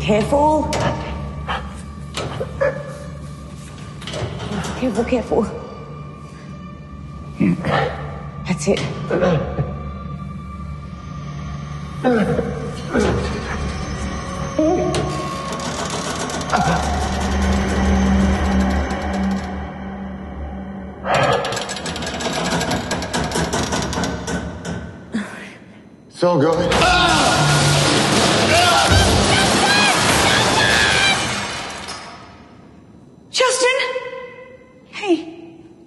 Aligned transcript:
Careful. 0.00 0.68
Careful, 4.80 5.04
careful. 5.04 5.42
That's 8.46 8.68
it. 8.68 8.80
All 26.22 26.38
good. 26.38 27.09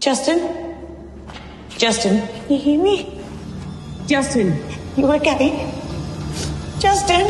Justin? 0.04 0.76
Justin, 1.70 2.28
can 2.28 2.52
you 2.52 2.58
hear 2.58 2.84
me? 2.84 3.22
Justin, 4.06 4.48
you 4.98 5.10
okay? 5.14 5.72
Justin? 6.78 7.26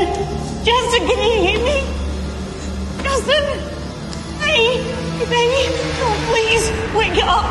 Justin, 0.66 1.08
can 1.08 1.20
you 1.22 1.40
hear 1.46 1.60
me? 1.64 1.78
Justin? 3.04 3.44
Hey, 4.42 4.82
hey 4.82 5.26
baby, 5.30 5.64
oh, 6.02 6.18
please, 6.32 6.66
wake 6.98 7.24
up! 7.24 7.46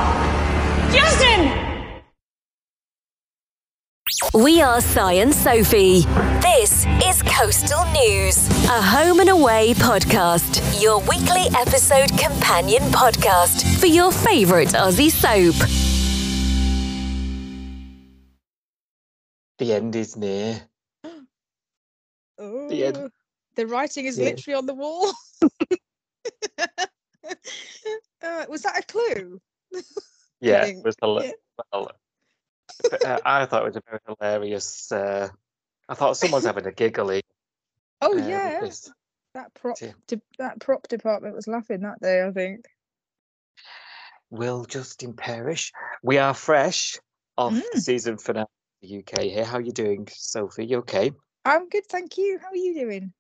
Justin! 0.92 1.40
We 4.34 4.60
are 4.60 4.80
Si 4.80 5.20
and 5.20 5.32
Sophie. 5.32 6.31
This 6.54 6.84
is 7.06 7.22
Coastal 7.22 7.82
News, 7.92 8.46
a 8.68 8.80
home 8.82 9.20
and 9.20 9.30
away 9.30 9.72
podcast, 9.74 10.60
your 10.82 10.98
weekly 11.00 11.46
episode 11.56 12.10
companion 12.18 12.82
podcast 12.92 13.78
for 13.80 13.86
your 13.86 14.12
favourite 14.12 14.68
Aussie 14.68 15.10
soap. 15.10 15.54
The 19.58 19.72
end 19.72 19.96
is 19.96 20.16
near. 20.16 20.60
Oh, 22.38 22.68
The 22.68 22.84
end. 22.84 23.10
the 23.56 23.66
writing 23.66 24.04
is 24.04 24.18
Yeah. 24.18 24.26
literally 24.26 24.54
on 24.58 24.66
the 24.66 24.74
wall. 24.74 25.12
uh, 28.22 28.44
was 28.48 28.62
that 28.62 28.78
a 28.78 28.82
clue? 28.86 29.40
Yeah, 30.40 30.66
it 30.66 30.84
was 30.84 30.96
hila- 30.96 31.24
Yeah. 31.24 31.30
well, 31.72 31.92
uh, 33.06 33.18
I 33.24 33.46
thought 33.46 33.62
it 33.62 33.66
was 33.66 33.76
a 33.76 33.82
very 33.88 34.00
hilarious. 34.06 34.90
Uh, 34.92 35.28
I 35.88 35.94
thought 35.94 36.16
someone's 36.16 36.44
having 36.46 36.66
a 36.66 36.72
giggly. 36.72 37.22
Oh 38.04 38.18
uh, 38.18 38.26
yeah, 38.26 38.68
that 39.34 39.54
prop 39.54 39.76
de- 40.08 40.20
that 40.38 40.58
prop 40.58 40.88
department 40.88 41.36
was 41.36 41.46
laughing 41.46 41.82
that 41.82 42.00
day. 42.00 42.24
I 42.26 42.32
think. 42.32 42.64
Will 44.30 44.64
Justin 44.64 45.12
perish? 45.14 45.70
We 46.02 46.18
are 46.18 46.34
fresh 46.34 46.98
off 47.38 47.52
Mm. 47.52 47.62
the 47.74 47.80
season 47.80 48.18
finale 48.18 48.46
the 48.80 48.98
UK 48.98 49.20
here. 49.22 49.44
How 49.44 49.58
you 49.58 49.70
doing, 49.70 50.08
Sophie? 50.10 50.66
You 50.66 50.78
okay? 50.78 51.12
I'm 51.44 51.68
good, 51.68 51.86
thank 51.86 52.18
you. 52.18 52.38
How 52.42 52.48
are 52.48 52.56
you 52.56 52.74
doing? 52.74 53.12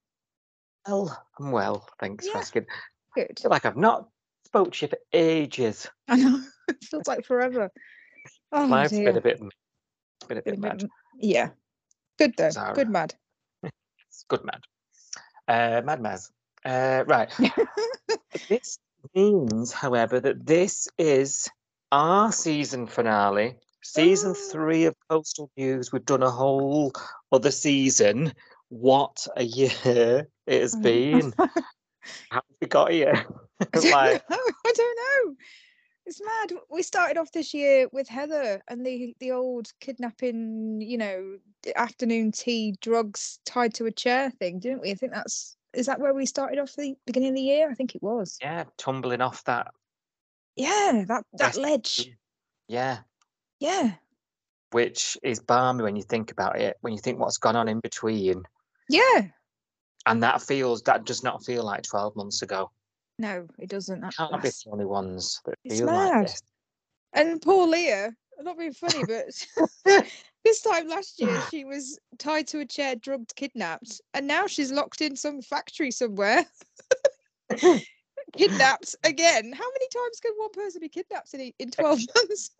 Well, 0.88 1.16
I'm 1.38 1.52
well. 1.52 1.86
Thanks 2.00 2.26
for 2.26 2.32
Yeah. 2.34 2.40
asking. 2.40 2.66
Good. 3.14 3.38
feel 3.40 3.50
like 3.52 3.64
I've 3.64 3.76
not 3.76 4.08
spoke 4.46 4.72
to 4.72 4.86
you 4.86 4.88
for 4.88 4.98
ages. 5.12 5.88
I 6.08 6.16
know 6.16 6.42
it 6.68 6.82
feels 6.82 7.06
like 7.06 7.24
forever. 7.24 7.70
Oh 8.50 8.64
Life's 8.66 8.90
dear. 8.90 9.04
been 9.04 9.16
a 9.16 9.20
bit, 9.20 9.38
been 9.38 9.48
a 9.48 10.26
Been 10.26 10.28
bit 10.28 10.38
a 10.38 10.50
bit 10.50 10.58
mad. 10.58 10.88
Yeah. 11.20 11.50
Good 12.18 12.34
though. 12.36 12.50
Zara. 12.50 12.74
Good 12.74 12.88
mad. 12.88 13.14
Good 14.28 14.44
mad. 14.44 14.60
Uh, 15.48 15.82
mad 15.84 16.00
Maz. 16.00 16.30
Uh, 16.64 17.04
right. 17.06 17.30
this 18.48 18.78
means, 19.14 19.72
however, 19.72 20.20
that 20.20 20.46
this 20.46 20.88
is 20.98 21.48
our 21.90 22.32
season 22.32 22.86
finale. 22.86 23.56
Season 23.84 24.34
three 24.34 24.84
of 24.84 24.94
Coastal 25.10 25.50
News. 25.56 25.92
We've 25.92 26.04
done 26.04 26.22
a 26.22 26.30
whole 26.30 26.92
other 27.32 27.50
season. 27.50 28.32
What 28.68 29.26
a 29.36 29.42
year 29.42 30.28
it 30.46 30.60
has 30.60 30.76
been. 30.82 31.34
How 31.36 31.50
have 32.30 32.42
we 32.60 32.68
got 32.68 32.92
here? 32.92 33.26
Like. 33.74 34.22
I 34.30 34.72
don't 34.74 34.98
know. 35.26 35.34
It's 36.04 36.20
mad. 36.20 36.58
We 36.68 36.82
started 36.82 37.16
off 37.16 37.30
this 37.32 37.54
year 37.54 37.88
with 37.92 38.08
Heather 38.08 38.60
and 38.68 38.84
the 38.84 39.14
the 39.20 39.30
old 39.32 39.70
kidnapping, 39.80 40.80
you 40.80 40.98
know, 40.98 41.38
afternoon 41.76 42.32
tea, 42.32 42.74
drugs 42.80 43.38
tied 43.46 43.74
to 43.74 43.86
a 43.86 43.92
chair 43.92 44.30
thing, 44.30 44.58
didn't 44.58 44.80
we? 44.82 44.90
I 44.90 44.94
think 44.94 45.12
that's 45.12 45.56
is 45.74 45.86
that 45.86 46.00
where 46.00 46.12
we 46.12 46.26
started 46.26 46.58
off 46.58 46.74
the 46.76 46.94
beginning 47.06 47.30
of 47.30 47.34
the 47.36 47.40
year? 47.42 47.70
I 47.70 47.74
think 47.74 47.94
it 47.94 48.02
was. 48.02 48.36
yeah, 48.42 48.64
tumbling 48.78 49.20
off 49.20 49.44
that. 49.44 49.68
Yeah, 50.56 51.04
that 51.08 51.24
that 51.34 51.56
ledge. 51.56 52.10
Yeah, 52.68 52.98
Yeah. 53.60 53.92
which 54.72 55.16
is 55.22 55.40
barmy 55.40 55.82
when 55.84 55.96
you 55.96 56.02
think 56.02 56.30
about 56.30 56.58
it. 56.60 56.76
When 56.80 56.92
you 56.92 56.98
think 56.98 57.18
what's 57.20 57.38
gone 57.38 57.56
on 57.56 57.68
in 57.68 57.80
between, 57.80 58.42
Yeah. 58.88 59.28
and 60.06 60.22
that 60.22 60.42
feels 60.42 60.82
that 60.82 61.04
does 61.04 61.22
not 61.22 61.44
feel 61.44 61.62
like 61.64 61.82
twelve 61.84 62.16
months 62.16 62.42
ago. 62.42 62.70
No, 63.18 63.46
it 63.58 63.68
doesn't. 63.70 64.00
That, 64.00 64.16
Can't 64.16 64.30
be 64.32 64.36
that's- 64.38 64.64
the 64.64 64.70
only 64.70 64.84
ones 64.86 65.40
that 65.44 65.54
It's 65.64 65.78
feel 65.78 65.86
mad. 65.86 66.08
like 66.14 66.26
this. 66.26 66.42
And 67.12 67.42
poor 67.42 67.66
Leah, 67.66 68.14
I'm 68.38 68.44
not 68.44 68.58
being 68.58 68.72
funny, 68.72 69.04
but 69.04 69.26
this 70.44 70.62
time 70.62 70.88
last 70.88 71.20
year 71.20 71.40
she 71.50 71.64
was 71.64 71.98
tied 72.18 72.46
to 72.48 72.60
a 72.60 72.64
chair, 72.66 72.96
drugged, 72.96 73.34
kidnapped, 73.36 74.00
and 74.14 74.26
now 74.26 74.46
she's 74.46 74.72
locked 74.72 75.02
in 75.02 75.14
some 75.14 75.42
factory 75.42 75.90
somewhere. 75.90 76.44
kidnapped 78.36 78.96
again. 79.04 79.52
How 79.52 79.64
many 79.70 79.88
times 79.88 80.20
can 80.20 80.32
one 80.36 80.50
person 80.52 80.80
be 80.80 80.88
kidnapped 80.88 81.34
in, 81.34 81.52
in 81.58 81.70
12 81.70 82.00
months? 82.16 82.50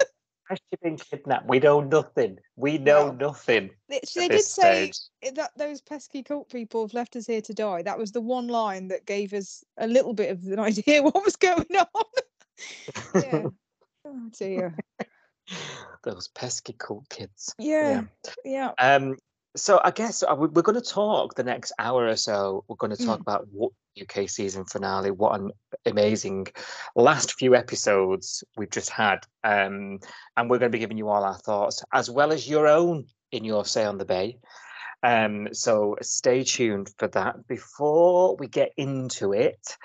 Has 0.53 0.61
she 0.71 0.77
been 0.83 0.99
kidnapped? 0.99 1.49
We 1.49 1.61
know 1.61 1.81
nothing. 1.81 2.37
We 2.57 2.77
know 2.77 3.11
nothing. 3.11 3.71
they 3.89 4.01
they 4.15 4.29
did 4.29 4.43
say 4.43 4.93
stage. 4.93 5.35
that 5.37 5.51
those 5.57 5.81
pesky 5.81 6.23
cult 6.23 6.51
people 6.51 6.83
have 6.83 6.93
left 6.93 7.17
us 7.17 7.27
here 7.27 7.41
to 7.41 7.55
die. 7.55 7.81
That 7.81 7.97
was 7.97 8.13
the 8.13 8.21
one 8.21 8.49
line 8.49 8.89
that 8.89 9.07
gave 9.07 9.33
us 9.33 9.65
a 9.79 9.87
little 9.87 10.13
bit 10.13 10.31
of 10.31 10.45
an 10.45 10.59
idea 10.59 11.03
what 11.03 11.25
was 11.25 11.37
going 11.37 11.65
on. 11.75 12.05
yeah. 13.15 13.47
Oh 14.05 14.29
dear. 14.37 14.77
Those 16.03 16.27
pesky 16.27 16.75
cult 16.77 17.09
kids. 17.09 17.55
Yeah. 17.57 18.03
Yeah. 18.45 18.73
Um. 18.79 19.17
So 19.55 19.81
I 19.85 19.91
guess 19.91 20.23
uh, 20.23 20.35
we- 20.35 20.49
we're 20.49 20.63
going 20.63 20.81
to 20.81 20.91
talk 20.91 21.35
the 21.35 21.45
next 21.45 21.73
hour 21.79 22.07
or 22.07 22.17
so. 22.17 22.65
We're 22.69 22.77
going 22.77 22.97
to 22.97 23.05
talk 23.05 23.19
Mm. 23.19 23.23
about 23.23 23.49
what 23.53 23.73
UK 24.01 24.27
season 24.27 24.65
finale. 24.65 25.11
What 25.11 25.39
an 25.39 25.51
amazing 25.85 26.47
last 26.97 27.35
few 27.35 27.55
episodes 27.55 28.43
we've 28.57 28.71
just 28.71 28.89
had. 28.91 29.27
Um. 29.45 30.01
And 30.37 30.49
we're 30.49 30.59
going 30.59 30.73
to 30.73 30.77
be 30.77 30.79
giving 30.79 30.97
you 30.97 31.09
all 31.09 31.25
our 31.25 31.39
thoughts 31.39 31.85
as 31.93 32.09
well 32.11 32.33
as 32.33 32.49
your 32.49 32.67
own 32.67 33.07
in 33.33 33.45
your 33.45 33.65
say 33.67 33.85
on 33.85 33.99
the 33.99 34.07
bay. 34.07 34.39
Um. 35.03 35.49
So 35.53 35.97
stay 36.01 36.45
tuned 36.45 36.91
for 36.99 37.09
that. 37.09 37.47
Before 37.47 38.37
we 38.37 38.47
get 38.49 38.73
into 38.79 39.33
it, 39.35 39.77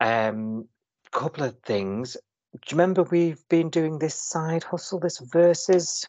um, 0.00 0.66
couple 1.10 1.44
of 1.44 1.58
things. 1.66 2.16
Do 2.52 2.58
you 2.70 2.76
remember 2.78 3.02
we've 3.02 3.46
been 3.48 3.68
doing 3.68 3.98
this 3.98 4.14
side 4.14 4.64
hustle, 4.64 4.98
this 5.00 5.18
versus 5.18 6.06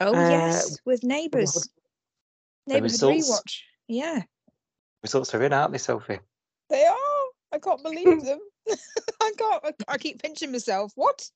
Oh 0.00 0.14
Uh, 0.14 0.28
yes, 0.30 0.78
with 0.86 1.02
neighbours. 1.04 1.68
Neighbourhood 2.66 3.00
rewatch. 3.00 3.60
Yeah, 3.88 4.22
results 5.02 5.34
are 5.34 5.42
in, 5.42 5.52
aren't 5.52 5.72
they, 5.72 5.78
Sophie? 5.78 6.18
they 6.68 6.84
are. 6.84 6.96
I 7.52 7.58
can't 7.58 7.82
believe 7.82 8.24
them. 8.24 8.40
I 9.22 9.32
can't. 9.38 9.64
I, 9.64 9.72
I 9.88 9.98
keep 9.98 10.22
pinching 10.22 10.52
myself. 10.52 10.92
What? 10.94 11.28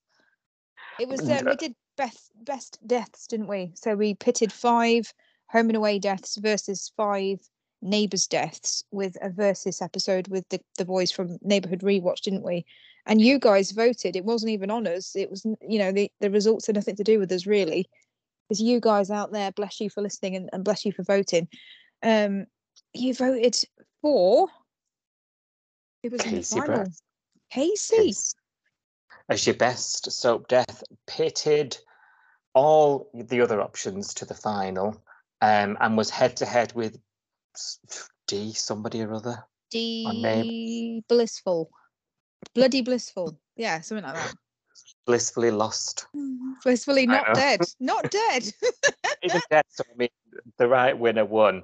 It 0.99 1.07
was. 1.07 1.21
Um, 1.21 1.45
we 1.45 1.55
did 1.55 1.75
best 1.97 2.31
best 2.43 2.79
deaths, 2.85 3.27
didn't 3.27 3.47
we? 3.47 3.71
So 3.75 3.95
we 3.95 4.15
pitted 4.15 4.51
five 4.51 5.13
home 5.47 5.69
and 5.69 5.75
away 5.75 5.99
deaths 5.99 6.37
versus 6.37 6.91
five 6.95 7.39
neighbours 7.81 8.27
deaths 8.27 8.83
with 8.91 9.17
a 9.21 9.29
versus 9.29 9.81
episode 9.81 10.27
with 10.27 10.47
the 10.49 10.59
the 10.77 10.85
boys 10.85 11.11
from 11.11 11.37
Neighbourhood 11.41 11.81
Rewatch, 11.81 12.21
didn't 12.21 12.43
we? 12.43 12.65
And 13.05 13.21
you 13.21 13.39
guys 13.39 13.71
voted. 13.71 14.15
It 14.15 14.25
wasn't 14.25 14.51
even 14.51 14.69
on 14.69 14.85
us. 14.85 15.15
It 15.15 15.29
was, 15.29 15.43
you 15.67 15.79
know, 15.79 15.91
the 15.91 16.11
the 16.19 16.29
results 16.29 16.67
had 16.67 16.75
nothing 16.75 16.95
to 16.97 17.03
do 17.03 17.19
with 17.19 17.31
us 17.31 17.45
really. 17.45 17.89
It's 18.51 18.59
you 18.59 18.81
guys 18.81 19.09
out 19.09 19.31
there. 19.31 19.49
Bless 19.53 19.79
you 19.79 19.89
for 19.89 20.01
listening 20.01 20.35
and, 20.35 20.49
and 20.51 20.65
bless 20.65 20.83
you 20.83 20.91
for 20.91 21.03
voting. 21.03 21.47
Um, 22.03 22.47
you 22.93 23.13
voted 23.13 23.55
for. 24.01 24.49
it 26.03 26.11
was 26.11 26.21
Casey 26.21 26.59
final? 26.59 26.75
Brett. 26.75 26.89
Casey. 27.49 28.09
Is- 28.09 28.35
As 29.29 29.47
your 29.47 29.55
best 29.55 30.11
soap 30.11 30.49
death, 30.49 30.83
pitted 31.07 31.77
all 32.53 33.09
the 33.13 33.39
other 33.39 33.61
options 33.61 34.13
to 34.15 34.25
the 34.25 34.33
final, 34.33 35.01
um, 35.39 35.77
and 35.79 35.95
was 35.95 36.09
head 36.09 36.35
to 36.37 36.45
head 36.45 36.73
with 36.75 36.99
D 38.27 38.51
somebody 38.51 39.01
or 39.01 39.13
other. 39.13 39.45
D 39.69 41.01
blissful, 41.07 41.71
bloody 42.53 42.81
blissful. 42.81 43.39
Yeah, 43.55 43.79
something 43.79 44.03
like 44.03 44.15
that. 44.15 44.33
Blissfully 45.05 45.51
lost. 45.51 46.05
Blissfully 46.63 47.05
not 47.07 47.33
dead. 47.33 47.61
Not 47.79 48.11
dead. 48.11 48.53
Even 49.23 49.41
dead, 49.49 49.65
so 49.69 49.83
I 49.91 49.97
mean, 49.97 50.09
the 50.57 50.67
right 50.67 50.97
winner 50.97 51.25
won. 51.25 51.63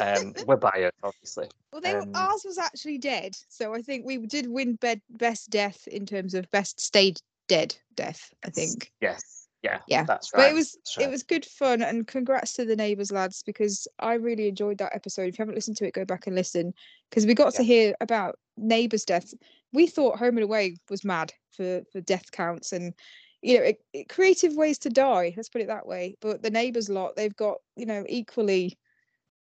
Um, 0.00 0.34
we're 0.46 0.56
biased, 0.56 0.94
obviously. 1.02 1.48
Well, 1.72 1.80
they 1.80 1.92
were, 1.92 2.00
Um, 2.00 2.12
ours 2.14 2.42
was 2.44 2.58
actually 2.58 2.98
dead, 2.98 3.36
so 3.48 3.74
I 3.74 3.82
think 3.82 4.06
we 4.06 4.18
did 4.18 4.48
win 4.48 4.74
bed, 4.74 5.00
best 5.10 5.50
death 5.50 5.86
in 5.88 6.06
terms 6.06 6.34
of 6.34 6.50
best 6.50 6.80
stayed 6.80 7.20
dead 7.46 7.76
death. 7.94 8.32
I 8.44 8.50
think, 8.50 8.92
Yes. 9.00 9.48
Yeah. 9.62 9.80
Yeah, 9.88 10.04
That's 10.04 10.32
right. 10.32 10.42
but 10.42 10.50
it 10.50 10.54
was 10.54 10.72
that's 10.72 10.98
it 10.98 11.10
was 11.10 11.22
good 11.24 11.44
fun, 11.44 11.82
and 11.82 12.06
congrats 12.06 12.52
to 12.54 12.64
the 12.64 12.76
neighbours 12.76 13.10
lads 13.10 13.42
because 13.42 13.88
I 13.98 14.14
really 14.14 14.48
enjoyed 14.48 14.78
that 14.78 14.94
episode. 14.94 15.28
If 15.28 15.38
you 15.38 15.42
haven't 15.42 15.56
listened 15.56 15.76
to 15.78 15.86
it, 15.86 15.94
go 15.94 16.04
back 16.04 16.26
and 16.26 16.36
listen 16.36 16.74
because 17.10 17.26
we 17.26 17.34
got 17.34 17.54
to 17.54 17.64
hear 17.64 17.94
about 18.00 18.38
neighbours' 18.56 19.04
deaths. 19.04 19.34
We 19.72 19.86
thought 19.86 20.18
Home 20.18 20.36
and 20.36 20.44
Away 20.44 20.76
was 20.90 21.04
mad 21.04 21.32
for 21.50 21.82
for 21.92 22.00
death 22.00 22.30
counts 22.32 22.72
and 22.72 22.94
you 23.42 23.58
know 23.58 23.64
it, 23.64 23.84
it- 23.92 24.08
creative 24.08 24.54
ways 24.56 24.78
to 24.80 24.90
die. 24.90 25.34
Let's 25.36 25.48
put 25.48 25.60
it 25.62 25.68
that 25.68 25.86
way. 25.86 26.16
But 26.20 26.42
the 26.42 26.50
neighbours 26.50 26.88
lot, 26.88 27.16
they've 27.16 27.36
got 27.36 27.58
you 27.76 27.86
know 27.86 28.04
equally 28.08 28.78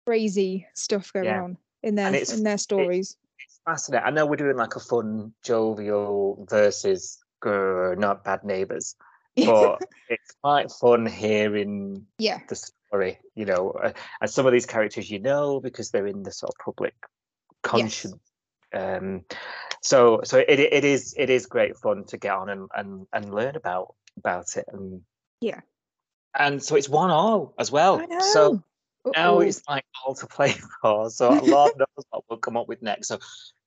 crazy 0.05 0.67
stuff 0.73 1.11
going 1.13 1.25
Yeah. 1.25 1.41
on 1.41 1.57
in 1.83 1.95
their 1.95 2.13
in 2.13 2.43
their 2.43 2.57
stories. 2.57 3.17
It's 3.39 3.59
fascinating. 3.65 4.05
I 4.05 4.11
know 4.11 4.25
we're 4.25 4.35
doing 4.35 4.57
like 4.57 4.75
a 4.75 4.79
fun, 4.79 5.33
jovial 5.43 6.45
versus 6.49 7.19
grr, 7.41 7.97
not 7.97 8.23
bad 8.23 8.43
neighbours, 8.43 8.95
but 9.35 9.81
it's 10.09 10.31
quite 10.41 10.71
fun 10.71 11.05
hearing 11.05 12.05
yeah, 12.19 12.39
the 12.47 12.55
story, 12.55 13.19
you 13.35 13.45
know, 13.45 13.71
uh, 13.71 13.93
and 14.21 14.29
some 14.29 14.45
of 14.45 14.51
these 14.53 14.65
characters 14.67 15.09
you 15.09 15.19
know 15.19 15.59
because 15.59 15.89
they're 15.91 16.07
in 16.07 16.23
the 16.23 16.31
sort 16.31 16.53
of 16.57 16.63
public 16.63 16.93
conscience. 17.63 18.15
Um, 18.73 19.25
so 19.81 20.21
so 20.23 20.37
it 20.37 20.59
it 20.59 20.83
is 20.83 21.13
it 21.17 21.29
is 21.29 21.45
great 21.47 21.75
fun 21.77 22.03
to 22.05 22.17
get 22.17 22.33
on 22.33 22.49
and 22.49 22.69
and, 22.75 23.07
and 23.13 23.33
learn 23.33 23.55
about 23.55 23.95
about 24.17 24.55
it 24.57 24.65
and 24.71 25.01
Yeah. 25.41 25.61
and 26.37 26.61
so 26.61 26.75
it's 26.75 26.89
one 26.89 27.09
all 27.11 27.53
as 27.57 27.71
well. 27.71 27.99
So 28.33 28.63
now 29.15 29.33
Uh-oh. 29.35 29.39
it's 29.39 29.63
like 29.67 29.83
all 30.05 30.13
to 30.15 30.27
play 30.27 30.53
for. 30.81 31.09
So 31.09 31.29
Lord 31.31 31.73
knows 31.77 32.05
what 32.11 32.23
we'll 32.29 32.39
come 32.39 32.57
up 32.57 32.67
with 32.67 32.81
next. 32.83 33.07
So 33.07 33.17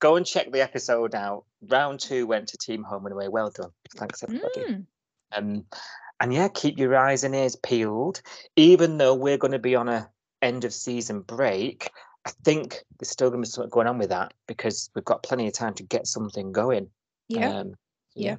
go 0.00 0.16
and 0.16 0.24
check 0.24 0.52
the 0.52 0.60
episode 0.60 1.14
out. 1.14 1.44
Round 1.68 1.98
two 1.98 2.26
went 2.26 2.48
to 2.48 2.56
Team 2.58 2.84
Home 2.84 3.06
and 3.06 3.12
Away. 3.12 3.28
Well 3.28 3.50
done. 3.50 3.70
Thanks 3.96 4.22
everybody. 4.22 4.60
Mm. 4.60 4.86
Um, 5.32 5.64
and 6.20 6.32
yeah, 6.32 6.46
keep 6.48 6.78
your 6.78 6.96
eyes 6.96 7.24
and 7.24 7.34
ears 7.34 7.56
peeled. 7.56 8.22
Even 8.54 8.98
though 8.98 9.14
we're 9.14 9.38
going 9.38 9.52
to 9.52 9.58
be 9.58 9.74
on 9.74 9.88
a 9.88 10.08
end 10.40 10.64
of 10.64 10.72
season 10.72 11.22
break, 11.22 11.90
I 12.26 12.30
think 12.44 12.82
there's 12.98 13.10
still 13.10 13.30
going 13.30 13.42
to 13.42 13.46
be 13.46 13.50
something 13.50 13.70
going 13.70 13.86
on 13.86 13.98
with 13.98 14.10
that 14.10 14.32
because 14.46 14.90
we've 14.94 15.04
got 15.04 15.22
plenty 15.22 15.46
of 15.46 15.52
time 15.52 15.74
to 15.74 15.82
get 15.82 16.06
something 16.06 16.52
going. 16.52 16.88
yeah. 17.28 17.60
Um, 17.60 17.74
Yeah. 18.14 18.36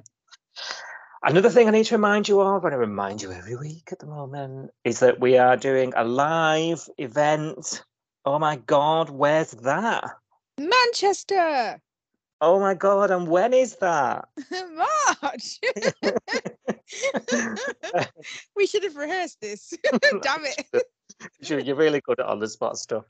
Another 1.22 1.50
thing 1.50 1.66
I 1.66 1.70
need 1.70 1.86
to 1.86 1.96
remind 1.96 2.28
you 2.28 2.40
of, 2.40 2.64
and 2.64 2.74
I 2.74 2.78
remind 2.78 3.22
you 3.22 3.32
every 3.32 3.56
week 3.56 3.88
at 3.90 3.98
the 3.98 4.06
moment, 4.06 4.70
is 4.84 5.00
that 5.00 5.18
we 5.18 5.38
are 5.38 5.56
doing 5.56 5.92
a 5.96 6.04
live 6.04 6.88
event. 6.98 7.84
Oh 8.24 8.38
my 8.38 8.56
God, 8.56 9.10
where's 9.10 9.52
that? 9.52 10.04
Manchester, 10.58 11.80
Oh 12.40 12.60
my 12.60 12.74
God, 12.74 13.10
and 13.10 13.26
when 13.28 13.54
is 13.54 13.76
that? 13.76 14.28
March. 15.22 15.58
we 18.56 18.66
should 18.66 18.84
have 18.84 18.96
rehearsed 18.96 19.40
this. 19.40 19.72
Damn 20.22 20.44
it. 20.44 20.84
Sure 21.42 21.58
you're 21.58 21.76
really 21.76 22.00
good 22.00 22.20
at 22.20 22.26
on 22.26 22.38
the 22.38 22.48
spot 22.48 22.78
stuff. 22.78 23.04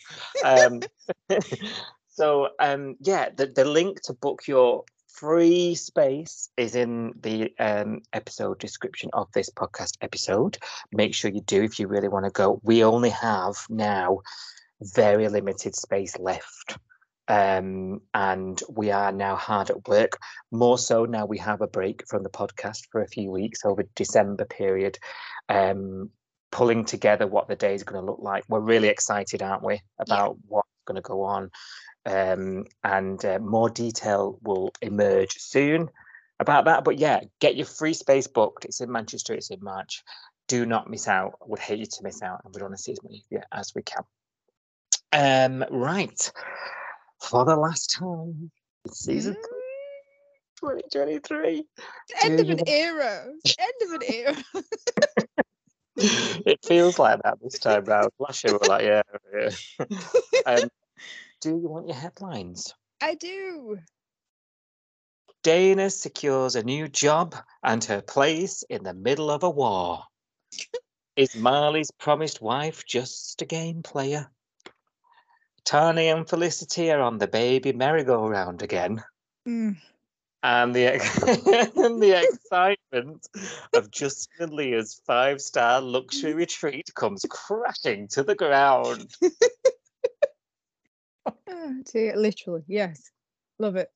Um 0.45 0.81
so 2.09 2.49
um 2.61 2.97
yeah 3.01 3.29
the, 3.35 3.47
the 3.47 3.65
link 3.65 4.03
to 4.03 4.13
book 4.15 4.47
your 4.47 4.85
free 5.09 5.75
space 5.75 6.51
is 6.57 6.75
in 6.75 7.13
the 7.23 7.51
um 7.59 8.03
episode 8.13 8.59
description 8.59 9.11
of 9.13 9.29
this 9.33 9.51
podcast 9.51 9.95
episode. 10.03 10.59
Make 10.93 11.15
sure 11.15 11.31
you 11.31 11.41
do 11.41 11.63
if 11.63 11.79
you 11.79 11.89
really 11.89 12.09
want 12.09 12.27
to 12.27 12.31
go. 12.31 12.61
We 12.63 12.85
only 12.85 13.11
have 13.11 13.57
now 13.71 14.21
very 14.81 15.29
limited 15.29 15.75
space 15.75 16.19
left. 16.19 16.79
Um 17.29 18.03
and 18.15 18.63
we 18.69 18.91
are 18.91 19.11
now 19.11 19.37
hard 19.37 19.71
at 19.71 19.89
work. 19.89 20.19
More 20.53 20.79
so 20.79 21.07
now 21.07 21.27
we 21.27 21.39
have 21.39 21.61
a 21.61 21.67
break 21.67 22.07
from 22.07 22.23
the 22.23 22.31
podcast 22.31 22.83
for 22.93 23.01
a 23.01 23.09
few 23.09 23.31
weeks 23.31 23.65
over 23.65 23.85
december 23.95 24.45
period. 24.45 24.99
Um 25.49 26.11
pulling 26.51 26.85
together 26.85 27.27
what 27.27 27.49
the 27.49 27.57
day 27.57 27.75
is 27.75 27.83
going 27.83 28.01
to 28.01 28.07
look 28.07 28.21
like. 28.21 28.45
We're 28.49 28.61
really 28.61 28.89
excited, 28.89 29.43
aren't 29.43 29.65
we, 29.65 29.81
about 29.99 30.37
what's 30.49 30.69
going 30.87 30.97
to 30.97 31.03
go 31.03 31.23
on. 31.23 31.51
Um, 32.05 32.67
and 32.85 33.23
uh, 33.25 33.39
more 33.41 33.69
detail 33.69 34.39
will 34.43 34.73
emerge 34.81 35.35
soon 35.39 35.91
about 36.39 36.67
that. 36.67 36.85
But 36.85 36.99
yeah, 36.99 37.21
get 37.41 37.57
your 37.57 37.67
free 37.67 37.95
space 37.95 38.27
booked. 38.27 38.65
It's 38.65 38.81
in 38.81 38.93
Manchester, 38.93 39.35
it's 39.35 39.51
in 39.51 39.63
March. 39.63 40.03
Do 40.49 40.65
not 40.65 40.89
miss 40.89 41.09
out. 41.09 41.33
I 41.43 41.47
would 41.47 41.59
hate 41.59 41.81
you 41.81 41.87
to 41.87 42.03
miss 42.05 42.23
out, 42.23 42.43
and 42.45 42.55
we'd 42.55 42.63
want 42.63 42.77
to 42.77 42.83
see 42.83 42.93
as 42.93 43.03
many 43.03 43.25
you 43.31 43.41
as 43.53 43.73
we 43.75 43.83
can. 43.83 44.05
Um, 45.13 45.65
right. 45.71 46.33
For 47.21 47.45
the 47.45 47.57
last 47.57 47.97
time, 47.99 48.51
season 48.93 49.35
Mm, 49.35 50.81
2023. 50.93 51.65
End 52.23 52.41
of 52.41 52.51
an 52.51 52.61
era. 52.67 53.27
End 53.59 53.73
of 53.83 53.91
an 53.93 54.03
era. 54.07 54.37
It 55.97 56.65
feels 56.65 56.99
like 56.99 57.23
that 57.23 57.39
this 57.43 57.59
time 57.59 57.85
round. 57.85 58.11
Last 58.19 58.45
year 58.45 58.53
we 58.53 58.59
were 58.59 58.69
like, 58.69 58.85
yeah. 58.85 59.03
yeah. 59.35 59.87
um, 60.47 60.69
do 61.41 61.51
you 61.51 61.69
want 61.69 61.87
your 61.87 61.97
headlines? 61.97 62.75
I 63.01 63.15
do. 63.15 63.79
Dana 65.43 65.91
secures 65.91 66.57
a 66.57 66.63
new 66.63 66.89
job 66.89 67.35
and 67.63 67.83
her 67.85 68.03
place 68.03 68.65
in 68.69 68.83
the 68.83 68.95
middle 68.95 69.31
of 69.31 69.43
a 69.43 69.51
war. 69.51 70.03
Is 71.17 71.35
Mali's 71.35 71.91
promised 71.93 72.43
wife 72.43 72.85
just 72.85 73.41
a 73.41 73.47
game 73.47 73.83
player? 73.83 74.31
Tane 75.65 75.99
and 75.99 76.29
Felicity 76.29 76.93
are 76.93 77.01
on 77.01 77.19
the 77.19 77.27
baby 77.27 77.73
merry-go-round 77.73 78.63
again. 78.63 79.03
Mm. 79.49 79.77
And 80.47 80.73
the 80.73 80.85
ex- 80.85 81.23
and 81.77 82.01
the 82.01 82.23
excitement 82.23 83.27
of 83.75 83.91
Justin 83.91 84.45
and 84.45 84.53
Leah's 84.53 85.03
five-star 85.05 85.81
luxury 85.81 86.35
retreat 86.35 86.89
comes 86.95 87.27
crashing 87.29 88.07
to 88.09 88.23
the 88.23 88.37
ground. 88.37 89.13
Oh, 91.49 91.75
dear, 91.93 92.17
literally, 92.17 92.63
yes. 92.69 93.11
Love 93.59 93.75
it. 93.75 93.91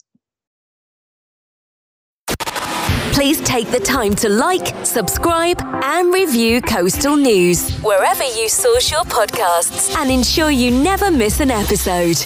Please 3.12 3.40
take 3.42 3.70
the 3.70 3.78
time 3.78 4.16
to 4.16 4.28
like, 4.28 4.74
subscribe, 4.84 5.62
and 5.62 6.12
review 6.12 6.60
Coastal 6.60 7.16
News 7.16 7.78
wherever 7.78 8.24
you 8.24 8.48
source 8.48 8.90
your 8.90 9.04
podcasts 9.04 9.94
and 9.96 10.10
ensure 10.10 10.50
you 10.50 10.72
never 10.72 11.12
miss 11.12 11.38
an 11.38 11.52
episode. 11.52 12.16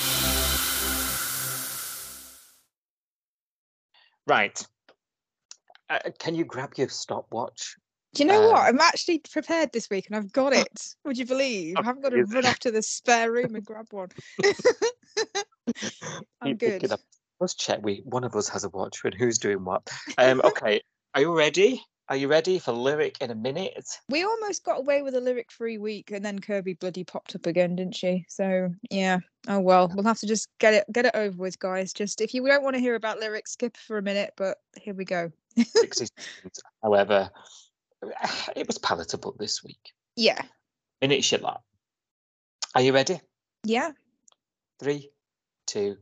Right. 4.26 4.66
Uh, 5.90 5.98
can 6.18 6.34
you 6.34 6.44
grab 6.44 6.72
your 6.76 6.88
stopwatch? 6.88 7.76
Do 8.14 8.22
you 8.22 8.28
know 8.28 8.40
what? 8.48 8.60
Um, 8.60 8.76
I'm 8.76 8.80
actually 8.80 9.18
prepared 9.18 9.72
this 9.72 9.90
week 9.90 10.06
and 10.06 10.16
I've 10.16 10.32
got 10.32 10.52
it. 10.54 10.94
Would 11.04 11.18
you 11.18 11.26
believe? 11.26 11.76
I 11.76 11.82
haven't 11.82 12.02
got 12.02 12.10
to 12.10 12.24
run 12.24 12.46
off 12.46 12.58
to 12.60 12.70
the 12.70 12.82
spare 12.82 13.30
room 13.30 13.54
and 13.54 13.64
grab 13.64 13.86
one. 13.90 14.08
I'm 16.40 16.56
picking 16.58 16.88
good. 16.88 16.98
Let's 17.40 17.54
check. 17.54 17.80
We 17.82 18.02
one 18.04 18.24
of 18.24 18.36
us 18.36 18.48
has 18.48 18.64
a 18.64 18.68
watch 18.68 19.00
and 19.04 19.12
who's 19.12 19.38
doing 19.38 19.64
what. 19.64 19.90
Um, 20.16 20.40
okay. 20.44 20.82
Are 21.14 21.20
you 21.20 21.36
ready? 21.36 21.82
Are 22.10 22.16
you 22.16 22.28
ready 22.28 22.58
for 22.58 22.72
lyric 22.72 23.16
in 23.22 23.30
a 23.30 23.34
minute? 23.34 23.98
We 24.10 24.24
almost 24.24 24.62
got 24.62 24.78
away 24.78 25.00
with 25.00 25.14
a 25.14 25.20
lyric 25.20 25.50
free 25.50 25.78
week 25.78 26.10
and 26.10 26.22
then 26.22 26.38
Kirby 26.38 26.74
bloody 26.74 27.02
popped 27.02 27.34
up 27.34 27.46
again, 27.46 27.76
didn't 27.76 27.96
she? 27.96 28.26
So 28.28 28.74
yeah. 28.90 29.20
Oh 29.48 29.60
well, 29.60 29.90
we'll 29.94 30.04
have 30.04 30.18
to 30.18 30.26
just 30.26 30.48
get 30.58 30.74
it 30.74 30.84
get 30.92 31.06
it 31.06 31.14
over 31.14 31.36
with, 31.36 31.58
guys. 31.58 31.94
Just 31.94 32.20
if 32.20 32.34
you 32.34 32.46
don't 32.46 32.62
want 32.62 32.74
to 32.74 32.80
hear 32.80 32.94
about 32.94 33.20
lyrics, 33.20 33.52
skip 33.52 33.78
for 33.78 33.96
a 33.96 34.02
minute, 34.02 34.34
but 34.36 34.58
here 34.78 34.92
we 34.92 35.06
go. 35.06 35.32
However, 36.82 37.30
it 38.56 38.66
was 38.66 38.78
palatable 38.78 39.36
this 39.38 39.64
week. 39.64 39.92
Yeah. 40.14 40.42
Minute 41.00 41.24
shit 41.24 41.40
lot. 41.40 41.62
Are 42.74 42.82
you 42.82 42.92
ready? 42.92 43.18
Yeah. 43.64 43.92
Three, 44.78 45.10
two, 45.66 45.96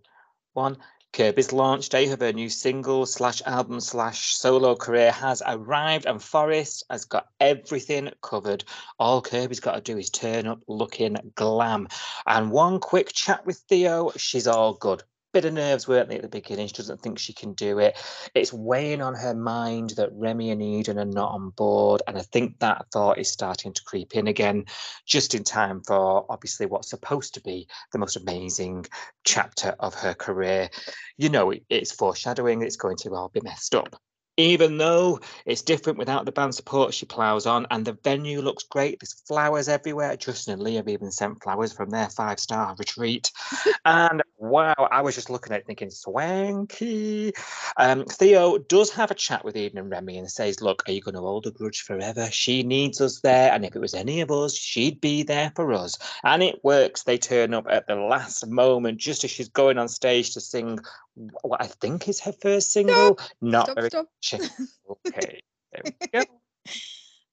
one. 0.55 0.79
Kirby's 1.13 1.53
launch 1.53 1.91
day 1.91 2.09
of 2.11 2.21
her 2.21 2.33
new 2.33 2.49
single 2.49 3.05
slash 3.05 3.43
album 3.45 3.81
slash 3.81 4.35
solo 4.35 4.75
career 4.75 5.13
has 5.13 5.43
arrived, 5.47 6.07
and 6.07 6.23
Forrest 6.23 6.85
has 6.89 7.05
got 7.05 7.29
everything 7.39 8.11
covered. 8.23 8.65
All 8.99 9.21
Kirby's 9.21 9.61
got 9.61 9.75
to 9.75 9.81
do 9.83 9.99
is 9.99 10.09
turn 10.09 10.47
up 10.47 10.61
looking 10.69 11.33
glam. 11.35 11.89
And 12.27 12.51
one 12.51 12.81
quick 12.81 13.13
chat 13.13 13.45
with 13.45 13.59
Theo, 13.69 14.13
she's 14.17 14.47
all 14.47 14.73
good. 14.73 15.03
Bit 15.33 15.47
of 15.47 15.55
nerves, 15.55 15.89
weren't 15.89 16.11
they, 16.11 16.17
at 16.17 16.23
the 16.23 16.29
beginning? 16.29 16.67
She 16.67 16.75
doesn't 16.75 17.01
think 17.01 17.19
she 17.19 17.33
can 17.33 17.55
do 17.55 17.79
it. 17.79 17.97
It's 18.35 18.53
weighing 18.53 19.01
on 19.01 19.15
her 19.15 19.35
mind 19.35 19.95
that 19.97 20.13
Remy 20.13 20.51
and 20.51 20.63
Eden 20.63 20.99
are 20.99 21.07
not 21.07 21.33
on 21.33 21.51
board. 21.51 22.03
And 22.07 22.19
I 22.19 22.21
think 22.21 22.59
that 22.59 22.85
thought 22.93 23.17
is 23.17 23.33
starting 23.33 23.73
to 23.73 23.83
creep 23.85 24.15
in 24.15 24.27
again, 24.27 24.67
just 25.07 25.35
in 25.35 25.43
time 25.43 25.81
for 25.87 26.27
obviously 26.29 26.67
what's 26.67 26.91
supposed 26.91 27.33
to 27.35 27.41
be 27.41 27.67
the 27.93 27.99
most 27.99 28.17
amazing 28.17 28.85
chapter 29.25 29.75
of 29.81 29.95
her 29.95 30.13
career. 30.13 30.69
You 31.17 31.31
know, 31.31 31.55
it's 31.71 31.93
foreshadowing, 31.93 32.61
it's 32.61 32.77
going 32.77 32.99
to 32.99 33.15
all 33.15 33.31
be 33.31 33.41
messed 33.41 33.75
up. 33.75 33.97
Even 34.37 34.79
though 34.79 35.21
it's 35.45 35.63
different 35.63 35.99
without 35.99 36.25
the 36.25 36.33
band 36.33 36.55
support, 36.55 36.95
she 36.95 37.05
plows 37.05 37.47
on, 37.47 37.67
and 37.71 37.85
the 37.85 37.99
venue 38.03 38.41
looks 38.41 38.65
great. 38.65 38.99
There's 38.99 39.13
flowers 39.27 39.69
everywhere. 39.69 40.17
Justin 40.17 40.55
and 40.55 40.63
Lee 40.63 40.77
have 40.77 40.89
even 40.89 41.11
sent 41.11 41.43
flowers 41.43 41.73
from 41.73 41.91
their 41.91 42.09
five 42.09 42.41
star 42.41 42.75
retreat. 42.79 43.31
and 43.85 44.23
wow, 44.39 44.75
I 44.79 45.03
was 45.03 45.15
just 45.15 45.29
looking 45.29 45.53
at 45.53 45.61
it 45.61 45.67
thinking, 45.67 45.91
swanky. 45.91 47.33
Um, 47.77 48.07
Theo 48.07 48.59
does 48.59 48.91
have 48.91 49.11
a 49.11 49.15
chat 49.15 49.45
with 49.45 49.57
Eden 49.57 49.79
and 49.79 49.91
Remy 49.91 50.19
and 50.19 50.31
says, 50.31 50.63
Look, 50.63 50.83
are 50.89 50.93
you 50.93 51.03
going 51.03 51.15
to 51.15 51.21
hold 51.21 51.47
a 51.47 51.51
grudge 51.51 51.83
forever? 51.83 52.29
She 52.31 52.63
needs 52.63 53.01
us 53.01 53.21
there. 53.21 53.53
And 53.53 53.65
if 53.65 53.77
it 53.77 53.81
was 53.81 53.95
any 53.95 54.23
of 54.23 54.31
us, 54.31 54.55
she'd 54.55 55.01
be 55.01 55.23
there 55.23 55.53
for 55.55 55.75
us. 55.75 55.99
And 56.25 56.43
it 56.43 56.65
works. 56.65 57.03
They 57.03 57.19
turn 57.19 57.53
up 57.53 57.67
at 57.69 57.87
the 57.87 57.97
last 57.97 58.47
moment, 58.47 58.99
just 58.99 59.25
as 59.25 59.31
she's 59.31 59.49
going 59.49 59.79
on 59.79 59.89
stage 59.89 60.33
to 60.33 60.41
sing 60.41 60.79
what 61.15 61.61
I 61.63 61.67
think 61.67 62.09
is 62.09 62.21
her 62.21 62.33
first 62.33 62.73
single. 62.73 63.19
Not 63.41 63.67
Stop, 63.67 63.77
very 63.77 63.91
stop. 63.91 64.07
Okay. 65.09 65.41
There 65.73 65.83
we 65.85 66.09
go. 66.21 66.25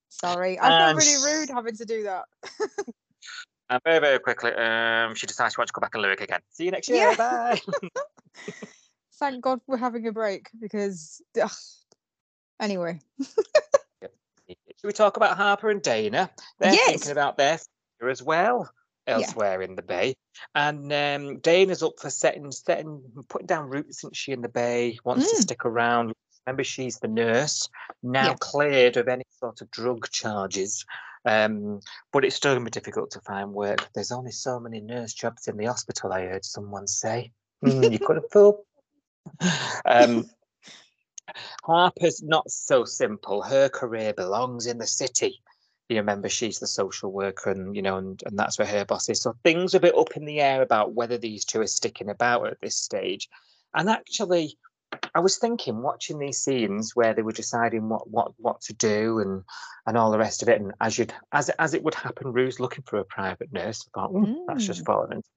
Sorry, 0.09 0.59
I 0.59 0.63
feel 0.67 0.71
And- 0.89 0.97
really 0.97 1.39
rude 1.39 1.49
having 1.49 1.75
to 1.77 1.85
do 1.85 2.03
that. 2.03 2.23
And 3.71 3.79
very, 3.85 3.99
very 3.99 4.19
quickly, 4.19 4.51
um, 4.53 5.13
she 5.13 5.27
decides 5.27 5.53
she 5.53 5.59
wants 5.59 5.71
to 5.71 5.73
go 5.73 5.81
back 5.81 5.93
and 5.93 6.01
lyric 6.01 6.21
again. 6.21 6.39
See 6.49 6.65
you 6.65 6.71
next 6.71 6.89
year. 6.89 6.97
Yeah. 7.11 7.15
Bye. 7.15 7.61
Thank 9.19 9.43
God 9.43 9.59
we're 9.67 9.77
having 9.77 10.07
a 10.07 10.11
break 10.11 10.49
because. 10.59 11.21
ugh. 11.41 11.51
Anyway, 12.59 12.99
Should 13.19 14.09
we 14.83 14.91
talk 14.91 15.17
about 15.17 15.37
Harper 15.37 15.69
and 15.69 15.81
Dana? 15.81 16.29
They're 16.59 16.73
Yes. 16.73 16.89
thinking 16.91 17.11
about 17.11 17.37
their 17.37 17.57
future 17.99 18.09
as 18.09 18.23
well 18.23 18.69
elsewhere 19.09 19.61
in 19.61 19.75
the 19.75 19.81
Bay. 19.81 20.15
And 20.55 20.91
um, 20.93 21.39
Dana's 21.39 21.83
up 21.83 21.93
for 21.99 22.09
setting, 22.09 22.51
setting, 22.51 23.01
putting 23.27 23.47
down 23.47 23.69
roots, 23.69 23.99
isn't 23.99 24.15
she, 24.15 24.31
in 24.31 24.41
the 24.41 24.49
Bay? 24.49 24.97
Wants 25.03 25.29
to 25.31 25.37
Mm. 25.37 25.41
stick 25.41 25.65
around. 25.65 26.13
Remember, 26.45 26.63
she's 26.63 26.99
the 26.99 27.07
nurse, 27.07 27.69
now 28.01 28.29
Yeah. 28.29 28.35
cleared 28.39 28.97
of 28.97 29.07
any 29.07 29.25
sort 29.39 29.61
of 29.61 29.69
drug 29.71 30.09
charges. 30.09 30.85
Um, 31.25 31.81
but 32.13 32.23
it's 32.23 32.35
still 32.35 32.53
going 32.53 32.63
to 32.63 32.71
be 32.71 32.79
difficult 32.79 33.11
to 33.11 33.21
find 33.21 33.53
work. 33.53 33.89
There's 33.93 34.11
only 34.11 34.31
so 34.31 34.59
many 34.59 34.79
nurse 34.79 35.13
jobs 35.13 35.47
in 35.47 35.57
the 35.57 35.65
hospital, 35.65 36.13
I 36.13 36.21
heard 36.21 36.45
someone 36.45 36.87
say. 36.87 37.31
Mm, 37.63 37.91
you 37.91 37.99
could 37.99 38.15
have 38.15 38.29
fooled. 38.31 38.63
Um, 39.85 40.29
Harper's 41.63 42.23
not 42.23 42.49
so 42.49 42.85
simple. 42.85 43.41
Her 43.41 43.69
career 43.69 44.13
belongs 44.13 44.65
in 44.65 44.77
the 44.77 44.87
city. 44.87 45.41
You 45.89 45.97
remember 45.97 46.29
she's 46.29 46.59
the 46.59 46.67
social 46.67 47.11
worker, 47.11 47.51
and 47.51 47.75
you 47.75 47.81
know, 47.81 47.97
and, 47.97 48.21
and 48.25 48.37
that's 48.37 48.59
where 48.59 48.67
her 48.67 48.85
boss 48.85 49.09
is. 49.09 49.21
So 49.21 49.35
things 49.43 49.73
are 49.73 49.79
a 49.79 49.81
bit 49.81 49.97
up 49.97 50.15
in 50.15 50.25
the 50.25 50.39
air 50.41 50.61
about 50.61 50.93
whether 50.93 51.17
these 51.17 51.45
two 51.45 51.61
are 51.61 51.67
sticking 51.67 52.09
about 52.09 52.47
at 52.47 52.61
this 52.61 52.75
stage. 52.75 53.29
And 53.73 53.89
actually, 53.89 54.57
I 55.15 55.19
was 55.19 55.37
thinking, 55.37 55.81
watching 55.81 56.19
these 56.19 56.39
scenes 56.39 56.95
where 56.95 57.13
they 57.13 57.23
were 57.23 57.31
deciding 57.31 57.89
what 57.89 58.09
what 58.09 58.33
what 58.37 58.61
to 58.61 58.73
do 58.73 59.19
and 59.19 59.43
and 59.87 59.97
all 59.97 60.11
the 60.11 60.19
rest 60.19 60.43
of 60.43 60.49
it, 60.49 60.61
and 60.61 60.73
as 60.81 60.97
you'd 60.97 61.13
as 61.31 61.49
as 61.49 61.73
it 61.73 61.83
would 61.83 61.95
happen, 61.95 62.33
Roo's 62.33 62.59
looking 62.59 62.83
for 62.85 62.99
a 62.99 63.05
private 63.05 63.51
nurse. 63.51 63.85
I 63.95 63.99
thought, 63.99 64.11
"Hmm, 64.11 64.25
that's 64.47 64.65
just 64.67 64.81
Mm. 64.81 64.85
fallen 64.85 65.13
into 65.13 65.29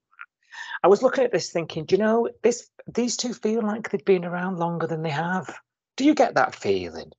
I 0.82 0.88
was 0.88 1.02
looking 1.02 1.24
at 1.24 1.32
this 1.32 1.50
thinking, 1.50 1.84
do 1.84 1.96
you 1.96 2.02
know, 2.02 2.28
this 2.42 2.68
these 2.92 3.16
two 3.16 3.34
feel 3.34 3.62
like 3.62 3.90
they've 3.90 4.04
been 4.04 4.24
around 4.24 4.58
longer 4.58 4.86
than 4.86 5.02
they 5.02 5.10
have. 5.10 5.54
Do 5.96 6.04
you 6.04 6.14
get 6.14 6.34
that 6.34 6.54
feeling? 6.54 7.10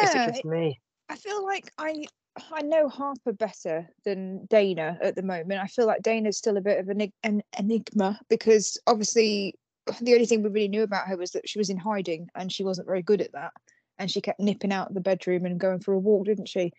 Is 0.00 0.14
yeah, 0.14 0.16
it 0.16 0.32
just 0.32 0.44
me? 0.44 0.80
I 1.08 1.16
feel 1.16 1.44
like 1.44 1.70
I 1.78 2.06
I 2.52 2.62
know 2.62 2.88
Harper 2.88 3.32
better 3.32 3.88
than 4.04 4.46
Dana 4.46 4.98
at 5.02 5.14
the 5.14 5.22
moment. 5.22 5.60
I 5.60 5.66
feel 5.66 5.86
like 5.86 6.02
Dana's 6.02 6.36
still 6.38 6.56
a 6.56 6.60
bit 6.62 6.78
of 6.78 6.88
an, 6.88 7.12
an 7.22 7.42
enigma 7.58 8.20
because 8.28 8.78
obviously 8.86 9.54
the 10.00 10.12
only 10.14 10.26
thing 10.26 10.42
we 10.42 10.50
really 10.50 10.68
knew 10.68 10.82
about 10.82 11.06
her 11.06 11.16
was 11.16 11.30
that 11.32 11.48
she 11.48 11.58
was 11.58 11.70
in 11.70 11.78
hiding 11.78 12.28
and 12.34 12.52
she 12.52 12.64
wasn't 12.64 12.86
very 12.86 13.02
good 13.02 13.20
at 13.20 13.32
that. 13.32 13.52
And 13.98 14.10
she 14.10 14.20
kept 14.20 14.40
nipping 14.40 14.72
out 14.72 14.88
of 14.88 14.94
the 14.94 15.00
bedroom 15.00 15.44
and 15.44 15.58
going 15.58 15.80
for 15.80 15.92
a 15.94 15.98
walk, 15.98 16.26
didn't 16.26 16.48
she? 16.48 16.72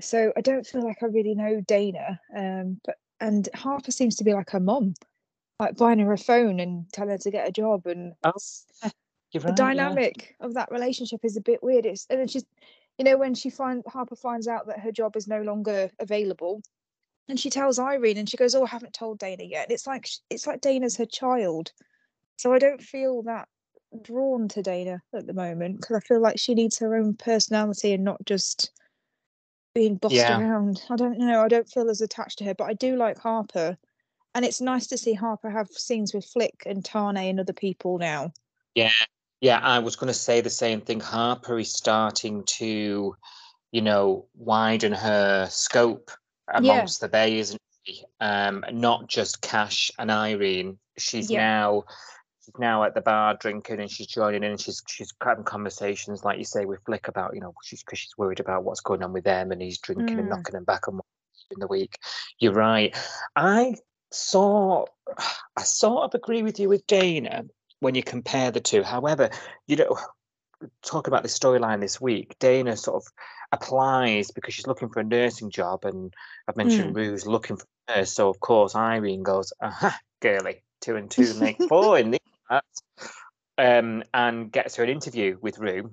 So 0.00 0.32
I 0.36 0.40
don't 0.40 0.66
feel 0.66 0.82
like 0.84 1.02
I 1.02 1.06
really 1.06 1.34
know 1.34 1.60
Dana. 1.60 2.20
Um, 2.36 2.80
but 2.84 2.96
and 3.20 3.48
Harper 3.54 3.90
seems 3.90 4.16
to 4.16 4.24
be 4.24 4.34
like 4.34 4.50
her 4.50 4.60
mom, 4.60 4.94
like 5.58 5.76
buying 5.76 5.98
her 6.00 6.12
a 6.12 6.18
phone 6.18 6.60
and 6.60 6.84
telling 6.92 7.10
her 7.10 7.18
to 7.18 7.30
get 7.30 7.48
a 7.48 7.52
job 7.52 7.86
and 7.86 8.12
Oh, 8.22 8.28
it's- 8.36 8.64
the 9.32 9.40
right, 9.40 9.48
yeah. 9.48 9.54
dynamic 9.54 10.36
of 10.40 10.54
that 10.54 10.70
relationship 10.70 11.20
is 11.24 11.36
a 11.36 11.40
bit 11.40 11.60
weird. 11.62 11.86
It's 11.86 12.06
and 12.08 12.20
then 12.20 12.28
she's, 12.28 12.44
you 12.98 13.04
know, 13.04 13.16
when 13.16 13.34
she 13.34 13.50
find 13.50 13.82
Harper 13.86 14.16
finds 14.16 14.48
out 14.48 14.66
that 14.66 14.80
her 14.80 14.92
job 14.92 15.16
is 15.16 15.26
no 15.26 15.42
longer 15.42 15.90
available, 15.98 16.62
and 17.28 17.38
she 17.40 17.50
tells 17.50 17.78
Irene, 17.78 18.18
and 18.18 18.28
she 18.28 18.36
goes, 18.36 18.54
"Oh, 18.54 18.64
I 18.64 18.68
haven't 18.68 18.94
told 18.94 19.18
Dana 19.18 19.44
yet." 19.44 19.64
And 19.64 19.72
it's 19.72 19.86
like 19.86 20.08
it's 20.30 20.46
like 20.46 20.60
Dana's 20.60 20.96
her 20.96 21.06
child, 21.06 21.72
so 22.36 22.52
I 22.52 22.58
don't 22.58 22.82
feel 22.82 23.22
that 23.22 23.48
drawn 24.02 24.48
to 24.48 24.62
Dana 24.62 25.02
at 25.12 25.26
the 25.26 25.32
moment 25.32 25.80
because 25.80 25.96
I 25.96 26.00
feel 26.00 26.20
like 26.20 26.38
she 26.38 26.54
needs 26.54 26.78
her 26.78 26.96
own 26.96 27.14
personality 27.14 27.92
and 27.92 28.04
not 28.04 28.24
just 28.24 28.72
being 29.74 29.96
bossed 29.96 30.14
Yeah. 30.14 30.38
around. 30.38 30.82
I 30.90 30.96
don't 30.96 31.18
know. 31.18 31.42
I 31.42 31.48
don't 31.48 31.68
feel 31.68 31.90
as 31.90 32.00
attached 32.00 32.38
to 32.38 32.44
her, 32.44 32.54
but 32.54 32.64
I 32.64 32.74
do 32.74 32.96
like 32.96 33.18
Harper. 33.18 33.76
And 34.34 34.44
it's 34.44 34.60
nice 34.60 34.88
to 34.88 34.98
see 34.98 35.14
Harper 35.14 35.50
have 35.50 35.68
scenes 35.68 36.12
with 36.12 36.24
Flick 36.24 36.64
and 36.66 36.84
Tane 36.84 37.16
and 37.16 37.40
other 37.40 37.52
people 37.52 37.98
now. 37.98 38.32
Yeah, 38.74 38.90
yeah. 39.44 39.60
I 39.62 39.78
was 39.78 39.94
going 39.96 40.08
to 40.08 40.18
say 40.18 40.40
the 40.40 40.50
same 40.50 40.80
thing. 40.80 41.00
Harper 41.00 41.58
is 41.58 41.70
starting 41.72 42.42
to, 42.44 43.14
you 43.72 43.82
know, 43.82 44.26
widen 44.34 44.92
her 44.92 45.46
scope 45.50 46.10
amongst 46.52 47.00
the 47.00 47.08
bay, 47.08 47.38
isn't 47.38 47.60
she? 47.84 48.04
Um, 48.20 48.64
not 48.72 49.06
just 49.08 49.42
Cash 49.42 49.90
and 49.98 50.10
Irene. 50.10 50.78
She's 50.96 51.30
Yeah. 51.30 51.40
now 51.40 51.84
she's 52.44 52.58
now 52.58 52.84
at 52.84 52.94
the 52.94 53.00
bar 53.00 53.34
drinking 53.34 53.80
and 53.80 53.90
she's 53.90 54.06
joining 54.06 54.42
in 54.44 54.50
and 54.52 54.60
she's 54.60 54.82
she's 54.88 55.12
having 55.22 55.44
conversations 55.44 56.24
like 56.24 56.38
you 56.38 56.44
say 56.44 56.66
with 56.66 56.78
Flick 56.84 57.08
about 57.08 57.34
you 57.34 57.40
know 57.40 57.54
she's 57.62 57.82
because 57.82 57.98
she's 57.98 58.16
worried 58.18 58.40
about 58.40 58.64
what's 58.64 58.80
going 58.80 59.02
on 59.02 59.12
with 59.14 59.24
them 59.24 59.50
and 59.50 59.62
he's 59.62 59.78
drinking 59.78 60.18
and 60.18 60.26
Mm. 60.28 60.30
knocking 60.30 60.52
them 60.52 60.64
back 60.64 60.86
on 60.88 61.00
in 61.50 61.60
the 61.60 61.66
week. 61.66 61.98
You're 62.38 62.52
right. 62.52 62.94
I 63.36 63.76
saw 64.10 64.84
I 65.56 65.62
sort 65.62 66.04
of 66.04 66.14
agree 66.14 66.42
with 66.42 66.58
you 66.60 66.68
with 66.68 66.86
Dana 66.86 67.44
when 67.84 67.94
you 67.94 68.02
compare 68.02 68.50
the 68.50 68.60
two. 68.60 68.82
However, 68.82 69.28
you 69.66 69.76
know, 69.76 69.98
talk 70.82 71.06
about 71.06 71.22
the 71.22 71.28
storyline 71.28 71.80
this 71.80 72.00
week. 72.00 72.34
Dana 72.38 72.76
sort 72.78 73.04
of 73.04 73.12
applies 73.52 74.30
because 74.30 74.54
she's 74.54 74.66
looking 74.66 74.88
for 74.88 75.00
a 75.00 75.04
nursing 75.04 75.50
job, 75.50 75.84
and 75.84 76.12
I've 76.48 76.56
mentioned 76.56 76.96
Roo's 76.96 77.26
looking 77.26 77.58
for 77.58 77.66
a 77.88 77.98
nurse. 77.98 78.12
So 78.12 78.30
of 78.30 78.40
course 78.40 78.74
Irene 78.74 79.22
goes, 79.22 79.52
"Aha, 79.60 79.98
girly, 80.20 80.62
two 80.80 80.96
and 80.96 81.10
two 81.10 81.34
make 81.34 81.58
four 81.68 81.98
in 81.98 82.12
these 82.12 82.20
chats," 82.50 82.82
um, 83.58 84.02
and 84.14 84.50
gets 84.50 84.76
her 84.76 84.84
an 84.84 84.90
interview 84.90 85.36
with 85.42 85.58
Roo. 85.58 85.92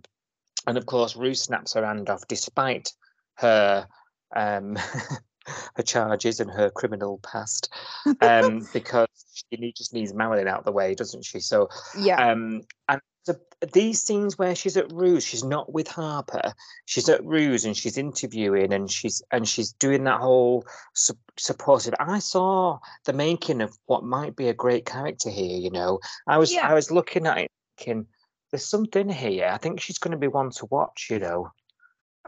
And 0.65 0.77
of 0.77 0.85
course, 0.85 1.17
Rue 1.17 1.35
snaps 1.35 1.73
her 1.73 1.85
hand 1.85 2.09
off, 2.09 2.25
despite 2.27 2.93
her 3.35 3.85
um, 4.33 4.77
her 5.75 5.83
charges 5.83 6.39
and 6.39 6.51
her 6.51 6.69
criminal 6.69 7.19
past, 7.23 7.71
um, 8.21 8.67
because 8.73 9.07
she 9.33 9.57
need, 9.57 9.75
just 9.75 9.93
needs 9.93 10.13
Marilyn 10.13 10.47
out 10.47 10.59
of 10.59 10.65
the 10.65 10.71
way, 10.71 10.95
doesn't 10.95 11.25
she? 11.25 11.39
So 11.39 11.69
Yeah. 11.97 12.31
um, 12.31 12.61
and 12.87 13.01
so 13.23 13.35
these 13.71 14.01
scenes 14.01 14.37
where 14.39 14.55
she's 14.55 14.77
at 14.77 14.91
Roo's, 14.91 15.23
she's 15.23 15.43
not 15.43 15.71
with 15.71 15.87
Harper. 15.87 16.53
She's 16.85 17.07
at 17.07 17.23
Roo's 17.23 17.65
and 17.65 17.77
she's 17.77 17.97
interviewing 17.97 18.73
and 18.73 18.89
she's 18.89 19.21
and 19.31 19.47
she's 19.47 19.73
doing 19.73 20.05
that 20.05 20.19
whole 20.19 20.65
su- 20.95 21.13
supportive. 21.37 21.93
I 21.99 22.17
saw 22.17 22.79
the 23.05 23.13
making 23.13 23.61
of 23.61 23.77
what 23.85 24.03
might 24.03 24.35
be 24.35 24.47
a 24.47 24.53
great 24.55 24.85
character 24.87 25.29
here. 25.29 25.59
You 25.59 25.69
know, 25.69 25.99
I 26.27 26.39
was 26.39 26.51
Yeah. 26.51 26.67
I 26.67 26.73
was 26.73 26.89
looking 26.89 27.27
at 27.27 27.37
it 27.37 27.51
thinking, 27.77 28.07
there's 28.51 28.65
something 28.65 29.07
here. 29.09 29.49
I 29.51 29.57
think 29.57 29.79
she's 29.79 29.99
going 29.99 30.11
to 30.13 30.17
be 30.17 30.27
one 30.27 30.49
to 30.51 30.65
watch. 30.71 31.07
You 31.11 31.19
know, 31.19 31.51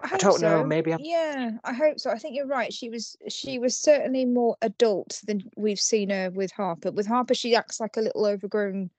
I, 0.01 0.07
hope 0.07 0.19
don't 0.19 0.41
know, 0.41 0.62
so. 0.62 0.65
maybe 0.65 0.91
I'm- 0.91 1.01
Yeah, 1.03 1.51
I 1.63 1.73
hope 1.73 2.00
so. 2.00 2.09
I 2.09 2.17
think 2.17 2.35
you're 2.35 2.47
right. 2.47 2.73
She 2.73 2.89
was 2.89 3.15
she 3.29 3.59
was 3.59 3.77
certainly 3.77 4.25
more 4.25 4.57
adult 4.62 5.21
than 5.25 5.43
we've 5.55 5.79
seen 5.79 6.09
her 6.09 6.31
with 6.31 6.51
Harper. 6.51 6.91
With 6.91 7.07
Harper, 7.07 7.33
she 7.33 7.55
acts 7.55 7.79
like 7.79 7.95
a 7.97 8.01
little 8.01 8.25
overgrown 8.25 8.89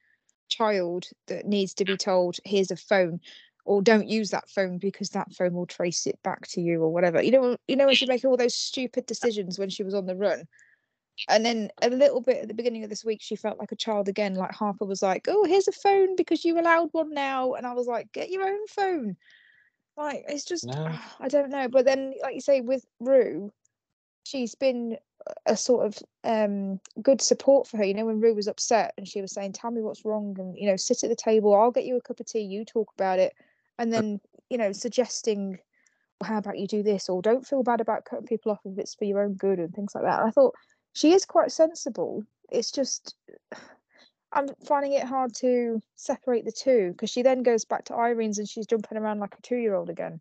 child 0.48 1.08
that 1.26 1.46
needs 1.46 1.74
to 1.74 1.84
be 1.84 1.96
told, 1.96 2.36
"Here's 2.44 2.70
a 2.70 2.76
phone." 2.76 3.20
Or 3.66 3.80
don't 3.80 4.08
use 4.08 4.28
that 4.30 4.50
phone 4.50 4.76
because 4.76 5.08
that 5.10 5.32
phone 5.32 5.54
will 5.54 5.64
trace 5.66 6.06
it 6.06 6.22
back 6.22 6.46
to 6.48 6.60
you 6.60 6.82
or 6.82 6.92
whatever. 6.92 7.22
You 7.22 7.30
know, 7.30 7.56
you 7.66 7.76
know 7.76 7.86
when 7.86 7.94
she's 7.94 8.08
making 8.10 8.28
all 8.28 8.36
those 8.36 8.54
stupid 8.54 9.06
decisions 9.06 9.58
when 9.58 9.70
she 9.70 9.82
was 9.82 9.94
on 9.94 10.04
the 10.04 10.14
run. 10.14 10.46
And 11.30 11.46
then 11.46 11.70
a 11.80 11.88
little 11.88 12.20
bit 12.20 12.42
at 12.42 12.48
the 12.48 12.54
beginning 12.54 12.84
of 12.84 12.90
this 12.90 13.06
week, 13.06 13.22
she 13.22 13.36
felt 13.36 13.58
like 13.58 13.72
a 13.72 13.76
child 13.76 14.06
again. 14.08 14.34
Like 14.34 14.52
Harper 14.52 14.84
was 14.84 15.00
like, 15.02 15.26
"Oh, 15.28 15.44
here's 15.44 15.66
a 15.68 15.72
phone 15.72 16.14
because 16.14 16.44
you 16.44 16.58
allowed 16.60 16.90
one 16.92 17.14
now," 17.14 17.54
and 17.54 17.66
I 17.66 17.72
was 17.72 17.86
like, 17.86 18.12
"Get 18.12 18.28
your 18.30 18.46
own 18.46 18.66
phone." 18.68 19.16
Like 19.96 20.24
it's 20.28 20.44
just 20.44 20.66
No. 20.66 20.98
I 21.20 21.28
don't 21.28 21.50
know. 21.50 21.68
But 21.68 21.84
then, 21.84 22.14
like 22.22 22.34
you 22.34 22.40
say, 22.40 22.60
with 22.60 22.84
Roo, 23.00 23.52
she's 24.24 24.54
been 24.54 24.98
a- 25.26 25.52
a 25.52 25.56
sort 25.56 25.86
of 25.86 25.98
um 26.24 26.80
good 27.02 27.20
support 27.22 27.66
for 27.68 27.78
her. 27.78 27.84
You 27.84 27.94
know, 27.94 28.06
when 28.06 28.20
Roo 28.20 28.34
was 28.34 28.48
upset 28.48 28.94
and 28.98 29.08
she 29.08 29.20
was 29.22 29.32
saying, 29.32 29.52
"Tell 29.54 29.70
me 29.70 29.82
what's 29.82 30.04
wrong," 30.04 30.36
and 30.40 30.56
you 30.58 30.66
know, 30.68 30.76
sit 30.76 31.04
at 31.04 31.10
the 31.10 31.16
table. 31.16 31.54
I'll 31.54 31.70
get 31.72 31.84
you 31.86 31.96
a 31.96 32.02
cup 32.02 32.20
of 32.20 32.26
tea. 32.26 32.40
You 32.42 32.64
talk 32.64 32.92
about 32.94 33.18
it, 33.20 33.34
and 33.78 33.92
then 33.92 34.20
you 34.50 34.58
know, 34.58 34.72
suggesting, 34.72 35.60
well, 36.20 36.28
"How 36.30 36.38
about 36.38 36.58
you 36.58 36.66
do 36.68 36.82
this?" 36.82 37.08
or 37.10 37.22
"Don't 37.22 37.46
feel 37.46 37.62
bad 37.64 37.80
about 37.82 38.04
cutting 38.06 38.26
people 38.26 38.52
off 38.52 38.60
if 38.66 38.78
it's 38.78 38.94
for 38.96 39.04
your 39.06 39.22
own 39.22 39.34
good," 39.34 39.60
and 39.60 39.74
things 39.74 39.94
like 39.94 40.04
that. 40.04 40.20
And 40.20 40.28
I 40.28 40.32
thought 40.32 40.54
she 40.94 41.12
is 41.14 41.26
quite 41.26 41.52
sensible. 41.52 42.24
It's 42.50 42.72
just. 42.72 43.16
I'm 44.34 44.48
finding 44.66 44.92
it 44.92 45.04
hard 45.04 45.34
to 45.36 45.80
separate 45.94 46.44
the 46.44 46.52
two 46.52 46.90
because 46.90 47.10
she 47.10 47.22
then 47.22 47.42
goes 47.42 47.64
back 47.64 47.84
to 47.86 47.94
Irene's 47.94 48.38
and 48.38 48.48
she's 48.48 48.66
jumping 48.66 48.98
around 48.98 49.20
like 49.20 49.34
a 49.38 49.42
two 49.42 49.56
year 49.56 49.74
old 49.74 49.88
again. 49.90 50.20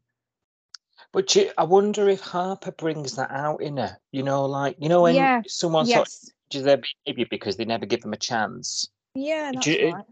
But 1.12 1.36
you, 1.36 1.52
I 1.58 1.64
wonder 1.64 2.08
if 2.08 2.22
Harper 2.22 2.72
brings 2.72 3.16
that 3.16 3.32
out 3.32 3.62
in 3.62 3.78
her. 3.78 3.98
You 4.12 4.24
know, 4.24 4.46
like 4.46 4.78
you 4.80 4.88
know 4.90 5.02
when 5.02 5.16
Yeah, 5.16 5.42
someone 5.48 5.88
sort 5.88 6.08
of 6.08 6.64
their 6.64 6.82
behaviour 7.06 7.26
because 7.30 7.58
they 7.58 7.66
never 7.66 7.88
give 7.88 8.02
them 8.02 8.14
a 8.14 8.18
chance. 8.18 8.88
Yeah, 9.16 9.52
that's 9.54 9.68
you- 9.68 9.92
right. 9.92 10.06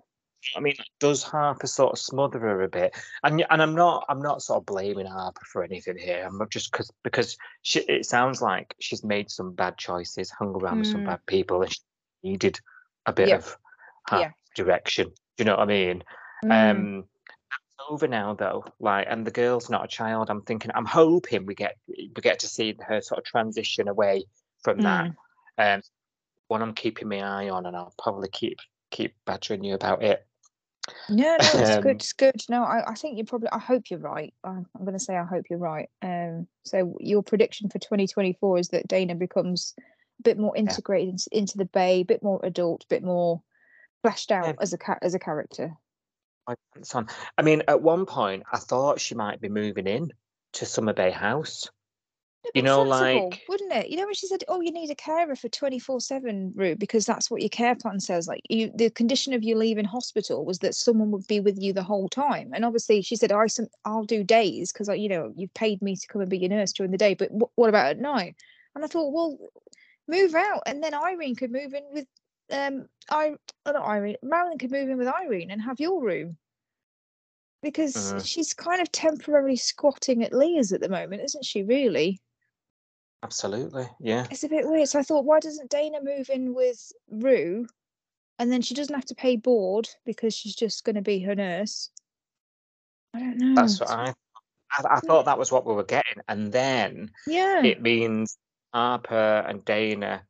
I 0.56 0.60
mean, 0.60 0.74
does 1.00 1.22
Harper 1.22 1.68
sort 1.68 1.94
of 1.94 2.00
smother 2.00 2.40
her 2.40 2.64
a 2.64 2.68
bit? 2.68 2.96
And 3.24 3.46
and 3.52 3.62
I'm 3.62 3.76
not 3.76 4.06
I'm 4.10 4.22
not 4.24 4.42
sort 4.42 4.58
of 4.58 4.66
blaming 4.66 5.06
Harper 5.06 5.46
for 5.46 5.64
anything 5.64 6.00
here. 6.00 6.26
I'm 6.28 6.40
not 6.40 6.50
just 6.50 6.72
because 6.72 6.92
because 7.04 7.38
she, 7.62 7.82
it 7.82 8.08
sounds 8.08 8.42
like 8.42 8.76
she's 8.80 9.04
made 9.04 9.30
some 9.30 9.54
bad 9.54 9.78
choices, 9.78 10.32
hung 10.32 10.56
around 10.56 10.80
with 10.80 10.88
some 10.88 11.02
Mm. 11.02 11.06
bad 11.06 11.26
people, 11.28 11.62
and 11.62 11.72
she 11.72 11.80
needed 12.24 12.60
a 13.06 13.14
bit 13.14 13.30
Yeah. 13.30 13.36
of 13.36 13.56
Yeah. 14.20 14.32
direction. 14.56 15.08
Do 15.08 15.14
you 15.38 15.46
know 15.46 15.54
what 15.54 15.64
I 15.64 15.66
mean? 15.66 16.04
Mm. 16.46 16.72
Um, 16.72 16.96
that's 16.98 17.90
over 17.90 18.08
now 18.08 18.34
though. 18.34 18.66
Like, 18.80 19.08
and 19.10 19.26
the 19.26 19.32
girl's 19.32 19.70
not 19.70 19.86
a 19.86 19.88
child. 19.88 20.30
I'm 20.30 20.42
thinking. 20.42 20.72
I'm 20.74 20.86
hoping 20.86 21.46
we 21.46 21.56
get 21.56 21.78
we 21.88 22.10
get 22.22 22.40
to 22.40 22.48
see 22.48 22.76
her 22.88 23.02
sort 23.02 23.20
of 23.20 23.26
transition 23.26 23.88
away 23.88 24.26
from 24.64 24.80
that. 24.82 25.12
Mm. 25.60 25.76
Um, 25.76 25.82
one 26.48 26.62
I'm 26.62 26.74
keeping 26.74 27.08
my 27.08 27.22
eye 27.22 27.50
on, 27.50 27.66
and 27.66 27.76
I'll 27.76 27.94
probably 28.02 28.30
keep 28.30 28.58
keep 28.90 29.16
badgering 29.26 29.64
you 29.64 29.74
about 29.74 30.04
it. 30.04 30.26
No, 31.10 31.38
no, 31.38 31.38
it's 31.40 31.70
Um, 31.78 31.82
good. 31.82 31.96
It's 31.98 32.14
good. 32.14 32.42
No, 32.50 32.64
I, 32.64 32.92
I 32.92 32.94
think 32.96 33.18
you're 33.18 33.26
probably. 33.26 33.50
I 33.52 33.60
hope 33.60 33.90
you're 33.90 34.00
right. 34.00 34.34
I'm, 34.44 34.66
I'm 34.76 34.86
going 34.86 34.98
to 34.98 35.04
say 35.04 35.16
I 35.16 35.24
hope 35.24 35.46
you're 35.50 35.60
right. 35.60 35.90
Um, 36.02 36.48
so 36.66 36.98
your 37.00 37.24
prediction 37.24 37.70
for 37.70 37.80
2024 37.80 38.60
is 38.60 38.68
that 38.70 38.88
Dana 38.88 39.16
becomes 39.16 39.74
a 40.20 40.24
bit 40.24 40.38
more 40.38 40.56
integrated 40.56 41.10
into, 41.10 41.30
into 41.32 41.58
the 41.58 41.66
Bay, 41.66 42.02
a 42.02 42.06
bit 42.06 42.24
more 42.24 42.40
adult, 42.44 42.84
a 42.84 42.88
bit 42.88 43.04
more 43.04 43.42
fleshed 44.02 44.32
out 44.32 44.56
as 44.62 44.74
a 44.74 44.78
ca- 44.78 45.00
as 45.02 45.14
a 45.14 45.20
character. 45.20 45.74
my 46.48 46.56
pants 46.74 46.96
on. 46.96 47.08
I 47.38 47.42
mean, 47.42 47.64
at 47.68 47.82
one 47.82 48.06
point, 48.06 48.44
I 48.52 48.58
thought 48.58 49.00
she 49.00 49.16
might 49.16 49.42
be 49.42 49.50
moving 49.50 49.88
in 49.88 50.12
to 50.54 50.66
Summer 50.66 50.94
Bay 50.94 51.12
House. 51.12 51.70
You 52.56 52.64
know, 52.64 52.84
sensible, 52.90 53.30
like 53.30 53.44
wouldn't 53.48 53.72
it? 53.72 53.90
You 53.90 53.98
know 53.98 54.06
when 54.06 54.16
she 54.16 54.26
said, 54.26 54.44
"Oh, 54.48 54.62
you 54.62 54.72
need 54.72 54.90
a 54.90 54.96
carer 54.96 55.36
for 55.36 55.48
twenty 55.50 55.78
four 55.78 56.02
seven, 56.02 56.52
Roo," 56.56 56.76
because 56.76 57.06
that's 57.06 57.30
what 57.30 57.42
your 57.42 57.50
care 57.50 57.76
plan 57.76 58.00
says. 58.00 58.28
Like 58.28 58.42
you, 58.50 58.72
the 58.74 58.90
condition 58.90 59.34
of 59.34 59.44
you 59.44 59.56
leaving 59.56 59.86
hospital 59.86 60.44
was 60.44 60.58
that 60.60 60.74
someone 60.74 61.12
would 61.12 61.28
be 61.28 61.40
with 61.40 61.62
you 61.62 61.72
the 61.72 61.84
whole 61.84 62.10
time. 62.10 62.50
And 62.56 62.66
obviously, 62.66 63.04
she 63.04 63.16
said, 63.16 63.32
"I, 63.32 63.46
some, 63.46 63.68
I'll 63.86 64.06
do 64.06 64.24
days 64.24 64.74
because, 64.74 64.88
you 64.88 65.08
know, 65.08 65.32
you've 65.36 65.54
paid 65.54 65.84
me 65.84 65.96
to 65.96 66.08
come 66.08 66.22
and 66.22 66.30
be 66.32 66.40
your 66.40 66.50
nurse 66.50 66.74
during 66.74 66.92
the 66.92 66.98
day. 66.98 67.14
But 67.14 67.30
wh- 67.30 67.56
what 67.58 67.70
about 67.70 67.92
at 67.92 68.00
night?" 68.00 68.36
And 68.74 68.84
I 68.84 68.88
thought, 68.88 69.14
well, 69.14 69.38
move 70.08 70.34
out, 70.34 70.64
and 70.66 70.84
then 70.84 70.94
Irene 70.96 71.36
could 71.36 71.52
move 71.52 71.74
in 71.74 71.84
with, 71.94 72.08
um, 72.50 72.88
I, 73.10 73.36
uh, 73.66 73.72
not 73.72 73.88
Irene, 73.88 74.18
Marilyn 74.24 74.58
could 74.58 74.72
move 74.72 74.90
in 74.90 74.98
with 74.98 75.08
Irene 75.08 75.52
and 75.52 75.62
have 75.62 75.80
your 75.80 76.02
room. 76.02 76.38
Because 77.62 77.96
Mhm. 77.96 78.26
she's 78.26 78.54
kind 78.54 78.82
of 78.82 78.92
temporarily 78.92 79.56
squatting 79.56 80.24
at 80.24 80.34
Leah's 80.34 80.74
at 80.74 80.82
the 80.82 80.90
moment, 80.90 81.22
isn't 81.22 81.46
she? 81.46 81.62
Really? 81.64 82.20
Absolutely, 83.24 83.88
yeah. 84.00 84.26
It's 84.32 84.44
a 84.44 84.50
bit 84.50 84.68
weird. 84.68 84.90
So 84.90 84.98
I 84.98 85.04
thought, 85.04 85.26
why 85.26 85.40
doesn't 85.40 85.70
Dana 85.70 86.00
move 86.02 86.30
in 86.32 86.56
with 86.56 86.92
Roo, 87.10 87.68
and 88.40 88.52
then 88.52 88.64
she 88.64 88.74
doesn't 88.74 88.96
have 88.96 89.06
to 89.06 89.16
pay 89.16 89.36
board 89.36 89.88
because 90.06 90.34
she's 90.34 90.56
just 90.56 90.84
going 90.84 90.96
to 90.96 91.04
be 91.04 91.20
her 91.20 91.36
nurse? 91.36 91.92
I 93.14 93.20
don't 93.20 93.38
know. 93.38 93.56
That's 93.56 93.80
what 93.80 93.90
I. 93.90 94.14
I, 94.72 94.96
I 94.96 95.00
thought 95.02 95.26
that 95.26 95.38
was 95.38 95.52
what 95.52 95.66
we 95.66 95.74
were 95.74 95.84
getting, 95.84 96.24
and 96.28 96.52
then 96.52 97.12
Yeah. 97.28 97.62
it 97.64 97.82
means 97.82 98.38
Harper 98.74 99.46
and 99.48 99.64
Dana 99.66 100.26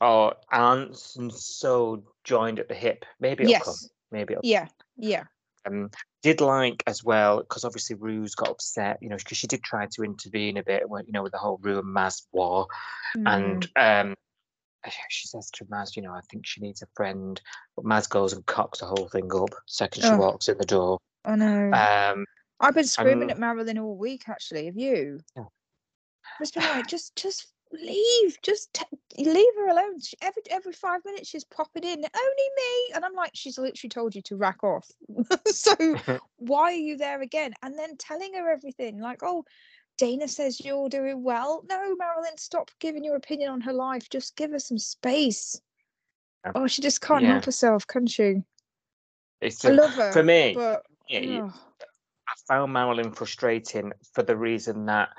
are 0.00 0.34
aren't 0.52 0.96
so 0.96 2.02
joined 2.24 2.58
at 2.58 2.68
the 2.68 2.74
hip. 2.74 3.04
Maybe 3.20 3.44
it'll 3.44 3.64
come. 3.64 3.74
yes. 3.74 3.88
Maybe 4.10 4.34
it'll 4.34 4.44
Yeah. 4.44 4.66
Yeah. 4.96 5.24
um, 5.66 5.90
did 6.22 6.40
like 6.40 6.82
as 6.86 7.02
well 7.04 7.38
because 7.40 7.64
obviously 7.64 7.96
Roo's 7.96 8.34
got 8.34 8.48
upset, 8.50 8.98
you 9.02 9.08
know, 9.08 9.16
because 9.16 9.38
she 9.38 9.46
did 9.46 9.62
try 9.62 9.86
to 9.86 10.02
intervene 10.04 10.56
a 10.58 10.62
bit, 10.62 10.82
you 11.06 11.12
know, 11.12 11.22
with 11.22 11.32
the 11.32 11.38
whole 11.38 11.58
Rue 11.62 11.78
and 11.78 11.96
Maz 11.96 12.26
war, 12.32 12.66
Mm. 13.16 13.68
and 13.76 14.08
um, 14.10 14.14
she 15.08 15.26
says 15.28 15.50
to 15.54 15.64
Maz, 15.66 15.96
you 15.96 16.02
know, 16.02 16.12
I 16.12 16.20
think 16.30 16.44
she 16.46 16.60
needs 16.60 16.82
a 16.82 16.86
friend, 16.94 17.40
but 17.76 17.84
Maz 17.84 18.08
goes 18.08 18.32
and 18.32 18.44
cocks 18.46 18.80
the 18.80 18.86
whole 18.86 19.08
thing 19.08 19.30
up. 19.34 19.50
Second 19.66 20.02
she 20.02 20.08
Ugh. 20.08 20.18
walks 20.20 20.48
in 20.48 20.58
the 20.58 20.64
door, 20.66 20.98
I 21.24 21.36
know. 21.36 21.72
um, 21.72 22.24
I've 22.60 22.74
been 22.74 22.86
screaming 22.86 23.24
um, 23.24 23.30
at 23.30 23.38
Marilyn 23.38 23.78
all 23.78 23.96
week. 23.96 24.28
Actually, 24.28 24.66
have 24.66 24.76
you? 24.76 25.20
Yeah. 25.36 25.44
It's 26.40 26.50
been 26.50 26.62
like, 26.64 26.86
just, 26.86 27.14
just 27.16 27.46
leave. 27.74 28.40
Just 28.42 28.72
t- 28.74 28.84
leave 29.24 29.54
her 29.56 29.68
alone. 29.68 30.00
She, 30.00 30.16
every 30.22 30.42
every 30.50 30.72
five 30.72 31.00
minutes, 31.04 31.28
she's 31.28 31.44
popping 31.44 31.84
in. 31.84 31.98
Only 31.98 32.48
me, 32.56 32.92
and 32.94 33.04
I'm 33.04 33.14
like, 33.14 33.32
she's 33.34 33.58
literally 33.58 33.88
told 33.90 34.14
you 34.14 34.22
to 34.22 34.36
rack 34.36 34.62
off. 34.64 34.88
so 35.46 35.74
why 36.36 36.62
are 36.64 36.72
you 36.72 36.96
there 36.96 37.20
again? 37.22 37.54
And 37.62 37.78
then 37.78 37.96
telling 37.96 38.34
her 38.34 38.50
everything, 38.50 39.00
like, 39.00 39.20
oh, 39.22 39.44
Dana 39.98 40.26
says 40.28 40.64
you're 40.64 40.88
doing 40.88 41.22
well. 41.22 41.64
No, 41.68 41.94
Marilyn, 41.96 42.36
stop 42.36 42.70
giving 42.80 43.04
your 43.04 43.16
opinion 43.16 43.50
on 43.50 43.60
her 43.60 43.72
life. 43.72 44.08
Just 44.10 44.36
give 44.36 44.50
her 44.50 44.58
some 44.58 44.78
space. 44.78 45.60
Oh, 46.54 46.66
she 46.66 46.82
just 46.82 47.00
can't 47.00 47.22
Yeah. 47.22 47.32
help 47.32 47.44
herself, 47.44 47.86
can 47.86 48.06
she? 48.06 48.42
it's 49.40 49.64
I 49.64 49.70
a- 49.70 49.74
love 49.74 49.90
her. 49.94 50.12
for 50.12 50.22
me. 50.22 50.54
but 50.54 50.82
ugh. 51.14 51.52
I 52.26 52.32
found 52.48 52.72
Marilyn 52.72 53.12
frustrating 53.12 53.92
for 54.14 54.22
the 54.22 54.36
reason 54.36 54.86
that 54.86 55.10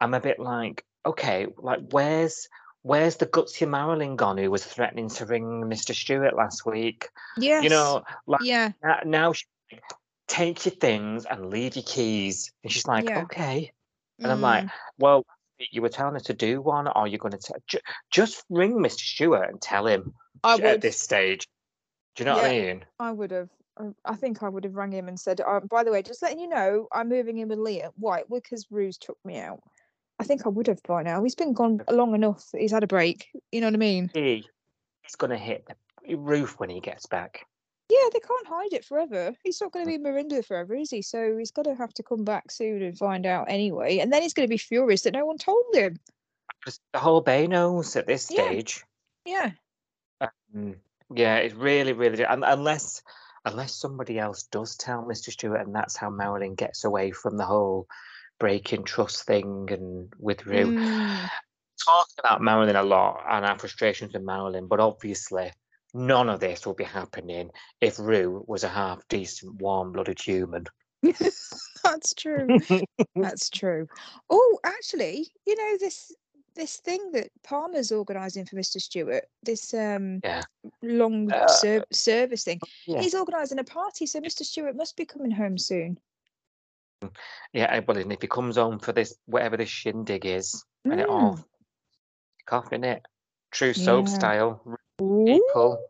I'm 0.00 0.14
a 0.14 0.20
bit 0.20 0.38
like, 0.40 0.84
okay, 1.06 1.46
like 1.58 1.80
where's 1.90 2.48
where's 2.82 3.16
the 3.16 3.26
gutsy 3.26 3.68
Marilyn 3.68 4.16
gone 4.16 4.38
who 4.38 4.50
was 4.50 4.64
threatening 4.64 5.08
to 5.08 5.26
ring 5.26 5.62
Mr. 5.64 5.94
Stewart 5.94 6.36
last 6.36 6.66
week? 6.66 7.08
Yeah, 7.36 7.60
You 7.60 7.70
know, 7.70 8.02
like 8.26 8.42
yeah, 8.42 8.72
now, 9.04 9.28
like, 9.72 9.82
take 10.26 10.64
your 10.66 10.74
things 10.74 11.24
and 11.24 11.50
leave 11.50 11.76
your 11.76 11.84
keys. 11.84 12.52
And 12.62 12.72
she's 12.72 12.86
like, 12.86 13.08
Yeah. 13.08 13.22
okay. 13.22 13.72
And 14.20 14.30
I'm 14.30 14.40
like, 14.40 14.64
Mm. 14.64 14.70
well, 14.98 15.24
you 15.58 15.82
were 15.82 15.88
telling 15.88 16.14
her 16.14 16.20
to 16.20 16.34
do 16.34 16.60
one, 16.60 16.88
or 16.88 17.06
you're 17.06 17.18
going 17.18 17.38
to 17.38 17.54
ju- 17.66 17.78
just 18.10 18.44
ring 18.48 18.74
Mr. 18.74 19.00
Stewart 19.00 19.48
and 19.48 19.60
tell 19.60 19.86
him 19.86 20.14
I 20.42 20.56
at 20.58 20.80
this 20.80 21.00
stage. 21.00 21.48
Do 22.16 22.22
you 22.22 22.26
know 22.26 22.36
what 22.36 22.44
I 22.44 22.48
mean? 22.60 22.84
I 22.98 23.12
would 23.12 23.30
have. 23.30 23.48
I- 23.76 23.94
I 24.04 24.14
think 24.14 24.42
I 24.42 24.48
would 24.48 24.64
have 24.64 24.76
rang 24.76 24.92
him 24.92 25.08
and 25.08 25.18
said, 25.18 25.40
uh, 25.40 25.60
"By 25.60 25.82
the 25.82 25.90
way, 25.90 26.02
just 26.02 26.22
letting 26.22 26.38
you 26.38 26.48
know, 26.48 26.86
I'm 26.92 27.08
moving 27.08 27.38
in 27.38 27.48
with 27.48 27.58
Leah. 27.58 27.92
Why? 27.96 28.22
Because 28.30 28.70
Roo's 28.70 28.98
took 28.98 29.18
me 29.24 29.38
out." 29.38 29.62
I 30.24 30.26
think 30.26 30.46
I 30.46 30.48
would 30.48 30.68
have 30.68 30.82
by 30.84 31.02
now. 31.02 31.22
He's 31.22 31.34
been 31.34 31.52
gone 31.52 31.82
long 31.90 32.14
enough. 32.14 32.48
He's 32.56 32.72
had 32.72 32.82
a 32.82 32.86
break. 32.86 33.28
You 33.52 33.60
know 33.60 33.66
what 33.66 33.74
I 33.74 33.76
mean? 33.76 34.10
He, 34.14 34.48
he's 35.02 35.16
going 35.16 35.32
to 35.32 35.36
hit 35.36 35.68
the 36.08 36.14
roof 36.14 36.58
when 36.58 36.70
he 36.70 36.80
gets 36.80 37.04
back. 37.04 37.44
Yeah, 37.90 38.08
they 38.10 38.20
can't 38.20 38.46
hide 38.46 38.72
it 38.72 38.86
forever. 38.86 39.34
He's 39.44 39.60
not 39.60 39.72
going 39.72 39.84
to 39.84 39.90
be 39.90 40.02
Mirinda 40.02 40.42
forever, 40.42 40.74
is 40.74 40.90
he? 40.90 41.02
So 41.02 41.36
he's 41.36 41.50
going 41.50 41.66
to 41.66 41.74
have 41.74 41.92
to 41.94 42.02
come 42.02 42.24
back 42.24 42.50
soon 42.50 42.80
and 42.80 42.96
find 42.96 43.26
out 43.26 43.50
anyway. 43.50 43.98
And 43.98 44.10
then 44.10 44.22
he's 44.22 44.32
going 44.32 44.48
to 44.48 44.50
be 44.50 44.56
furious 44.56 45.02
that 45.02 45.12
no 45.12 45.26
one 45.26 45.36
told 45.36 45.62
him. 45.74 46.00
the 46.64 46.98
whole 46.98 47.20
bay 47.20 47.46
knows 47.46 47.94
at 47.94 48.06
this 48.06 48.24
stage. 48.24 48.82
Yeah. 49.26 49.50
Mm, 50.56 50.76
yeah, 51.14 51.36
it's 51.36 51.54
really, 51.54 51.92
really, 51.92 52.24
unless 52.26 53.02
unless 53.44 53.74
somebody 53.74 54.18
else 54.18 54.44
does 54.44 54.74
tell 54.74 55.02
Mr. 55.02 55.30
Stewart, 55.30 55.66
and 55.66 55.74
that's 55.74 55.98
how 55.98 56.08
Marilyn 56.08 56.54
gets 56.54 56.84
away 56.84 57.10
from 57.10 57.36
the 57.36 57.44
whole 57.44 57.86
breaking 58.44 58.84
trust 58.84 59.24
thing 59.24 59.66
and 59.70 60.12
with 60.18 60.44
Roo. 60.44 60.66
Mm. 60.76 61.30
Talking 61.82 62.16
about 62.18 62.42
Marilyn 62.42 62.76
a 62.76 62.82
lot 62.82 63.24
and 63.26 63.42
our 63.42 63.58
frustrations 63.58 64.12
with 64.12 64.22
Marilyn, 64.22 64.66
but 64.68 64.80
obviously 64.80 65.50
none 65.94 66.28
of 66.28 66.40
this 66.40 66.66
will 66.66 66.74
be 66.74 66.84
happening 66.84 67.48
if 67.80 67.98
Rue 67.98 68.44
was 68.46 68.62
a 68.62 68.68
half 68.68 69.00
decent, 69.08 69.62
warm-blooded 69.62 70.20
human. 70.20 70.66
That's 71.02 72.12
true. 72.12 72.58
That's 73.16 73.48
true. 73.48 73.86
Oh, 74.28 74.58
actually, 74.62 75.26
you 75.46 75.56
know 75.56 75.78
this 75.80 76.12
this 76.54 76.76
thing 76.76 77.12
that 77.12 77.30
Palmer's 77.44 77.90
organising 77.92 78.44
for 78.44 78.56
Mr. 78.56 78.78
Stewart, 78.78 79.24
this 79.42 79.72
um 79.72 80.20
Yeah. 80.22 80.42
long 80.82 81.32
Uh, 81.32 81.48
ser- 81.48 81.86
service 81.92 82.44
thing. 82.44 82.60
yeah. 82.86 83.00
He's 83.00 83.14
organising 83.14 83.58
a 83.58 83.64
party, 83.64 84.04
so 84.04 84.20
Mr. 84.20 84.42
Stewart 84.44 84.76
must 84.76 84.96
be 84.98 85.06
coming 85.06 85.30
home 85.30 85.56
soon. 85.56 85.98
Yeah, 87.52 87.80
well, 87.86 87.96
and 87.96 88.12
if 88.12 88.20
he 88.22 88.28
comes 88.28 88.56
home 88.56 88.78
for 88.78 88.92
this, 88.92 89.16
whatever 89.26 89.56
this 89.56 89.68
shindig 89.68 90.26
is, 90.26 90.64
and 90.84 91.00
it 91.00 91.08
all 91.08 91.36
Mm. 91.36 91.44
cough 92.46 92.72
in 92.72 92.84
it, 92.84 93.04
true 93.50 93.72
soap 93.72 94.06
Yeah. 94.08 94.14
style, 94.14 94.78
Ooh. 95.00 95.24
people. 95.26 95.86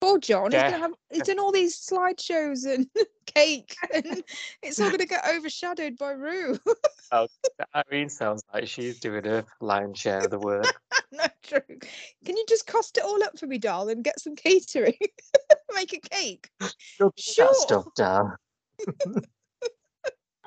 Poor 0.00 0.18
John. 0.18 0.50
He's 0.52 0.60
Yeah. 0.60 0.70
gonna 0.70 0.82
have 0.82 0.94
he's 1.10 1.22
done 1.24 1.38
all 1.38 1.52
these 1.52 1.78
slideshows 1.78 2.66
and 2.66 2.88
cake, 3.26 3.76
and 3.92 4.24
it's 4.62 4.80
all 4.80 4.90
gonna 4.90 5.04
get 5.06 5.26
overshadowed 5.26 5.96
by 5.98 6.12
Roo. 6.12 6.58
Irene 7.74 8.08
sounds 8.08 8.42
like 8.52 8.66
she's 8.68 9.00
doing 9.00 9.24
her 9.24 9.44
lion's 9.60 9.98
share 9.98 10.24
of 10.24 10.30
the 10.30 10.38
work. 10.38 10.80
Not 11.12 11.34
true. 11.42 11.60
Can 12.24 12.36
you 12.36 12.44
just 12.48 12.66
cost 12.66 12.96
it 12.96 13.04
all 13.04 13.22
up 13.24 13.38
for 13.38 13.46
me, 13.46 13.58
darling? 13.58 14.02
Get 14.02 14.20
some 14.20 14.36
catering. 14.36 14.94
Make 15.74 15.92
a 15.92 16.00
cake. 16.00 16.50
Sure. 17.16 17.46
That 17.46 17.56
stuff 17.56 17.84
down. 17.96 18.36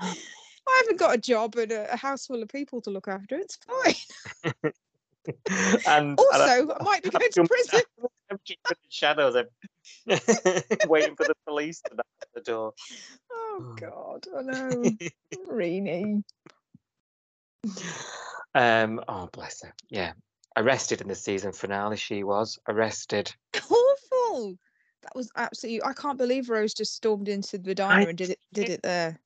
I 0.03 0.81
haven't 0.81 0.99
got 0.99 1.15
a 1.15 1.17
job 1.17 1.55
and 1.55 1.71
a, 1.71 1.95
house 1.97 2.25
full 2.27 2.41
of 2.41 2.49
people 2.49 2.81
to 2.81 2.89
look 2.89 3.07
after. 3.07 3.37
It's 3.37 3.57
fine. 3.57 3.95
and 4.63 4.73
and 5.87 6.19
I- 6.19 6.23
Also, 6.23 6.73
I 6.79 6.83
might 6.83 7.03
be 7.03 7.09
going 7.09 7.29
to 7.31 7.43
prison. 7.45 7.81
I'm 8.31 8.39
jumping 8.45 8.57
in 8.71 8.89
shadows. 8.89 9.35
I'm 9.35 9.47
waiting 10.89 11.15
for 11.15 11.25
the 11.25 11.35
police 11.45 11.81
to 11.81 11.95
knock 11.95 12.05
at 12.21 12.27
the 12.33 12.41
door. 12.41 12.73
Oh 13.31 13.59
Oh. 13.59 13.75
God, 13.75 14.25
I 14.37 14.41
know. 14.41 14.83
Reenie. 15.47 16.23
Um, 18.55 19.01
oh 19.07 19.29
bless 19.31 19.61
her. 19.63 19.73
Yeah. 19.89 20.13
Arrested 20.55 21.01
in 21.01 21.07
the 21.07 21.15
season 21.15 21.51
finale, 21.51 21.97
she 21.97 22.23
was 22.23 22.59
arrested. 22.67 23.33
Awful. 23.55 24.55
That 25.01 25.15
was 25.15 25.31
absolutely. 25.35 25.83
I 25.83 25.93
can't 25.93 26.17
believe 26.17 26.49
Rose 26.49 26.73
just 26.73 26.95
stormed 26.95 27.27
into 27.27 27.57
the 27.57 27.73
diner 27.75 28.09
and 28.09 28.17
did 28.17 28.29
it. 28.29 28.39
Did 28.53 28.69
it 28.69 28.81
there. 28.83 29.19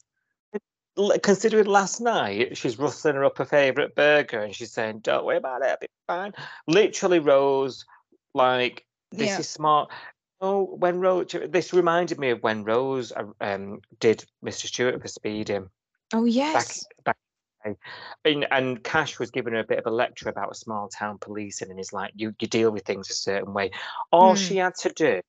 Considering 1.21 1.65
last 1.65 2.01
night 2.01 2.57
she's 2.57 2.79
rustling 2.79 3.15
her 3.15 3.25
up 3.25 3.37
her 3.37 3.45
favourite 3.45 3.93
burger 3.95 4.39
and 4.41 4.55
she's 4.55 4.71
saying, 4.71 4.99
Don't 4.99 5.25
worry 5.25 5.37
about 5.37 5.61
it, 5.61 5.69
I'll 5.69 5.77
be 5.79 5.87
fine. 6.07 6.33
Literally, 6.67 7.19
Rose, 7.19 7.85
like, 8.33 8.85
this 9.11 9.29
Yeah. 9.29 9.39
is 9.39 9.49
smart. 9.49 9.91
Oh, 10.41 10.63
when 10.63 10.99
Rose, 10.99 11.33
this 11.49 11.73
reminded 11.73 12.19
me 12.19 12.29
of 12.31 12.43
when 12.43 12.63
Rose 12.63 13.11
uh, 13.11 13.23
um, 13.41 13.79
did 13.99 14.23
Mr. 14.43 14.67
Stewart 14.67 15.01
for 15.01 15.07
speeding. 15.07 15.69
Oh 16.13 16.23
back 16.25 16.33
yes. 16.33 16.85
back 17.03 17.17
day. 17.65 17.75
and, 18.23 18.47
and 18.51 18.83
Cash 18.83 19.19
was 19.19 19.29
giving 19.31 19.53
her 19.53 19.59
a 19.59 19.65
bit 19.65 19.79
of 19.79 19.85
a 19.87 19.91
lecture 19.91 20.29
about 20.29 20.51
a 20.51 20.55
small 20.55 20.87
town 20.87 21.17
policing 21.19 21.69
and 21.69 21.77
he's 21.77 21.91
like 21.91 22.13
you 22.15 22.33
you 22.39 22.47
deal 22.47 22.71
with 22.71 22.85
things 22.85 23.09
a 23.09 23.13
certain 23.13 23.53
way 23.53 23.71
all 24.11 24.35
Mm. 24.35 24.47
she 24.47 24.55
had 24.57 24.75
to 24.75 24.89
do 24.93 25.19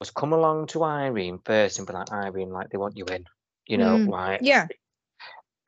was 0.00 0.10
come 0.10 0.32
along 0.32 0.66
to 0.68 0.82
Irene 0.82 1.38
first 1.44 1.78
and 1.78 1.86
be 1.86 1.92
like 1.92 2.10
Irene 2.10 2.50
like 2.50 2.70
they 2.70 2.78
want 2.78 2.96
you 2.96 3.04
in 3.04 3.24
you 3.66 3.78
know 3.78 3.98
Mm. 3.98 4.08
like 4.08 4.40
Yeah. 4.42 4.66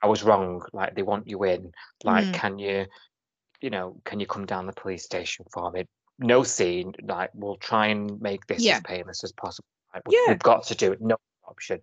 I 0.02 0.06
was 0.06 0.22
wrong 0.22 0.62
like 0.72 0.94
they 0.94 1.02
want 1.02 1.28
you 1.28 1.44
in 1.44 1.72
like 2.04 2.24
Mm. 2.26 2.34
can 2.34 2.58
you 2.58 2.86
you 3.60 3.70
know 3.70 4.00
can 4.04 4.18
you 4.20 4.26
come 4.26 4.46
down 4.46 4.66
the 4.66 4.72
police 4.72 5.04
station 5.04 5.46
for 5.52 5.70
me 5.70 5.84
no 6.18 6.42
scene 6.42 6.92
like 7.02 7.30
we'll 7.34 7.56
try 7.56 7.86
and 7.86 8.20
make 8.20 8.46
this 8.46 8.62
Yeah. 8.62 8.76
as 8.76 8.82
painless 8.82 9.24
as 9.24 9.32
possible 9.32 9.68
like, 9.94 10.02
we- 10.06 10.16
Yeah. 10.16 10.28
we've 10.32 10.38
got 10.38 10.64
to 10.64 10.74
do 10.74 10.92
it 10.92 11.00
no 11.00 11.16
option 11.44 11.80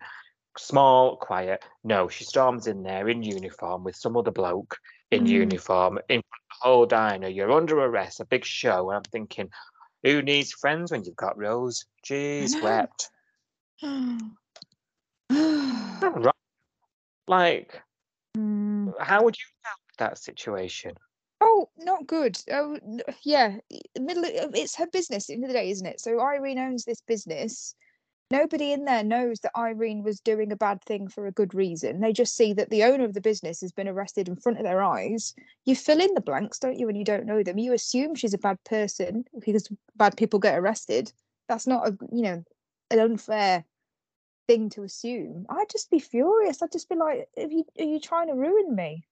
small, 0.57 1.15
quiet. 1.15 1.63
No, 1.85 2.09
she 2.09 2.25
storms 2.25 2.67
in 2.67 2.83
there 2.83 3.07
in 3.07 3.23
uniform 3.23 3.83
with 3.85 3.95
some 3.95 4.17
other 4.17 4.31
bloke 4.31 4.77
in 5.09 5.23
Mm. 5.23 5.29
uniform 5.29 5.99
in 6.09 6.17
the 6.19 6.55
whole 6.59 6.85
diner. 6.85 7.29
You're 7.29 7.51
under 7.51 7.79
arrest, 7.79 8.19
a 8.19 8.25
big 8.25 8.43
show. 8.43 8.89
And 8.89 8.97
I'm 8.97 9.03
thinking, 9.03 9.49
who 10.03 10.21
needs 10.21 10.51
friends 10.51 10.91
when 10.91 11.05
you've 11.05 11.15
got 11.15 11.37
Rose? 11.37 11.85
Jeez, 12.03 12.61
wept. 12.61 13.09
Right. 16.01 16.35
Like. 17.27 17.81
How 18.99 19.23
would 19.23 19.37
you 19.37 19.45
with 19.87 19.97
that 19.97 20.17
situation? 20.17 20.93
Oh, 21.41 21.69
not 21.77 22.05
good. 22.05 22.37
Oh, 22.51 22.77
yeah. 23.23 23.57
Middle, 23.99 24.25
um, 24.25 24.51
it's 24.53 24.75
her 24.75 24.87
business 24.87 25.25
at 25.25 25.27
the 25.27 25.33
end 25.35 25.43
of 25.45 25.49
the 25.49 25.53
day, 25.53 25.69
isn't 25.69 25.87
it? 25.87 26.01
So 26.01 26.19
Irene 26.19 26.59
owns 26.59 26.83
this 26.83 27.01
business. 27.01 27.75
Nobody 28.31 28.73
in 28.73 28.85
there 28.85 29.03
knows 29.03 29.39
that 29.39 29.57
Irene 29.57 30.03
was 30.03 30.19
doing 30.19 30.51
a 30.51 30.57
bad 30.57 30.83
thing 30.83 31.07
for 31.07 31.25
a 31.25 31.31
good 31.31 31.55
reason. 31.55 31.99
They 31.99 32.13
just 32.13 32.35
see 32.35 32.53
that 32.53 32.69
the 32.69 32.83
owner 32.83 33.05
of 33.05 33.13
the 33.13 33.21
business 33.21 33.61
has 33.61 33.71
been 33.71 33.87
arrested 33.87 34.27
in 34.27 34.35
front 34.35 34.59
of 34.59 34.65
their 34.65 34.83
eyes. 34.83 35.33
You 35.65 35.75
fill 35.75 35.99
in 35.99 36.13
the 36.13 36.21
blanks, 36.21 36.59
don't 36.59 36.77
you, 36.77 36.85
when 36.85 36.95
you 36.95 37.05
don't 37.05 37.25
know 37.25 37.41
them? 37.41 37.57
You 37.57 37.73
assume 37.73 38.13
she's 38.13 38.35
a 38.35 38.37
bad 38.37 38.63
person 38.65 39.25
because 39.39 39.69
bad 39.95 40.15
people 40.15 40.37
get 40.37 40.59
arrested. 40.59 41.11
That's 41.47 41.65
not 41.65 41.87
a 41.87 41.97
you 42.11 42.21
know 42.21 42.43
an 42.91 42.99
unfair 42.99 43.65
thing 44.49 44.67
to 44.71 44.81
assume. 44.83 45.45
I'd 45.47 45.69
just 45.69 45.91
be 45.91 45.99
furious. 45.99 46.63
I'd 46.63 46.71
just 46.71 46.89
be 46.89 46.95
like, 46.95 47.29
"Are 47.37 47.43
you 47.43 47.63
are 47.77 47.85
you 47.85 47.99
trying 47.99 48.27
to 48.29 48.33
ruin 48.33 48.75
me?" 48.75 49.05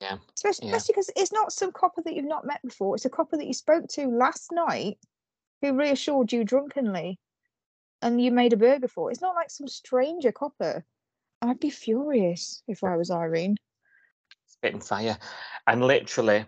Yeah. 0.00 0.18
Especially, 0.34 0.68
Yeah. 0.68 0.76
especially 0.76 0.94
because 0.94 1.10
it's 1.14 1.32
not 1.32 1.52
some 1.52 1.70
copper 1.70 2.02
that 2.02 2.14
you've 2.14 2.24
not 2.24 2.44
met 2.44 2.60
before. 2.62 2.96
It's 2.96 3.04
a 3.04 3.10
copper 3.10 3.36
that 3.36 3.46
you 3.46 3.54
spoke 3.54 3.86
to 3.90 4.08
last 4.08 4.50
night 4.50 4.98
who 5.60 5.74
reassured 5.74 6.32
you 6.32 6.42
drunkenly 6.42 7.18
and 8.02 8.20
you 8.20 8.32
made 8.32 8.52
a 8.52 8.56
burger 8.56 8.88
for. 8.88 9.10
It's 9.12 9.20
not 9.20 9.36
like 9.36 9.50
some 9.50 9.68
stranger 9.68 10.32
copper. 10.32 10.84
I'd 11.40 11.60
be 11.60 11.70
furious 11.70 12.62
if 12.66 12.82
I 12.82 12.96
was 12.96 13.10
Irene. 13.12 13.56
Spitting 14.46 14.80
fire. 14.80 15.18
And 15.68 15.84
literally, 15.84 16.46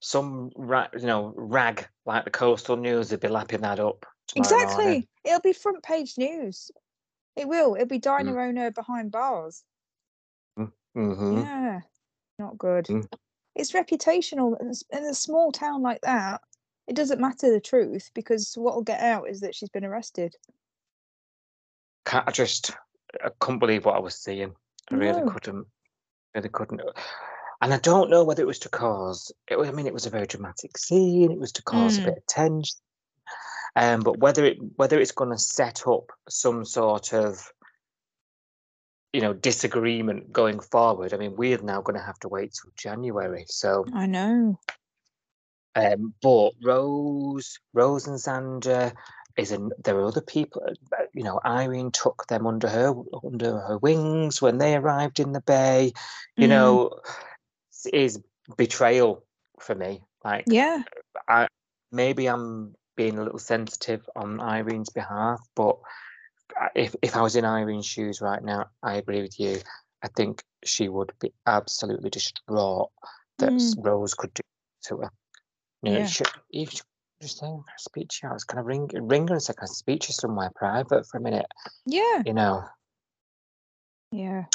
some 0.00 0.52
ra- 0.54 0.88
you 0.96 1.06
know 1.06 1.32
rag 1.36 1.88
like 2.06 2.24
the 2.24 2.30
coastal 2.30 2.76
news 2.76 3.10
would 3.10 3.20
be 3.20 3.28
lapping 3.28 3.62
that 3.62 3.80
up. 3.80 4.06
tomorrow 4.28 4.50
morning. 4.50 4.68
Exactly. 4.68 5.08
It'll 5.24 5.40
be 5.40 5.52
front 5.52 5.82
page 5.82 6.18
news. 6.18 6.70
It 7.38 7.48
will. 7.48 7.76
It'll 7.76 7.86
be 7.86 7.98
diner 8.00 8.40
owner 8.40 8.72
behind 8.72 9.12
bars. 9.12 9.62
Mhm. 10.58 11.44
Yeah. 11.44 11.80
Not 12.40 12.58
good. 12.58 12.86
Mm. 12.86 13.08
It's 13.54 13.72
reputational 13.72 14.60
in 14.60 15.04
a 15.04 15.14
small 15.14 15.52
town 15.52 15.80
like 15.82 16.00
that. 16.00 16.40
It 16.88 16.96
doesn't 16.96 17.20
matter 17.20 17.52
the 17.52 17.60
truth 17.60 18.10
because 18.14 18.54
what 18.56 18.74
will 18.74 18.82
get 18.82 19.00
out 19.00 19.28
is 19.28 19.40
that 19.40 19.54
she's 19.54 19.68
been 19.68 19.84
arrested. 19.84 20.34
Can't, 22.04 22.26
I 22.26 22.32
just 22.32 22.72
I 23.22 23.30
couldn't 23.38 23.60
believe 23.60 23.84
what 23.84 23.94
I 23.94 24.00
was 24.00 24.16
seeing. 24.16 24.54
I 24.90 24.94
really 24.96 25.22
couldn't. 25.30 25.66
Really 26.34 26.48
couldn't. 26.48 26.80
And 27.60 27.74
I 27.74 27.78
don't 27.78 28.10
know 28.10 28.24
whether 28.24 28.42
it 28.42 28.46
was 28.46 28.58
to 28.60 28.68
cause. 28.68 29.30
It, 29.48 29.56
I 29.58 29.70
mean, 29.70 29.86
it 29.86 29.94
was 29.94 30.06
a 30.06 30.10
very 30.10 30.26
dramatic 30.26 30.76
scene. 30.78 31.30
It 31.30 31.38
was 31.38 31.52
to 31.52 31.62
cause 31.62 31.98
Mm. 31.98 32.02
a 32.02 32.04
bit 32.06 32.18
of 32.18 32.26
tension. 32.26 32.80
Um, 33.76 34.00
but 34.00 34.18
whether 34.18 34.44
it 34.44 34.58
whether 34.76 34.98
it's 34.98 35.12
going 35.12 35.30
to 35.30 35.38
set 35.38 35.86
up 35.86 36.10
some 36.28 36.64
sort 36.64 37.12
of 37.12 37.52
you 39.12 39.20
know 39.20 39.32
disagreement 39.32 40.32
going 40.32 40.60
forward. 40.60 41.14
I 41.14 41.16
mean, 41.16 41.34
we're 41.36 41.58
now 41.58 41.80
going 41.80 41.98
to 41.98 42.04
have 42.04 42.18
to 42.20 42.28
wait 42.28 42.52
till 42.60 42.70
January. 42.76 43.44
So, 43.48 43.86
I 43.94 44.06
know. 44.06 44.58
um, 45.74 46.14
but 46.22 46.52
Rose, 46.62 47.58
Rose 47.72 48.06
and 48.06 48.18
Xander 48.18 48.92
is 49.36 49.52
an. 49.52 49.70
There 49.82 49.96
are 49.98 50.04
other 50.04 50.20
people. 50.20 50.62
uh, 50.68 51.04
You 51.14 51.24
know, 51.24 51.40
Irene 51.44 51.90
took 51.90 52.26
them 52.26 52.46
under 52.46 52.68
her 52.68 52.94
under 53.24 53.58
her 53.60 53.78
wings 53.78 54.42
when 54.42 54.58
they 54.58 54.76
arrived 54.76 55.20
in 55.20 55.32
the 55.32 55.40
bay. 55.40 55.92
You 56.36 56.46
Mm. 56.46 56.50
know, 56.50 57.00
is 57.92 58.20
betrayal 58.56 59.24
for 59.60 59.74
me. 59.74 60.02
Like, 60.24 60.44
Yeah. 60.46 60.82
I 61.28 61.48
maybe 61.92 62.26
I'm 62.26 62.74
being 62.98 63.16
a 63.16 63.22
little 63.22 63.38
sensitive 63.38 64.02
on 64.16 64.40
Irene's 64.40 64.90
behalf, 64.90 65.40
but 65.54 65.76
if 66.74 66.94
if 67.00 67.14
I 67.16 67.22
was 67.22 67.36
in 67.36 67.44
Irene's 67.44 67.86
shoes 67.86 68.20
right 68.20 68.42
now, 68.42 68.66
I 68.82 68.96
agree 68.96 69.22
with 69.22 69.38
you. 69.38 69.58
I 70.02 70.08
think 70.08 70.42
she 70.64 70.88
would 70.88 71.12
be 71.20 71.32
absolutely 71.46 72.10
distraught 72.10 72.90
that 73.38 73.52
s- 73.52 73.76
mm. 73.76 73.86
Rose 73.86 74.14
could 74.14 74.34
do 74.34 74.42
to 74.86 74.96
her. 74.98 75.10
You 75.82 75.92
know, 75.92 75.98
Yeah. 76.00 76.06
she, 76.06 76.24
if 76.50 76.70
she 76.72 76.80
just 77.22 77.38
saying, 77.38 77.62
speak 77.78 78.08
to 78.08 78.18
you, 78.24 78.30
I 78.30 78.32
was 78.32 78.44
kind 78.44 78.58
of 78.58 78.66
ring 78.66 78.90
ring 78.92 79.28
her 79.28 79.34
and 79.34 79.42
say, 79.42 79.54
"Can 79.54 79.62
I 79.62 79.66
speak 79.66 80.00
to 80.02 80.08
you 80.08 80.14
somewhere 80.14 80.50
private 80.56 81.06
for 81.06 81.18
a 81.18 81.20
minute?" 81.20 81.46
Yeah. 81.86 82.22
You 82.26 82.34
know. 82.34 82.64
Yeah. 84.10 84.46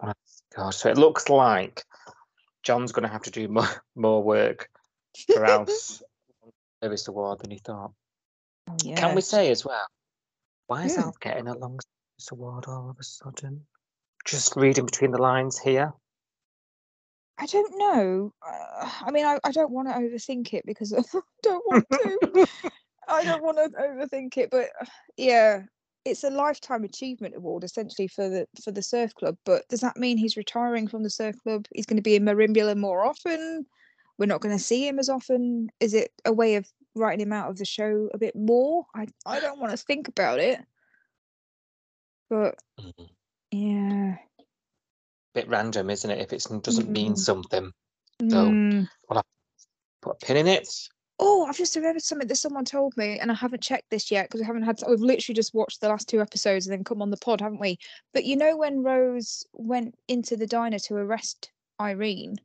Oh, 0.00 0.12
God, 0.54 0.70
so 0.70 0.88
it 0.88 0.98
looks 0.98 1.28
like 1.28 1.82
John's 2.62 2.92
going 2.92 3.02
to 3.02 3.12
have 3.12 3.22
to 3.22 3.32
do 3.32 3.48
more 3.48 3.68
more 3.96 4.22
work 4.22 4.70
for 5.32 5.44
Alf's 6.82 7.02
service 7.02 7.08
award 7.08 7.40
than 7.40 7.50
he 7.50 7.58
thought. 7.58 7.92
Oh, 8.68 8.76
Can 8.96 9.14
we 9.14 9.20
say 9.20 9.50
as 9.50 9.64
well? 9.64 9.86
Why 10.66 10.84
is 10.84 10.94
Hmm. 10.94 11.02
Alf 11.02 11.20
getting 11.20 11.48
a 11.48 11.56
long 11.56 11.78
service 11.80 12.32
award 12.32 12.64
all 12.66 12.90
of 12.90 12.98
a 12.98 13.02
sudden? 13.02 13.66
Just 14.24 14.56
reading 14.56 14.84
between 14.84 15.10
the 15.10 15.22
lines 15.22 15.58
here. 15.58 15.92
I 17.38 17.46
don't 17.46 17.78
know. 17.78 18.32
Uh, 18.46 18.90
I 19.02 19.10
mean, 19.10 19.24
I, 19.24 19.38
I 19.44 19.52
don't 19.52 19.70
want 19.70 19.88
to 19.88 19.94
overthink 19.94 20.52
it 20.52 20.64
because 20.66 20.92
I 21.14 21.20
don't 21.42 21.66
want 21.66 21.86
to. 21.90 22.46
I 23.08 23.24
don't 23.24 23.42
want 23.42 23.56
to 23.56 23.70
overthink 23.80 24.36
it, 24.36 24.50
but 24.50 24.68
uh, 24.80 24.86
yeah, 25.16 25.62
it's 26.04 26.24
a 26.24 26.30
lifetime 26.30 26.84
achievement 26.84 27.34
award 27.36 27.64
essentially 27.64 28.06
for 28.08 28.28
the 28.28 28.46
for 28.62 28.70
the 28.70 28.82
surf 28.82 29.14
club. 29.14 29.36
But 29.46 29.66
does 29.68 29.80
that 29.80 29.96
mean 29.96 30.18
he's 30.18 30.36
retiring 30.36 30.88
from 30.88 31.04
the 31.04 31.10
surf 31.10 31.36
club? 31.42 31.66
He's 31.74 31.86
going 31.86 31.96
to 31.96 32.02
be 32.02 32.16
in 32.16 32.24
Merimbula 32.24 32.76
more 32.76 33.06
often. 33.06 33.64
We're 34.18 34.26
not 34.26 34.40
going 34.40 34.56
to 34.56 34.62
see 34.62 34.86
him 34.86 34.98
as 34.98 35.08
often. 35.08 35.70
Is 35.80 35.94
it 35.94 36.12
a 36.24 36.32
way 36.32 36.56
of 36.56 36.66
writing 36.94 37.20
him 37.20 37.32
out 37.32 37.48
of 37.50 37.56
the 37.56 37.64
show 37.64 38.08
a 38.12 38.18
bit 38.18 38.34
more? 38.34 38.84
I 38.94 39.06
I 39.24 39.40
don't 39.40 39.60
want 39.60 39.70
to 39.70 39.76
think 39.78 40.08
about 40.08 40.40
it. 40.40 40.60
But 42.28 42.58
Mhm. 42.78 43.08
yeah. 43.52 44.16
Bit 45.34 45.48
random, 45.48 45.88
isn't 45.90 46.10
it? 46.10 46.18
If 46.20 46.32
it 46.32 46.46
doesn't 46.62 46.90
mean 46.90 47.12
Mm. 47.12 47.18
something, 47.18 47.72
So- 48.20 48.50
Mm. 48.50 48.88
put 49.06 50.10
a 50.10 50.14
pin 50.26 50.36
in 50.38 50.48
it. 50.48 50.68
Oh, 51.20 51.44
I've 51.46 51.56
just 51.56 51.76
remembered 51.76 52.02
something 52.02 52.26
that 52.28 52.34
someone 52.36 52.64
told 52.64 52.96
me, 52.96 53.18
and 53.20 53.30
I 53.30 53.34
haven't 53.34 53.62
checked 53.62 53.90
this 53.90 54.10
yet 54.10 54.26
because 54.26 54.40
we 54.40 54.46
haven't 54.46 54.62
had. 54.62 54.80
We've 54.88 55.00
literally 55.00 55.34
just 55.36 55.54
watched 55.54 55.80
the 55.80 55.88
last 55.88 56.08
two 56.08 56.20
episodes 56.20 56.66
and 56.66 56.72
then 56.72 56.82
come 56.84 57.00
on 57.02 57.10
the 57.10 57.16
pod, 57.16 57.40
haven't 57.40 57.60
we? 57.60 57.78
But 58.12 58.24
you 58.24 58.36
know 58.36 58.56
when 58.56 58.82
Rose 58.82 59.46
went 59.52 59.96
into 60.08 60.36
the 60.36 60.46
diner 60.48 60.78
to 60.80 60.94
arrest 60.96 61.50
Irene, 61.80 62.40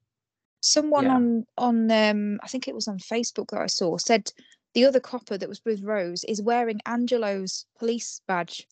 someone 0.64 1.04
Yeah. 1.06 1.16
on 1.16 1.46
on 1.58 1.92
um 1.92 2.40
I 2.42 2.48
think 2.48 2.68
it 2.68 2.74
was 2.76 2.88
on 2.88 2.98
Facebook 2.98 3.50
that 3.52 3.62
I 3.62 3.68
saw 3.68 3.98
said 3.98 4.32
the 4.74 4.86
other 4.86 5.00
copper 5.02 5.38
that 5.38 5.50
was 5.50 5.62
with 5.66 5.84
Rose 5.84 6.24
is 6.24 6.42
wearing 6.42 6.80
Angelo's 6.86 7.66
police 7.78 8.22
badge 8.28 8.66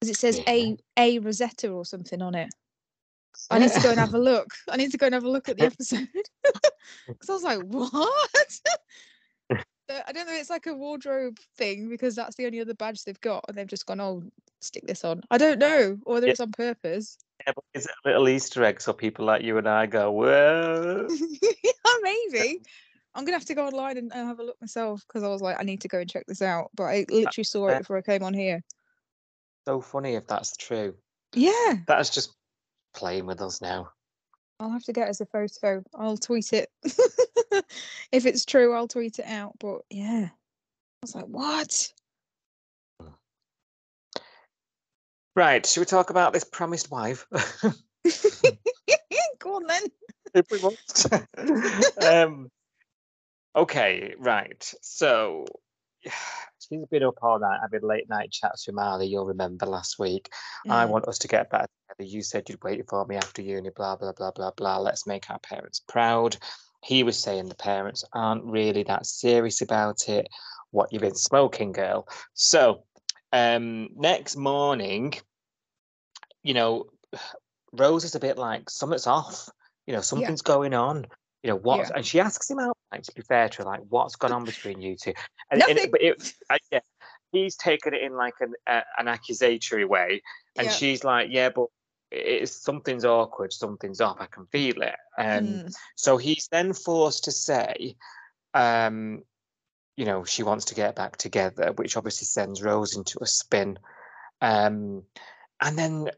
because 0.00 0.10
it 0.10 0.18
says 0.18 0.42
Really? 0.46 0.76
a 0.98 1.16
a 1.16 1.18
Rosetta 1.20 1.70
or 1.70 1.84
something 1.84 2.20
on 2.20 2.34
it. 2.34 2.50
I 3.50 3.58
need 3.60 3.70
to 3.72 3.80
go 3.80 3.90
and 3.90 4.00
have 4.00 4.14
a 4.14 4.18
look. 4.30 4.48
I 4.68 4.76
need 4.76 4.90
to 4.90 4.98
go 4.98 5.06
and 5.06 5.14
have 5.14 5.24
a 5.24 5.30
look 5.30 5.48
at 5.48 5.56
the 5.56 5.64
episode 5.72 6.08
because 7.06 7.30
I 7.30 7.32
was 7.32 7.42
like, 7.44 7.60
what? 7.62 8.60
I 9.88 10.10
don't 10.12 10.26
know 10.26 10.32
it's 10.34 10.50
like 10.50 10.66
a 10.66 10.74
wardrobe 10.74 11.38
thing 11.56 11.88
because 11.88 12.16
that's 12.16 12.34
the 12.34 12.46
only 12.46 12.60
other 12.60 12.74
badge 12.74 13.04
they've 13.04 13.20
got, 13.20 13.44
and 13.46 13.56
they've 13.56 13.68
just 13.68 13.86
gone, 13.86 14.00
"Oh, 14.00 14.24
stick 14.60 14.84
this 14.86 15.04
on." 15.04 15.22
I 15.30 15.38
don't 15.38 15.60
know, 15.60 15.96
or 16.04 16.14
whether 16.14 16.26
Yeah. 16.26 16.32
it's 16.32 16.40
on 16.40 16.50
purpose. 16.50 17.16
Yeah, 17.44 17.52
but 17.54 17.64
is 17.74 17.86
it 17.86 17.92
a 18.04 18.08
little 18.08 18.28
Easter 18.28 18.64
egg 18.64 18.80
so 18.80 18.92
people 18.92 19.24
like 19.24 19.42
you 19.42 19.58
and 19.58 19.68
I 19.68 19.86
go, 19.86 20.10
well, 20.10 21.06
yeah, 21.42 21.70
oh, 21.84 22.00
maybe. 22.02 22.56
Um, 22.56 22.62
I'm 23.14 23.24
gonna 23.24 23.36
have 23.36 23.46
to 23.46 23.54
go 23.54 23.66
online 23.66 23.96
and, 23.96 24.12
and 24.14 24.28
have 24.28 24.40
a 24.40 24.44
look 24.44 24.60
myself 24.60 25.02
because 25.06 25.22
I 25.22 25.28
was 25.28 25.40
like, 25.40 25.56
I 25.58 25.62
need 25.62 25.80
to 25.82 25.88
go 25.88 26.00
and 26.00 26.10
check 26.10 26.24
this 26.26 26.42
out. 26.42 26.70
But 26.74 26.84
I 26.84 27.06
literally 27.10 27.44
saw 27.44 27.68
it 27.68 27.78
before 27.78 27.96
I 27.96 28.02
came 28.02 28.22
on 28.22 28.34
here. 28.34 28.62
so 29.66 29.80
funny 29.80 30.14
if 30.14 30.26
that's 30.26 30.56
true. 30.56 30.94
Yeah, 31.34 31.74
That's 31.86 32.10
just 32.10 32.34
playing 32.94 33.26
with 33.26 33.40
us 33.40 33.60
now. 33.60 33.90
I'll 34.58 34.70
have 34.70 34.84
to 34.84 34.92
get 34.92 35.08
us 35.08 35.20
a 35.20 35.26
photo. 35.26 35.82
I'll 35.94 36.16
tweet 36.16 36.52
it. 36.52 36.70
if 38.12 38.24
it's 38.24 38.44
true, 38.44 38.74
I'll 38.74 38.88
tweet 38.88 39.18
it 39.18 39.26
out. 39.26 39.52
But 39.58 39.80
yeah, 39.90 40.28
I 40.30 41.02
was 41.02 41.14
like, 41.14 41.26
what? 41.26 41.92
Right, 45.36 45.66
should 45.66 45.80
we 45.80 45.86
talk 45.86 46.08
about 46.08 46.32
this 46.32 46.44
promised 46.44 46.90
wife? 46.90 47.26
go 49.38 49.56
on 49.56 49.66
then. 49.66 49.82
if 50.34 50.46
we 50.50 50.58
want. 50.58 50.78
um, 52.02 52.50
okay, 53.54 54.14
right. 54.18 54.72
So 54.80 55.44
she's 56.58 56.86
been 56.90 57.02
up 57.02 57.18
all 57.20 57.38
night 57.38 57.58
having 57.60 57.86
late 57.86 58.08
night 58.08 58.30
chats 58.30 58.66
with 58.66 58.76
Mali. 58.76 59.08
You'll 59.08 59.26
remember 59.26 59.66
last 59.66 59.98
week. 59.98 60.30
I 60.70 60.86
Mm. 60.86 60.88
want 60.88 61.08
us 61.08 61.18
to 61.18 61.28
get 61.28 61.50
back 61.50 61.68
together. 61.90 62.08
You 62.10 62.22
said 62.22 62.48
you'd 62.48 62.64
wait 62.64 62.88
for 62.88 63.04
me 63.04 63.16
after 63.16 63.42
uni. 63.42 63.68
Blah 63.68 63.96
blah 63.96 64.12
blah 64.12 64.30
blah 64.30 64.52
blah. 64.52 64.78
Let's 64.78 65.06
make 65.06 65.28
our 65.28 65.40
parents 65.40 65.80
proud. 65.80 66.38
He 66.82 67.02
was 67.02 67.18
saying 67.18 67.50
the 67.50 67.54
parents 67.54 68.04
aren't 68.14 68.44
really 68.44 68.84
that 68.84 69.04
serious 69.04 69.60
about 69.60 70.08
it. 70.08 70.28
What 70.70 70.92
you've 70.92 71.02
been 71.02 71.14
smoking, 71.14 71.72
girl. 71.72 72.08
So 72.32 72.84
um, 73.36 73.88
next 73.94 74.36
morning, 74.36 75.14
you 76.42 76.54
know, 76.54 76.86
Rose 77.72 78.04
is 78.04 78.14
a 78.14 78.20
bit 78.20 78.38
like 78.38 78.70
something's 78.70 79.06
off. 79.06 79.48
You 79.86 79.94
know, 79.94 80.00
something's 80.00 80.42
going 80.42 80.74
on. 80.74 81.06
You 81.42 81.50
know 81.50 81.56
what? 81.56 81.80
Yeah. 81.80 81.90
And 81.94 82.06
she 82.06 82.18
asks 82.18 82.50
him 82.50 82.58
out. 82.58 82.76
Like 82.90 83.02
to 83.02 83.12
be 83.14 83.22
fair 83.22 83.48
to 83.48 83.58
her, 83.58 83.64
like 83.64 83.82
what's 83.88 84.16
gone 84.16 84.32
on 84.32 84.44
between 84.44 84.80
you 84.80 84.96
two? 84.96 85.12
And, 85.50 85.60
and 85.62 85.76
Nothing. 85.76 85.76
it, 85.76 85.90
but 85.92 86.02
it, 86.02 86.32
I, 86.50 86.58
yeah, 86.72 86.80
he's 87.32 87.56
taken 87.56 87.94
it 87.94 88.02
in 88.02 88.14
like 88.16 88.34
an 88.40 88.54
uh, 88.66 88.80
an 88.98 89.08
accusatory 89.08 89.84
way, 89.84 90.22
and 90.56 90.66
Yeah. 90.66 90.72
she's 90.72 91.04
like, 91.04 91.28
yeah, 91.30 91.50
but 91.50 91.66
it's 92.10 92.62
something's 92.62 93.04
awkward, 93.04 93.52
something's 93.52 94.00
off. 94.00 94.16
I 94.20 94.26
can 94.26 94.46
feel 94.46 94.80
it. 94.82 94.96
Um, 95.18 95.44
Mm. 95.44 95.76
so 95.96 96.16
he's 96.16 96.48
then 96.50 96.72
forced 96.72 97.24
to 97.24 97.32
say, 97.32 97.96
um, 98.54 99.22
you 99.96 100.04
know, 100.04 100.24
she 100.24 100.42
wants 100.42 100.66
to 100.66 100.74
get 100.74 100.94
back 100.94 101.16
together, 101.16 101.72
which 101.72 101.96
obviously 101.96 102.26
sends 102.26 102.62
Rose 102.62 102.96
into 102.96 103.18
a 103.22 103.26
spin. 103.26 103.78
Um, 104.40 105.02
and 105.60 105.78
then 105.78 106.10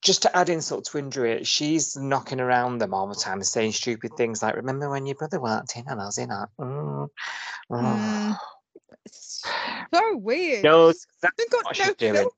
just 0.00 0.22
to 0.22 0.36
add 0.36 0.48
insult 0.48 0.84
to 0.86 0.98
injury, 0.98 1.44
she's 1.44 1.96
knocking 1.96 2.40
around 2.40 2.78
them 2.78 2.94
all 2.94 3.08
the 3.08 3.14
time 3.14 3.38
and 3.38 3.46
saying 3.46 3.72
stupid 3.72 4.12
things 4.16 4.42
like, 4.42 4.56
Remember 4.56 4.88
when 4.88 5.06
your 5.06 5.16
brother 5.16 5.40
walked 5.40 5.76
in 5.76 5.84
and 5.88 6.00
I 6.00 6.06
was 6.06 6.18
in 6.18 6.28
that? 6.28 6.48
Mm. 6.60 7.08
oh." 7.70 7.74
Mm. 7.74 8.38
So 9.94 10.16
weird. 10.16 10.64
No, 10.64 10.90
She's- 10.90 11.06
that's 11.22 11.34
They've 11.38 11.48
got 11.50 11.64
what 11.64 11.78
no 11.78 11.84
she's 11.84 11.94
doing. 11.94 12.28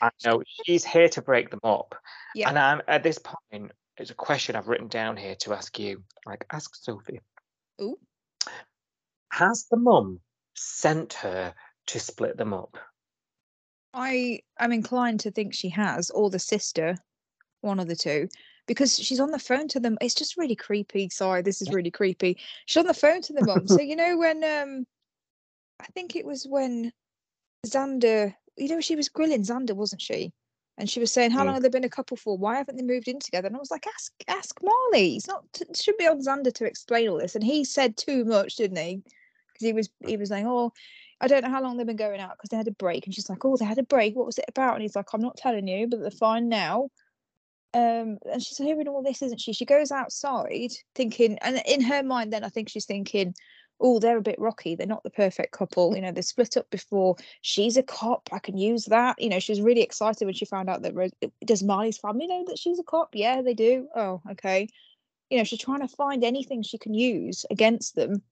I 0.00 0.10
know 0.24 0.42
she's 0.64 0.84
here 0.84 1.08
to 1.10 1.22
break 1.22 1.50
them 1.50 1.60
up. 1.62 1.94
Yeah. 2.34 2.48
And 2.48 2.58
I'm 2.58 2.82
at 2.88 3.04
this 3.04 3.18
point, 3.18 3.70
it's 3.96 4.10
a 4.10 4.14
question 4.14 4.56
I've 4.56 4.66
written 4.66 4.88
down 4.88 5.16
here 5.16 5.36
to 5.36 5.54
ask 5.54 5.78
you. 5.78 6.02
Like, 6.26 6.44
ask 6.50 6.74
Sophie. 6.74 7.20
Ooh. 7.80 7.98
Has 9.32 9.66
the 9.70 9.78
mum 9.78 10.20
sent 10.54 11.14
her 11.14 11.54
to 11.86 11.98
split 11.98 12.36
them 12.36 12.52
up? 12.52 12.76
I 13.94 14.40
am 14.60 14.72
inclined 14.72 15.20
to 15.20 15.30
think 15.30 15.54
she 15.54 15.70
has, 15.70 16.10
or 16.10 16.28
the 16.28 16.38
sister, 16.38 16.96
one 17.62 17.80
of 17.80 17.88
the 17.88 17.96
two, 17.96 18.28
because 18.66 18.98
she's 18.98 19.20
on 19.20 19.30
the 19.30 19.38
phone 19.38 19.68
to 19.68 19.80
them. 19.80 19.96
It's 20.02 20.14
just 20.14 20.36
really 20.36 20.54
creepy. 20.54 21.08
Sorry, 21.08 21.40
this 21.40 21.62
is 21.62 21.72
really 21.72 21.90
creepy. 21.90 22.38
She's 22.66 22.80
on 22.80 22.86
the 22.86 22.92
phone 22.92 23.22
to 23.22 23.32
the 23.32 23.44
mum. 23.46 23.66
so 23.68 23.80
you 23.80 23.96
know 23.96 24.18
when 24.18 24.44
um, 24.44 24.86
I 25.80 25.86
think 25.94 26.14
it 26.14 26.26
was 26.26 26.46
when 26.46 26.92
Xander, 27.66 28.34
you 28.58 28.68
know, 28.68 28.80
she 28.82 28.96
was 28.96 29.08
grilling 29.08 29.44
Xander, 29.44 29.74
wasn't 29.74 30.02
she? 30.02 30.30
And 30.76 30.90
she 30.90 31.00
was 31.00 31.10
saying, 31.10 31.30
"How 31.30 31.40
Mm. 31.42 31.46
long 31.46 31.54
have 31.54 31.62
they 31.62 31.68
been 31.70 31.84
a 31.84 31.88
couple 31.88 32.18
for? 32.18 32.36
Why 32.36 32.56
haven't 32.56 32.76
they 32.76 32.82
moved 32.82 33.08
in 33.08 33.18
together?" 33.18 33.46
And 33.46 33.56
I 33.56 33.60
was 33.60 33.70
like, 33.70 33.86
"Ask, 33.86 34.12
ask 34.28 34.58
Mali. 34.62 35.16
It's 35.16 35.26
not. 35.26 35.44
It 35.58 35.76
should 35.76 35.96
be 35.96 36.06
on 36.06 36.20
Xander 36.20 36.52
to 36.52 36.66
explain 36.66 37.08
all 37.08 37.18
this." 37.18 37.34
And 37.34 37.44
he 37.44 37.64
said 37.64 37.96
too 37.96 38.26
much, 38.26 38.56
didn't 38.56 38.76
he? 38.78 39.02
Because 39.62 39.68
he 39.68 39.72
was 39.72 40.10
he 40.10 40.16
was 40.16 40.28
saying, 40.28 40.46
"Oh, 40.46 40.72
I 41.20 41.28
don't 41.28 41.42
know 41.44 41.50
how 41.50 41.62
long 41.62 41.76
they've 41.76 41.86
been 41.86 41.96
going 41.96 42.20
out 42.20 42.36
because 42.36 42.50
they 42.50 42.56
had 42.56 42.68
a 42.68 42.72
break." 42.72 43.06
And 43.06 43.14
she's 43.14 43.30
like, 43.30 43.44
"Oh, 43.44 43.56
they 43.56 43.64
had 43.64 43.78
a 43.78 43.84
break. 43.84 44.16
What 44.16 44.26
was 44.26 44.38
it 44.38 44.44
about?" 44.48 44.74
And 44.74 44.82
he's 44.82 44.96
like, 44.96 45.12
"I'm 45.14 45.20
not 45.20 45.36
telling 45.36 45.68
you, 45.68 45.86
but 45.88 46.00
they're 46.00 46.10
fine 46.10 46.48
now." 46.48 46.88
Um, 47.74 48.18
and 48.30 48.42
she's 48.42 48.58
hearing 48.58 48.88
all 48.88 49.02
this, 49.02 49.22
isn't 49.22 49.40
she? 49.40 49.52
She 49.52 49.64
goes 49.64 49.90
outside 49.90 50.72
thinking, 50.94 51.38
and 51.40 51.62
in 51.66 51.80
her 51.82 52.02
mind, 52.02 52.32
then 52.32 52.44
I 52.44 52.48
think 52.48 52.68
she's 52.68 52.84
thinking, 52.86 53.34
"Oh, 53.80 53.98
they're 53.98 54.18
a 54.18 54.22
bit 54.22 54.38
rocky. 54.38 54.74
They're 54.74 54.86
not 54.86 55.04
the 55.04 55.10
perfect 55.10 55.52
couple. 55.52 55.94
You 55.94 56.02
know, 56.02 56.12
they 56.12 56.22
split 56.22 56.56
up 56.56 56.68
before. 56.70 57.16
She's 57.40 57.76
a 57.76 57.82
cop. 57.82 58.28
I 58.32 58.40
can 58.40 58.58
use 58.58 58.86
that." 58.86 59.20
You 59.20 59.28
know, 59.30 59.38
she 59.38 59.52
was 59.52 59.62
really 59.62 59.82
excited 59.82 60.24
when 60.24 60.34
she 60.34 60.44
found 60.44 60.68
out 60.68 60.82
that 60.82 60.94
Rose, 60.94 61.12
does 61.44 61.62
Mali's 61.62 61.98
family 61.98 62.26
know 62.26 62.44
that 62.48 62.58
she's 62.58 62.78
a 62.80 62.84
cop? 62.84 63.10
Yeah, 63.14 63.42
they 63.42 63.54
do. 63.54 63.88
Oh, 63.94 64.20
okay. 64.32 64.68
You 65.30 65.38
know, 65.38 65.44
she's 65.44 65.60
trying 65.60 65.80
to 65.80 65.88
find 65.88 66.24
anything 66.24 66.62
she 66.62 66.78
can 66.78 66.94
use 66.94 67.46
against 67.50 67.94
them. 67.96 68.22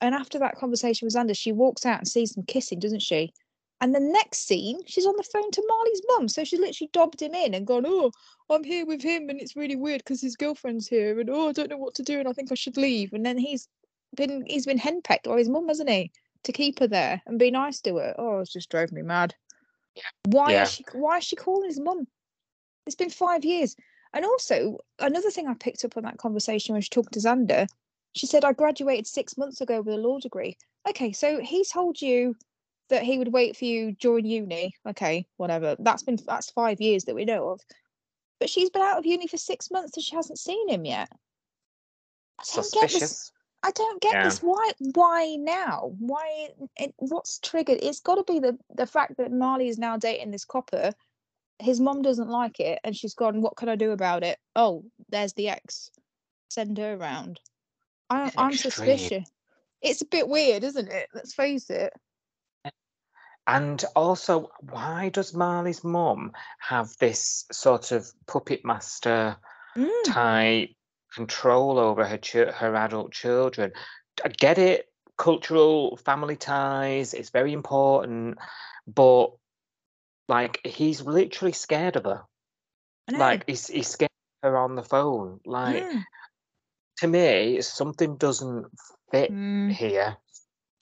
And 0.00 0.14
after 0.14 0.38
that 0.38 0.56
conversation 0.56 1.06
with 1.06 1.14
Xander, 1.14 1.36
she 1.36 1.52
walks 1.52 1.84
out 1.84 1.98
and 1.98 2.08
sees 2.08 2.32
them 2.32 2.44
kissing, 2.44 2.78
doesn't 2.78 3.02
she? 3.02 3.32
And 3.80 3.94
the 3.94 4.00
next 4.00 4.46
scene, 4.46 4.80
she's 4.86 5.06
on 5.06 5.16
the 5.16 5.22
phone 5.22 5.50
to 5.50 5.64
Mali's 5.66 6.02
mum. 6.08 6.28
So 6.28 6.44
she's 6.44 6.58
literally 6.58 6.90
dobbed 6.92 7.22
him 7.22 7.34
in 7.34 7.54
and 7.54 7.66
gone, 7.66 7.84
Oh, 7.86 8.10
I'm 8.50 8.64
here 8.64 8.84
with 8.84 9.02
him 9.02 9.28
and 9.28 9.40
it's 9.40 9.56
really 9.56 9.76
weird 9.76 10.00
because 10.00 10.20
his 10.20 10.36
girlfriend's 10.36 10.88
here 10.88 11.18
and 11.20 11.30
oh 11.30 11.48
I 11.48 11.52
don't 11.52 11.70
know 11.70 11.76
what 11.76 11.94
to 11.96 12.02
do 12.02 12.18
and 12.18 12.28
I 12.28 12.32
think 12.32 12.50
I 12.50 12.56
should 12.56 12.76
leave. 12.76 13.12
And 13.12 13.24
then 13.24 13.38
he's 13.38 13.68
been 14.16 14.44
he's 14.46 14.66
been 14.66 14.78
henpecked 14.78 15.24
by 15.24 15.38
his 15.38 15.48
mum, 15.48 15.68
hasn't 15.68 15.90
he? 15.90 16.10
To 16.44 16.52
keep 16.52 16.78
her 16.80 16.88
there 16.88 17.22
and 17.26 17.38
be 17.38 17.50
nice 17.50 17.80
to 17.82 17.96
her. 17.96 18.14
Oh, 18.18 18.40
it's 18.40 18.52
just 18.52 18.70
drove 18.70 18.90
me 18.90 19.02
mad. 19.02 19.34
Yeah. 19.94 20.02
Why 20.24 20.52
Yeah. 20.52 20.62
is 20.62 20.72
she 20.72 20.84
why 20.92 21.18
is 21.18 21.24
she 21.24 21.36
calling 21.36 21.68
his 21.68 21.80
mum? 21.80 22.06
It's 22.86 22.96
been 22.96 23.10
five 23.10 23.44
years. 23.44 23.76
And 24.12 24.24
also 24.24 24.78
another 24.98 25.30
thing 25.30 25.46
I 25.46 25.54
picked 25.54 25.84
up 25.84 25.96
on 25.96 26.04
that 26.04 26.18
conversation 26.18 26.72
when 26.72 26.82
she 26.82 26.88
talked 26.88 27.12
to 27.12 27.20
Xander, 27.20 27.66
she 28.14 28.26
said, 28.26 28.44
I 28.44 28.52
graduated 28.52 29.06
six 29.06 29.36
months 29.36 29.60
ago 29.60 29.80
with 29.80 29.94
a 29.94 29.98
law 29.98 30.18
degree. 30.18 30.56
Okay, 30.88 31.12
so 31.12 31.40
he 31.40 31.64
told 31.64 32.00
you 32.00 32.34
that 32.88 33.02
he 33.02 33.18
would 33.18 33.32
wait 33.32 33.56
for 33.56 33.64
you 33.64 33.92
during 33.92 34.24
uni. 34.24 34.74
Okay, 34.88 35.26
whatever. 35.36 35.76
That's 35.78 36.02
been 36.02 36.18
that's 36.26 36.50
five 36.50 36.80
years 36.80 37.04
that 37.04 37.14
we 37.14 37.24
know 37.24 37.50
of. 37.50 37.60
But 38.40 38.50
she's 38.50 38.70
been 38.70 38.82
out 38.82 38.98
of 38.98 39.06
uni 39.06 39.26
for 39.26 39.36
six 39.36 39.70
months 39.70 39.96
and 39.96 40.04
she 40.04 40.16
hasn't 40.16 40.38
seen 40.38 40.68
him 40.68 40.84
yet. 40.84 41.08
I 42.38 42.44
don't 42.54 42.72
get 42.72 42.82
this. 42.82 42.92
Suspicious. 42.92 43.32
I 43.62 43.72
don't 43.72 44.00
get 44.00 44.14
Yeah. 44.14 44.22
this. 44.22 44.40
Why? 44.40 44.72
Why 44.94 45.36
now? 45.36 45.92
Why? 45.98 46.50
It, 46.76 46.94
what's 46.98 47.40
triggered? 47.40 47.80
It's 47.82 48.00
got 48.00 48.14
to 48.14 48.32
be 48.32 48.38
the 48.38 48.56
the 48.74 48.86
fact 48.86 49.16
that 49.18 49.32
Mali 49.32 49.68
is 49.68 49.78
now 49.78 49.96
dating 49.96 50.30
this 50.30 50.44
copper. 50.44 50.92
His 51.58 51.80
mom 51.80 52.02
doesn't 52.02 52.28
like 52.28 52.60
it, 52.60 52.78
and 52.84 52.96
she's 52.96 53.14
gone. 53.14 53.42
What 53.42 53.56
can 53.56 53.68
I 53.68 53.74
do 53.74 53.90
about 53.90 54.22
it? 54.22 54.38
Oh, 54.54 54.84
there's 55.08 55.32
the 55.32 55.48
ex. 55.48 55.90
Send 56.48 56.78
her 56.78 56.94
around. 56.94 57.40
I, 58.10 58.30
I'm 58.36 58.52
Extreme. 58.52 58.96
suspicious. 58.98 59.30
It's 59.82 60.02
a 60.02 60.06
bit 60.06 60.28
weird, 60.28 60.64
isn't 60.64 60.88
it? 60.88 61.08
Let's 61.14 61.34
face 61.34 61.70
it. 61.70 61.92
And 63.46 63.82
also, 63.96 64.50
why 64.60 65.08
does 65.08 65.32
Mali's 65.34 65.82
mum 65.82 66.32
have 66.58 66.94
this 66.98 67.46
sort 67.50 67.92
of 67.92 68.06
puppet 68.26 68.64
master 68.64 69.36
Mm, 69.76 70.04
type 70.04 70.70
control 71.14 71.78
over 71.78 72.04
her 72.04 72.18
ch- 72.18 72.32
her 72.32 72.74
adult 72.76 73.12
children? 73.12 73.72
I 74.22 74.28
get 74.28 74.58
it, 74.58 74.86
cultural 75.16 75.96
family 75.96 76.36
ties, 76.36 77.14
it's 77.14 77.30
very 77.30 77.52
important, 77.54 78.38
but 78.86 79.30
like 80.28 80.60
he's 80.66 81.00
literally 81.00 81.52
scared 81.52 81.96
of 81.96 82.04
her. 82.04 82.24
Like 83.10 83.44
he's 83.46 83.66
he's 83.68 83.88
scared 83.88 84.10
of 84.42 84.50
her 84.50 84.58
on 84.58 84.74
the 84.74 84.82
phone. 84.82 85.40
Like 85.46 85.82
Mm, 85.84 86.04
to 86.98 87.06
me, 87.06 87.60
something 87.60 88.16
doesn't 88.16 88.66
fit 89.10 89.32
mm. 89.32 89.72
here. 89.72 90.16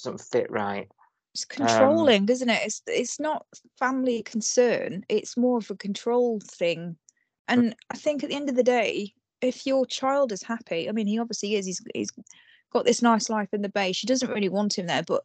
Doesn't 0.02 0.20
fit 0.20 0.50
right. 0.50 0.88
It's 1.34 1.44
controlling, 1.44 2.26
doesn't 2.26 2.48
it? 2.48 2.62
It's 2.64 2.82
it's 2.86 3.20
not 3.20 3.46
family 3.78 4.22
concern. 4.22 5.04
It's 5.08 5.36
more 5.36 5.58
of 5.58 5.70
a 5.70 5.76
control 5.76 6.40
thing. 6.40 6.96
And 7.48 7.76
I 7.90 7.96
think 7.96 8.24
at 8.24 8.30
the 8.30 8.36
end 8.36 8.48
of 8.48 8.56
the 8.56 8.62
day, 8.62 9.12
if 9.40 9.66
your 9.66 9.86
child 9.86 10.32
is 10.32 10.42
happy, 10.42 10.88
I 10.88 10.92
mean, 10.92 11.06
he 11.06 11.18
obviously 11.18 11.54
is. 11.54 11.66
He's 11.66 11.82
he's 11.94 12.10
got 12.72 12.84
this 12.84 13.02
nice 13.02 13.28
life 13.28 13.52
in 13.52 13.62
the 13.62 13.68
bay. 13.68 13.92
She 13.92 14.06
doesn't 14.06 14.30
really 14.30 14.48
want 14.48 14.78
him 14.78 14.86
there, 14.86 15.02
but 15.02 15.24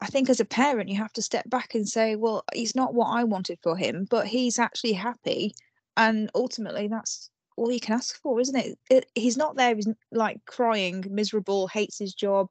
I 0.00 0.06
think 0.06 0.28
as 0.28 0.40
a 0.40 0.44
parent, 0.44 0.88
you 0.88 0.96
have 0.96 1.12
to 1.14 1.22
step 1.22 1.48
back 1.48 1.74
and 1.74 1.88
say, 1.88 2.16
well, 2.16 2.44
he's 2.52 2.74
not 2.74 2.94
what 2.94 3.08
I 3.08 3.24
wanted 3.24 3.58
for 3.62 3.76
him, 3.76 4.06
but 4.10 4.26
he's 4.26 4.58
actually 4.58 4.94
happy, 4.94 5.54
and 5.96 6.30
ultimately, 6.34 6.88
that's 6.88 7.30
all 7.56 7.70
you 7.70 7.80
can 7.80 7.94
ask 7.94 8.20
for, 8.20 8.40
isn't 8.40 8.56
it? 8.56 8.78
it 8.90 9.10
he's 9.14 9.36
not 9.36 9.56
there. 9.56 9.74
He's 9.74 9.88
like 10.12 10.44
crying, 10.46 11.04
miserable, 11.10 11.68
hates 11.68 11.98
his 11.98 12.14
job, 12.14 12.48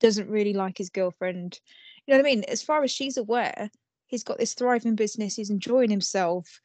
doesn't 0.00 0.30
really 0.30 0.52
like 0.52 0.78
his 0.78 0.90
girlfriend. 0.90 1.60
You 2.06 2.12
know 2.12 2.18
what 2.18 2.26
I 2.26 2.30
mean? 2.30 2.44
As 2.44 2.62
far 2.62 2.82
as 2.82 2.90
she's 2.90 3.16
aware, 3.16 3.70
he's 4.06 4.24
got 4.24 4.38
this 4.38 4.54
thriving 4.54 4.94
business. 4.94 5.36
He's 5.36 5.50
enjoying 5.50 5.90
himself. 5.90 6.60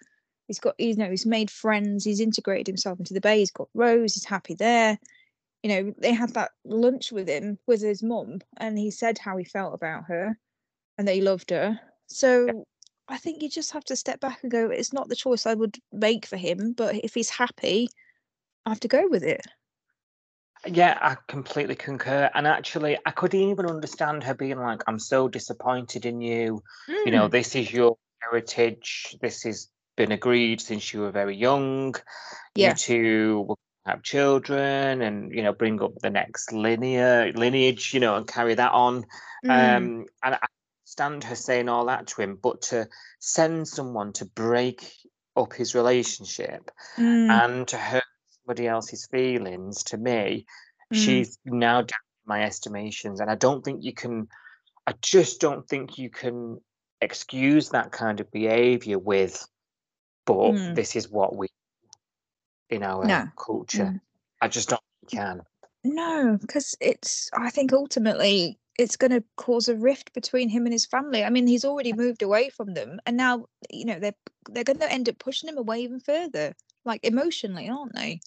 He's 0.47 0.60
got, 0.60 0.75
you 0.80 0.95
know, 0.95 1.10
he's 1.10 1.25
made 1.25 1.52
friends. 1.52 2.04
He's 2.04 2.19
integrated 2.19 2.67
himself 2.67 2.99
into 2.99 3.13
the 3.13 3.21
bay. 3.21 3.39
He's 3.39 3.52
got 3.52 3.69
Rose. 3.73 4.15
He's 4.15 4.25
happy 4.25 4.56
there. 4.56 4.97
You 5.63 5.69
know, 5.69 5.93
they 5.99 6.13
had 6.13 6.34
that 6.36 6.52
lunch 6.65 7.12
with 7.12 7.28
him 7.28 7.60
with 7.67 7.82
his 7.82 8.02
mum, 8.02 8.39
and 8.58 8.78
he 8.78 8.91
said 8.91 9.17
how 9.17 9.38
he 9.38 9.43
felt 9.43 9.73
about 9.73 10.06
her, 10.06 10.38
and 10.97 11.08
that 11.08 11.15
he 11.15 11.21
loved 11.21 11.49
her. 11.49 11.80
So 12.08 12.65
I 13.10 13.17
think 13.17 13.41
you 13.41 13.50
just 13.50 13.72
have 13.72 13.84
to 13.86 13.95
step 13.95 14.19
back 14.19 14.43
and 14.43 14.52
go. 14.52 14.69
It's 14.69 14.93
not 14.93 15.10
the 15.10 15.15
choice 15.15 15.45
I 15.45 15.56
would 15.56 15.78
make 15.91 16.26
for 16.26 16.38
him, 16.38 16.74
but 16.74 16.95
if 16.95 17.15
he's 17.15 17.30
happy, 17.30 17.89
I 18.65 18.69
have 18.69 18.80
to 18.82 18.88
go 18.88 19.08
with 19.10 19.24
it. 19.24 19.45
Yeah, 20.65 20.98
I 21.02 21.15
completely 21.28 21.76
concur. 21.76 22.30
And 22.34 22.45
actually, 22.45 22.98
I 23.06 23.12
could 23.12 23.34
even 23.34 23.65
understand 23.65 24.24
her 24.24 24.34
being 24.34 24.60
like, 24.60 24.84
I'm 24.88 25.00
so 25.00 25.28
disappointed 25.28 26.06
in 26.06 26.22
you. 26.22 26.62
You 27.06 27.12
know, 27.12 27.28
Mm, 27.28 27.32
this 27.32 27.56
is 27.56 27.72
your 27.72 27.98
heritage. 28.22 29.15
This 29.22 29.43
has 29.43 29.69
been 29.95 30.12
agreed 30.12 30.62
since 30.62 30.93
you 30.93 31.02
were 31.02 31.12
very 31.12 31.36
young. 31.36 31.95
You 32.56 32.74
two 32.74 33.45
will 33.48 33.60
have 33.86 34.04
children 34.04 35.02
and, 35.02 35.34
you 35.34 35.43
know, 35.43 35.54
bring 35.54 35.82
up 35.82 35.93
the 36.02 36.10
next 36.10 36.52
linear 36.52 37.32
lineage, 37.34 37.93
you 37.93 38.02
know, 38.02 38.17
and 38.17 38.28
carry 38.28 38.54
that 38.56 38.72
on. 38.74 39.06
Mm, 39.45 39.50
Um, 39.50 40.06
and 40.24 40.36
I 40.36 40.48
understand 40.97 41.23
her 41.23 41.36
saying 41.36 41.69
all 41.69 41.86
that 41.86 42.08
to 42.08 42.21
him, 42.21 42.38
but 42.41 42.62
to 42.62 42.88
send 43.19 43.67
someone 43.67 44.13
to 44.13 44.25
break 44.25 44.91
up 45.36 45.54
his 45.54 45.75
relationship 45.75 46.71
mm, 46.97 47.30
and 47.30 47.67
to 47.67 47.78
hurt 47.78 48.04
somebody 48.32 48.67
else's 48.67 49.08
feelings 49.12 49.84
to 49.84 49.97
me 49.97 50.45
mm. 50.91 50.97
she's 50.97 51.38
now 51.45 51.82
down 51.82 51.99
my 52.25 52.43
estimations 52.43 53.19
and 53.21 53.30
i 53.30 53.36
don't 53.36 53.63
think 53.63 53.84
you 53.84 53.93
can 53.93 54.28
i 54.88 54.93
just 55.02 55.39
don't 55.39 55.67
think 55.69 55.97
you 55.97 56.10
can 56.10 56.60
excuse 56.99 57.69
that 57.69 57.91
kind 57.91 58.19
of 58.19 58.30
behavior 58.32 58.97
with 58.99 59.47
but 60.25 60.52
Mm. 60.54 60.75
this 60.75 60.95
is 60.95 61.10
what 61.10 61.36
we 61.36 61.47
in 62.69 62.84
our 62.84 63.06
No. 63.06 63.28
culture 63.38 63.86
Mm. 63.86 64.02
i 64.41 64.47
just 64.47 64.69
don't 64.69 64.82
think 64.99 65.13
you 65.13 65.19
can 65.19 65.41
No, 65.84 66.38
because 66.41 66.75
it's, 66.82 67.30
I 67.34 67.49
think 67.52 67.71
ultimately 67.71 68.60
it's 68.79 68.95
going 68.95 69.11
to 69.11 69.23
cause 69.35 69.67
a 69.67 69.75
rift 69.75 70.13
between 70.13 70.49
him 70.49 70.65
and 70.65 70.73
his 70.73 70.85
family. 70.85 71.23
I 71.23 71.29
mean, 71.29 71.47
he's 71.47 71.65
already 71.65 71.93
moved 71.93 72.21
away 72.21 72.49
from 72.49 72.73
them, 72.73 72.99
and 73.05 73.17
now, 73.17 73.45
you 73.69 73.85
know, 73.85 73.99
they're 73.99 74.15
they're 74.49 74.63
going 74.63 74.79
to 74.79 74.91
end 74.91 75.09
up 75.09 75.19
pushing 75.19 75.49
him 75.49 75.57
away 75.57 75.81
even 75.81 75.99
further, 75.99 76.55
like 76.85 77.01
emotionally, 77.03 77.69
aren't 77.69 77.93
they? 77.95 78.21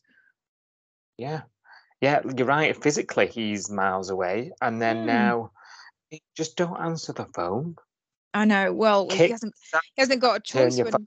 yeah 1.19 1.43
yeah 2.01 2.21
you're 2.37 2.47
right 2.47 2.83
physically 2.83 3.27
he's 3.27 3.71
miles 3.71 4.11
away 4.11 4.51
and 4.63 4.81
then 4.81 5.03
Mm. 5.03 5.07
now 5.07 5.51
just 6.37 6.57
don't 6.57 6.81
answer 6.81 7.13
the 7.13 7.27
phone 7.35 7.77
I 8.35 8.47
know. 8.47 8.73
Well, 8.73 9.11
he 9.11 9.29
hasn't 9.29 9.53
he 9.95 10.01
hasn't 10.01 10.23
got 10.23 10.39
a 10.39 10.41
choice 10.41 10.79
when 10.79 10.91
phone 10.91 11.07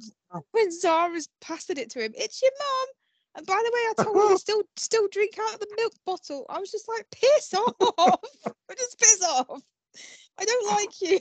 when 0.52 0.72
Zara's 0.72 1.28
passing 1.42 1.78
it 1.78 1.90
to 1.92 2.04
him. 2.06 2.14
It's 2.16 2.40
your 2.42 2.52
mum. 2.60 2.88
And 3.36 3.46
by 3.46 3.62
the 3.64 3.72
way, 3.74 3.80
I 3.90 4.04
told 4.04 4.16
you 4.16 4.30
to 4.30 4.38
still 4.40 4.64
still 4.76 5.08
drink 5.10 5.38
out 5.40 5.56
of 5.56 5.60
the 5.60 5.74
milk 5.78 5.94
bottle. 6.06 6.46
I 6.50 6.60
was 6.60 6.72
just 6.72 6.88
like, 6.88 7.06
piss 7.12 7.54
off. 7.54 8.20
just 8.78 9.00
piss 9.00 9.24
off. 9.24 9.62
I 10.40 10.46
don't 10.46 10.68
like 10.72 11.02
you. 11.02 11.20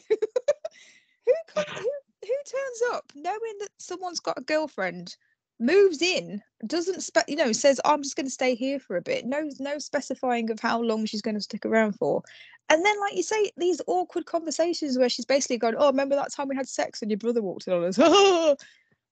who, 1.27 1.35
who 1.57 1.90
who 2.22 2.35
turns 2.46 2.94
up 2.94 3.05
knowing 3.14 3.59
that 3.61 3.70
someone's 3.79 4.20
got 4.20 4.38
a 4.38 4.42
girlfriend, 4.42 5.16
moves 5.61 6.03
in, 6.03 6.40
doesn't 6.66 7.03
spe- 7.03 7.29
you 7.29 7.37
know, 7.37 7.53
says 7.53 7.81
I'm 7.85 8.03
just 8.03 8.16
going 8.16 8.27
to 8.27 8.33
stay 8.33 8.55
here 8.55 8.79
for 8.79 8.96
a 8.96 9.03
bit. 9.03 9.27
No 9.27 9.48
no 9.59 9.79
specifying 9.79 10.50
of 10.50 10.61
how 10.61 10.81
long 10.81 11.07
she's 11.07 11.22
going 11.22 11.37
to 11.37 11.40
stick 11.40 11.66
around 11.66 11.92
for. 11.92 12.22
And 12.70 12.85
then, 12.85 12.98
like 13.00 13.14
you 13.14 13.22
say, 13.22 13.50
these 13.59 13.83
awkward 13.87 14.24
conversations 14.24 14.98
where 14.98 15.09
she's 15.09 15.27
basically 15.27 15.59
going, 15.59 15.74
"Oh, 15.77 15.88
remember 15.88 16.16
that 16.16 16.33
time 16.33 16.48
we 16.48 16.57
had 16.57 16.68
sex 16.68 17.03
and 17.03 17.11
your 17.11 17.18
brother 17.18 17.42
walked 17.42 17.66
in 17.66 17.74
on 17.74 17.85
us?" 17.85 17.98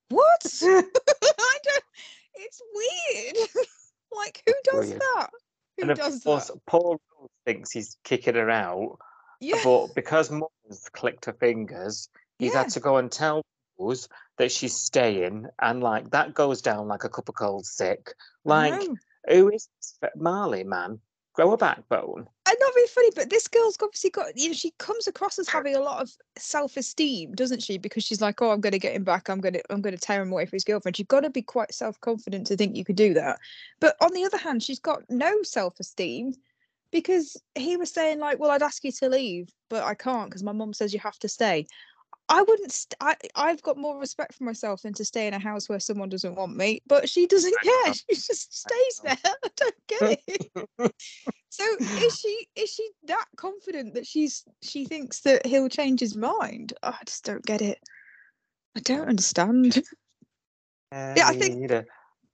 what? 0.09 0.53
I 0.63 0.83
don't. 1.65 1.85
It's 2.45 2.61
weird. 2.75 3.49
like, 4.17 4.43
who 4.47 4.53
does 4.65 4.75
Brilliant. 4.75 5.01
that? 5.01 5.31
Who 5.79 5.83
and 5.83 5.91
of 5.93 5.99
does 5.99 6.23
course 6.23 6.49
that? 6.49 6.67
paul 6.67 7.01
Rose 7.19 7.31
thinks 7.47 7.71
he's 7.71 7.97
kicking 8.05 8.35
her 8.35 8.51
out 8.51 8.99
Yeah, 9.41 9.61
But 9.65 9.95
because 9.95 10.31
Mum's 10.31 10.89
clicked 10.93 11.25
her 11.27 11.33
fingers, 11.33 12.09
he's 12.39 12.53
yeah. 12.53 12.63
had 12.65 12.71
to 12.73 12.81
go 12.81 12.99
and 12.99 13.11
tell 13.11 13.43
Rose 13.79 14.09
that 14.39 14.53
she's 14.53 14.75
staying, 14.77 15.47
and 15.61 15.83
like 15.83 16.11
that 16.11 16.35
goes 16.35 16.61
down 16.63 16.89
like 16.89 17.05
a 17.05 17.09
cup 17.09 17.29
of 17.29 17.35
cold 17.35 17.65
sick. 17.67 18.13
Like, 18.45 18.83
who 19.29 19.51
is 19.51 19.69
this 19.79 19.99
Mali 20.17 20.65
man? 20.65 21.01
Grow 21.35 21.53
a 21.53 21.57
backbone. 21.57 22.29
And 22.47 22.57
not 22.61 22.75
very 22.75 22.87
funny, 22.89 23.11
but 23.17 23.31
this 23.31 23.49
girl's 23.49 23.79
obviously 23.83 24.11
got, 24.11 24.37
you 24.37 24.49
know, 24.49 24.55
she 24.55 24.73
comes 24.79 25.07
across 25.07 25.39
as 25.39 25.49
having 25.49 25.75
a 25.75 25.81
lot 25.81 26.03
of 26.03 26.11
self-esteem, 26.37 27.33
doesn't 27.33 27.63
she? 27.63 27.79
Because 27.79 28.05
she's 28.05 28.21
like, 28.21 28.43
oh, 28.43 28.51
I'm 28.51 28.61
going 28.61 28.73
to 28.73 28.79
get 28.79 28.95
him 28.95 29.05
back. 29.05 29.31
I'm 29.31 29.41
going 29.41 29.55
to, 29.55 29.63
I'm 29.73 29.81
going 29.81 29.97
to 29.97 30.01
tear 30.01 30.21
him 30.21 30.31
away 30.31 30.45
from 30.45 30.57
his 30.57 30.65
girlfriend. 30.65 30.99
You've 30.99 31.09
got 31.09 31.21
to 31.21 31.31
be 31.31 31.41
quite 31.41 31.73
self-confident 31.73 32.47
to 32.49 32.57
think 32.57 32.77
you 32.77 32.85
could 32.85 32.97
do 32.97 33.15
that. 33.15 33.39
But 33.81 33.97
on 34.03 34.13
the 34.13 34.25
other 34.25 34.37
hand, 34.37 34.63
she's 34.63 34.81
got 34.81 35.03
no 35.09 35.43
self-esteem 35.43 36.35
because 36.91 37.41
he 37.55 37.79
was 37.79 37.91
saying 37.91 38.19
like, 38.19 38.39
well, 38.39 38.51
I'd 38.51 38.63
ask 38.63 38.85
you 38.85 38.93
to 38.93 39.09
leave, 39.09 39.49
but 39.71 39.83
I 39.83 39.95
can't 39.95 40.29
because 40.29 40.43
my 40.43 40.53
mum 40.53 40.75
says 40.75 40.93
you 40.93 41.01
have 41.01 41.19
to 41.21 41.29
stay. 41.29 41.67
I 42.29 42.43
wouldn't. 42.43 42.73
St- 42.73 42.95
I 43.01 43.15
I've 43.35 43.63
got 43.63 43.77
more 43.77 43.99
respect 43.99 44.35
for 44.35 44.45
myself 44.45 44.83
than 44.83 44.95
to 44.95 45.05
stay 45.05 45.27
in 45.27 45.35
a 45.35 45.39
house 45.39 45.69
where 45.69 45.81
someone 45.81 46.09
doesn't 46.09 46.35
want 46.35 46.57
me. 46.57 46.81
But 46.87 47.09
she 47.09 47.27
doesn't 47.27 47.55
care. 47.63 47.95
She 47.95 48.15
just 48.15 48.55
stays 48.59 49.01
there. 49.05 49.19
I 49.45 49.49
don't 49.57 49.75
get 49.89 50.23
it. 50.27 50.93
So 51.51 51.65
is 51.81 52.19
she 52.19 52.47
is 52.57 52.71
she 52.71 52.89
that 53.05 53.27
confident 53.37 53.95
that 53.95 54.07
she's 54.07 54.45
she 54.63 54.85
thinks 54.87 55.21
that 55.21 55.45
he'll 55.45 55.69
change 55.69 56.01
his 56.01 56.17
mind? 56.17 56.73
Oh, 56.83 56.97
I 56.99 57.05
just 57.05 57.25
don't 57.25 57.45
get 57.45 57.61
it. 57.61 57.79
I 58.77 58.81
don't 58.81 59.09
understand. 59.09 59.83
Yeah, 61.17 61.27
I 61.27 61.35
think- 61.39 61.71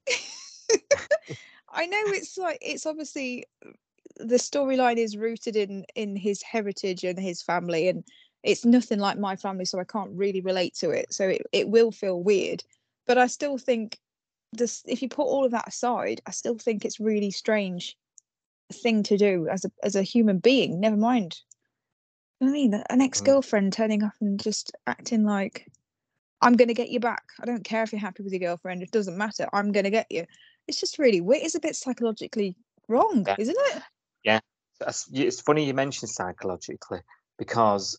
I 1.71 1.87
know 1.87 2.01
it's 2.07 2.39
like 2.39 2.59
it's 2.63 2.87
obviously 2.87 3.45
uh, 3.65 3.71
the 4.17 4.37
storyline 4.37 4.97
is 4.97 5.17
rooted 5.17 5.57
in 5.57 5.85
in 5.97 6.17
his 6.17 6.43
heritage 6.43 7.05
and 7.05 7.19
his 7.19 7.43
family 7.43 7.89
and 7.89 8.05
it's 8.43 8.65
nothing 8.65 8.99
like 8.99 9.19
my 9.19 9.37
family 9.37 9.65
so 9.65 9.79
I 9.79 9.85
can't 9.85 10.11
really 10.13 10.41
relate 10.41 10.75
to 10.77 10.91
it. 10.91 11.13
So 11.13 11.29
it, 11.29 11.43
it 11.53 11.69
will 11.69 11.91
feel 11.91 12.23
weird. 12.23 12.63
But 13.07 13.19
I 13.19 13.27
still 13.27 13.59
think 13.59 13.99
this 14.53 14.83
if 14.87 15.03
you 15.03 15.09
put 15.09 15.27
all 15.27 15.45
of 15.45 15.51
that 15.53 15.69
aside, 15.69 16.21
I 16.27 16.31
still 16.31 16.57
think 16.57 16.85
it's 16.85 17.01
really 17.01 17.31
strange 17.31 17.97
thing 18.73 19.03
to 19.05 19.17
do 19.17 19.49
as 19.49 19.65
a 19.65 19.71
as 19.83 19.97
a 19.97 20.03
human 20.03 20.39
being, 20.39 20.81
never 20.81 20.97
mind. 20.97 21.39
You 22.41 22.47
know 22.47 22.53
I 22.53 22.55
mean, 22.55 22.75
an 22.75 23.01
mm. 23.01 23.05
ex-girlfriend 23.05 23.73
turning 23.73 24.03
up 24.03 24.15
and 24.21 24.41
just 24.41 24.73
acting 24.87 25.25
like 25.25 25.67
I'm 26.41 26.55
gonna 26.55 26.75
get 26.75 26.91
you 26.91 27.01
back. 27.01 27.25
I 27.41 27.47
don't 27.47 27.65
care 27.65 27.83
if 27.83 27.93
you're 27.93 28.01
happy 28.01 28.23
with 28.23 28.33
your 28.33 28.41
girlfriend, 28.41 28.83
it 28.83 28.91
doesn't 28.91 29.17
matter. 29.17 29.49
I'm 29.53 29.73
gonna 29.73 29.91
get 29.91 30.07
you. 30.11 30.25
It's 30.69 30.81
just 30.81 30.99
really 30.99 31.21
weird. 31.21 31.43
It's 31.43 31.55
a 31.55 31.61
bit 31.61 31.77
psychologically 31.77 32.57
wrong, 32.89 33.25
Yeah. 33.27 33.37
isn't 33.39 33.57
it? 33.59 33.83
yeah 34.25 34.41
It's 34.81 35.41
funny 35.41 35.65
you 35.65 35.75
mentioned 35.75 36.11
psychologically 36.11 37.01
because 37.39 37.99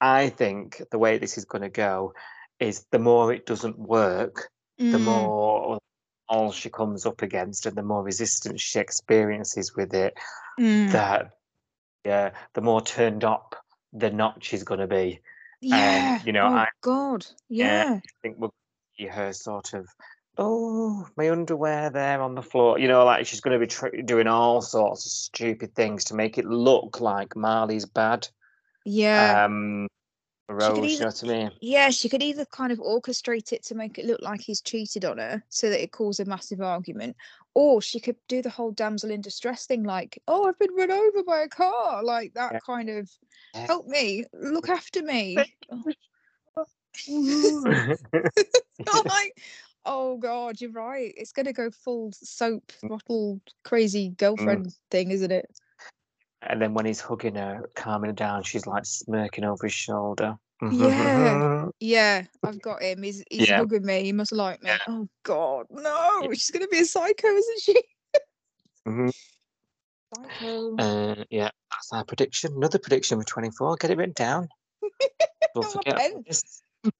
I 0.00 0.28
think 0.28 0.82
the 0.90 0.98
way 0.98 1.18
this 1.18 1.38
is 1.38 1.44
going 1.44 1.62
to 1.62 1.68
go 1.68 2.14
is 2.60 2.86
the 2.90 2.98
more 2.98 3.32
it 3.32 3.46
doesn't 3.46 3.78
work, 3.78 4.48
the 4.78 4.98
Mm, 4.98 5.04
more 5.04 5.78
all 6.28 6.50
she 6.52 6.68
comes 6.68 7.06
up 7.06 7.22
against 7.22 7.66
and 7.66 7.76
the 7.76 7.82
more 7.82 8.02
resistance 8.02 8.60
she 8.60 8.78
experiences 8.80 9.74
with 9.76 9.94
it, 9.94 10.14
mm. 10.58 10.90
that 10.92 11.30
yeah, 12.04 12.30
the 12.54 12.60
more 12.60 12.80
turned 12.80 13.24
up 13.24 13.54
the 13.92 14.10
notch 14.10 14.52
is 14.52 14.64
going 14.64 14.80
to 14.80 14.86
be. 14.86 15.20
yeah. 15.60 16.20
you 16.24 16.32
know, 16.32 16.46
oh 16.46 16.54
I- 16.54 16.68
God. 16.82 17.26
yeah. 17.48 17.84
Yeah. 17.84 17.94
I 17.94 18.00
think 18.22 18.36
we'll 18.38 18.52
see 18.98 19.06
her 19.06 19.32
sort 19.32 19.72
of, 19.74 19.86
oh, 20.36 21.06
my 21.16 21.30
underwear 21.30 21.90
there 21.90 22.20
on 22.20 22.34
the 22.34 22.42
floor. 22.42 22.78
You 22.78 22.88
know, 22.88 23.04
like 23.04 23.26
she's 23.26 23.40
going 23.40 23.58
to 23.58 23.64
be 23.64 23.68
tr- 23.68 24.02
doing 24.04 24.26
all 24.26 24.60
sorts 24.60 25.06
of 25.06 25.12
stupid 25.12 25.74
things 25.74 26.04
to 26.04 26.14
make 26.14 26.38
it 26.38 26.44
look 26.44 27.00
like 27.00 27.34
Mali's 27.36 27.86
bad. 27.86 28.28
Yeah. 28.86 29.44
Um, 29.44 29.88
She 30.48 30.54
could 30.54 30.54
Rose, 30.54 30.78
you 30.78 30.84
either- 30.84 31.00
know 31.00 31.06
what 31.08 31.24
I 31.24 31.26
mean? 31.26 31.50
yeah, 31.60 31.90
she 31.90 32.08
could 32.08 32.22
either 32.22 32.44
kind 32.46 32.70
of 32.70 32.78
orchestrate 32.78 33.52
it 33.52 33.64
to 33.64 33.74
make 33.74 33.98
it 33.98 34.06
look 34.06 34.22
like 34.22 34.40
he's 34.40 34.60
cheated 34.60 35.04
on 35.04 35.18
her 35.18 35.42
so 35.48 35.68
that 35.68 35.82
it 35.82 35.90
caused 35.90 36.20
a 36.20 36.24
massive 36.24 36.60
argument, 36.60 37.16
or 37.54 37.82
she 37.82 37.98
could 37.98 38.16
do 38.28 38.42
the 38.42 38.50
whole 38.50 38.70
damsel 38.70 39.10
in 39.10 39.20
distress 39.20 39.66
thing, 39.66 39.82
like, 39.82 40.22
oh, 40.28 40.46
I've 40.46 40.58
been 40.60 40.72
run 40.74 40.92
over 40.92 41.24
by 41.24 41.40
a 41.40 41.48
car, 41.48 42.04
like 42.04 42.34
that 42.34 42.52
Yeah. 42.52 42.58
kind 42.60 42.88
of 42.88 43.10
Yeah. 43.54 43.66
help 43.66 43.88
me, 43.88 44.24
look 44.32 44.68
after 44.68 45.02
me. 45.02 45.34
Thank 45.68 45.94
I'm 48.88 49.04
like, 49.08 49.42
oh 49.84 50.16
God, 50.18 50.60
you're 50.60 50.70
right. 50.70 51.12
It's 51.16 51.32
gonna 51.32 51.52
go 51.52 51.70
full 51.72 52.12
soap 52.12 52.70
throttle 52.70 53.40
crazy 53.64 54.10
girlfriend 54.10 54.72
thing, 54.92 55.10
isn't 55.10 55.32
it? 55.32 55.50
And 56.48 56.60
then 56.60 56.74
when 56.74 56.86
he's 56.86 57.00
hugging 57.00 57.34
her, 57.36 57.68
calming 57.74 58.10
her 58.10 58.14
down, 58.14 58.42
she's 58.42 58.66
like 58.66 58.84
smirking 58.86 59.44
over 59.44 59.66
his 59.66 59.72
shoulder. 59.74 60.36
Yeah. 60.62 61.66
Yeah, 61.80 62.24
I've 62.42 62.62
got 62.62 62.82
him. 62.82 63.02
He's 63.02 63.22
he's 63.30 63.48
Yeah. 63.48 63.58
hugging 63.58 63.84
me. 63.84 64.02
He 64.04 64.12
must 64.12 64.32
like 64.32 64.62
me. 64.62 64.70
Oh 64.88 65.06
God, 65.24 65.66
no! 65.70 66.22
She's 66.32 66.50
gonna 66.50 66.68
be 66.68 66.78
a 66.80 66.84
psycho, 66.86 67.28
isn't 67.28 67.60
she? 67.60 67.82
Mhm. 68.88 69.12
Psycho. 70.14 70.76
Uh, 70.76 71.24
yeah, 71.28 71.50
that's 71.70 71.92
our 71.92 72.04
prediction. 72.04 72.54
Another 72.56 72.78
prediction 72.78 73.18
for 73.20 73.26
24. 73.26 73.76
Get 73.76 73.90
it 73.90 73.98
written 73.98 74.14
down. 74.16 74.48
Don't 75.54 75.66
Oh, 75.66 75.70
forget 75.70 75.96
pen. 75.96 76.24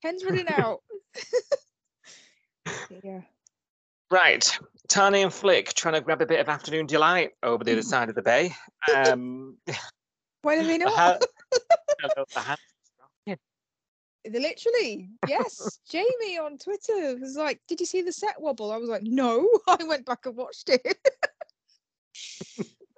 Pen's 0.02 0.24
running 0.24 0.48
out. 0.48 0.82
yeah. 3.02 3.20
Right, 4.10 4.58
Tane 4.88 5.14
and 5.16 5.32
Flick 5.32 5.74
trying 5.74 5.94
to 5.94 6.00
grab 6.00 6.22
a 6.22 6.26
bit 6.26 6.40
of 6.40 6.48
afternoon 6.48 6.86
delight 6.86 7.32
over 7.42 7.64
the 7.64 7.72
other 7.72 7.82
side 7.82 8.08
of 8.08 8.14
the 8.14 8.22
bay. 8.22 8.54
Um, 8.94 9.56
Why 10.42 10.56
do 10.56 10.66
they 10.66 10.78
the 10.78 10.84
not? 10.84 10.94
ha- 10.94 11.18
Hello, 12.00 12.24
the 12.34 12.40
ha- 12.40 12.56
They 13.26 13.36
Literally, 14.24 15.10
yes. 15.26 15.80
Jamie 15.90 16.38
on 16.38 16.58
Twitter 16.58 17.16
was 17.16 17.36
like, 17.36 17.60
"Did 17.68 17.80
you 17.80 17.86
see 17.86 18.02
the 18.02 18.12
set 18.12 18.40
wobble?" 18.40 18.70
I 18.70 18.76
was 18.76 18.88
like, 18.88 19.02
"No." 19.02 19.48
I 19.66 19.82
went 19.84 20.06
back 20.06 20.26
and 20.26 20.36
watched 20.36 20.68
it. 20.68 20.98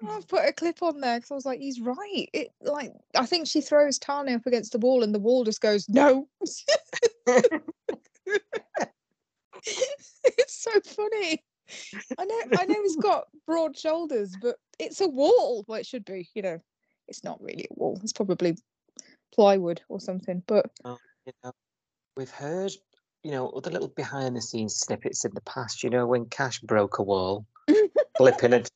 I've 0.08 0.28
put 0.28 0.48
a 0.48 0.52
clip 0.52 0.82
on 0.82 1.00
there 1.00 1.18
because 1.18 1.30
I 1.30 1.34
was 1.34 1.46
like, 1.46 1.60
"He's 1.60 1.80
right." 1.80 2.28
It 2.32 2.52
like 2.60 2.92
I 3.16 3.26
think 3.26 3.46
she 3.46 3.60
throws 3.60 3.98
Tane 3.98 4.28
up 4.28 4.46
against 4.46 4.72
the 4.72 4.78
wall, 4.78 5.02
and 5.02 5.14
the 5.14 5.18
wall 5.18 5.44
just 5.44 5.60
goes, 5.60 5.88
"No." 5.88 6.28
it's 6.44 6.64
so 10.48 10.70
funny. 10.84 11.42
I 12.18 12.24
know. 12.24 12.40
I 12.58 12.66
know 12.66 12.82
he's 12.82 12.96
got 12.96 13.28
broad 13.46 13.76
shoulders, 13.76 14.36
but 14.40 14.56
it's 14.78 15.00
a 15.00 15.08
wall. 15.08 15.64
Well, 15.66 15.80
it 15.80 15.86
should 15.86 16.04
be. 16.04 16.28
You 16.34 16.42
know, 16.42 16.58
it's 17.06 17.24
not 17.24 17.40
really 17.40 17.66
a 17.70 17.74
wall. 17.74 17.98
It's 18.02 18.12
probably 18.12 18.56
plywood 19.34 19.80
or 19.88 20.00
something. 20.00 20.42
But 20.46 20.70
oh, 20.84 20.98
you 21.26 21.32
know, 21.44 21.52
we've 22.16 22.30
heard, 22.30 22.72
you 23.22 23.30
know, 23.30 23.48
other 23.50 23.70
little 23.70 23.88
behind 23.88 24.36
the 24.36 24.42
scenes 24.42 24.76
snippets 24.76 25.24
in 25.24 25.32
the 25.34 25.40
past, 25.42 25.82
you 25.82 25.90
know, 25.90 26.06
when 26.06 26.26
Cash 26.26 26.60
broke 26.60 26.98
a 26.98 27.02
wall, 27.02 27.46
flipping 28.16 28.52
it. 28.52 28.70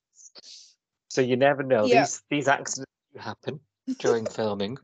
So 1.10 1.20
you 1.20 1.36
never 1.36 1.62
know. 1.62 1.84
Yeah. 1.84 2.02
These 2.02 2.22
these 2.30 2.48
accidents 2.48 2.90
happen 3.18 3.60
during 3.98 4.26
filming. 4.26 4.78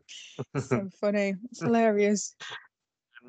so 0.58 0.88
funny. 1.00 1.34
It's 1.50 1.60
hilarious. 1.60 2.34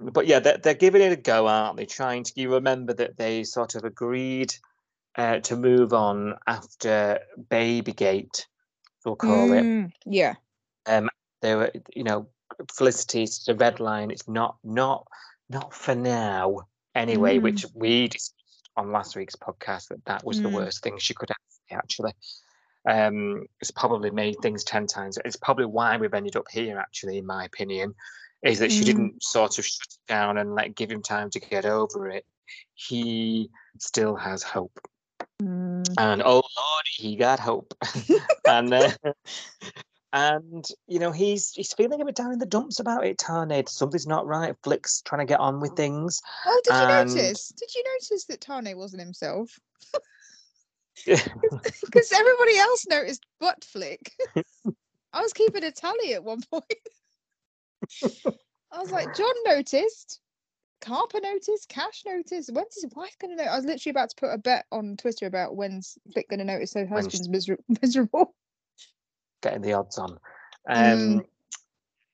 but 0.01 0.27
yeah, 0.27 0.39
they're, 0.39 0.57
they're 0.57 0.73
giving 0.73 1.01
it 1.01 1.11
a 1.11 1.15
go, 1.15 1.47
aren't 1.47 1.77
they? 1.77 1.86
Trying 1.86 2.23
to. 2.23 2.34
You 2.36 2.53
remember 2.53 2.93
that 2.93 3.17
they 3.17 3.43
sort 3.43 3.75
of 3.75 3.84
agreed 3.84 4.53
uh, 5.16 5.39
to 5.39 5.55
move 5.55 5.93
on 5.93 6.36
after 6.47 7.20
Babygate, 7.49 8.45
we'll 9.05 9.16
call 9.16 9.53
it. 9.53 9.64
Mm, 9.64 9.91
Yeah. 10.05 10.36
They 11.41 11.55
were, 11.55 11.72
you 11.95 12.03
know, 12.03 12.28
Felicity's 12.74 13.45
the 13.45 13.55
red 13.55 13.80
line. 13.80 14.12
It's 14.12 14.28
not, 14.28 14.57
not, 14.64 15.07
not 15.49 15.74
for 15.74 15.95
now. 15.95 16.68
Anyway, 16.95 17.38
Mm. 17.38 17.43
which 17.43 17.66
we 17.74 18.07
discussed 18.10 18.36
on 18.76 18.91
last 18.91 19.16
week's 19.16 19.36
podcast 19.36 19.88
that 19.89 20.03
that 20.05 20.24
was 20.26 20.41
the 20.41 20.49
Mm. 20.49 20.53
worst 20.53 20.84
thing 20.84 20.97
she 20.97 21.14
could 21.14 21.30
have 21.30 21.80
actually. 21.80 22.14
Um, 22.86 23.45
it's 23.62 23.72
probably 23.72 24.10
made 24.10 24.38
things 24.41 24.64
ten 24.64 24.88
times. 24.88 25.18
It's 25.24 25.36
probably 25.36 25.66
why 25.66 25.95
we've 25.97 26.14
ended 26.14 26.36
up 26.36 26.47
here, 26.49 26.78
actually, 26.78 27.18
in 27.20 27.26
my 27.26 27.45
opinion, 27.45 27.93
is 28.41 28.60
that 28.60 28.72
she 28.72 28.82
Mm. 28.82 28.86
didn't 28.86 29.24
sort 29.24 29.60
of 29.60 29.66
shut 29.66 29.97
down 30.07 30.38
and 30.38 30.55
like 30.55 30.76
give 30.76 30.91
him 30.91 31.01
time 31.01 31.30
to 31.32 31.39
get 31.39 31.66
over 31.66 32.10
it. 32.10 32.26
He 32.74 33.49
still 33.78 34.16
has 34.16 34.43
hope, 34.43 34.80
Mm. 35.41 35.85
and 35.97 36.21
oh 36.23 36.41
lord, 36.41 36.85
he 36.95 37.15
got 37.15 37.39
hope, 37.39 37.73
and 38.47 38.73
uh, 38.73 38.91
and 40.11 40.67
you 40.87 40.99
know 40.99 41.11
he's 41.11 41.51
he's 41.51 41.73
feeling 41.73 42.01
a 42.01 42.05
bit 42.05 42.15
down 42.15 42.33
in 42.33 42.39
the 42.39 42.45
dumps 42.45 42.79
about 42.79 43.05
it. 43.05 43.17
Tane, 43.17 43.65
something's 43.67 44.07
not 44.07 44.27
right. 44.27 44.55
Flick's 44.63 45.01
trying 45.01 45.25
to 45.25 45.31
get 45.31 45.39
on 45.39 45.59
with 45.59 45.73
things. 45.73 46.21
Oh, 46.45 46.61
did 46.63 46.73
you 46.73 46.87
notice? 46.87 47.49
Did 47.49 47.73
you 47.73 47.83
notice 47.93 48.25
that 48.25 48.41
Tane 48.41 48.77
wasn't 48.77 49.01
himself? 49.01 49.57
Because 51.05 52.11
everybody 52.11 52.57
else 52.57 52.85
noticed 52.87 53.25
but 53.39 53.63
Flick. 53.63 54.11
I 55.13 55.21
was 55.21 55.33
keeping 55.33 55.63
a 55.63 55.71
tally 55.71 56.13
at 56.13 56.23
one 56.23 56.41
point. 56.51 56.63
I 58.71 58.79
was 58.79 58.91
like, 58.91 59.15
John 59.15 59.33
noticed, 59.45 60.19
Harper 60.86 61.19
notice, 61.21 61.65
Cash 61.67 62.03
notice. 62.05 62.49
When's 62.51 62.75
his 62.82 62.91
wife 62.95 63.17
going 63.19 63.36
to 63.38 63.43
know? 63.43 63.49
I 63.51 63.55
was 63.55 63.65
literally 63.65 63.91
about 63.91 64.09
to 64.11 64.15
put 64.15 64.34
a 64.34 64.38
bet 64.38 64.65
on 64.71 64.95
Twitter 64.97 65.25
about 65.25 65.55
when's 65.55 65.97
Flick 66.13 66.30
going 66.30 66.39
to 66.39 66.45
notice 66.45 66.73
her 66.73 66.86
husband's 66.86 67.30
miser- 67.30 67.59
miserable. 67.82 68.34
getting 69.41 69.61
the 69.61 69.73
odds 69.73 69.97
on. 69.97 70.17
Um, 70.67 70.77
Mm. 70.99 71.25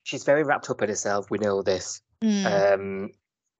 She's 0.04 0.22
very 0.22 0.44
wrapped 0.44 0.70
up 0.70 0.82
in 0.82 0.88
herself. 0.88 1.30
We 1.32 1.38
know 1.38 1.62
this. 1.62 2.00
Mm. 2.22 2.74
Um, 2.74 3.10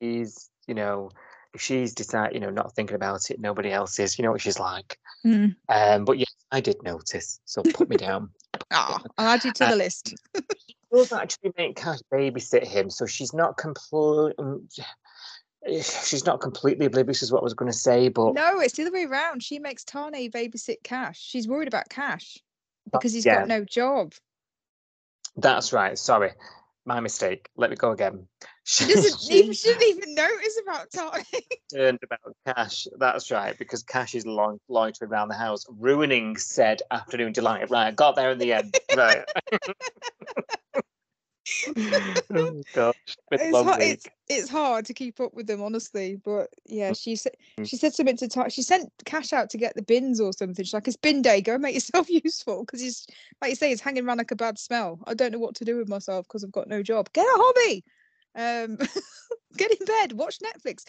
she's, 0.01 0.49
you 0.69 0.75
know, 0.75 1.11
if 1.53 1.61
she's 1.61 1.93
decided, 1.93 2.35
you 2.35 2.41
know, 2.41 2.51
not 2.51 2.73
thinking 2.75 2.95
about 2.95 3.31
it, 3.31 3.41
nobody 3.41 3.73
else 3.73 3.99
is. 3.99 4.17
You 4.17 4.25
know 4.25 4.31
what 4.31 4.41
she's 4.41 4.61
like. 4.61 4.97
Mm. 5.27 5.57
Um, 5.69 6.05
but 6.05 6.19
yes, 6.19 6.33
I 6.53 6.61
did 6.61 6.77
notice. 6.85 7.41
So 7.47 7.63
put 7.75 7.89
me 7.89 7.97
down. 8.09 8.31
Ah, 8.71 9.03
I'll 9.19 9.27
add 9.35 9.45
you 9.45 9.53
to 9.55 9.67
the 9.67 9.75
list. 9.77 10.15
does 10.93 11.13
actually 11.13 11.53
make 11.57 11.77
Cash 11.77 11.99
babysit 12.13 12.67
him, 12.67 12.91
so 12.91 13.07
she's 13.07 13.33
not 13.33 13.57
complete. 13.57 14.35
Um, 14.39 14.69
she's 15.67 16.25
not 16.25 16.41
completely 16.41 16.87
oblivious, 16.87 17.23
is 17.23 17.33
what 17.33 17.41
I 17.41 17.45
was 17.45 17.55
going 17.55 17.71
to 17.71 17.77
say. 17.77 18.09
But 18.09 18.35
No, 18.35 18.61
it's 18.61 18.75
the 18.75 18.83
other 18.83 18.93
way 18.93 19.05
around. 19.05 19.43
She 19.43 19.59
makes 19.59 19.85
Tane 19.85 20.31
babysit 20.31 20.83
Cash. 20.83 21.21
She's 21.21 21.49
worried 21.49 21.69
about 21.69 21.89
Cash 21.89 22.39
because 22.93 23.13
he's 23.13 23.27
yeah. 23.27 23.41
got 23.41 23.49
no 23.49 23.65
job. 23.65 24.15
that's 25.37 25.73
right. 25.73 25.99
Sorry, 25.99 26.31
my 26.87 27.01
mistake. 27.01 27.49
Let 27.57 27.71
me 27.71 27.77
go 27.77 27.91
again. 27.91 28.27
She 28.65 28.87
doesn't 28.87 29.31
even 29.31 29.53
she 29.53 29.69
didn't 29.69 29.97
even 29.97 30.15
notice 30.15 30.61
about 30.63 30.91
Tane. 30.91 31.43
concerned 31.71 31.99
about 32.05 32.37
Cash. 32.47 32.87
That's 32.99 33.31
right, 33.31 33.57
because 33.59 33.83
Cash 33.83 34.15
is 34.15 34.27
long, 34.27 34.59
loitering 34.69 35.11
around 35.11 35.29
the 35.29 35.35
house, 35.35 35.65
ruining 35.69 36.37
said 36.37 36.83
afternoon 36.91 37.33
delight. 37.33 37.71
Right, 37.71 37.89
I 37.89 37.91
got 37.91 38.17
there 38.17 38.31
in 38.31 38.39
the 38.39 38.53
end. 38.53 38.75
Right. 38.95 39.25
oh 42.35 42.63
gosh, 42.73 42.95
it's, 43.31 43.57
hard, 43.57 43.83
it's 43.83 44.07
it's 44.29 44.49
hard 44.49 44.85
to 44.87 44.95
keep 44.95 45.21
up 45.21 45.35
with 45.35 45.47
them 45.47 45.63
honestly 45.63 46.17
but 46.25 46.49
yeah 46.67 46.93
she 46.93 47.17
said 47.17 47.33
Mm. 47.59 47.69
she 47.69 47.77
said 47.77 47.95
something 47.95 48.17
to 48.19 48.29
Ty- 48.29 48.49
she 48.49 48.63
sent 48.63 48.93
cash 49.07 49.33
out 49.33 49.49
to 49.51 49.59
get 49.59 49.75
the 49.75 49.83
bins 49.83 50.21
or 50.21 50.33
something 50.33 50.65
she's 50.65 50.75
like 50.75 50.87
it's 50.89 50.97
bin 50.97 51.23
day 51.23 51.41
go 51.41 51.57
make 51.57 51.75
yourself 51.75 52.09
useful 52.25 52.65
because 52.65 52.81
he's 52.81 53.07
like 53.41 53.51
you 53.51 53.57
say 53.57 53.71
he's 53.71 53.81
hanging 53.81 54.07
around 54.07 54.19
like 54.19 54.31
a 54.31 54.37
bad 54.37 54.59
smell 54.59 54.99
i 55.07 55.15
don't 55.15 55.33
know 55.33 55.39
what 55.39 55.55
to 55.55 55.65
do 55.65 55.77
with 55.77 55.89
myself 55.89 56.27
because 56.27 56.45
i've 56.45 56.53
got 56.53 56.69
no 56.69 56.83
job. 56.83 57.11
Get 57.13 57.25
a 57.25 57.29
hobby! 57.35 57.85
Um 58.35 58.77
get 59.57 59.71
in 59.71 59.87
bed 59.87 60.13
watch 60.13 60.39
netflix. 60.41 60.85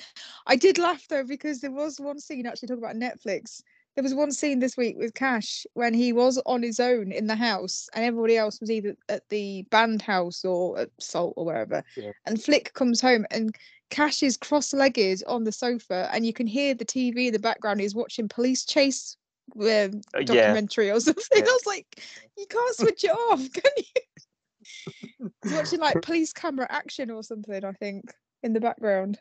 I 0.45 0.57
did 0.57 0.77
laugh 0.77 1.07
though 1.07 1.23
because 1.23 1.61
there 1.61 1.71
was 1.71 1.99
one 1.99 2.19
scene 2.19 2.45
actually 2.45 2.67
talking 2.67 2.83
about 2.83 2.95
netflix 2.95 3.61
there 3.97 4.03
was 4.03 4.13
one 4.13 4.31
scene 4.31 4.59
this 4.59 4.77
week 4.77 4.95
with 4.95 5.15
Cash 5.15 5.65
when 5.73 5.91
he 5.91 6.13
was 6.13 6.39
on 6.45 6.61
his 6.61 6.79
own 6.79 7.11
in 7.11 7.25
the 7.25 7.35
house 7.35 7.89
and 7.95 8.05
everybody 8.05 8.37
else 8.37 8.61
was 8.61 8.69
either 8.69 8.95
at 9.09 9.27
the 9.29 9.63
band 9.71 10.03
house 10.03 10.45
or 10.45 10.77
at 10.77 10.91
Salt 10.99 11.33
or 11.35 11.45
wherever. 11.45 11.83
Yeah. 11.95 12.11
And 12.27 12.39
Flick 12.39 12.75
comes 12.75 13.01
home 13.01 13.25
and 13.31 13.55
Cash 13.89 14.21
is 14.21 14.37
cross 14.37 14.71
legged 14.71 15.23
on 15.25 15.45
the 15.45 15.51
sofa 15.51 16.11
and 16.13 16.27
you 16.27 16.31
can 16.31 16.45
hear 16.45 16.75
the 16.75 16.85
TV 16.85 17.25
in 17.25 17.33
the 17.33 17.39
background. 17.39 17.81
He's 17.81 17.95
watching 17.95 18.29
Police 18.29 18.65
Chase 18.65 19.17
um, 19.55 19.63
Uh, 19.65 20.19
yeah. 20.19 20.23
documentary 20.25 20.91
or 20.91 20.99
something. 20.99 21.23
Yeah. 21.35 21.39
I 21.39 21.45
was 21.45 21.65
like, 21.65 22.03
you 22.37 22.45
can't 22.47 22.75
switch 22.75 23.03
it 23.03 23.09
off, 23.09 23.51
can 23.51 23.71
you? 23.77 25.29
He's 25.41 25.53
watching 25.53 25.79
like 25.79 26.03
police 26.03 26.33
camera 26.33 26.67
action 26.69 27.09
or 27.09 27.23
something, 27.23 27.65
I 27.65 27.71
think, 27.71 28.13
in 28.43 28.53
the 28.53 28.61
background. 28.61 29.17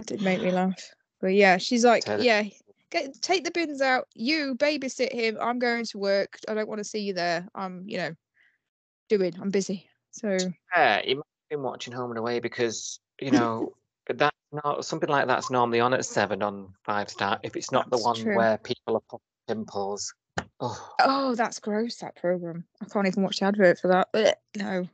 That 0.00 0.08
did 0.08 0.20
make 0.20 0.42
me 0.42 0.50
laugh. 0.50 0.90
But 1.22 1.28
yeah, 1.28 1.56
she's 1.56 1.82
like, 1.86 2.04
yeah, 2.06 2.42
get 2.90 3.20
take 3.22 3.44
the 3.44 3.50
bins 3.50 3.80
out. 3.80 4.08
You 4.14 4.54
babysit 4.56 5.12
him. 5.12 5.38
I'm 5.40 5.58
going 5.58 5.84
to 5.86 5.98
work. 5.98 6.38
I 6.48 6.54
don't 6.54 6.68
want 6.68 6.78
to 6.78 6.84
see 6.84 7.00
you 7.00 7.14
there. 7.14 7.46
I'm, 7.54 7.84
you 7.86 7.98
know, 7.98 8.10
doing. 9.08 9.34
I'm 9.40 9.50
busy. 9.50 9.88
So 10.12 10.38
Yeah, 10.74 11.02
he 11.02 11.14
might 11.14 11.24
have 11.50 11.50
been 11.50 11.62
watching 11.62 11.92
Home 11.92 12.10
and 12.10 12.18
Away 12.18 12.40
because 12.40 13.00
you 13.20 13.30
know 13.30 13.72
that's 14.08 14.36
not 14.52 14.84
something 14.84 15.08
like 15.08 15.26
that's 15.26 15.50
normally 15.50 15.80
on 15.80 15.94
at 15.94 16.04
seven 16.04 16.42
on 16.42 16.74
five 16.84 17.08
star. 17.10 17.38
If 17.42 17.56
it's 17.56 17.72
not 17.72 17.90
the 17.90 17.98
one 17.98 18.16
true. 18.16 18.36
where 18.36 18.58
people 18.58 18.96
are 18.96 19.02
popping 19.10 19.24
pimples. 19.48 20.12
Oh, 20.58 20.92
oh, 21.00 21.34
that's 21.34 21.58
gross. 21.58 21.96
That 21.96 22.16
program. 22.16 22.64
I 22.80 22.86
can't 22.86 23.06
even 23.06 23.22
watch 23.22 23.40
the 23.40 23.46
advert 23.46 23.78
for 23.78 23.88
that. 23.88 24.08
Ugh, 24.14 24.34
no, 24.56 24.88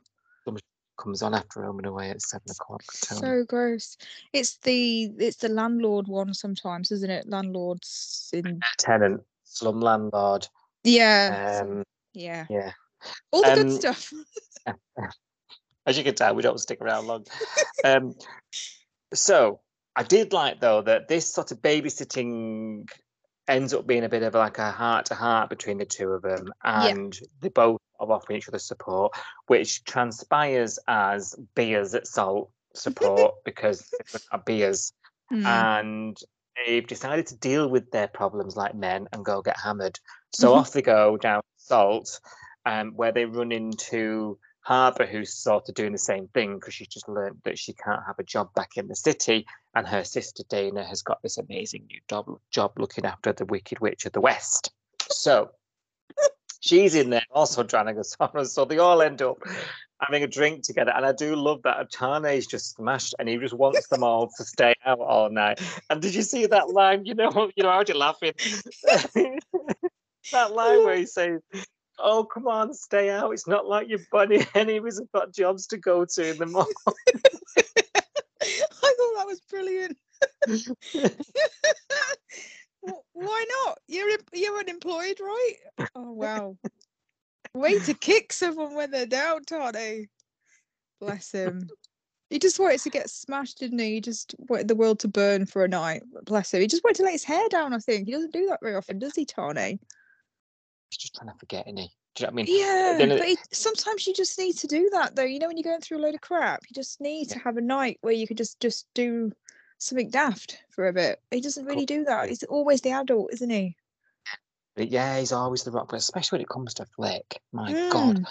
comes 0.97 1.21
on 1.21 1.33
after 1.33 1.63
Home 1.63 1.77
and 1.77 1.87
Away 1.87 2.09
at 2.09 2.21
seven 2.21 2.49
o'clock. 2.51 2.83
So 2.91 3.43
gross. 3.45 3.97
It's 4.33 4.57
the 4.57 5.11
it's 5.17 5.37
the 5.37 5.49
landlord 5.49 6.07
one 6.07 6.33
sometimes, 6.33 6.91
isn't 6.91 7.09
it? 7.09 7.27
Landlords 7.27 8.29
in 8.33 8.59
Tenant, 8.77 9.21
slum 9.43 9.79
landlord. 9.79 10.47
yeah, 10.83 11.61
Um, 11.61 11.83
yeah, 12.13 12.45
yeah. 12.49 12.71
all 13.31 13.41
the 13.41 13.55
good 13.55 13.65
um, 13.67 13.71
stuff. 13.71 14.13
As 15.85 15.97
you 15.97 16.03
can 16.03 16.15
tell, 16.15 16.35
we 16.35 16.41
don't 16.43 16.59
stick 16.59 16.81
around 16.81 17.07
long. 17.07 17.25
um, 17.85 18.13
so 19.13 19.61
I 19.95 20.03
did 20.03 20.33
like 20.33 20.59
though 20.59 20.81
that 20.81 21.07
this 21.07 21.33
sort 21.33 21.51
of 21.51 21.61
babysitting 21.61 22.89
ends 23.47 23.73
up 23.73 23.87
being 23.87 24.03
a 24.03 24.09
bit 24.09 24.23
of 24.23 24.33
like 24.33 24.57
a 24.57 24.71
heart 24.71 25.05
to 25.05 25.15
heart 25.15 25.49
between 25.49 25.77
the 25.77 25.85
two 25.85 26.09
of 26.09 26.21
them, 26.21 26.51
and 26.63 27.17
they 27.41 27.49
both 27.49 27.79
are 27.99 28.11
offering 28.11 28.37
each 28.37 28.47
other 28.47 28.59
support, 28.59 29.13
which 29.47 29.83
transpires 29.83 30.79
as 30.87 31.35
beers 31.55 31.93
at 31.93 32.07
salt 32.07 32.51
support 32.73 33.35
because 33.45 33.93
are 34.31 34.43
beers, 34.45 34.93
Mm. 35.31 35.45
and 35.45 36.17
they've 36.55 36.87
decided 36.87 37.27
to 37.27 37.35
deal 37.35 37.69
with 37.69 37.91
their 37.91 38.07
problems 38.07 38.55
like 38.55 38.73
men 38.73 39.09
and 39.11 39.25
go 39.25 39.41
get 39.41 39.57
hammered. 39.59 39.99
So 40.31 40.53
Mhm. 40.53 40.57
off 40.57 40.71
they 40.71 40.81
go 40.81 41.17
down 41.17 41.41
Salt, 41.57 42.21
um, 42.65 42.93
where 42.95 43.11
they 43.11 43.25
run 43.25 43.51
into 43.51 44.39
Harper, 44.61 45.05
who's 45.05 45.33
sort 45.33 45.67
of 45.67 45.75
doing 45.75 45.91
the 45.91 45.97
same 45.97 46.29
thing 46.29 46.55
because 46.55 46.73
she's 46.73 46.87
just 46.87 47.09
learned 47.09 47.41
that 47.43 47.59
she 47.59 47.73
can't 47.73 48.05
have 48.05 48.19
a 48.19 48.23
job 48.23 48.53
back 48.53 48.77
in 48.77 48.87
the 48.87 48.95
city, 48.95 49.45
and 49.75 49.85
her 49.85 50.03
sister 50.05 50.43
Dana 50.47 50.83
has 50.85 51.01
got 51.01 51.21
this 51.21 51.37
amazing 51.37 51.85
new 51.87 51.99
job, 52.09 52.25
job 52.49 52.71
looking 52.79 53.05
after 53.05 53.33
the 53.33 53.45
Wicked 53.45 53.79
Witch 53.79 54.05
of 54.05 54.13
the 54.13 54.21
West. 54.21 54.71
So 55.11 55.51
she's 56.59 56.95
in 56.95 57.09
there 57.09 57.25
also 57.31 57.63
trying 57.63 57.87
to 57.87 57.93
go 57.93 58.01
sorrow. 58.03 58.43
So 58.43 58.65
they 58.65 58.77
all 58.77 59.01
end 59.01 59.21
up 59.21 59.37
having 60.01 60.23
a 60.23 60.27
drink 60.27 60.63
together. 60.63 60.91
And 60.95 61.05
I 61.05 61.11
do 61.11 61.35
love 61.35 61.61
that 61.63 61.79
Atane's 61.79 62.47
just 62.47 62.75
smashed 62.75 63.15
and 63.19 63.27
he 63.27 63.37
just 63.37 63.53
wants 63.53 63.87
them 63.87 64.03
all 64.03 64.29
to 64.37 64.43
stay 64.43 64.73
out 64.85 64.99
all 64.99 65.29
night. 65.29 65.59
And 65.89 66.01
did 66.01 66.13
you 66.13 66.21
see 66.21 66.45
that 66.47 66.69
line? 66.69 67.05
You 67.05 67.15
know, 67.15 67.31
you 67.55 67.63
know, 67.63 67.71
how 67.71 67.83
you 67.87 67.95
laughing? 67.95 68.33
that 70.31 70.51
line 70.51 70.83
where 70.83 70.97
he 70.97 71.05
says, 71.05 71.41
Oh, 71.99 72.23
come 72.23 72.47
on, 72.47 72.75
stay 72.75 73.09
out. 73.09 73.31
It's 73.31 73.47
not 73.47 73.65
like 73.65 73.89
your 73.89 73.99
bunny 74.11 74.45
enemies 74.53 74.99
have 74.99 75.11
got 75.11 75.33
jobs 75.33 75.65
to 75.67 75.77
go 75.77 76.05
to 76.05 76.29
in 76.29 76.37
the 76.37 76.45
morning. 76.45 76.73
I 76.85 76.91
thought 78.51 79.17
that 79.17 79.25
was 79.25 79.41
brilliant. 79.49 79.97
Wh- 82.87 83.15
Why 83.15 83.45
not? 83.65 83.79
You're 83.87 84.09
you're 84.33 84.57
unemployed, 84.59 85.19
right? 85.19 85.53
Oh 85.95 86.11
wow. 86.11 86.57
Way 87.53 87.79
to 87.79 87.93
kick 87.93 88.33
someone 88.33 88.75
when 88.75 88.91
they're 88.91 89.05
down, 89.05 89.43
Tane. 89.43 90.07
Bless 90.99 91.31
him. 91.31 91.67
He 92.29 92.39
just 92.39 92.59
wanted 92.59 92.81
to 92.81 92.89
get 92.89 93.09
smashed, 93.09 93.59
didn't 93.59 93.79
he? 93.79 93.93
He 93.95 94.01
just 94.01 94.35
wanted 94.37 94.67
the 94.67 94.75
world 94.75 94.99
to 94.99 95.07
burn 95.07 95.45
for 95.45 95.63
a 95.63 95.67
night. 95.67 96.03
Bless 96.25 96.53
him. 96.53 96.61
He 96.61 96.67
just 96.67 96.83
wanted 96.83 96.97
to 96.97 97.03
let 97.03 97.13
his 97.13 97.23
hair 97.23 97.47
down, 97.49 97.73
I 97.73 97.77
think. 97.79 98.05
He 98.05 98.11
doesn't 98.13 98.33
do 98.33 98.47
that 98.47 98.59
very 98.61 98.75
often, 98.75 98.99
does 98.99 99.15
he, 99.15 99.25
Tane? 99.25 99.79
He's 100.89 100.97
just 100.97 101.15
trying 101.15 101.31
to 101.31 101.37
forget, 101.39 101.67
isn't 101.67 101.77
he? 101.77 101.87
Do 102.15 102.23
you 102.23 102.27
know 102.27 102.33
what 102.33 102.33
I 102.33 102.35
mean? 102.35 102.45
Yeah, 102.49 102.95
then 102.97 103.11
it- 103.11 103.37
but 103.39 103.55
sometimes 103.55 104.05
you 104.05 104.13
just 104.13 104.37
need 104.37 104.57
to 104.57 104.67
do 104.67 104.89
that, 104.91 105.15
though. 105.15 105.23
You 105.23 105.39
know, 105.39 105.47
when 105.47 105.57
you're 105.57 105.71
going 105.71 105.81
through 105.81 105.99
a 105.99 106.03
load 106.03 106.15
of 106.15 106.21
crap, 106.21 106.61
you 106.69 106.73
just 106.73 106.99
need 106.99 107.29
to 107.29 107.39
have 107.39 107.57
a 107.57 107.61
night 107.61 107.97
where 108.01 108.13
you 108.13 108.27
could 108.27 108.37
just 108.37 108.59
just 108.59 108.87
do 108.93 109.31
something 109.77 110.09
daft 110.09 110.57
for 110.69 110.87
a 110.87 110.93
bit. 110.93 111.21
He 111.31 111.41
doesn't 111.41 111.65
really 111.65 111.85
do 111.85 112.03
that. 112.05 112.29
He's 112.29 112.43
always 112.43 112.81
the 112.81 112.91
adult, 112.91 113.33
isn't 113.33 113.49
he? 113.49 113.75
But 114.75 114.89
yeah, 114.89 115.19
he's 115.19 115.31
always 115.31 115.63
the 115.63 115.71
rock, 115.71 115.89
but 115.89 115.97
especially 115.97 116.37
when 116.37 116.43
it 116.43 116.49
comes 116.49 116.75
to 116.75 116.85
Flick. 116.95 117.41
My 117.51 117.73
God. 117.91 118.19
Mm. 118.19 118.27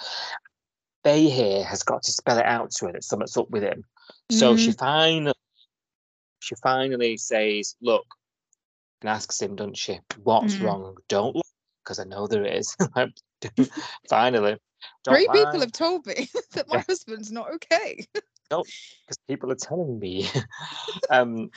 Faye 1.03 1.29
here 1.29 1.63
has 1.63 1.83
got 1.83 2.03
to 2.03 2.11
spell 2.11 2.37
it 2.37 2.45
out 2.45 2.71
to 2.71 2.87
her 2.87 2.93
that 2.93 3.03
something's 3.03 3.37
up 3.37 3.49
with 3.49 3.63
him. 3.63 3.83
So 4.29 4.55
she 4.55 4.71
finally 4.71 5.33
she 6.39 6.55
finally 6.63 7.17
says, 7.17 7.75
Look, 7.81 8.05
and 9.01 9.09
asks 9.09 9.41
him, 9.41 9.55
doesn't 9.55 9.77
she, 9.77 9.99
what's 10.23 10.55
Mm. 10.55 10.63
wrong? 10.63 10.97
Don't 11.07 11.35
look, 11.35 11.45
because 11.83 11.99
I 11.99 12.05
know 12.05 12.27
there 12.27 12.45
is. 12.45 12.75
finally. 14.09 14.57
Don't 15.03 15.15
Three 15.15 15.27
people 15.27 15.59
have 15.59 15.71
told 15.71 16.05
me 16.05 16.29
that 16.53 16.67
my 16.67 16.83
husband's 16.87 17.31
not 17.31 17.51
okay. 17.55 18.05
Because 18.49 19.17
people 19.27 19.51
are 19.51 19.55
telling 19.55 19.99
me. 19.99 20.29
um 21.09 21.49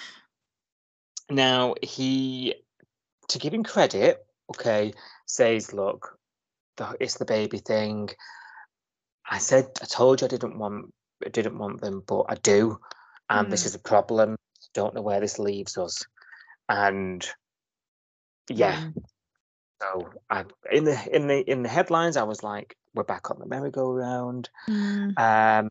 now 1.30 1.74
he 1.82 2.54
to 3.28 3.38
give 3.38 3.54
him 3.54 3.62
credit, 3.62 4.18
okay, 4.50 4.92
says, 5.26 5.72
look, 5.72 6.18
the, 6.76 6.96
it's 6.98 7.18
the 7.18 7.24
baby 7.24 7.58
thing. 7.58 8.10
I 9.28 9.38
said 9.38 9.66
I 9.80 9.84
told 9.84 10.20
you 10.20 10.24
I 10.26 10.28
didn't 10.28 10.58
want 10.58 10.92
I 11.24 11.28
didn't 11.28 11.58
want 11.58 11.80
them, 11.80 12.02
but 12.06 12.26
I 12.28 12.34
do. 12.36 12.78
And 13.28 13.50
this 13.52 13.62
Mhm. 13.62 13.66
is 13.66 13.74
a 13.76 13.78
problem. 13.80 14.36
Don't 14.74 14.94
know 14.94 15.02
where 15.02 15.20
this 15.20 15.38
leaves 15.38 15.78
us. 15.78 16.04
And 16.68 17.28
yeah, 18.48 18.80
Mm. 18.80 19.04
so 19.80 20.10
I 20.28 20.44
in 20.72 20.84
the 20.84 21.14
in 21.14 21.28
the 21.28 21.38
in 21.50 21.62
the 21.62 21.68
headlines 21.68 22.16
I 22.16 22.24
was 22.24 22.42
like, 22.42 22.76
we're 22.94 23.04
back 23.04 23.30
on 23.30 23.38
the 23.38 23.46
merry-go-round. 23.46 24.50
Mm. 24.68 25.18
Um, 25.18 25.70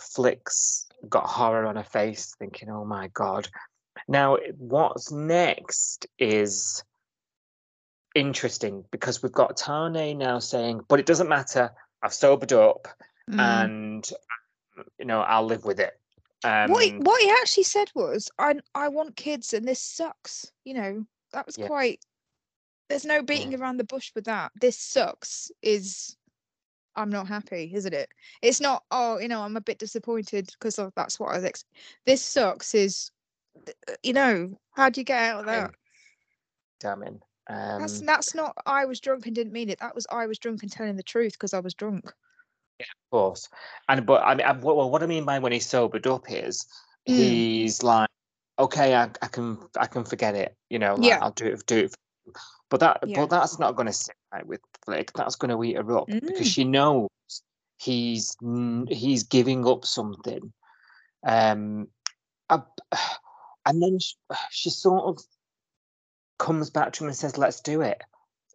Flick's 0.00 0.86
got 1.08 1.26
horror 1.26 1.66
on 1.66 1.76
her 1.76 1.84
face, 1.84 2.34
thinking, 2.38 2.70
"Oh 2.70 2.84
my 2.84 3.08
god!" 3.08 3.48
Now, 4.08 4.38
what's 4.56 5.10
next 5.12 6.06
is 6.18 6.82
interesting 8.14 8.84
because 8.90 9.22
we've 9.22 9.32
got 9.32 9.56
Tane 9.56 10.18
now 10.18 10.38
saying, 10.38 10.80
"But 10.88 11.00
it 11.00 11.06
doesn't 11.06 11.28
matter. 11.28 11.70
I've 12.02 12.14
sobered 12.14 12.52
up, 12.52 12.88
Mm. 13.28 13.38
and 13.38 14.10
you 14.98 15.04
know 15.04 15.20
I'll 15.20 15.44
live 15.44 15.64
with 15.64 15.80
it." 15.80 16.00
Um, 16.42 16.70
what 16.70 16.82
he, 16.84 16.92
what 16.92 17.22
he 17.22 17.30
actually 17.30 17.64
said 17.64 17.90
was, 17.94 18.30
"I 18.38 18.60
I 18.74 18.88
want 18.88 19.16
kids, 19.16 19.52
and 19.52 19.66
this 19.66 19.80
sucks." 19.80 20.50
You 20.64 20.74
know, 20.74 21.06
that 21.32 21.46
was 21.46 21.58
Yeah. 21.58 21.66
quite. 21.66 22.04
There's 22.88 23.04
no 23.04 23.22
beating 23.22 23.54
around 23.54 23.76
the 23.76 23.84
bush 23.84 24.10
with 24.14 24.24
that. 24.24 24.50
This 24.60 24.76
sucks. 24.76 25.52
Is 25.62 26.16
I'm 27.00 27.10
not 27.10 27.26
happy, 27.26 27.70
isn't 27.74 27.94
it? 27.94 28.10
It's 28.42 28.60
not. 28.60 28.84
Oh, 28.90 29.18
you 29.18 29.28
know, 29.28 29.42
I'm 29.42 29.56
a 29.56 29.60
bit 29.60 29.78
disappointed 29.78 30.50
because 30.58 30.78
that's 30.94 31.18
what 31.18 31.30
I 31.30 31.36
was. 31.36 31.44
Ex- 31.44 31.64
this 32.06 32.22
sucks. 32.22 32.74
Is 32.74 33.10
uh, 33.66 33.94
you 34.02 34.12
know, 34.12 34.58
how 34.72 34.90
do 34.90 35.00
you 35.00 35.04
get 35.04 35.22
out 35.22 35.40
of 35.40 35.46
that? 35.46 35.70
damning. 36.80 37.20
Um, 37.48 37.80
That's 37.80 38.00
that's 38.00 38.34
not. 38.34 38.56
I 38.66 38.84
was 38.84 39.00
drunk 39.00 39.26
and 39.26 39.34
didn't 39.34 39.52
mean 39.52 39.70
it. 39.70 39.80
That 39.80 39.94
was 39.94 40.06
I 40.10 40.26
was 40.26 40.38
drunk 40.38 40.62
and 40.62 40.70
telling 40.70 40.96
the 40.96 41.02
truth 41.02 41.32
because 41.32 41.52
I 41.52 41.60
was 41.60 41.74
drunk. 41.74 42.04
Yeah, 42.78 42.86
of 42.86 43.10
course. 43.10 43.48
And 43.88 44.06
but 44.06 44.22
I 44.22 44.34
mean, 44.34 44.46
I, 44.46 44.52
well, 44.52 44.90
what 44.90 45.02
I 45.02 45.06
mean 45.06 45.24
by 45.24 45.38
when 45.38 45.52
he's 45.52 45.66
sobered 45.66 46.06
up 46.06 46.24
is 46.30 46.66
Mm. 47.08 47.16
he's 47.16 47.82
like, 47.82 48.10
okay, 48.58 48.94
I, 48.94 49.04
I 49.22 49.26
can 49.26 49.58
I 49.78 49.86
can 49.86 50.04
forget 50.04 50.34
it. 50.34 50.54
You 50.68 50.78
know, 50.78 50.94
like, 50.94 51.08
Yeah. 51.08 51.18
I'll 51.22 51.32
do 51.32 51.46
it. 51.46 51.66
Do 51.66 51.78
it. 51.78 51.94
But 52.68 52.80
that 52.80 53.00
Yeah. 53.06 53.16
but 53.16 53.30
that's 53.30 53.58
not 53.58 53.74
going 53.74 53.86
to 53.86 53.92
sit 53.92 54.14
with 54.44 54.60
Flick. 54.84 55.12
That's 55.14 55.36
going 55.36 55.50
to 55.50 55.62
eat 55.64 55.76
her 55.76 55.98
up 55.98 56.08
Mm. 56.08 56.20
because 56.26 56.46
she 56.48 56.64
knows 56.64 57.08
he's 57.78 58.36
he's 58.88 59.24
giving 59.24 59.66
up 59.66 59.84
something. 59.84 60.52
Um, 61.24 61.88
I- 62.48 62.62
and 63.66 63.82
then 63.82 63.98
she, 63.98 64.14
she 64.50 64.70
sort 64.70 65.04
of 65.04 65.24
comes 66.38 66.70
back 66.70 66.92
to 66.94 67.04
him 67.04 67.08
and 67.08 67.16
says, 67.16 67.36
"Let's 67.38 67.60
do 67.60 67.82
it. 67.82 68.02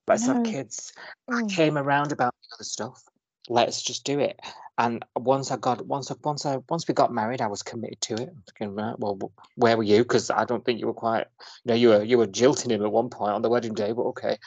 Let's 0.08 0.26
have 0.26 0.38
No. 0.38 0.44
kids." 0.44 0.94
I 1.30 1.42
Oh. 1.44 1.48
came 1.48 1.78
around 1.78 2.12
about 2.12 2.34
the 2.42 2.56
other 2.56 2.64
stuff. 2.64 3.04
Let's 3.48 3.82
just 3.82 4.04
do 4.06 4.20
it. 4.20 4.40
And 4.78 5.06
once 5.16 5.52
I 5.52 5.58
got 5.58 5.86
once 5.86 6.12
I 6.12 6.16
once 6.24 6.46
I 6.46 6.58
once 6.70 6.88
we 6.88 6.94
got 6.94 7.14
married, 7.14 7.42
I 7.42 7.48
was 7.48 7.62
committed 7.64 8.02
to 8.02 8.14
it. 8.16 8.30
I'm 8.30 8.44
thinking, 8.48 8.76
right, 8.76 8.98
well, 9.00 9.32
where 9.56 9.78
were 9.78 9.84
you? 9.84 10.00
Because 10.00 10.30
I 10.30 10.44
don't 10.46 10.66
think 10.66 10.80
you 10.80 10.88
were 10.88 10.94
quite. 10.94 11.28
You 11.64 11.70
know, 11.70 11.74
you 11.76 11.90
were 11.90 12.04
you 12.04 12.18
were 12.18 12.28
jilting 12.28 12.72
him 12.72 12.84
at 12.84 12.92
one 12.92 13.10
point 13.10 13.34
on 13.34 13.42
the 13.42 13.50
wedding 13.50 13.74
day, 13.74 13.92
but 13.92 14.02
okay. 14.08 14.38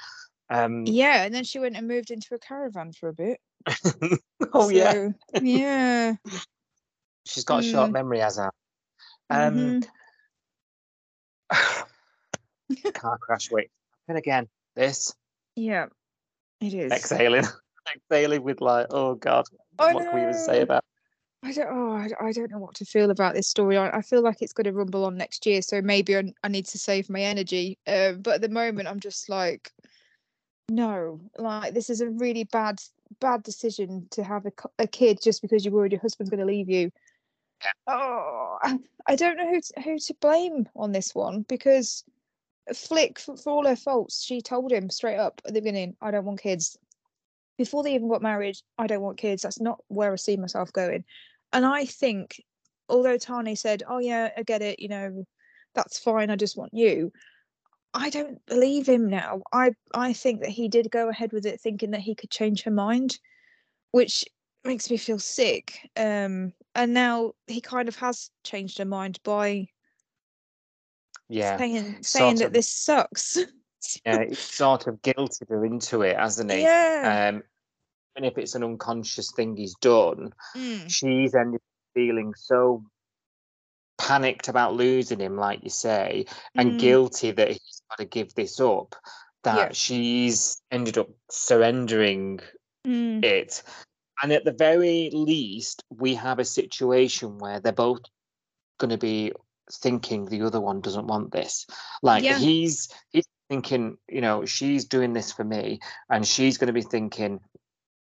Um, 0.50 0.86
Yeah, 0.86 1.24
and 1.24 1.34
then 1.34 1.44
she 1.44 1.58
went 1.58 1.76
and 1.76 1.86
moved 1.86 2.10
into 2.10 2.34
a 2.34 2.38
caravan 2.38 2.92
for 2.92 3.08
a 3.08 3.12
bit. 3.12 3.40
oh 4.52 4.68
yeah, 4.70 4.92
So, 4.92 5.14
yeah. 5.42 6.14
she's 7.26 7.44
got 7.44 7.60
a 7.60 7.62
short 7.62 7.90
Mm. 7.90 7.92
memory, 7.92 8.20
as 8.22 8.38
I. 8.38 8.48
Um, 9.30 9.80
mhm. 9.80 9.88
car 12.94 13.18
crash. 13.18 13.50
Wait, 13.50 13.70
and 14.08 14.16
again, 14.16 14.48
this 14.74 15.14
Yeah, 15.56 15.86
it 16.60 16.72
is. 16.74 16.92
exhaling, 16.92 17.44
exhaling 17.94 18.42
with 18.42 18.60
like, 18.60 18.86
oh 18.90 19.14
god, 19.14 19.44
I 19.78 19.92
what 19.92 20.04
can 20.04 20.14
we 20.14 20.22
even 20.22 20.34
say 20.34 20.62
about? 20.62 20.82
I 21.42 21.52
don't. 21.52 21.68
Oh, 21.70 21.92
I, 21.92 22.08
I 22.28 22.32
don't 22.32 22.50
know 22.50 22.58
what 22.58 22.74
to 22.76 22.84
feel 22.84 23.10
about 23.10 23.34
this 23.34 23.48
story. 23.48 23.76
I, 23.76 23.98
I 23.98 24.02
feel 24.02 24.22
like 24.22 24.42
it's 24.42 24.52
going 24.52 24.64
to 24.64 24.72
rumble 24.72 25.04
on 25.04 25.16
next 25.16 25.46
year, 25.46 25.62
so 25.62 25.80
maybe 25.80 26.16
I, 26.16 26.32
I 26.42 26.48
need 26.48 26.66
to 26.66 26.78
save 26.78 27.08
my 27.08 27.20
energy. 27.20 27.78
Uh, 27.86 28.12
but 28.12 28.36
at 28.36 28.40
the 28.40 28.48
moment, 28.48 28.88
I'm 28.88 28.98
just 28.98 29.28
like, 29.28 29.70
no, 30.68 31.20
like 31.38 31.74
this 31.74 31.90
is 31.90 32.00
a 32.00 32.08
really 32.08 32.44
bad, 32.44 32.80
bad 33.20 33.42
decision 33.42 34.06
to 34.10 34.22
have 34.22 34.46
a, 34.46 34.52
a 34.78 34.86
kid 34.86 35.20
just 35.22 35.42
because 35.42 35.64
you're 35.64 35.74
worried 35.74 35.92
your 35.92 36.00
husband's 36.00 36.30
going 36.30 36.40
to 36.40 36.46
leave 36.46 36.68
you. 36.68 36.90
Oh, 37.86 38.58
I, 38.62 38.78
I 39.06 39.16
don't 39.16 39.36
know 39.36 39.48
who 39.48 39.60
to, 39.60 39.80
who 39.82 39.98
to 39.98 40.14
blame 40.20 40.68
on 40.76 40.92
this 40.92 41.14
one 41.14 41.42
because 41.48 42.04
Flick, 42.74 43.18
for, 43.18 43.36
for 43.36 43.50
all 43.50 43.66
her 43.66 43.76
faults, 43.76 44.22
she 44.22 44.42
told 44.42 44.70
him 44.70 44.90
straight 44.90 45.16
up 45.16 45.40
at 45.44 45.54
the 45.54 45.60
beginning, 45.60 45.96
"I 46.00 46.10
don't 46.10 46.24
want 46.24 46.42
kids." 46.42 46.76
Before 47.56 47.82
they 47.82 47.94
even 47.94 48.08
got 48.08 48.22
married, 48.22 48.56
I 48.76 48.86
don't 48.86 49.02
want 49.02 49.18
kids. 49.18 49.42
That's 49.42 49.60
not 49.60 49.82
where 49.88 50.12
I 50.12 50.16
see 50.16 50.36
myself 50.36 50.72
going. 50.72 51.04
And 51.52 51.66
I 51.66 51.86
think, 51.86 52.40
although 52.88 53.16
Tane 53.16 53.56
said, 53.56 53.82
"Oh 53.88 53.98
yeah, 53.98 54.30
I 54.36 54.42
get 54.42 54.62
it," 54.62 54.80
you 54.80 54.88
know, 54.88 55.26
that's 55.74 55.98
fine. 55.98 56.30
I 56.30 56.36
just 56.36 56.56
want 56.56 56.74
you. 56.74 57.10
I 57.94 58.10
don't 58.10 58.44
believe 58.46 58.88
him 58.88 59.08
now. 59.08 59.42
I 59.52 59.72
I 59.94 60.12
think 60.12 60.40
that 60.42 60.50
he 60.50 60.68
did 60.68 60.90
go 60.90 61.08
ahead 61.08 61.32
with 61.32 61.46
it, 61.46 61.60
thinking 61.60 61.90
that 61.92 62.00
he 62.00 62.14
could 62.14 62.30
change 62.30 62.62
her 62.62 62.70
mind, 62.70 63.18
which 63.90 64.24
makes 64.64 64.90
me 64.90 64.96
feel 64.96 65.18
sick. 65.18 65.88
Um, 65.96 66.52
and 66.74 66.92
now 66.92 67.32
he 67.46 67.60
kind 67.60 67.88
of 67.88 67.96
has 67.96 68.30
changed 68.44 68.78
her 68.78 68.84
mind 68.84 69.18
by 69.22 69.68
Yeah, 71.28 71.56
saying 71.56 72.02
saying 72.02 72.36
that 72.36 72.46
of. 72.46 72.52
this 72.52 72.68
sucks. 72.68 73.38
yeah, 74.04 74.24
he's 74.24 74.38
sort 74.38 74.86
of 74.86 75.00
guilted 75.02 75.48
her 75.48 75.64
into 75.64 76.02
it, 76.02 76.16
hasn't 76.16 76.50
he? 76.50 76.62
yeah. 76.62 77.30
Um, 77.30 77.42
and 78.16 78.26
if 78.26 78.36
it's 78.36 78.54
an 78.54 78.64
unconscious 78.64 79.32
thing 79.32 79.56
he's 79.56 79.74
done, 79.76 80.32
Mm. 80.56 80.90
she's 80.90 81.34
ended 81.34 81.56
up 81.60 81.94
feeling 81.94 82.34
so 82.34 82.84
panicked 83.98 84.48
about 84.48 84.74
losing 84.74 85.20
him, 85.20 85.36
like 85.36 85.62
you 85.62 85.70
say, 85.70 86.24
and 86.56 86.72
Mm. 86.72 86.78
guilty 86.78 87.32
that 87.32 87.48
he's 87.48 87.82
got 87.90 87.98
to 87.98 88.04
give 88.04 88.34
this 88.34 88.60
up, 88.60 88.94
that 89.44 89.56
Yeah. 89.56 89.72
she's 89.72 90.62
ended 90.70 90.98
up 90.98 91.08
surrendering 91.30 92.40
Mm, 92.86 93.22
it. 93.24 93.62
And 94.22 94.32
at 94.32 94.44
the 94.44 94.52
very 94.52 95.10
least, 95.12 95.82
we 95.90 96.14
have 96.14 96.38
a 96.38 96.44
situation 96.44 97.38
where 97.38 97.60
they're 97.60 97.72
both 97.72 98.00
going 98.78 98.90
to 98.90 98.98
be 98.98 99.32
thinking 99.70 100.24
the 100.24 100.42
other 100.42 100.60
one 100.60 100.80
doesn't 100.80 101.06
want 101.06 101.30
this. 101.32 101.66
Like 102.02 102.24
Yeah. 102.24 102.38
he's 102.38 102.88
he's 103.10 103.26
thinking, 103.48 103.98
you 104.08 104.20
know, 104.20 104.44
she's 104.44 104.84
doing 104.86 105.12
this 105.12 105.32
for 105.32 105.44
me, 105.44 105.80
and 106.08 106.26
she's 106.26 106.56
going 106.58 106.68
to 106.68 106.72
be 106.72 106.82
thinking 106.82 107.40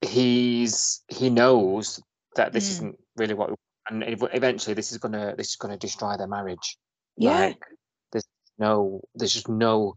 he's 0.01 1.03
he 1.07 1.29
knows 1.29 2.01
that 2.35 2.53
this 2.53 2.67
Mm. 2.67 2.71
isn't 2.71 2.99
really 3.15 3.33
what, 3.33 3.49
we 3.49 3.55
and 3.89 4.03
eventually 4.07 4.73
this 4.73 4.91
is 4.91 4.97
gonna 4.97 5.35
this 5.37 5.49
is 5.49 5.55
gonna 5.55 5.77
destroy 5.77 6.17
their 6.17 6.27
marriage. 6.27 6.77
Yeah. 7.17 7.47
Like 7.47 7.63
there's 8.11 8.25
no 8.59 9.01
there's 9.15 9.33
just 9.33 9.49
no 9.49 9.95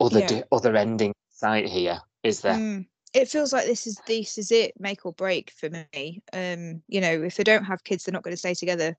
other 0.00 0.20
Yeah. 0.20 0.26
di- 0.26 0.42
other 0.52 0.76
ending 0.76 1.12
sight 1.30 1.68
here, 1.68 2.00
is 2.22 2.40
there? 2.40 2.54
mm. 2.54 2.86
It 3.12 3.28
feels 3.28 3.52
like 3.52 3.66
this 3.66 3.88
is 3.88 4.00
this 4.06 4.38
is 4.38 4.52
it, 4.52 4.72
make 4.78 5.04
or 5.04 5.12
break 5.12 5.50
for 5.50 5.68
me. 5.68 6.22
Um, 6.32 6.80
you 6.86 7.00
know, 7.00 7.22
if 7.22 7.36
they 7.36 7.42
don't 7.42 7.64
have 7.64 7.82
kids, 7.82 8.04
they're 8.04 8.12
not 8.12 8.22
going 8.22 8.34
to 8.34 8.38
stay 8.38 8.54
together. 8.54 8.96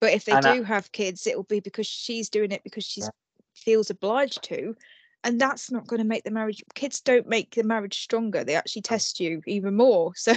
But 0.00 0.12
if 0.12 0.24
they 0.24 0.32
And 0.32 0.46
I- 0.46 0.56
do 0.56 0.62
have 0.62 0.92
kids, 0.92 1.26
it 1.26 1.36
will 1.36 1.42
be 1.44 1.58
because 1.58 1.88
she's 1.88 2.28
doing 2.30 2.52
it 2.52 2.62
because 2.62 2.84
she 2.84 3.02
feels 3.56 3.90
obliged 3.90 4.44
to, 4.44 4.76
and 5.26 5.40
that's 5.40 5.72
not 5.72 5.88
going 5.88 5.98
to 5.98 6.06
make 6.06 6.22
the 6.22 6.30
marriage. 6.30 6.62
Kids 6.74 7.00
don't 7.00 7.26
make 7.26 7.56
the 7.56 7.64
marriage 7.64 7.98
stronger; 7.98 8.44
they 8.44 8.54
actually 8.54 8.82
test 8.82 9.18
you 9.20 9.42
even 9.46 9.76
more. 9.76 10.14
So 10.14 10.32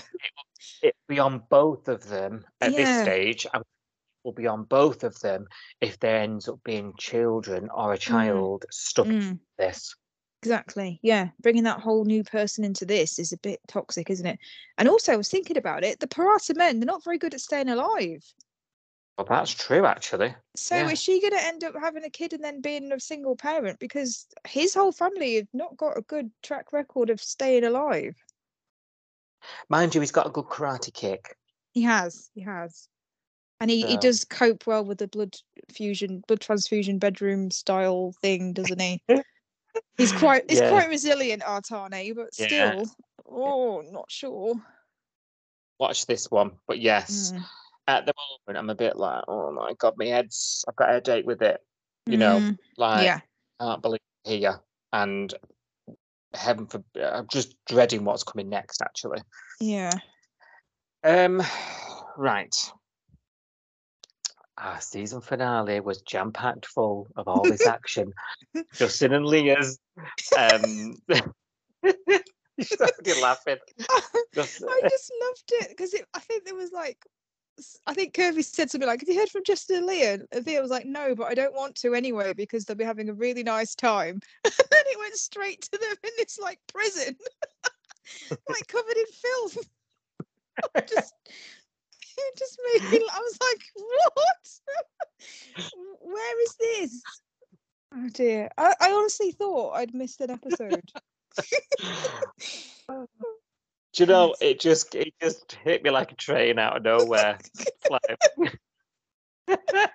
it 0.81 0.95
will 1.07 1.15
be 1.15 1.19
on 1.19 1.43
both 1.49 1.87
of 1.87 2.07
them 2.09 2.43
at 2.59 2.75
this 2.75 2.89
stage 3.01 3.45
and 3.53 3.63
will 4.23 4.33
be 4.33 4.47
on 4.47 4.63
both 4.63 5.03
of 5.03 5.19
them 5.19 5.47
if 5.79 5.99
there 5.99 6.17
ends 6.17 6.49
up 6.49 6.59
being 6.63 6.93
children 6.97 7.69
or 7.73 7.93
a 7.93 7.97
child 7.97 8.65
stuck 8.71 9.07
in 9.07 9.13
Mm, 9.13 9.39
this 9.57 9.95
exactly, 10.41 10.99
yeah, 11.03 11.29
bringing 11.41 11.63
that 11.63 11.81
whole 11.81 12.05
new 12.05 12.23
person 12.23 12.63
into 12.63 12.85
this 12.85 13.19
is 13.19 13.31
a 13.31 13.37
bit 13.37 13.59
toxic, 13.67 14.09
isn't 14.09 14.25
it? 14.25 14.39
And 14.77 14.89
also, 14.89 15.13
I 15.13 15.17
was 15.17 15.29
thinking 15.29 15.57
about 15.57 15.83
it. 15.83 15.99
The 15.99 16.07
Parata 16.07 16.55
men, 16.55 16.79
they're 16.79 16.87
not 16.87 17.03
very 17.03 17.17
good 17.17 17.33
at 17.33 17.41
staying 17.41 17.69
alive. 17.69 18.23
Well 19.19 19.27
that's 19.29 19.51
true 19.51 19.85
actually 19.85 20.33
So 20.55 20.75
Yeah. 20.75 20.89
is 20.89 20.99
she 21.01 21.21
going 21.21 21.33
to 21.33 21.43
end 21.45 21.63
up 21.63 21.75
having 21.79 22.03
a 22.05 22.09
kid 22.09 22.33
and 22.33 22.43
then 22.43 22.61
being 22.61 22.91
a 22.91 22.99
single 22.99 23.35
parent 23.35 23.79
because 23.79 24.25
his 24.47 24.73
whole 24.73 24.91
family 24.91 25.35
have 25.35 25.47
not 25.53 25.77
got 25.77 25.97
a 25.97 26.01
good 26.01 26.31
track 26.41 26.71
record 26.73 27.09
of 27.09 27.21
staying 27.21 27.63
alive? 27.65 28.15
mind 29.69 29.93
you 29.93 30.01
he's 30.01 30.11
got 30.11 30.25
a 30.27 30.29
good 30.31 30.45
karate 30.45 30.93
kick 30.93 31.35
He 31.73 31.83
has, 31.83 32.29
he 32.33 32.41
has, 32.41 32.87
and 33.59 33.69
he, 33.69 33.85
he 33.85 33.97
does 33.97 34.23
cope 34.25 34.65
well 34.65 34.83
with 34.85 34.97
the 34.97 35.07
blood 35.07 35.35
fusion, 35.71 36.23
blood 36.27 36.41
transfusion 36.41 36.97
bedroom 36.97 37.51
style 37.51 38.13
thing, 38.21 38.53
doesn't 38.53 38.81
he? 38.81 39.01
He's 39.97 40.13
quite 40.13 40.49
he's 40.49 40.59
Yeah. 40.61 40.69
quite 40.71 40.89
resilient, 40.89 41.43
Artane, 41.43 42.15
but 42.15 42.33
Yeah. 42.39 42.73
still, 42.73 42.89
oh, 43.29 43.81
not 43.91 44.09
sure. 44.09 44.55
watch 45.77 46.05
this 46.07 46.29
one 46.31 46.51
but 46.67 46.79
yes 46.79 47.33
Mm, 47.33 47.43
at 47.89 48.05
the 48.05 48.13
moment 48.47 48.59
i'm 48.59 48.69
a 48.69 48.75
bit 48.75 48.95
like 48.95 49.23
oh 49.27 49.51
my 49.51 49.73
god 49.79 49.93
my 49.97 50.05
head's 50.05 50.63
i've 50.67 50.75
got 50.75 50.89
a 50.89 50.93
headache 50.93 51.25
with 51.25 51.41
it 51.41 51.59
you 52.05 52.17
know 52.17 52.39
mm, 52.39 52.57
like 52.77 53.03
yeah, 53.05 53.19
i 53.59 53.65
can't 53.65 53.81
believe 53.81 53.99
here 54.23 54.59
and 54.93 55.33
heaven 56.33 56.67
for 56.67 56.83
i'm 57.03 57.27
just 57.31 57.55
dreading 57.67 58.03
what's 58.03 58.23
coming 58.23 58.49
next 58.49 58.81
actually 58.81 59.19
yeah. 59.59 59.91
Um, 61.03 61.41
right. 62.17 62.53
Our 64.57 64.81
season 64.81 65.21
finale 65.21 65.79
was 65.79 66.01
jam 66.01 66.31
packed 66.33 66.65
full 66.65 67.07
of 67.15 67.27
all 67.27 67.43
this 67.43 67.65
action. 67.65 68.11
Justin 68.73 69.13
and 69.13 69.25
Leah's. 69.25 69.79
Um, 70.37 70.95
you 71.83 72.63
started 72.63 73.21
laughing. 73.21 73.57
Just- 74.35 74.63
I 74.67 74.81
just 74.89 75.11
loved 75.21 75.51
it 75.63 75.69
because 75.69 75.95
I 76.13 76.19
think 76.19 76.45
there 76.45 76.55
was 76.55 76.71
like, 76.73 76.97
I 77.87 77.93
think 77.93 78.13
Kirby 78.13 78.41
said 78.41 78.69
something 78.69 78.87
like, 78.87 79.01
"Have 79.01 79.09
you 79.09 79.19
heard 79.19 79.29
from 79.29 79.43
Justin 79.45 79.77
and 79.77 79.85
Leah?" 79.85 80.19
And 80.31 80.45
Theo 80.45 80.61
was 80.61 80.71
like, 80.71 80.85
"No, 80.85 81.15
but 81.15 81.27
I 81.27 81.33
don't 81.33 81.53
want 81.53 81.75
to 81.75 81.93
anyway 81.93 82.33
because 82.33 82.65
they'll 82.65 82.75
be 82.75 82.83
having 82.83 83.09
a 83.09 83.13
really 83.13 83.43
nice 83.43 83.75
time." 83.75 84.19
and 84.43 84.53
then 84.71 84.83
it 84.87 84.99
went 84.99 85.15
straight 85.15 85.61
to 85.61 85.71
them 85.71 85.95
in 86.03 86.11
this 86.17 86.39
like 86.39 86.59
prison, 86.67 87.15
like 88.49 88.67
covered 88.67 88.97
in 88.97 89.05
filth. 89.05 89.69
I 90.75 90.81
just, 90.87 91.13
it 92.17 92.37
just 92.37 92.59
made 92.73 92.91
me. 92.91 93.05
I 93.11 93.19
was 93.19 93.37
like, 93.41 93.63
"What? 93.75 94.59
Where 96.01 96.43
is 96.43 96.55
this?" 96.59 97.01
Oh 97.95 98.09
dear! 98.09 98.49
I, 98.57 98.75
I 98.79 98.91
honestly 98.91 99.31
thought 99.31 99.73
I'd 99.73 99.93
missed 99.93 100.21
an 100.21 100.31
episode. 100.31 100.91
Oh. 102.89 103.07
Do 103.93 104.03
you 104.03 104.07
know? 104.07 104.35
It 104.39 104.59
just 104.59 104.93
it 104.95 105.13
just 105.21 105.53
hit 105.63 105.83
me 105.83 105.89
like 105.89 106.11
a 106.11 106.15
train 106.15 106.59
out 106.59 106.77
of 106.77 106.83
nowhere. 106.83 107.37
Like, 107.89 108.19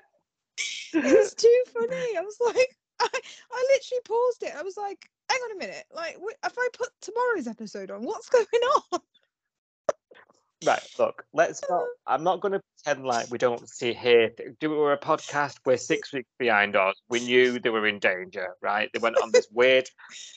it 0.93 0.95
was 0.95 1.35
too 1.35 1.63
funny. 1.73 2.17
I 2.17 2.21
was 2.21 2.37
like, 2.45 2.77
I, 3.01 3.09
I 3.53 3.67
literally 3.73 4.03
paused 4.05 4.43
it. 4.43 4.57
I 4.57 4.63
was 4.63 4.77
like, 4.77 5.09
hang 5.31 5.39
on 5.39 5.57
a 5.57 5.59
minute. 5.59 5.85
Like, 5.95 6.17
if 6.45 6.59
I 6.59 6.69
put 6.73 6.89
tomorrow's 7.01 7.47
episode 7.47 7.91
on, 7.91 8.03
what's 8.03 8.29
going 8.29 8.47
on? 8.93 9.01
Right. 10.67 10.83
Look, 10.99 11.25
let's 11.33 11.63
not. 11.71 11.85
I'm 12.07 12.25
not 12.25 12.41
going 12.41 12.53
to 12.53 12.61
pretend 12.61 13.07
like 13.07 13.31
we 13.31 13.39
don't 13.39 13.69
see 13.69 13.93
here. 13.93 14.31
Do 14.61 14.71
we 14.71 14.77
were 14.77 14.93
a 14.93 14.99
podcast? 14.99 15.57
We're 15.65 15.77
six 15.77 16.13
weeks 16.13 16.29
behind 16.39 16.77
us. 16.77 16.95
We 17.09 17.21
knew 17.21 17.59
they 17.59 17.71
were 17.71 17.87
in 17.87 17.99
danger. 17.99 18.49
Right? 18.63 18.91
They 18.93 18.99
went 18.99 19.21
on 19.23 19.31
this 19.33 19.49
weird 19.53 19.89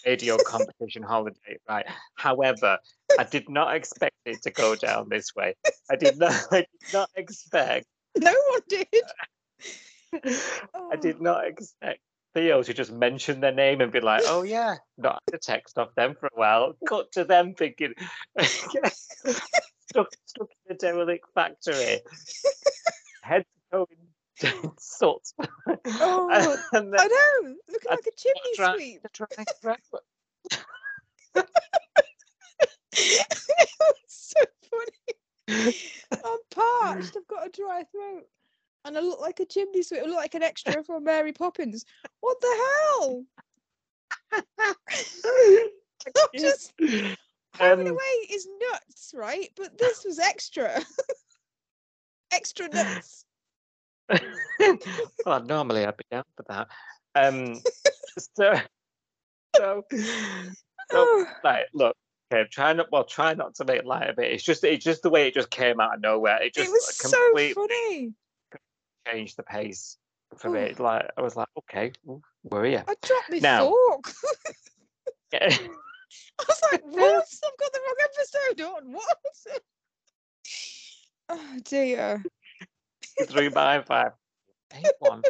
radio 0.06 0.38
competition 0.38 1.04
holiday. 1.04 1.58
Right. 1.68 1.86
However, 2.16 2.78
I 3.18 3.24
did 3.24 3.50
not 3.50 3.76
expect 3.76 4.16
it 4.26 4.42
to 4.44 4.52
go 4.52 4.76
down 4.76 5.10
this 5.10 5.36
way. 5.36 5.56
I 5.90 5.96
did 5.96 6.18
not. 6.18 6.34
I 6.52 6.58
did 6.58 6.94
not 6.94 7.10
expect. 7.16 7.86
No 8.20 8.34
one 8.50 8.62
did. 8.68 8.88
I 10.14 10.96
did 11.00 11.18
oh. 11.20 11.24
not 11.24 11.46
expect 11.46 12.00
Theo 12.34 12.64
to 12.64 12.74
just 12.74 12.92
mention 12.92 13.40
their 13.40 13.52
name 13.52 13.82
and 13.82 13.92
be 13.92 14.00
like, 14.00 14.24
"Oh 14.26 14.44
yeah," 14.44 14.76
not 14.98 15.22
a 15.34 15.38
text 15.38 15.78
off 15.78 15.94
them 15.96 16.16
for 16.20 16.28
a 16.28 16.40
while. 16.40 16.74
Cut 16.88 17.12
to 17.14 17.24
them 17.26 17.54
thinking, 17.54 17.94
stuck, 19.90 20.08
stuck 20.26 20.50
in 20.52 20.58
the 20.68 20.74
derelict 20.76 21.26
factory, 21.34 22.02
head 23.24 23.44
to 23.44 23.78
toe 23.78 23.88
in 23.92 24.72
soot. 24.80 25.22
Oh, 25.86 26.58
and 26.74 26.94
then 26.94 27.00
I 27.00 27.08
know. 27.08 27.56
Looking 27.70 27.90
like 27.92 28.00
a 28.08 28.12
chimney 28.16 28.56
try- 28.56 28.76
sweep. 28.76 29.02
they're 29.02 29.12
trying 29.14 29.46
to 29.46 29.56
grab- 29.62 29.80
it 33.00 33.70
was 33.80 33.96
so 34.08 34.42
funny. 34.70 35.76
I'm 36.12 36.40
parched. 36.52 37.16
I've 37.16 37.28
got 37.28 37.48
a 37.48 37.50
dry 37.50 37.84
throat. 37.92 38.28
And 38.86 38.98
I 38.98 39.02
look 39.02 39.20
like 39.20 39.40
a 39.40 39.46
chimney 39.46 39.84
sweep. 39.84 40.02
I 40.04 40.06
look 40.06 40.16
like 40.16 40.36
an 40.36 40.44
extra 40.44 40.84
from 40.84 41.04
Mary 41.04 41.34
Poppins. 41.34 41.86
What 42.22 42.40
the 42.42 42.48
hell? 43.02 43.24
I'm 44.34 46.30
just 46.38 46.74
having 47.58 47.88
Um, 47.88 47.94
away 47.94 48.28
is 48.30 48.48
nuts, 48.72 49.14
right? 49.16 49.50
But 49.56 49.78
this 49.78 50.04
was 50.06 50.20
extra. 50.20 50.80
extra 52.32 52.68
nuts. 52.70 53.26
well, 55.26 55.44
normally 55.44 55.86
I'd 55.86 55.98
be 55.98 56.04
down 56.12 56.24
for 56.36 56.46
that. 56.50 56.68
Um, 57.16 57.56
so, 58.36 58.54
so, 59.56 59.84
so, 60.92 61.26
like, 61.44 61.66
look, 61.74 61.96
okay, 62.32 62.48
try 62.52 62.74
not, 62.74 62.88
well, 62.92 63.04
try 63.04 63.34
not 63.34 63.56
to 63.56 63.66
make 63.66 63.84
light 63.84 64.10
of 64.10 64.20
it. 64.20 64.32
It's 64.32 64.44
just, 64.44 64.64
it's 64.64 64.84
just 64.86 65.02
the 65.02 65.10
way 65.10 65.28
it 65.28 65.34
just 65.34 65.50
came 65.50 65.80
out 65.80 65.96
of 65.96 66.02
nowhere. 66.02 66.42
It 66.44 66.54
just 66.54 66.70
it 66.70 66.72
was 66.72 66.96
so 66.96 67.18
completely 67.28 67.54
funny. 67.54 68.14
changed 69.08 69.38
the 69.38 69.44
pace 69.44 69.98
for 70.38 70.50
Oh. 70.50 70.52
me. 70.54 70.74
Like, 70.78 71.10
I 71.18 71.22
was 71.22 71.36
like, 71.36 71.48
okay, 71.60 71.92
well, 72.04 72.22
we're 72.44 72.68
you? 72.68 72.78
I 72.88 72.96
dropped 73.02 73.30
my 73.32 73.40
Now- 73.40 73.70
fork. 73.70 74.14
Yeah. 76.10 76.16
I 76.40 76.46
was 76.48 76.62
like, 76.72 76.82
what? 76.86 77.26
I've 77.46 77.58
got 77.60 77.74
the 77.74 77.80
wrong 77.86 77.96
episode 78.04 78.62
on. 78.62 78.94
What? 78.98 79.18
oh 81.30 81.60
dear. 81.66 82.24
Three 83.28 83.50
by 83.50 83.82
five. 83.82 84.12
Eight 84.74 84.86
one. 85.00 85.22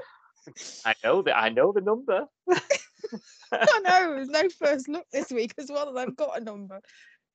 I 0.85 0.93
know 1.03 1.21
that. 1.23 1.37
I 1.37 1.49
know 1.49 1.71
the 1.71 1.81
number. 1.81 2.25
I 3.51 3.79
know. 3.83 4.13
There's 4.15 4.29
no 4.29 4.47
first 4.49 4.87
look 4.87 5.05
this 5.11 5.31
week 5.31 5.53
as 5.57 5.69
well, 5.71 5.89
and 5.89 5.97
I've 5.97 6.15
got 6.15 6.39
a 6.39 6.43
number. 6.43 6.81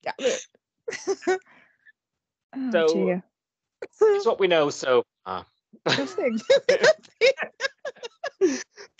Damn 0.03 0.13
it. 0.19 0.41
oh 2.55 2.71
So, 2.71 2.87
dear. 2.93 3.23
It's 4.01 4.25
what 4.25 4.39
we 4.39 4.47
know 4.47 4.69
so 4.69 5.03
far. 5.25 5.45
Nothing. 5.85 6.39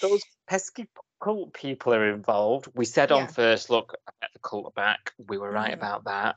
those 0.01 0.21
pesky 0.49 0.87
cult 1.23 1.53
people 1.53 1.93
are 1.93 2.09
involved. 2.13 2.67
We 2.73 2.85
said 2.85 3.11
Yeah. 3.11 3.17
on 3.17 3.27
first 3.27 3.69
look, 3.69 3.95
at 4.21 4.33
the 4.33 4.39
cult 4.39 4.65
are 4.65 4.71
back. 4.71 5.11
We 5.17 5.37
were 5.37 5.51
right 5.51 5.69
Yeah. 5.69 5.75
about 5.75 6.03
that. 6.05 6.35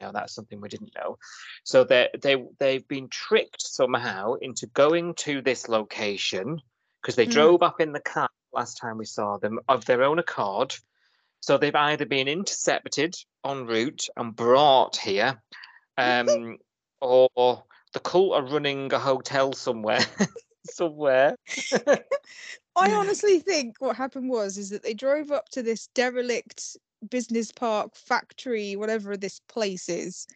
know, 0.00 0.12
that's 0.12 0.32
something 0.32 0.60
we 0.60 0.68
didn't 0.68 0.94
know. 0.94 1.18
So 1.64 1.82
they 1.82 2.08
they 2.22 2.36
they've 2.60 2.86
been 2.86 3.08
tricked 3.08 3.62
somehow 3.62 4.34
into 4.34 4.66
going 4.68 5.14
to 5.26 5.42
this 5.42 5.68
location 5.68 6.60
because 7.02 7.16
they 7.16 7.26
Mm. 7.26 7.32
drove 7.32 7.62
up 7.64 7.80
in 7.80 7.92
the 7.92 8.00
car 8.00 8.30
last 8.52 8.76
time 8.76 8.96
we 8.96 9.06
saw 9.06 9.38
them 9.38 9.58
of 9.68 9.84
their 9.86 10.04
own 10.04 10.20
accord. 10.20 10.72
So 11.40 11.58
they've 11.58 11.74
either 11.74 12.06
been 12.06 12.28
intercepted 12.28 13.16
en 13.44 13.66
route 13.66 14.08
and 14.16 14.36
brought 14.36 14.96
here, 14.96 15.42
um, 15.96 16.58
or 17.00 17.64
the 17.92 18.00
cult 18.00 18.34
are 18.34 18.46
running 18.46 18.92
a 18.92 18.98
hotel 19.00 19.52
somewhere. 19.52 20.06
somewhere. 20.64 21.34
I 22.78 22.92
honestly 22.92 23.40
think 23.40 23.76
what 23.80 23.96
happened 23.96 24.30
was 24.30 24.58
is 24.58 24.70
that 24.70 24.82
they 24.82 24.94
drove 24.94 25.30
up 25.30 25.48
to 25.50 25.62
this 25.62 25.88
derelict 25.94 26.76
business 27.10 27.52
park 27.52 27.94
factory, 27.94 28.76
whatever 28.76 29.16
this 29.16 29.40
place 29.48 29.88
is, 29.88 30.26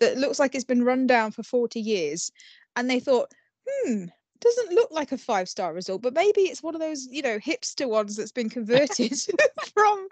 that 0.00 0.18
looks 0.18 0.38
like 0.38 0.54
it's 0.54 0.64
been 0.64 0.84
run 0.84 1.06
down 1.06 1.30
for 1.30 1.42
40 1.42 1.80
years. 1.80 2.30
And 2.76 2.88
they 2.88 3.00
thought, 3.00 3.30
hmm, 3.68 4.06
doesn't 4.40 4.72
look 4.72 4.90
like 4.90 5.12
a 5.12 5.18
five 5.18 5.48
star 5.48 5.72
resort, 5.72 6.02
but 6.02 6.14
maybe 6.14 6.42
it's 6.42 6.62
one 6.62 6.74
of 6.74 6.80
those, 6.80 7.06
you 7.10 7.22
know, 7.22 7.38
hipster 7.38 7.88
ones 7.88 8.16
that's 8.16 8.32
been 8.32 8.48
converted 8.48 9.12
from 9.74 10.08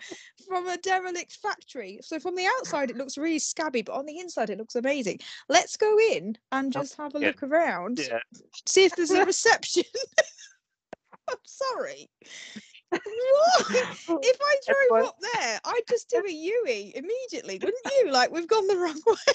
from 0.46 0.68
a 0.68 0.76
derelict 0.76 1.38
factory. 1.42 1.98
So 2.02 2.18
from 2.18 2.36
the 2.36 2.46
outside 2.58 2.90
it 2.90 2.96
looks 2.96 3.18
really 3.18 3.38
scabby, 3.38 3.82
but 3.82 3.94
on 3.94 4.06
the 4.06 4.18
inside 4.18 4.50
it 4.50 4.58
looks 4.58 4.76
amazing. 4.76 5.20
Let's 5.48 5.76
go 5.76 5.98
in 5.98 6.36
and 6.52 6.72
just 6.72 6.96
have 6.96 7.14
a 7.14 7.20
yeah. 7.20 7.28
look 7.28 7.42
around 7.42 8.00
yeah. 8.00 8.20
see 8.66 8.84
if 8.84 8.94
there's 8.96 9.10
a 9.10 9.24
reception. 9.24 9.84
I'm 11.28 11.36
sorry. 11.44 12.08
What? 12.90 13.02
Oh, 14.10 14.18
if 14.22 14.38
I 14.40 14.56
drove 14.66 14.76
Everyone- 14.90 15.04
up 15.08 15.16
there, 15.34 15.60
I'd 15.64 15.82
just 15.88 16.08
do 16.08 16.22
a 16.26 16.30
Yui 16.30 16.92
immediately, 16.96 17.58
wouldn't 17.62 17.76
you? 18.04 18.10
Like 18.10 18.30
we've 18.30 18.48
gone 18.48 18.66
the 18.66 18.76
wrong 18.76 19.00
way. 19.06 19.34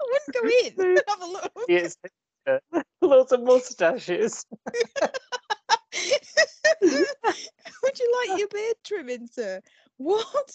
I 0.00 0.04
wouldn't 0.10 0.34
go 0.76 0.82
in 0.84 0.90
and 0.90 1.02
have 1.08 1.22
a 1.22 1.26
look. 1.26 1.52
Yes. 1.68 1.96
Uh, 2.46 2.58
lots 3.00 3.32
of 3.32 3.42
mustaches. 3.42 4.44
Would 6.82 7.98
you 7.98 8.24
like 8.28 8.38
your 8.38 8.48
beard 8.48 8.76
trimming, 8.84 9.26
sir? 9.26 9.60
What? 9.96 10.52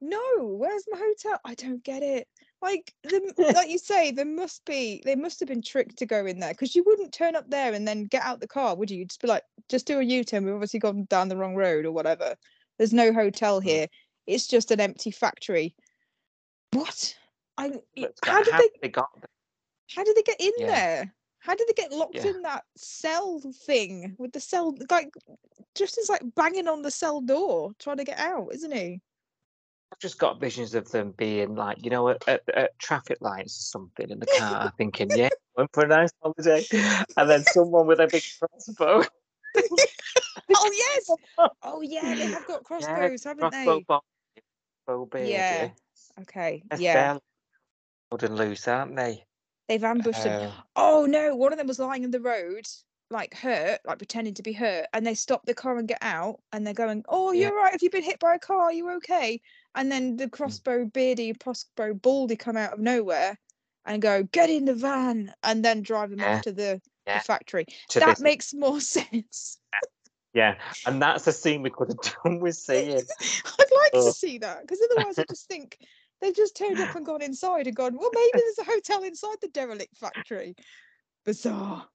No, 0.00 0.20
where's 0.40 0.84
my 0.90 0.98
hotel? 0.98 1.40
I 1.44 1.54
don't 1.54 1.82
get 1.82 2.02
it. 2.02 2.28
Like, 2.62 2.92
the, 3.02 3.34
like 3.54 3.68
you 3.68 3.78
say, 3.78 4.10
there 4.10 4.24
must 4.24 4.64
be, 4.64 5.02
they 5.04 5.14
must 5.14 5.40
have 5.40 5.48
been 5.48 5.62
tricked 5.62 5.98
to 5.98 6.06
go 6.06 6.26
in 6.26 6.40
there 6.40 6.52
because 6.52 6.74
you 6.74 6.82
wouldn't 6.84 7.12
turn 7.12 7.36
up 7.36 7.48
there 7.50 7.72
and 7.72 7.86
then 7.86 8.04
get 8.04 8.22
out 8.22 8.40
the 8.40 8.48
car, 8.48 8.74
would 8.74 8.90
you? 8.90 8.98
You'd 8.98 9.10
just 9.10 9.22
be 9.22 9.28
like, 9.28 9.42
just 9.68 9.86
do 9.86 10.00
a 10.00 10.02
U 10.02 10.24
turn. 10.24 10.44
We've 10.44 10.54
obviously 10.54 10.80
gone 10.80 11.06
down 11.08 11.28
the 11.28 11.36
wrong 11.36 11.54
road 11.54 11.84
or 11.84 11.92
whatever. 11.92 12.34
There's 12.78 12.92
no 12.92 13.12
hotel 13.12 13.60
mm-hmm. 13.60 13.68
here. 13.68 13.86
It's 14.26 14.46
just 14.46 14.70
an 14.70 14.80
empty 14.80 15.10
factory. 15.10 15.74
What? 16.72 17.14
I, 17.58 17.72
how 18.24 18.42
did 18.42 18.52
how 18.52 18.58
they, 18.58 18.70
they 18.82 18.88
got 18.88 19.08
there? 19.14 19.28
how 19.94 20.04
did 20.04 20.16
they 20.16 20.22
get 20.22 20.40
in 20.40 20.52
Yeah. 20.58 20.66
there? 20.66 21.14
How 21.38 21.54
did 21.54 21.68
they 21.68 21.74
get 21.74 21.92
locked 21.92 22.16
Yeah. 22.16 22.26
in 22.26 22.42
that 22.42 22.64
cell 22.76 23.40
thing 23.66 24.16
with 24.18 24.32
the 24.32 24.40
cell? 24.40 24.74
Like, 24.90 25.14
just 25.74 25.96
as 25.96 26.08
like 26.08 26.22
banging 26.34 26.66
on 26.66 26.82
the 26.82 26.90
cell 26.90 27.20
door 27.20 27.72
trying 27.78 27.98
to 27.98 28.04
get 28.04 28.18
out, 28.18 28.48
isn't 28.52 28.74
he? 28.74 29.00
I've 29.92 29.98
just 30.00 30.18
got 30.18 30.40
visions 30.40 30.74
of 30.74 30.90
them 30.90 31.12
being 31.16 31.54
like, 31.54 31.84
you 31.84 31.90
know, 31.90 32.08
at, 32.08 32.28
at, 32.28 32.42
at 32.54 32.78
traffic 32.78 33.18
lights 33.20 33.58
or 33.58 33.62
something 33.78 34.10
in 34.10 34.18
the 34.18 34.26
car, 34.26 34.72
thinking, 34.78 35.08
yeah, 35.10 35.28
going 35.56 35.68
for 35.72 35.84
a 35.84 35.88
nice 35.88 36.10
holiday. 36.22 36.66
And 37.16 37.30
then 37.30 37.42
someone 37.44 37.86
with 37.86 38.00
a 38.00 38.08
big 38.08 38.22
crossbow. 38.40 39.04
Oh 40.54 40.70
yes. 40.72 41.10
Oh 41.62 41.80
yeah, 41.82 42.14
they 42.14 42.26
have 42.28 42.46
got 42.46 42.62
crossbows, 42.62 43.24
haven't 43.24 43.50
crossbow 43.50 43.78
they? 43.78 43.84
bolt, 43.88 44.04
bow 44.86 45.06
beard, 45.06 45.28
Yeah. 45.28 45.68
Okay. 46.20 46.62
They're 46.70 46.80
Yeah. 46.80 47.18
old 48.12 48.22
and 48.22 48.36
loose, 48.36 48.68
aren't 48.68 48.96
they? 48.96 49.24
They've 49.68 49.82
ambushed 49.82 50.24
him. 50.24 50.40
Uh, 50.40 50.50
Oh 50.76 51.06
no, 51.06 51.34
one 51.34 51.52
of 51.52 51.58
them 51.58 51.66
was 51.66 51.78
lying 51.78 52.04
in 52.04 52.10
the 52.10 52.20
road, 52.20 52.66
like 53.10 53.34
hurt, 53.34 53.80
like 53.86 53.98
pretending 53.98 54.34
to 54.34 54.42
be 54.42 54.52
hurt, 54.52 54.86
and 54.92 55.06
they 55.06 55.14
stop 55.14 55.44
the 55.46 55.54
car 55.54 55.78
and 55.78 55.86
get 55.88 55.98
out, 56.02 56.40
and 56.52 56.66
they're 56.66 56.74
going, 56.74 57.04
"Oh, 57.08 57.32
you're 57.32 57.54
right. 57.54 57.72
Have 57.72 57.82
you 57.82 57.90
been 57.90 58.02
hit 58.02 58.18
by 58.18 58.34
a 58.34 58.38
car? 58.38 58.62
Are 58.62 58.72
you 58.72 58.90
okay?" 58.96 59.40
And 59.74 59.90
then 59.90 60.16
the 60.16 60.26
mm. 60.26 60.32
crossbow 60.32 60.86
beardy, 60.86 61.32
crossbow 61.34 61.94
baldy 61.94 62.36
come 62.36 62.56
out 62.56 62.72
of 62.72 62.78
nowhere 62.80 63.38
and 63.84 64.02
go, 64.02 64.22
"Get 64.24 64.50
in 64.50 64.64
the 64.64 64.74
van," 64.74 65.32
and 65.42 65.64
then 65.64 65.82
drive 65.82 66.10
him 66.12 66.18
Yeah. 66.20 66.36
off 66.36 66.42
to 66.42 66.52
the, 66.52 66.80
Yeah. 67.06 67.18
the 67.18 67.24
factory. 67.24 67.66
to 67.90 68.00
that 68.00 68.16
this- 68.16 68.20
makes 68.20 68.52
more 68.54 68.80
sense. 68.96 69.58
yeah, 70.34 70.56
and 70.84 71.00
that's 71.00 71.26
a 71.28 71.32
scene 71.32 71.62
we 71.62 71.70
could 71.70 71.88
have 71.88 71.98
done 72.24 72.40
with 72.40 72.56
seeing. 72.66 72.96
I'd 72.98 73.72
like 73.72 73.90
Oh. 73.94 74.06
to 74.06 74.12
see 74.12 74.38
that 74.38 74.62
because 74.62 74.80
otherwise, 74.90 75.18
I 75.18 75.24
just 75.28 75.46
think 75.46 75.78
they've 76.20 76.34
just 76.34 76.56
turned 76.56 76.80
up 76.80 76.94
and 76.96 77.06
gone 77.06 77.22
inside 77.22 77.66
and 77.68 77.76
gone, 77.76 77.96
well, 77.96 78.10
maybe 78.12 78.30
there's 78.34 78.58
a 78.58 78.64
hotel 78.64 79.02
inside 79.04 79.36
the 79.40 79.48
derelict 79.48 79.96
factory. 79.96 80.56
Bizarre. 81.24 81.86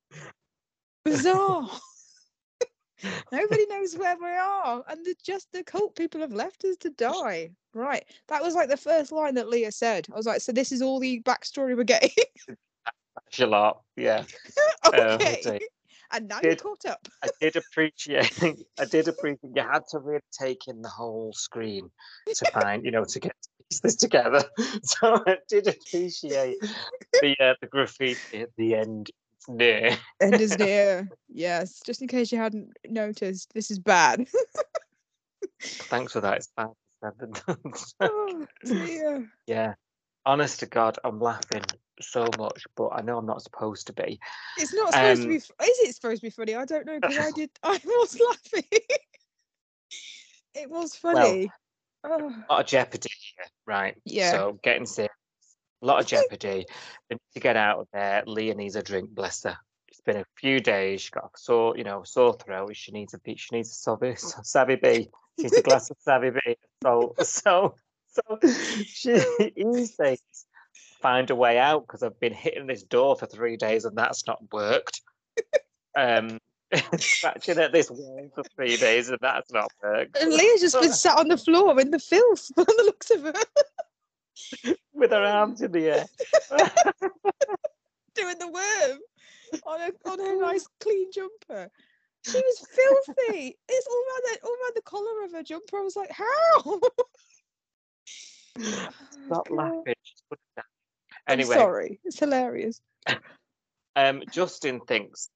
Bizarre. 1.04 1.70
Nobody 3.32 3.66
knows 3.68 3.96
where 3.96 4.16
we 4.20 4.30
are. 4.30 4.84
And 4.88 5.06
the, 5.06 5.16
just 5.24 5.52
the 5.52 5.64
cult 5.64 5.96
people 5.96 6.22
have 6.22 6.34
left 6.34 6.64
us 6.66 6.78
to 6.78 6.90
die. 6.92 7.52
Right. 7.74 8.06
That 8.28 8.44
was 8.44 8.56
like 8.56 8.70
the 8.70 8.78
first 8.78 9.12
line 9.12 9.36
that 9.36 9.50
Leah 9.50 9.72
said. 9.72 10.08
I 10.12 10.16
was 10.16 10.26
like, 10.26 10.42
so 10.42 10.52
this 10.52 10.72
is 10.72 10.82
all 10.82 11.00
the 11.00 11.22
backstory 11.22 11.76
we're 11.76 11.84
getting. 11.84 12.12
That's 12.48 13.40
a 13.40 13.48
lot, 13.48 13.82
yeah. 13.96 14.24
Oh, 14.84 14.92
okay. 14.94 15.40
dear. 15.44 15.60
and 16.12 16.28
now 16.28 16.40
you're 16.44 16.56
caught 16.56 16.86
up. 16.86 17.08
I 17.24 17.30
did 17.40 17.56
appreciate. 17.56 18.32
I 18.80 18.86
did 18.86 19.08
appreciate. 19.08 19.52
You 19.56 19.62
had 19.62 19.84
to 19.92 20.00
really 20.00 20.22
take 20.38 20.68
in 20.68 20.82
the 20.82 20.90
whole 20.90 21.32
screen 21.34 21.90
to 22.28 22.52
find, 22.52 22.84
you 22.84 22.92
know, 22.92 23.06
to 23.06 23.20
get 23.20 23.36
this 23.84 23.96
together. 23.96 24.44
So 24.84 25.22
I 25.26 25.38
did 25.48 25.68
appreciate 25.68 26.58
the 27.22 27.36
uh, 27.40 27.54
the 27.62 27.68
graffiti 27.68 28.42
at 28.42 28.50
the 28.58 28.76
end. 28.76 29.12
It's 29.42 29.50
near. 29.50 29.98
End 30.22 30.40
is 30.40 30.58
near. 30.58 31.10
Yes. 31.28 31.82
Just 31.84 32.02
in 32.02 32.08
case 32.08 32.32
you 32.32 32.38
hadn't 32.38 32.78
noticed, 32.88 33.52
this 33.54 33.72
is 33.72 33.80
bad. 33.80 34.28
Thanks 35.62 36.14
for 36.14 36.22
that. 36.22 36.38
It's 36.38 36.50
bad. 36.56 36.70
to 37.02 37.60
oh, 38.02 38.46
dear. 38.64 39.28
yeah. 39.48 39.74
Honest 40.26 40.60
to 40.60 40.68
God, 40.68 41.00
I'm 41.04 41.20
laughing 41.20 41.64
so 42.00 42.28
much, 42.38 42.66
but 42.76 42.90
I 42.90 43.02
know 43.02 43.18
I'm 43.18 43.26
not 43.26 43.42
supposed 43.42 43.88
to 43.88 43.94
be. 43.94 44.20
It's 44.60 44.74
not 44.76 44.94
supposed 44.94 45.22
to 45.22 45.28
Um, 45.28 45.30
be. 45.30 45.38
f- 45.38 45.52
Is 45.68 45.80
it 45.90 45.96
supposed 45.96 46.22
to 46.22 46.28
be 46.28 46.30
funny? 46.30 46.54
I 46.56 46.66
don't 46.66 46.86
know 46.86 47.00
because 47.00 47.18
I 47.18 47.32
did. 47.32 47.50
I 47.64 47.80
was 47.84 48.20
laughing. 48.30 48.80
it 50.54 50.70
was 50.70 50.96
funny. 50.96 51.52
oh, 52.04 52.10
A 52.48 52.54
lot 52.54 52.60
of 52.60 52.66
jeopardy 52.68 53.10
right? 53.66 53.96
Yeah. 54.06 54.32
So 54.32 54.60
getting 54.64 54.86
serious. 54.86 55.12
A 55.82 55.86
lot 55.86 56.00
of 56.00 56.06
jeopardy. 56.06 56.66
They 57.10 57.16
need 57.16 57.34
to 57.34 57.40
get 57.40 57.58
out 57.58 57.80
of 57.80 57.88
there. 57.92 58.24
Leah 58.26 58.56
needs 58.56 58.76
a 58.76 58.84
drink, 58.84 59.10
bless 59.10 59.44
her. 59.44 59.58
It's 59.88 60.02
been 60.02 60.18
a 60.18 60.26
few 60.38 60.60
days. 60.60 61.02
She's 61.02 61.10
got 61.10 61.26
a 61.26 61.38
sore, 61.38 61.78
you 61.78 61.84
know, 61.84 62.04
sore 62.04 62.34
throat. 62.34 62.76
She 62.76 62.92
needs 62.92 63.14
a. 63.14 63.20
She 63.36 63.56
needs 63.56 63.70
a 63.70 63.74
savvy, 63.74 64.16
savvy 64.44 64.76
B. 64.76 65.10
She 65.38 65.44
needs 65.44 65.58
a 65.58 65.62
glass 65.62 65.90
of 65.90 65.98
savvy 66.00 66.30
B. 66.30 66.56
So, 66.84 67.16
so, 67.24 67.76
so 68.08 68.40
she 68.86 69.22
he 69.56 69.86
says, 69.86 70.20
find 71.02 71.30
a 71.30 71.36
way 71.36 71.58
out 71.58 71.86
because 71.86 72.04
I've 72.04 72.20
been 72.20 72.34
hitting 72.34 72.68
this 72.68 72.84
door 72.84 73.16
for 73.16 73.26
three 73.26 73.58
days 73.58 73.86
and 73.86 73.98
that's 73.98 74.26
not 74.28 74.40
worked. 74.52 75.02
Um, 75.98 76.40
scratching 76.98 77.58
at 77.58 77.74
this 77.74 77.92
wall 77.92 78.30
for 78.34 78.44
three 78.56 78.78
days 78.78 79.10
and 79.10 79.18
that's 79.22 79.52
not 79.52 79.70
worked. 79.84 80.18
and 80.18 80.32
Leah's 80.32 80.62
just 80.62 80.80
been 80.80 80.94
sat 80.94 81.18
on 81.18 81.28
the 81.28 81.38
floor 81.38 81.80
in 81.80 81.92
the 81.92 82.00
filth. 82.00 82.50
By 82.56 82.64
the 82.64 82.84
looks 82.86 83.10
of 83.10 83.24
her, 83.24 83.34
with 84.94 85.12
her 85.12 85.24
arms 85.24 85.62
in 85.62 85.72
the 85.72 85.88
air. 85.88 86.06
doing 88.16 88.38
the 88.40 88.48
worm 88.48 89.00
on 89.66 89.82
a 89.82 90.10
on 90.10 90.20
her 90.20 90.40
nice 90.40 90.68
clean 90.80 91.12
jumper. 91.12 91.70
She 92.24 92.38
was 92.38 92.60
filthy. 92.60 93.58
It's 93.68 93.88
all 93.88 93.96
around 93.96 94.24
the 94.26 94.40
all 94.44 94.52
around 94.52 94.76
the 94.76 94.82
collar 94.84 95.24
of 95.26 95.32
her 95.32 95.44
jumper. 95.44 95.78
I 95.78 95.82
was 95.82 95.96
like, 95.96 96.12
how? 96.12 96.80
Stop 99.26 99.48
God. 99.48 99.56
laughing. 99.56 99.96
Just 100.06 100.24
put 100.30 100.40
it 100.40 100.56
down. 100.58 100.66
I'm 101.28 101.40
Anyway, 101.40 101.56
sorry. 101.56 102.00
It's 102.04 102.20
hilarious. 102.20 102.82
um, 103.96 104.24
Justin 104.32 104.82
thinks, 104.82 105.30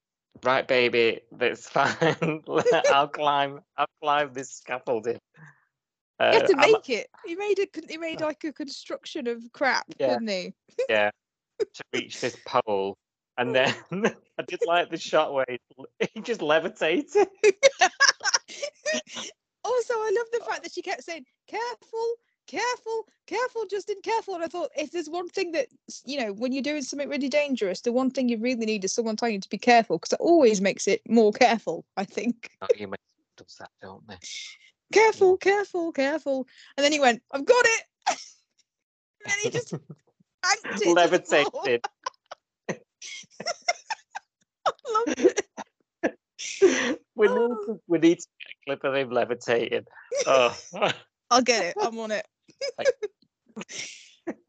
right, 0.44 0.68
baby, 0.68 1.22
that's 1.32 1.68
fine. 1.70 2.44
I'll 2.92 3.08
climb. 3.08 3.62
I'll 3.78 3.88
climb 4.02 4.34
this 4.34 4.52
scaffolding. 4.52 5.20
Uh, 6.20 6.32
You 6.34 6.40
have 6.40 6.50
to 6.50 6.58
I'm- 6.58 6.72
make 6.72 6.90
it. 6.90 7.08
He 7.26 7.36
made 7.36 7.60
a 7.60 7.68
he 7.90 7.98
made 7.98 8.22
like 8.22 8.44
a 8.46 8.54
construction 8.54 9.28
of 9.28 9.42
crap, 9.54 9.86
Yeah. 10.00 10.14
didn't 10.14 10.30
he? 10.30 10.54
yeah, 10.90 11.12
to 11.60 11.84
reach 11.94 12.22
this 12.22 12.38
pole, 12.46 12.98
and 13.38 13.54
then 13.56 13.74
I 14.38 14.44
did 14.48 14.62
like 14.66 14.90
the 14.90 14.98
shot 14.98 15.34
where 15.34 15.46
he, 15.50 15.60
he 16.14 16.22
just 16.22 16.42
levitated. 16.42 17.12
also, 19.64 19.94
I 19.94 20.12
love 20.18 20.28
the 20.32 20.46
fact 20.48 20.64
that 20.64 20.72
she 20.74 20.82
kept 20.82 21.04
saying, 21.04 21.26
"Careful, 21.48 22.14
careful, 22.48 23.08
careful, 23.28 23.66
Justin, 23.70 23.98
careful." 24.04 24.36
And 24.36 24.44
I 24.44 24.48
thought, 24.48 24.70
if 24.78 24.92
there's 24.92 25.10
one 25.10 25.28
thing 25.28 25.52
that 25.52 25.68
you 26.06 26.20
know, 26.20 26.32
when 26.34 26.54
you're 26.54 26.64
doing 26.64 26.82
something 26.84 27.10
really 27.10 27.30
dangerous, 27.30 27.82
the 27.82 27.92
one 27.92 28.10
thing 28.10 28.30
you 28.30 28.38
really 28.38 28.66
need 28.66 28.86
is 28.86 28.94
someone 28.94 29.16
telling 29.18 29.36
you 29.36 29.42
to 29.42 29.50
be 29.50 29.58
careful, 29.58 29.98
because 29.98 30.14
it 30.14 30.22
always 30.22 30.62
makes 30.62 30.88
it 30.88 31.02
more 31.10 31.34
careful. 31.34 31.84
I 31.98 32.06
think. 32.06 32.52
Make 32.80 32.90
does 33.38 33.58
that, 33.60 33.72
don't 33.82 34.08
they? 34.08 34.16
Careful, 34.94 35.38
careful, 35.38 35.92
careful. 35.92 36.48
And 36.78 36.84
then 36.84 36.92
he 36.92 37.00
went, 37.00 37.22
"I've 37.32 37.46
got 37.46 37.66
it." 37.66 37.84
and 38.10 38.18
then 39.26 39.38
he 39.44 39.50
just 39.50 39.72
Yanked 40.46 40.66
it 40.66 40.78
to 40.78 40.86
the 40.86 40.94
levitated. 40.94 41.82
I 44.68 44.72
love 44.92 45.16
it. 45.18 45.42
we, 47.16 47.28
need 47.28 47.38
Oh. 47.38 47.66
to, 47.66 47.82
we 47.88 47.98
need 48.00 48.20
to 48.20 48.28
get 48.40 48.52
a 48.52 48.66
clip 48.66 48.84
of 48.84 48.96
him 48.96 49.10
levitating. 49.12 49.86
Oh, 50.28 50.56
I'll 51.32 51.42
get 51.42 51.66
it. 51.66 51.76
I'm 51.82 51.98
on 52.00 52.12
it. 52.12 52.28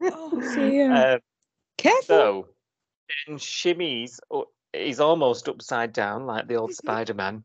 oh 0.03 0.53
dear. 0.55 0.91
um, 1.15 1.19
Careful. 1.77 2.01
so 2.05 2.47
then 3.27 3.37
shimmies. 3.37 4.19
oh, 4.31 4.45
He's 4.73 4.99
almost 4.99 5.47
upside 5.49 5.93
down 5.93 6.25
like 6.27 6.47
the 6.47 6.55
old 6.55 6.73
Spider 6.73 7.13
Man. 7.15 7.43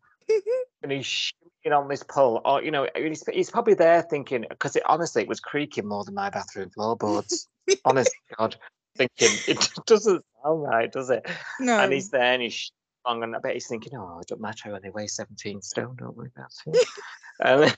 and 0.82 0.92
he's 0.92 1.06
shimmying 1.06 1.41
on 1.70 1.86
this 1.86 2.02
pull, 2.02 2.40
Or 2.44 2.62
you 2.62 2.70
know, 2.72 2.88
he's, 2.96 3.22
he's 3.32 3.50
probably 3.50 3.74
there 3.74 4.02
thinking 4.02 4.46
because 4.48 4.74
it 4.74 4.82
honestly 4.86 5.22
it 5.22 5.28
was 5.28 5.38
creaking 5.38 5.86
more 5.86 6.04
than 6.04 6.14
my 6.14 6.30
bathroom 6.30 6.70
floorboards. 6.70 7.46
Honest 7.84 8.10
to 8.10 8.36
God, 8.36 8.56
thinking 8.96 9.28
it 9.46 9.70
doesn't 9.86 10.24
sound 10.42 10.62
right, 10.62 10.90
does 10.90 11.10
it? 11.10 11.24
no. 11.60 11.78
And 11.78 11.92
he's 11.92 12.10
there 12.10 12.32
and 12.32 12.42
he's 12.42 12.72
long 13.06 13.22
and 13.22 13.36
I 13.36 13.38
bet 13.38 13.54
he's 13.54 13.68
thinking, 13.68 13.92
oh, 13.94 14.18
it 14.20 14.28
don't 14.28 14.40
matter 14.40 14.72
when 14.72 14.82
they 14.82 14.90
weigh 14.90 15.06
17 15.06 15.62
stone, 15.62 15.96
don't 15.96 16.16
worry 16.16 16.30
about 16.34 16.52
it. 16.66 17.76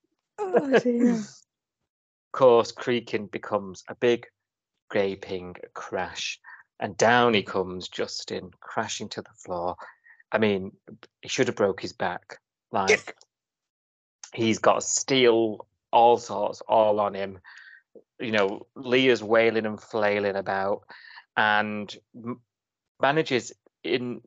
oh 0.38 0.78
dear. 0.80 1.14
of 1.14 1.26
course, 2.32 2.72
creaking 2.72 3.26
becomes 3.26 3.84
a 3.88 3.94
big 3.94 4.26
gaping 4.90 5.54
crash, 5.74 6.40
and 6.80 6.96
down 6.96 7.34
he 7.34 7.42
comes, 7.42 7.88
Justin, 7.88 8.50
crashing 8.60 9.08
to 9.10 9.22
the 9.22 9.28
floor. 9.36 9.76
I 10.30 10.38
mean, 10.38 10.72
he 11.22 11.28
should 11.28 11.48
have 11.48 11.56
broke 11.56 11.80
his 11.80 11.92
back. 11.92 12.38
Like, 12.72 13.16
he's 14.34 14.58
got 14.58 14.82
steel, 14.82 15.66
all 15.92 16.18
sorts, 16.18 16.60
all 16.68 17.00
on 17.00 17.14
him. 17.14 17.38
You 18.20 18.32
know, 18.32 18.66
Leah's 18.74 19.22
wailing 19.22 19.66
and 19.66 19.80
flailing 19.80 20.36
about, 20.36 20.82
and 21.36 21.94
m- 22.14 22.40
manages 23.00 23.52
in 23.84 24.20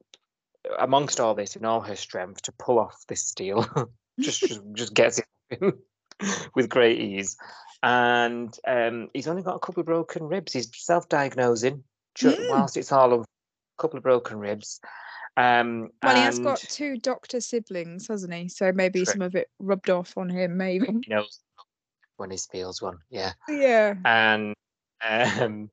amongst 0.80 1.20
all 1.20 1.36
this, 1.36 1.56
in 1.56 1.66
all 1.66 1.82
her 1.82 1.96
strength, 1.96 2.44
to 2.44 2.52
pull 2.54 2.80
off 2.80 3.04
this 3.08 3.22
steel. 3.22 3.66
just, 4.20 4.42
just, 4.48 4.62
just 4.74 4.94
gets 4.94 5.20
it 5.50 5.76
with 6.56 6.70
great 6.70 7.00
ease 7.00 7.38
and 7.84 8.56
um, 8.68 9.10
he's 9.14 9.28
only 9.28 9.42
got 9.42 9.56
a 9.56 9.60
couple 9.60 9.82
of 9.82 9.88
broken 9.88 10.24
ribs. 10.24 10.54
He's 10.54 10.70
self-diagnosing 10.74 11.84
Mm. 12.20 12.50
whilst 12.50 12.76
it's 12.76 12.92
all 12.92 13.22
a 13.22 13.26
couple 13.80 13.96
of 13.96 14.04
broken 14.04 14.38
ribs. 14.38 14.82
Um, 15.38 15.90
Well, 16.04 16.16
he 16.16 16.24
has 16.24 16.40
got 16.40 16.60
two 16.60 16.98
doctor 16.98 17.40
siblings, 17.40 18.08
hasn't 18.08 18.34
he? 18.34 18.48
So 18.50 18.72
maybe 18.72 19.00
Correct. 19.00 19.12
some 19.14 19.22
of 19.22 19.36
it 19.36 19.50
rubbed 19.60 19.90
off 19.90 20.18
on 20.18 20.30
him, 20.30 20.58
maybe. 20.58 20.88
he 20.88 21.02
knows 21.08 21.40
when 22.18 22.32
he 22.32 22.38
feels 22.52 22.82
one. 22.82 22.98
Yeah, 23.10 23.34
Yeah. 23.48 23.96
and 24.06 24.54
um, 25.04 25.70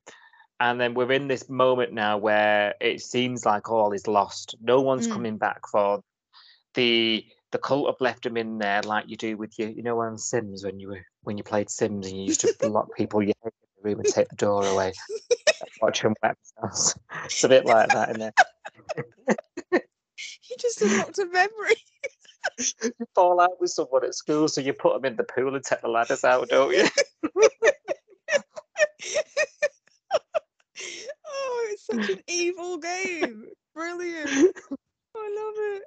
and 0.59 0.81
then 0.81 0.93
we're 0.93 1.11
in 1.11 1.27
this 1.27 1.49
moment 1.49 1.93
now 1.93 2.17
where 2.17 2.73
it 2.81 3.01
seems 3.01 3.45
like 3.45 3.69
all 3.69 3.91
is 3.91 4.07
lost. 4.07 4.55
No 4.61 4.81
one's 4.81 5.07
Mm. 5.07 5.11
coming 5.11 5.37
back 5.37 5.67
for 5.71 6.01
the 6.73 7.25
the 7.51 7.57
cult 7.57 7.87
have 7.87 7.99
left 7.99 8.25
him 8.25 8.37
in 8.37 8.59
there 8.59 8.81
like 8.83 9.09
you 9.09 9.17
do 9.17 9.35
with 9.35 9.57
your, 9.57 9.69
you 9.69 9.81
know, 9.81 9.99
on 10.01 10.17
Sims 10.19 10.63
when 10.63 10.79
you 10.79 10.89
were 10.89 11.05
when 11.23 11.37
you 11.37 11.43
played 11.43 11.69
Sims 11.69 12.07
and 12.07 12.15
you 12.15 12.23
used 12.25 12.41
to 12.41 12.53
lock 12.69 12.95
people 12.95 13.21
you 13.23 13.33
hate 13.43 13.53
in 13.61 13.69
the 13.83 13.89
room 13.89 13.99
and 13.99 14.07
take 14.07 14.29
the 14.29 14.35
door 14.35 14.65
away, 14.67 14.93
watch 15.81 16.01
them 16.01 16.13
wet 16.21 16.37
themselves. 16.61 16.95
It's 17.25 17.43
a 17.43 17.49
bit 17.49 17.65
like 17.65 17.89
that 17.89 18.09
in 18.09 18.19
there. 18.19 18.33
He 20.41 20.55
just 20.59 20.81
unlocked 20.81 21.17
a 21.19 21.25
memory. 21.27 21.75
You 22.83 22.91
fall 23.15 23.39
out 23.39 23.61
with 23.61 23.69
someone 23.71 24.03
at 24.03 24.15
school, 24.15 24.47
so 24.49 24.59
you 24.59 24.73
put 24.73 24.93
them 24.93 25.05
in 25.05 25.15
the 25.15 25.23
pool 25.23 25.55
and 25.55 25.63
take 25.63 25.81
the 25.81 25.87
ladders 25.87 26.23
out, 26.25 26.49
don't 26.49 26.73
you? 26.75 26.85
oh, 31.27 31.67
it's 31.71 31.85
such 31.85 32.09
an 32.09 32.19
evil 32.27 32.77
game. 32.77 33.45
Brilliant. 33.73 34.29
I 35.15 35.35
love 35.35 35.53
it. 35.77 35.83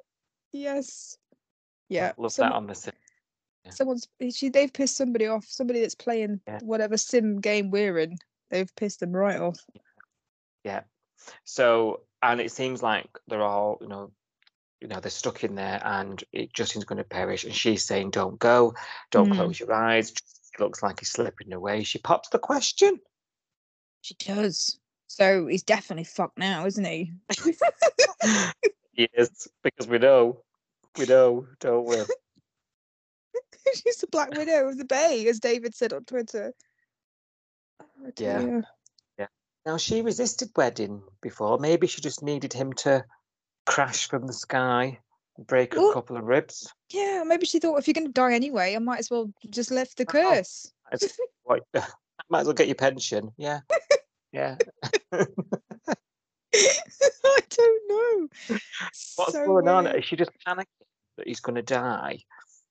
Yes. 0.53 1.17
Yeah. 1.89 2.13
Love 2.17 2.33
some- 2.33 2.49
that 2.49 2.55
on 2.55 2.67
the 2.67 2.75
Sims. 2.75 2.97
yeah. 3.65 3.71
Someone's 3.73 4.09
she, 4.33 4.49
they've 4.49 4.73
pissed 4.73 4.97
somebody 4.97 5.27
off. 5.27 5.45
Somebody 5.47 5.81
that's 5.81 5.95
playing 5.95 6.41
Yeah. 6.47 6.61
whatever 6.63 6.97
sim 6.97 7.41
game 7.41 7.71
we're 7.71 7.99
in. 7.99 8.17
They've 8.51 8.75
pissed 8.77 9.01
them 9.01 9.13
right 9.13 9.41
off. 9.41 9.59
Yeah. 10.65 10.83
So, 11.45 12.01
and 12.23 12.41
it 12.41 12.53
seems 12.53 12.83
like 12.83 13.09
they're 13.29 13.43
all, 13.43 13.79
you 13.81 13.89
know, 13.89 14.13
you 14.81 14.89
know, 14.89 15.01
they're 15.01 15.11
stuck 15.11 15.45
in 15.45 15.55
there, 15.55 15.81
and 15.85 16.23
it, 16.33 16.53
Justin's 16.53 16.85
going 16.85 16.99
to 16.99 17.05
perish. 17.05 17.45
And 17.45 17.55
she's 17.55 17.85
saying, 17.85 18.11
"Don't 18.11 18.39
go, 18.39 18.75
don't 19.11 19.31
Mm. 19.31 19.37
close 19.37 19.61
your 19.61 19.73
eyes." 19.73 20.11
It 20.11 20.61
looks 20.61 20.83
like 20.83 21.01
he's 21.01 21.11
slipping 21.11 21.53
away. 21.53 21.83
She 21.83 21.99
pops 21.99 22.29
the 22.29 22.39
question. 22.39 23.01
She 24.03 24.15
does. 24.15 24.79
So 25.07 25.47
he's 25.47 25.63
definitely 25.63 26.05
fucked 26.05 26.39
now, 26.39 26.67
isn't 26.67 26.85
he? 26.85 27.13
yes, 28.95 29.49
because 29.63 29.87
we 29.87 29.99
know, 29.99 30.43
we 30.99 31.07
know, 31.07 31.47
don't 31.61 31.85
we? 31.85 31.97
She's 33.75 33.99
the 33.99 34.07
Black 34.09 34.31
Widow 34.37 34.69
of 34.69 34.79
the 34.79 34.85
Bay, 34.85 35.27
as 35.29 35.39
David 35.39 35.75
said 35.75 35.93
on 35.93 36.05
Twitter. 36.05 36.53
Oh, 37.81 38.11
Yeah. 38.17 38.63
Now 39.65 39.77
she 39.77 40.03
resisted 40.03 40.51
wedding 40.57 41.03
before. 41.21 41.59
Maybe 41.59 41.87
she 41.87 42.01
just 42.01 42.23
needed 42.23 42.53
him 42.53 42.73
to 42.75 43.05
crash 43.67 44.09
from 44.09 44.27
the 44.27 44.33
sky, 44.33 44.99
and 45.37 45.47
break 45.47 45.75
Well- 45.75 45.91
a 45.91 45.95
couple 45.95 46.17
of 46.17 46.25
ribs. 46.25 46.73
Yeah, 46.91 47.23
maybe 47.25 47.47
she 47.47 47.59
thought 47.61 47.79
if 47.79 47.87
you're 47.87 47.95
going 47.95 48.07
to 48.09 48.13
die 48.13 48.35
anyway, 48.35 48.75
I 48.75 48.79
might 48.79 48.99
as 48.99 49.11
well 49.11 49.33
just 49.49 49.71
lift 49.71 49.97
the 49.97 50.05
curse. 50.07 50.73
Like, 51.47 51.63
might 52.31 52.41
as 52.41 52.47
well 52.47 52.55
get 52.55 52.67
your 52.69 52.75
pension. 52.75 53.31
Yeah, 53.37 53.61
yeah. 54.33 54.57
I 55.13 55.27
don't 57.51 57.89
know. 57.89 58.29
What's 59.17 59.33
So 59.33 59.47
going 59.47 59.69
on? 59.69 59.87
Is 59.87 60.05
she 60.05 60.17
just 60.17 60.31
panicking 60.47 60.67
that 61.17 61.27
he's 61.27 61.41
going 61.41 61.55
to 61.57 61.63
die? 61.63 62.19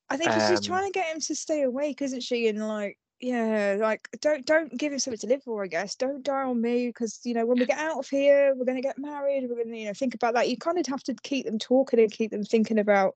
I 0.09 0.17
think 0.17 0.31
she's 0.33 0.59
Um, 0.59 0.61
trying 0.61 0.91
to 0.91 0.91
get 0.91 1.13
him 1.13 1.21
to 1.21 1.35
stay 1.35 1.63
awake, 1.63 2.01
isn't 2.01 2.21
she? 2.21 2.47
And 2.47 2.67
like, 2.67 2.97
yeah, 3.21 3.77
like 3.79 4.09
don't 4.19 4.45
don't 4.45 4.75
give 4.77 4.91
him 4.91 4.99
something 4.99 5.19
to 5.19 5.27
live 5.27 5.43
for. 5.43 5.63
I 5.63 5.67
guess 5.67 5.95
don't 5.95 6.23
die 6.23 6.43
on 6.43 6.59
me 6.59 6.87
because 6.87 7.19
you 7.23 7.33
know 7.33 7.45
when 7.45 7.59
we 7.59 7.65
get 7.65 7.77
out 7.77 7.99
of 7.99 8.09
here, 8.09 8.53
we're 8.55 8.65
gonna 8.65 8.81
get 8.81 8.97
married. 8.97 9.47
We're 9.47 9.63
gonna 9.63 9.77
you 9.77 9.85
know 9.85 9.93
think 9.93 10.15
about 10.15 10.33
that. 10.33 10.49
You 10.49 10.57
kind 10.57 10.79
of 10.79 10.87
have 10.87 11.03
to 11.03 11.13
keep 11.13 11.45
them 11.45 11.59
talking 11.59 11.99
and 11.99 12.11
keep 12.11 12.31
them 12.31 12.43
thinking 12.43 12.79
about 12.79 13.13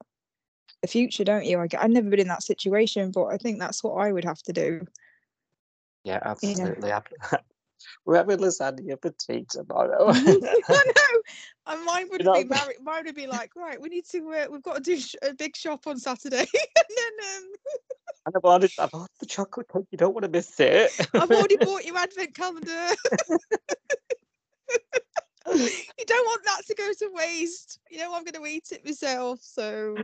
the 0.82 0.88
future, 0.88 1.24
don't 1.24 1.45
you? 1.45 1.60
I, 1.60 1.68
I've 1.80 1.89
never 1.89 2.10
been 2.10 2.20
in 2.20 2.28
that 2.28 2.43
situation, 2.43 3.12
but 3.12 3.26
I 3.26 3.38
think 3.38 3.60
that's 3.60 3.84
what 3.84 3.93
I 3.93 4.12
would 4.12 4.26
have 4.26 4.41
to 4.43 4.53
do. 4.53 4.86
Yeah, 6.03 6.20
absolutely. 6.24 6.91
Ab- 6.91 7.08
We're 8.05 8.17
having 8.17 8.39
lasagna 8.39 9.01
for 9.01 9.11
tea 9.11 9.45
tomorrow. 9.49 10.09
I 10.09 10.21
know. 10.95 11.21
And 11.67 11.86
mine 11.86 12.07
would 12.11 12.21
be 12.21 12.43
married. 12.43 12.77
Mine 12.83 13.05
would 13.05 13.15
be 13.15 13.27
like, 13.27 13.55
right, 13.55 13.81
we 13.81 13.89
need 13.89 14.05
to. 14.11 14.31
Uh, 14.31 14.45
we've 14.51 14.61
got 14.61 14.75
to 14.75 14.81
do 14.81 14.99
sh- 14.99 15.15
a 15.23 15.33
big 15.33 15.55
shop 15.55 15.88
on 15.88 15.97
Saturday, 15.97 16.38
and 16.53 16.86
then 16.89 17.13
um, 17.38 17.43
and 18.25 18.36
I've 18.36 18.43
ordered, 18.43 18.71
I've 18.79 18.93
ordered 18.93 19.09
the 19.19 19.25
chocolate 19.25 19.67
cake. 19.71 19.86
You 19.91 19.97
don't 19.97 20.13
want 20.13 20.23
to 20.23 20.29
miss 20.29 20.59
it. 20.59 20.91
I've 21.13 21.31
already 21.31 21.57
bought 21.57 21.86
you 21.86 21.95
advent 21.95 22.36
calendar. 22.36 22.95
you 25.47 26.05
don't 26.07 26.25
want 26.25 26.43
that 26.45 26.61
to 26.67 26.75
go 26.75 26.91
to 26.99 27.09
waste. 27.13 27.79
You 27.89 27.99
know 27.99 28.15
I'm 28.15 28.23
going 28.23 28.33
to 28.33 28.45
eat 28.45 28.69
it 28.71 28.86
myself. 28.86 29.39
So 29.41 29.95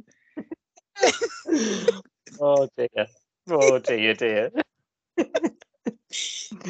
oh 2.39 2.67
dear. 2.77 3.07
Oh 3.49 3.79
dear, 3.79 4.13
dear. 4.13 4.51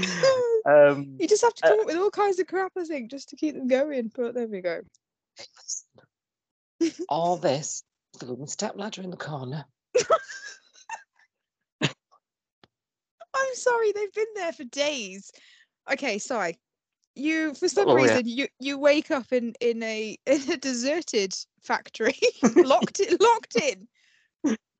Um, 0.63 1.17
you 1.19 1.27
just 1.27 1.41
have 1.41 1.55
to 1.55 1.65
Uh, 1.65 1.69
come 1.69 1.79
up 1.79 1.85
with 1.87 1.95
all 1.97 2.11
kinds 2.11 2.37
of 2.37 2.45
crap, 2.45 2.73
I 2.77 2.83
think, 2.83 3.09
just 3.09 3.29
to 3.29 3.35
keep 3.35 3.55
them 3.55 3.67
going. 3.67 4.11
But 4.15 4.35
there 4.35 4.45
we 4.47 4.61
go. 4.61 4.81
all 7.09 7.37
this, 7.37 7.83
the 8.19 8.27
little 8.27 8.45
step 8.47 8.73
ladder 8.75 9.01
in 9.01 9.09
the 9.09 9.17
corner. 9.17 9.65
I'm 13.33 13.55
sorry, 13.55 13.91
they've 13.91 14.13
been 14.13 14.25
there 14.35 14.53
for 14.53 14.65
days. 14.65 15.31
Okay, 15.91 16.19
sorry. 16.19 16.59
You 17.15 17.53
for 17.55 17.67
some 17.67 17.89
Oh, 17.89 17.97
yeah. 17.97 18.03
reason 18.03 18.27
you 18.27 18.47
you 18.59 18.77
wake 18.77 19.11
up 19.11 19.33
in 19.33 19.53
in 19.59 19.81
a 19.83 20.17
in 20.25 20.51
a 20.51 20.57
deserted 20.57 21.35
factory, 21.61 22.17
locked 22.55 22.99
in, 22.99 23.17
locked 23.19 23.55
in. 23.55 23.87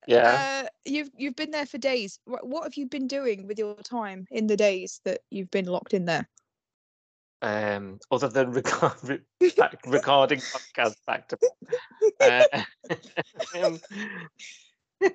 Yeah. 0.07 0.63
Uh, 0.63 0.67
you've 0.85 1.09
you've 1.15 1.35
been 1.35 1.51
there 1.51 1.65
for 1.65 1.77
days. 1.77 2.19
What, 2.25 2.47
what 2.47 2.63
have 2.63 2.75
you 2.75 2.87
been 2.87 3.07
doing 3.07 3.47
with 3.47 3.59
your 3.59 3.75
time 3.75 4.25
in 4.31 4.47
the 4.47 4.57
days 4.57 4.99
that 5.05 5.21
you've 5.29 5.51
been 5.51 5.65
locked 5.65 5.93
in 5.93 6.05
there? 6.05 6.27
um, 7.41 7.99
other 8.11 8.27
than 8.27 8.51
record, 8.51 8.93
re- 9.03 9.51
back, 9.57 9.79
recording 9.87 10.39
podcasts 10.39 10.95
back 11.05 11.27
to 11.29 11.37
back. 12.19 12.47
Uh, 12.53 12.95
um, 13.63 13.79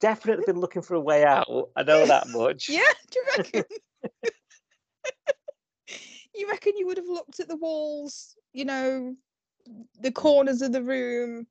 definitely 0.00 0.44
been 0.46 0.60
looking 0.60 0.82
for 0.82 0.94
a 0.94 1.00
way 1.00 1.24
out. 1.24 1.70
I 1.76 1.82
know 1.82 2.06
that 2.06 2.28
much. 2.28 2.68
Yeah, 2.68 2.82
do 3.10 3.18
you 3.18 3.24
reckon? 3.36 3.64
you 6.34 6.48
reckon 6.48 6.76
you 6.76 6.86
would 6.86 6.98
have 6.98 7.08
looked 7.08 7.40
at 7.40 7.48
the 7.48 7.56
walls, 7.56 8.36
you 8.52 8.64
know, 8.66 9.14
the 10.00 10.12
corners 10.12 10.60
of 10.62 10.72
the 10.72 10.82
room? 10.82 11.46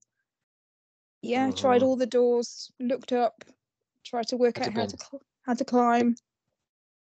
Yeah, 1.22 1.52
tried 1.52 1.82
Mhm. 1.82 1.86
all 1.86 1.96
the 1.96 2.06
doors, 2.06 2.72
looked 2.80 3.12
up, 3.12 3.44
tried 4.04 4.28
to 4.30 4.38
work 4.38 4.60
out 4.62 4.74
how 4.74 4.86
to 4.86 4.98
cl- 4.98 5.22
how 5.42 5.54
to 5.54 5.66
climb. 5.66 6.16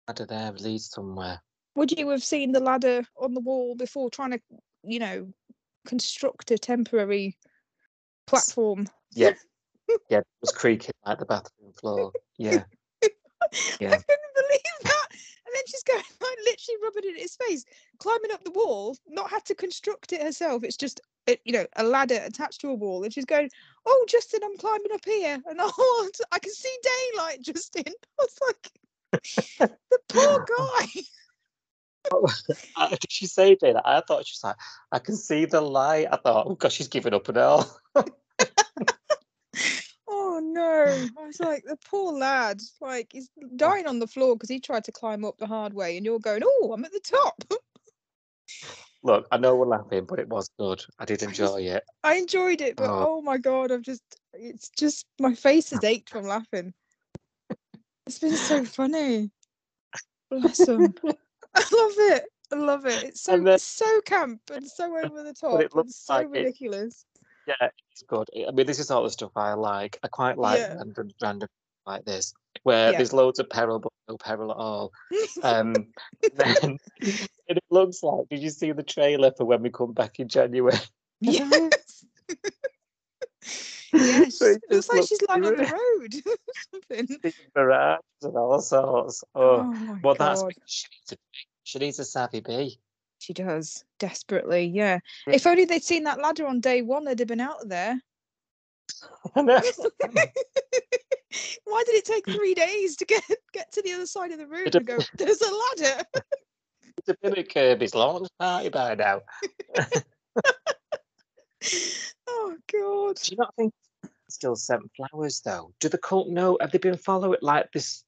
Ladder 0.09 0.26
there 0.26 0.52
leads 0.52 0.90
somewhere. 0.90 1.42
would 1.76 1.90
you 1.90 2.09
have 2.11 2.22
seen 2.22 2.52
the 2.52 2.61
ladder 2.61 3.05
on 3.16 3.34
the 3.34 3.40
wall 3.40 3.74
before 3.74 4.09
trying 4.09 4.30
to, 4.30 4.40
you 4.84 5.00
know, 5.00 5.32
construct 5.86 6.50
a 6.52 6.59
temporary 6.59 7.36
platform? 8.26 8.88
Yeah. 9.12 9.34
Yeah, 10.09 10.18
it 10.20 10.26
was 10.40 10.50
creaking 10.52 10.92
like 11.05 11.18
the 11.18 11.26
bathroom 11.26 11.72
floor. 11.74 12.12
Yeah. 12.38 12.64
yeah. 13.02 13.90
I 13.92 13.96
couldn't 13.96 14.34
believe 14.34 14.62
that. 14.82 15.09
And 15.12 15.55
then 15.55 15.62
she's 15.66 15.82
going 15.82 15.98
like 16.22 16.38
literally 16.44 16.78
rubbing 16.82 17.05
it 17.05 17.16
in 17.16 17.20
his 17.22 17.36
face, 17.36 17.64
climbing 17.98 18.30
up 18.30 18.42
the 18.44 18.50
wall, 18.52 18.96
not 19.07 19.28
had 19.30 19.44
to 19.46 19.55
construct 19.55 20.12
it 20.14 20.22
herself. 20.22 20.64
It's 20.64 20.76
just 20.78 21.00
it, 21.26 21.40
you 21.44 21.52
know, 21.52 21.66
a 21.76 21.84
ladder 21.84 22.20
attached 22.24 22.61
to 22.62 22.68
a 22.70 22.74
wall, 22.74 23.05
and 23.05 23.12
she's 23.12 23.24
going, 23.26 23.50
"Oh, 23.87 24.07
Justin, 24.09 24.41
I'm 24.45 24.57
climbing 24.57 24.93
up 24.93 25.05
here, 25.05 25.43
and 25.47 25.59
oh, 25.61 26.11
I 26.32 26.39
can 26.39 26.53
see 26.53 26.76
daylight, 27.12 27.43
Justin." 27.43 27.85
I 28.20 28.22
was 28.22 28.39
like, 28.47 28.70
the 29.91 29.99
poor 30.09 30.47
guy. 30.57 30.87
Uh, 32.76 32.89
Did 32.91 33.11
she 33.11 33.26
say 33.26 33.55
daylight? 33.55 33.82
I 33.87 34.03
thought 34.03 34.26
she 34.26 34.35
was 34.35 34.45
like, 34.45 34.57
I 34.93 34.99
can 34.99 35.16
see 35.16 35.47
the 35.47 35.62
light. 35.62 36.07
I 36.12 36.16
thought, 36.16 36.47
oh 36.47 36.55
gosh, 36.55 36.74
she's 36.74 36.89
giving 36.89 37.14
up 37.14 37.26
now. 37.35 37.64
Oh 40.35 40.41
no! 40.43 41.09
I 41.18 41.26
was 41.26 41.41
like, 41.41 41.64
the 41.64 41.78
poor 41.85 42.12
lad, 42.12 42.61
like 42.80 43.11
he's 43.12 43.30
dying 43.57 43.87
on 43.87 44.01
the 44.01 44.07
floor 44.07 44.35
because 44.35 44.49
he 44.49 44.61
tried 44.61 44.85
to 44.85 44.93
climb 44.93 45.24
up 45.24 45.39
the 45.39 45.47
hard 45.47 45.74
way, 45.74 45.97
and 45.97 46.05
you're 46.05 46.18
going, 46.18 46.43
"Oh, 46.45 46.72
I'm 46.72 46.85
at 46.85 46.93
the 46.93 47.01
top." 47.01 47.45
Look, 49.05 49.26
I 49.30 49.36
know 49.36 49.55
we're 49.55 49.66
laughing, 49.66 50.07
but 50.07 50.18
it 50.18 50.28
was 50.28 50.48
good. 50.59 50.82
I 50.98 51.05
did 51.05 51.22
enjoy 51.22 51.61
it. 51.61 51.84
I 52.02 52.14
enjoyed 52.14 52.62
it, 52.62 52.76
but 52.76 52.88
Oh. 52.88 53.18
oh 53.18 53.22
my 53.22 53.36
god, 53.36 53.70
I've 53.70 53.82
just 53.82 54.02
it's 54.32 54.70
just 54.70 55.07
my 55.20 55.34
face 55.34 55.70
has 55.70 55.84
ached 55.84 56.09
from 56.09 56.24
laughing. 56.24 56.72
It's 58.07 58.18
been 58.18 58.34
so 58.34 58.64
funny. 58.80 59.30
Bless 60.30 60.66
him. 60.66 60.94
I 61.55 61.61
love 61.61 61.92
it. 61.98 62.24
I 62.50 62.57
love 62.57 62.86
it. 62.86 63.05
It's 63.05 63.20
so 63.20 63.32
then- 63.36 63.46
it's 63.48 63.62
so 63.62 64.00
camp 64.00 64.40
and 64.50 64.66
so 64.66 64.96
over 65.05 65.22
the 65.22 65.34
top 65.34 65.61
it 65.61 65.64
and 65.64 65.74
looks 65.74 65.96
so 65.96 66.14
like 66.14 66.26
it- 66.26 66.30
ridiculous. 66.30 67.05
Yeah, 67.46 67.68
it's 67.92 68.02
good. 68.07 68.26
I 68.48 68.52
mean, 68.52 68.66
this 68.66 68.78
is 68.78 68.90
all 68.90 69.02
the 69.05 69.11
stuff 69.11 69.32
I 69.36 69.52
like. 69.52 69.98
I 70.02 70.09
quite 70.09 70.38
like 70.38 70.61
Yeah. 70.61 70.76
random, 70.76 71.11
random 71.20 71.48
like 71.86 72.07
this, 72.07 72.32
where 72.64 72.90
Yeah. 72.90 72.96
there's 72.98 73.12
loads 73.12 73.38
of 73.38 73.48
peril, 73.48 73.78
but 73.78 73.92
no 74.08 74.16
peril 74.18 74.50
at 74.50 74.56
all. 74.56 74.92
Um, 75.42 75.74
then 76.34 76.56
and 77.00 77.58
it 77.58 77.64
looks 77.70 78.02
like. 78.02 78.28
Did 78.30 78.40
you 78.42 78.50
see 78.50 78.72
the 78.72 78.82
trailer 78.82 79.30
for 79.36 79.44
when 79.44 79.62
we 79.62 79.70
come 79.70 79.92
back 79.92 80.18
in 80.18 80.28
January? 80.28 80.76
yes. 81.20 82.04
yes. 83.92 84.38
So 84.38 84.46
it 84.46 84.62
looks 84.70 84.88
like 84.88 85.06
she's 85.06 85.22
lying 85.28 85.44
on 85.44 85.56
the 85.56 85.64
road. 85.64 86.14
or 86.26 86.36
Something. 86.72 87.32
Barrage 87.54 88.00
and 88.22 88.36
all 88.36 88.60
sorts. 88.60 89.22
Oh, 89.34 89.60
Oh, 89.60 89.62
my 89.64 90.00
well, 90.02 90.14
god. 90.14 90.38
that's 90.38 90.52
she 90.66 90.86
needs 90.90 91.10
be. 91.10 91.16
She 91.64 91.78
needs 91.78 91.98
a 91.98 92.04
savvy 92.04 92.40
bee. 92.40 92.78
She 93.18 93.32
does 93.32 93.84
desperately, 93.98 94.64
yeah. 94.66 94.98
Yeah. 95.26 95.34
If 95.34 95.46
only 95.46 95.64
they'd 95.64 95.82
seen 95.84 96.04
that 96.04 96.20
ladder 96.20 96.46
on 96.46 96.60
day 96.60 96.82
one, 96.82 97.04
they'd 97.04 97.18
have 97.18 97.28
been 97.28 97.40
out 97.40 97.62
of 97.62 97.68
there. 97.70 97.98
Why 99.35 99.51
did 101.87 101.97
it 101.97 102.05
take 102.05 102.26
three 102.26 102.55
days 102.55 102.97
to 102.97 103.05
get 103.05 103.22
get 103.53 103.72
to 103.72 103.82
the 103.82 103.93
other 103.93 104.07
side 104.07 104.32
of 104.32 104.39
the 104.39 104.47
room 104.47 104.68
and 104.72 104.87
go? 104.87 104.99
There's 105.16 105.41
a 105.41 105.82
ladder. 105.82 106.03
It's 106.97 107.09
a 107.09 107.28
bit 107.28 107.37
of 107.37 107.49
Kirby's 107.53 107.95
launch 107.95 108.28
party 108.39 108.70
by 108.70 108.95
now. 108.95 109.20
oh 112.28 112.57
god. 112.72 113.16
Do 113.16 113.32
you 113.32 113.37
not 113.37 113.55
think 113.57 113.74
still 114.30 114.57
sent 114.57 114.91
flowers 114.97 115.41
though? 115.41 115.72
Do 115.80 115.89
the 115.89 115.99
cult 115.99 116.28
know? 116.28 116.57
Have 116.61 116.70
they 116.70 116.78
been 116.78 116.97
following 116.97 117.41
like 117.43 117.72
this? 117.72 118.05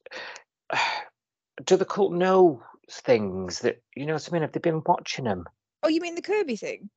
Do 1.64 1.77
the 1.77 1.85
cult 1.85 2.12
know 2.12 2.62
things 2.91 3.59
that 3.59 3.83
you 3.97 4.07
know 4.07 4.14
what 4.14 4.29
I 4.31 4.33
mean? 4.33 4.43
Have 4.43 4.53
they 4.53 4.61
been 4.61 4.83
watching 4.87 5.24
them? 5.24 5.45
Oh, 5.83 5.89
you 5.89 6.01
mean 6.01 6.14
the 6.14 6.22
Kirby 6.22 6.57
thing? 6.57 6.89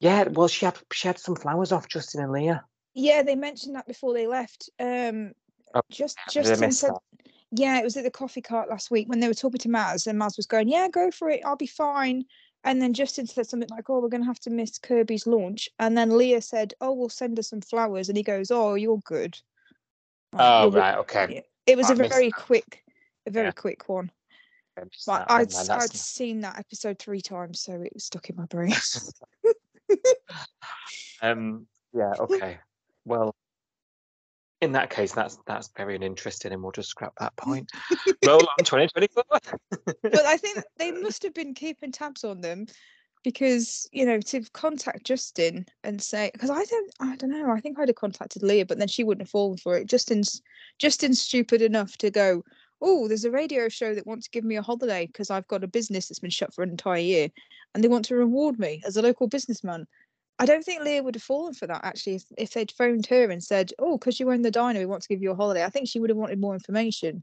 Yeah. 0.00 0.24
Well, 0.28 0.48
she 0.48 0.64
had 0.66 0.78
she 0.92 1.08
had 1.08 1.18
some 1.18 1.36
flowers 1.36 1.72
off 1.72 1.88
Justin 1.88 2.22
and 2.22 2.32
Leah. 2.32 2.64
Yeah, 2.94 3.22
they 3.22 3.34
mentioned 3.36 3.74
that 3.76 3.86
before 3.86 4.14
they 4.14 4.26
left. 4.26 4.70
Um, 4.78 5.32
Oh, 5.76 5.80
just 5.90 6.16
Justin 6.30 6.70
said, 6.70 6.92
that? 6.92 7.28
yeah, 7.50 7.80
it 7.80 7.82
was 7.84 7.96
at 7.96 8.04
the 8.04 8.10
coffee 8.10 8.40
cart 8.40 8.70
last 8.70 8.92
week 8.92 9.08
when 9.08 9.18
they 9.18 9.26
were 9.26 9.34
talking 9.34 9.58
to 9.58 9.68
Maz, 9.68 10.06
and 10.06 10.16
Maz 10.20 10.36
was 10.36 10.46
going, 10.46 10.68
"Yeah, 10.68 10.86
go 10.88 11.10
for 11.10 11.28
it, 11.30 11.40
I'll 11.44 11.56
be 11.56 11.66
fine." 11.66 12.24
And 12.62 12.80
then 12.80 12.94
Justin 12.94 13.26
said 13.26 13.48
something 13.48 13.68
like, 13.70 13.90
"Oh, 13.90 13.98
we're 13.98 14.08
going 14.08 14.20
to 14.22 14.26
have 14.28 14.38
to 14.40 14.50
miss 14.50 14.78
Kirby's 14.78 15.26
launch." 15.26 15.68
And 15.80 15.98
then 15.98 16.16
Leah 16.16 16.42
said, 16.42 16.74
"Oh, 16.80 16.92
we'll 16.92 17.08
send 17.08 17.36
her 17.38 17.42
some 17.42 17.60
flowers," 17.60 18.08
and 18.08 18.16
he 18.16 18.22
goes, 18.22 18.52
"Oh, 18.52 18.74
you're 18.74 19.00
good." 19.04 19.36
Oh 20.34 20.62
you're 20.62 20.70
re- 20.72 20.80
right, 20.80 20.98
okay. 20.98 21.42
It 21.66 21.76
was 21.76 21.90
I 21.90 21.94
a 21.94 21.96
very 21.96 22.30
that. 22.30 22.36
quick, 22.36 22.84
a 23.26 23.30
very 23.30 23.46
Yeah. 23.46 23.52
quick 23.52 23.88
one. 23.88 24.12
I 24.78 24.84
missed 24.84 25.06
But 25.06 25.26
that 25.26 25.28
one 25.30 25.40
I'd 25.40 25.50
then, 25.50 25.60
s- 25.60 25.66
that's 25.66 25.84
I'd 25.84 25.96
seen 25.96 26.40
that 26.42 26.58
episode 26.58 27.00
three 27.00 27.20
times, 27.20 27.60
so 27.60 27.72
it 27.80 27.92
was 27.92 28.04
stuck 28.04 28.30
in 28.30 28.36
my 28.36 28.46
brain. 28.46 28.72
Um. 31.22 31.66
Yeah. 31.94 32.12
Okay. 32.18 32.58
Well, 33.06 33.34
in 34.60 34.72
that 34.72 34.90
case, 34.90 35.12
that's 35.12 35.38
that's 35.46 35.70
very 35.76 35.96
uninteresting, 35.96 36.52
and 36.52 36.62
we'll 36.62 36.72
just 36.72 36.88
scrap 36.88 37.14
that 37.18 37.36
point. 37.36 37.70
Roll 38.26 38.40
on, 38.40 38.64
twenty 38.64 38.88
twenty 38.88 39.08
four. 39.08 39.24
but 40.02 40.26
I 40.26 40.36
think 40.36 40.62
they 40.78 40.90
must 40.90 41.22
have 41.22 41.34
been 41.34 41.54
keeping 41.54 41.92
tabs 41.92 42.24
on 42.24 42.40
them 42.40 42.66
because 43.22 43.88
you 43.92 44.04
know 44.04 44.20
to 44.20 44.42
contact 44.52 45.06
Justin 45.06 45.66
and 45.82 46.00
say 46.00 46.30
because 46.32 46.50
I 46.50 46.64
don't 46.64 46.92
I 47.00 47.16
don't 47.16 47.30
know 47.30 47.50
I 47.50 47.60
think 47.60 47.78
I'd 47.78 47.88
have 47.88 47.96
contacted 47.96 48.42
Leah 48.42 48.66
but 48.66 48.78
then 48.78 48.88
she 48.88 49.02
wouldn't 49.02 49.22
have 49.22 49.30
fallen 49.30 49.56
for 49.56 49.76
it. 49.76 49.88
Justin's 49.88 50.42
Justin's 50.78 51.20
stupid 51.20 51.62
enough 51.62 51.96
to 51.98 52.10
go. 52.10 52.42
Oh, 52.80 53.08
there's 53.08 53.24
a 53.24 53.30
radio 53.30 53.68
show 53.68 53.94
that 53.94 54.06
wants 54.06 54.26
to 54.26 54.30
give 54.30 54.44
me 54.44 54.56
a 54.56 54.62
holiday 54.62 55.06
because 55.06 55.30
I've 55.30 55.48
got 55.48 55.64
a 55.64 55.68
business 55.68 56.08
that's 56.08 56.18
been 56.18 56.30
shut 56.30 56.54
for 56.54 56.62
an 56.62 56.70
entire 56.70 56.98
year, 56.98 57.28
and 57.74 57.82
they 57.82 57.88
want 57.88 58.04
to 58.06 58.16
reward 58.16 58.58
me 58.58 58.82
as 58.86 58.96
a 58.96 59.02
local 59.02 59.26
businessman. 59.26 59.86
I 60.38 60.46
don't 60.46 60.64
think 60.64 60.82
Leah 60.82 61.02
would 61.02 61.14
have 61.14 61.22
fallen 61.22 61.54
for 61.54 61.66
that 61.68 61.84
actually 61.84 62.16
if, 62.16 62.24
if 62.36 62.52
they'd 62.52 62.72
phoned 62.72 63.06
her 63.06 63.30
and 63.30 63.42
said, 63.42 63.72
"Oh, 63.78 63.98
because 63.98 64.18
you 64.18 64.30
own 64.30 64.42
the 64.42 64.50
diner, 64.50 64.80
we 64.80 64.86
want 64.86 65.02
to 65.02 65.08
give 65.08 65.22
you 65.22 65.30
a 65.30 65.36
holiday." 65.36 65.64
I 65.64 65.70
think 65.70 65.88
she 65.88 66.00
would 66.00 66.10
have 66.10 66.16
wanted 66.16 66.40
more 66.40 66.54
information. 66.54 67.22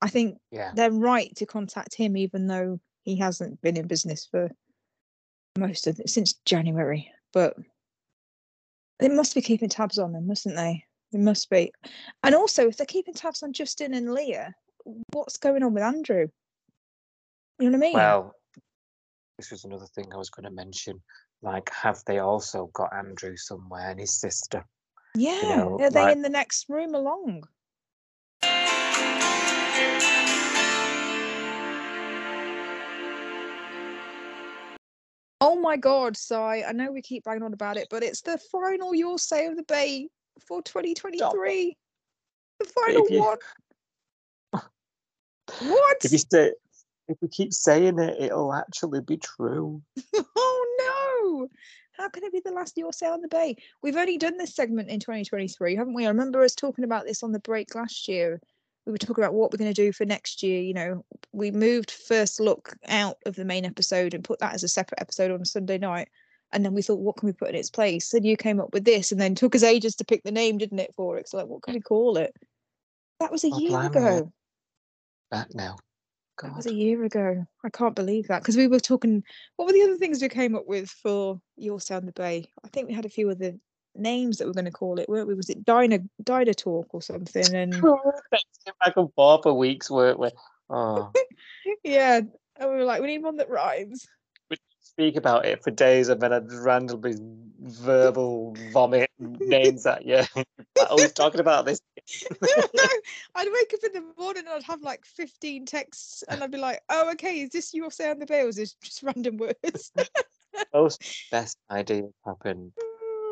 I 0.00 0.08
think 0.08 0.38
yeah. 0.50 0.72
they're 0.74 0.90
right 0.90 1.34
to 1.36 1.46
contact 1.46 1.94
him, 1.94 2.16
even 2.16 2.46
though 2.46 2.80
he 3.02 3.16
hasn't 3.16 3.60
been 3.62 3.76
in 3.76 3.86
business 3.86 4.26
for 4.30 4.50
most 5.58 5.86
of 5.86 5.98
it 5.98 6.10
since 6.10 6.34
January. 6.44 7.10
But 7.32 7.56
they 8.98 9.08
must 9.08 9.34
be 9.34 9.42
keeping 9.42 9.68
tabs 9.68 9.98
on 9.98 10.12
them, 10.12 10.26
mustn't 10.26 10.56
they? 10.56 10.84
They 11.12 11.18
must 11.18 11.50
be. 11.50 11.72
And 12.22 12.34
also, 12.34 12.68
if 12.68 12.76
they're 12.76 12.86
keeping 12.86 13.14
tabs 13.14 13.42
on 13.42 13.52
Justin 13.52 13.94
and 13.94 14.12
Leah, 14.12 14.54
what's 15.12 15.36
going 15.36 15.62
on 15.62 15.74
with 15.74 15.82
Andrew? 15.82 16.26
You 17.58 17.70
know 17.70 17.78
what 17.78 17.86
I 17.86 17.88
mean? 17.88 17.94
Well, 17.94 18.34
this 19.38 19.50
was 19.50 19.64
another 19.64 19.86
thing 19.94 20.06
I 20.12 20.16
was 20.16 20.30
going 20.30 20.44
to 20.44 20.50
mention. 20.50 21.02
Like, 21.42 21.70
have 21.70 22.02
they 22.06 22.18
also 22.18 22.70
got 22.72 22.94
Andrew 22.94 23.36
somewhere 23.36 23.90
and 23.90 24.00
his 24.00 24.20
sister? 24.20 24.64
yeah. 25.14 25.40
know, 25.56 25.78
Are 25.80 25.90
they 25.90 26.02
like- 26.02 26.16
in 26.16 26.22
the 26.22 26.28
next 26.28 26.68
room 26.68 26.94
along? 26.94 27.44
Oh 35.40 35.60
my 35.60 35.76
God, 35.76 36.16
Si! 36.16 36.34
I 36.34 36.72
know 36.72 36.90
we 36.90 37.02
keep 37.02 37.24
banging 37.24 37.42
on 37.42 37.52
about 37.52 37.76
it, 37.76 37.88
but 37.90 38.02
it's 38.02 38.22
the 38.22 38.38
final 38.50 38.94
Your 38.94 39.18
Say 39.18 39.46
of 39.46 39.56
the 39.56 39.62
Bay 39.64 40.08
for 40.46 40.62
2023. 40.62 41.76
The 42.58 42.64
final 42.64 43.10
you- 43.10 43.20
one. 43.20 43.38
What? 45.60 45.96
If 46.04 46.12
you 46.12 46.18
stay, 46.18 46.52
if 47.08 47.16
we 47.20 47.28
keep 47.28 47.52
saying 47.52 47.98
it, 47.98 48.16
it'll 48.20 48.52
actually 48.52 49.00
be 49.00 49.16
true. 49.16 49.82
Oh 50.38 51.38
no! 51.38 51.48
How 51.92 52.08
can 52.10 52.24
it 52.24 52.32
be 52.32 52.40
the 52.44 52.52
last 52.52 52.76
Your 52.76 52.92
Say 52.92 53.06
on 53.06 53.22
the 53.22 53.28
Bay? 53.28 53.56
We've 53.82 53.96
only 53.96 54.18
done 54.18 54.36
this 54.36 54.54
segment 54.54 54.90
in 54.90 55.00
2023, 55.00 55.74
haven't 55.74 55.94
we? 55.94 56.04
I 56.04 56.08
remember 56.08 56.42
us 56.42 56.54
talking 56.54 56.84
about 56.84 57.06
this 57.06 57.22
on 57.22 57.32
the 57.32 57.38
break 57.40 57.74
last 57.74 58.06
year. 58.06 58.40
We 58.84 58.92
were 58.92 58.98
talking 58.98 59.24
about 59.24 59.34
what 59.34 59.50
we're 59.50 59.58
going 59.58 59.72
to 59.72 59.82
do 59.82 59.92
for 59.92 60.04
next 60.04 60.42
year. 60.42 60.60
You 60.60 60.74
know, 60.74 61.04
we 61.32 61.50
moved 61.50 61.90
first 61.90 62.38
look 62.38 62.76
out 62.88 63.16
of 63.26 63.34
the 63.34 63.44
main 63.44 63.64
episode 63.64 64.14
and 64.14 64.22
put 64.22 64.38
that 64.40 64.54
as 64.54 64.62
a 64.62 64.68
separate 64.68 65.00
episode 65.00 65.30
on 65.30 65.40
a 65.40 65.46
Sunday 65.46 65.78
night. 65.78 66.08
And 66.52 66.64
then 66.64 66.74
we 66.74 66.82
thought, 66.82 67.00
what 67.00 67.16
can 67.16 67.26
we 67.26 67.32
put 67.32 67.48
in 67.48 67.56
its 67.56 67.70
place? 67.70 68.14
And 68.14 68.24
you 68.24 68.36
came 68.36 68.60
up 68.60 68.72
with 68.72 68.84
this, 68.84 69.10
and 69.10 69.20
then 69.20 69.34
took 69.34 69.54
us 69.54 69.62
ages 69.62 69.96
to 69.96 70.04
pick 70.04 70.22
the 70.22 70.30
name, 70.30 70.58
didn't 70.58 70.78
it, 70.78 70.94
for 70.94 71.18
it? 71.18 71.28
So, 71.28 71.38
like, 71.38 71.46
what 71.48 71.62
can 71.62 71.74
we 71.74 71.80
call 71.80 72.16
it? 72.18 72.34
That 73.20 73.32
was 73.32 73.42
a 73.44 73.50
Oh, 73.52 73.58
year 73.58 73.80
ago. 73.82 74.32
Back 75.30 75.54
now. 75.54 75.76
That 76.42 76.54
was 76.54 76.66
a 76.66 76.74
year 76.74 77.02
ago. 77.04 77.46
I 77.64 77.70
can't 77.70 77.94
believe 77.94 78.28
that 78.28 78.42
because 78.42 78.56
we 78.56 78.68
were 78.68 78.80
talking. 78.80 79.24
What 79.56 79.66
were 79.66 79.72
the 79.72 79.82
other 79.82 79.96
things 79.96 80.20
we 80.20 80.28
came 80.28 80.54
up 80.54 80.66
with 80.66 80.90
for 80.90 81.40
Your 81.56 81.80
Say 81.80 81.94
on 81.94 82.04
the 82.04 82.12
Bay? 82.12 82.50
I 82.62 82.68
think 82.68 82.88
we 82.88 82.94
had 82.94 83.06
a 83.06 83.10
few 83.10 83.30
other 83.30 83.54
names 83.94 84.38
that 84.38 84.46
we're 84.46 84.52
going 84.52 84.66
to 84.66 84.70
call 84.70 84.98
it, 84.98 85.08
weren't 85.08 85.28
we? 85.28 85.34
Was 85.34 85.48
it 85.48 85.64
Diner 85.64 86.00
Diner 86.22 86.52
Talk 86.52 86.94
or 86.94 87.00
something? 87.00 87.54
And 87.54 87.72
back 88.80 88.96
and 88.96 89.12
forth 89.14 89.44
for 89.44 89.54
weeks, 89.54 89.90
weren't 89.90 90.18
we? 90.18 90.28
Oh, 90.68 91.10
yeah, 91.84 92.20
and 92.56 92.70
we 92.70 92.76
were 92.76 92.84
like, 92.84 93.00
we 93.00 93.08
need 93.08 93.22
one 93.22 93.36
that 93.36 93.48
rhymes. 93.48 94.06
we 94.50 94.56
speak 94.80 95.16
about 95.16 95.46
it 95.46 95.62
for 95.62 95.70
days, 95.70 96.08
and 96.08 96.20
then 96.20 96.32
I'd 96.32 96.52
randomly 96.52 97.14
verbal 97.60 98.54
vomit 98.72 99.10
names 99.18 99.86
at 99.86 100.04
you. 100.04 100.22
I 100.36 100.92
was 100.94 101.12
talking 101.12 101.40
about 101.40 101.64
this. 101.64 101.80
No, 102.42 102.48
I'd 103.34 103.48
wake 103.52 103.74
up 103.74 103.80
in 103.84 103.92
the 103.92 104.12
morning 104.18 104.44
and 104.46 104.54
I'd 104.54 104.62
have 104.64 104.82
like 104.82 105.04
15 105.04 105.66
texts 105.66 106.22
and 106.28 106.42
I'd 106.42 106.50
be 106.50 106.58
like, 106.58 106.80
oh, 106.88 107.10
okay, 107.12 107.40
is 107.42 107.50
this 107.50 107.74
your 107.74 107.90
say 107.90 108.10
on 108.10 108.18
the 108.18 108.26
bales? 108.26 108.58
Is 108.58 108.74
just 108.82 109.02
random 109.02 109.36
words. 109.38 109.92
Most 110.72 111.02
best 111.30 111.58
ideas 111.70 112.12
happen 112.24 112.72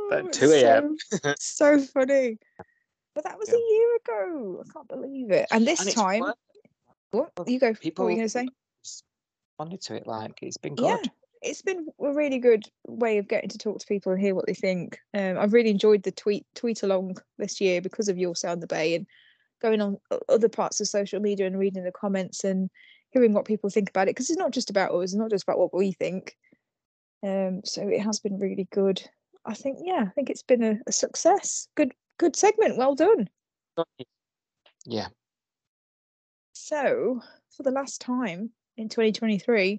Oh, 0.07 0.11
at 0.13 0.27
it's 0.27 0.39
2 0.39 0.51
a.m. 0.53 0.97
So, 1.11 1.35
so 1.39 1.79
funny. 1.81 2.39
But 3.15 3.25
that 3.25 3.39
was 3.39 3.49
Yeah. 3.49 3.55
a 3.55 3.59
year 3.59 3.97
ago. 3.97 4.63
I 4.63 4.73
can't 4.73 4.89
believe 4.89 5.31
it. 5.31 5.47
And 5.51 5.67
this 5.67 5.81
And 5.81 5.91
time, 5.95 6.21
worked. 6.21 6.39
what 7.13 7.49
you 7.49 7.59
go? 7.59 7.69
what 7.69 7.77
were 7.77 7.81
people- 7.81 8.11
you 8.11 8.17
going 8.17 8.27
to 8.27 8.29
say? 8.29 8.49
responded 9.59 9.81
to 9.83 9.95
it 9.95 10.07
like 10.07 10.33
it's 10.43 10.59
been 10.59 10.75
Yeah, 10.77 10.97
good. 10.99 11.11
It's 11.45 11.63
been 11.63 11.87
a 12.01 12.13
really 12.13 12.39
good 12.39 12.65
way 12.87 13.19
of 13.19 13.29
getting 13.29 13.51
to 13.51 13.59
talk 13.59 13.79
to 13.79 13.87
people 13.87 14.13
and 14.13 14.21
hear 14.21 14.35
what 14.35 14.47
they 14.47 14.55
think. 14.55 14.99
Um, 15.13 15.39
I've 15.39 15.53
really 15.53 15.71
enjoyed 15.71 16.03
the 16.03 16.11
tweet 16.11 16.47
tweet 16.55 16.83
along 16.83 17.19
this 17.39 17.61
year 17.61 17.81
because 17.81 18.09
of 18.09 18.19
your 18.19 18.35
say 18.35 18.49
on 18.49 18.61
the 18.61 18.67
bay 18.67 18.95
and 18.95 19.07
going 19.61 19.81
on 19.81 19.99
other 20.29 20.49
parts 20.49 20.81
of 20.81 20.89
social 20.89 21.21
media 21.21 21.47
and 21.47 21.59
reading 21.59 21.85
the 21.85 21.93
comments 21.93 22.45
and 22.45 22.71
hearing 23.11 23.33
what 23.33 23.45
people 23.45 23.71
think 23.71 23.91
about 23.91 24.09
it 24.09 24.17
because 24.17 24.31
it's 24.31 24.39
not 24.39 24.53
just 24.53 24.71
about 24.71 24.93
us, 24.93 25.05
it's 25.05 25.15
not 25.15 25.31
just 25.31 25.45
about 25.45 25.59
what 25.59 25.75
we 25.75 25.93
think. 25.93 26.37
Um, 27.23 27.61
so 27.65 27.89
it 27.89 28.01
has 28.01 28.21
been 28.21 28.39
really 28.39 28.69
good. 28.73 29.03
I 29.47 29.55
think, 29.55 29.79
yeah, 29.83 30.05
I 30.07 30.11
think 30.11 30.31
it's 30.31 30.43
been 30.43 30.63
a, 30.63 30.79
a 30.87 30.93
success. 30.93 31.69
Good, 31.77 31.93
good 32.19 32.37
segment. 32.37 32.77
Well 32.77 32.95
done. 32.95 33.29
Yeah. 34.85 35.09
So, 36.53 37.21
for 37.57 37.63
the 37.63 37.71
last 37.71 38.01
time 38.01 38.51
in 38.77 38.89
2023, 38.89 39.79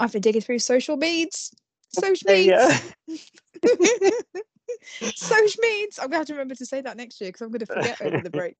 I've 0.00 0.12
been 0.12 0.22
digging 0.22 0.40
through 0.40 0.58
social 0.60 0.96
medias. 0.96 1.52
Social 1.92 2.32
medias. 2.32 2.92
social 5.14 5.60
medias. 5.60 5.98
I'm 5.98 6.08
going 6.08 6.12
to 6.12 6.16
have 6.16 6.26
to 6.26 6.32
remember 6.32 6.54
to 6.54 6.66
say 6.66 6.80
that 6.80 6.96
next 6.96 7.20
year 7.20 7.28
because 7.28 7.42
I'm 7.42 7.50
going 7.50 7.60
to 7.60 7.66
forget 7.66 8.00
over 8.00 8.20
the 8.22 8.30
break. 8.30 8.56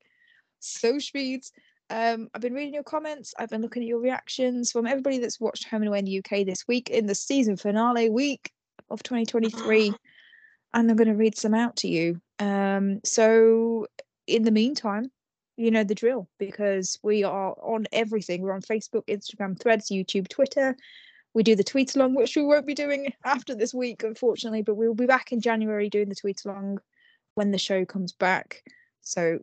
Social 0.60 1.10
medias. 1.14 1.50
Um, 1.88 2.28
I've 2.34 2.42
been 2.42 2.54
reading 2.54 2.74
your 2.74 2.84
comments. 2.84 3.34
I've 3.38 3.48
been 3.48 3.62
looking 3.62 3.82
at 3.82 3.88
your 3.88 4.00
reactions 4.00 4.70
from 4.70 4.86
everybody 4.86 5.18
that's 5.18 5.40
watched 5.40 5.66
Home 5.68 5.82
and 5.82 5.88
Away 5.88 6.00
in 6.00 6.04
the 6.04 6.18
UK 6.18 6.46
this 6.46 6.68
week 6.68 6.90
in 6.90 7.06
the 7.06 7.14
season 7.14 7.56
finale 7.56 8.10
week 8.10 8.52
of 8.90 9.02
2023. 9.02 9.92
and 10.74 10.90
I'm 10.90 10.96
going 10.96 11.08
to 11.08 11.14
read 11.14 11.36
some 11.36 11.54
out 11.54 11.76
to 11.76 11.88
you. 11.88 12.20
Um, 12.38 13.00
so, 13.04 13.86
in 14.26 14.44
the 14.44 14.52
meantime, 14.52 15.10
you 15.56 15.70
know 15.70 15.84
the 15.84 15.94
drill 15.94 16.28
because 16.38 16.98
we 17.02 17.24
are 17.24 17.54
on 17.60 17.86
everything. 17.92 18.42
We're 18.42 18.52
on 18.52 18.62
Facebook, 18.62 19.06
Instagram, 19.08 19.60
Threads, 19.60 19.90
YouTube, 19.90 20.28
Twitter. 20.28 20.76
We 21.34 21.42
do 21.42 21.54
the 21.54 21.64
tweet 21.64 21.94
along, 21.94 22.14
which 22.14 22.36
we 22.36 22.42
won't 22.42 22.66
be 22.66 22.74
doing 22.74 23.12
after 23.24 23.54
this 23.54 23.72
week, 23.72 24.02
unfortunately, 24.02 24.62
but 24.62 24.74
we'll 24.74 24.94
be 24.94 25.06
back 25.06 25.32
in 25.32 25.40
January 25.40 25.88
doing 25.88 26.08
the 26.08 26.14
tweet 26.14 26.44
along 26.44 26.78
when 27.34 27.52
the 27.52 27.58
show 27.58 27.84
comes 27.84 28.12
back. 28.12 28.64
So 29.02 29.38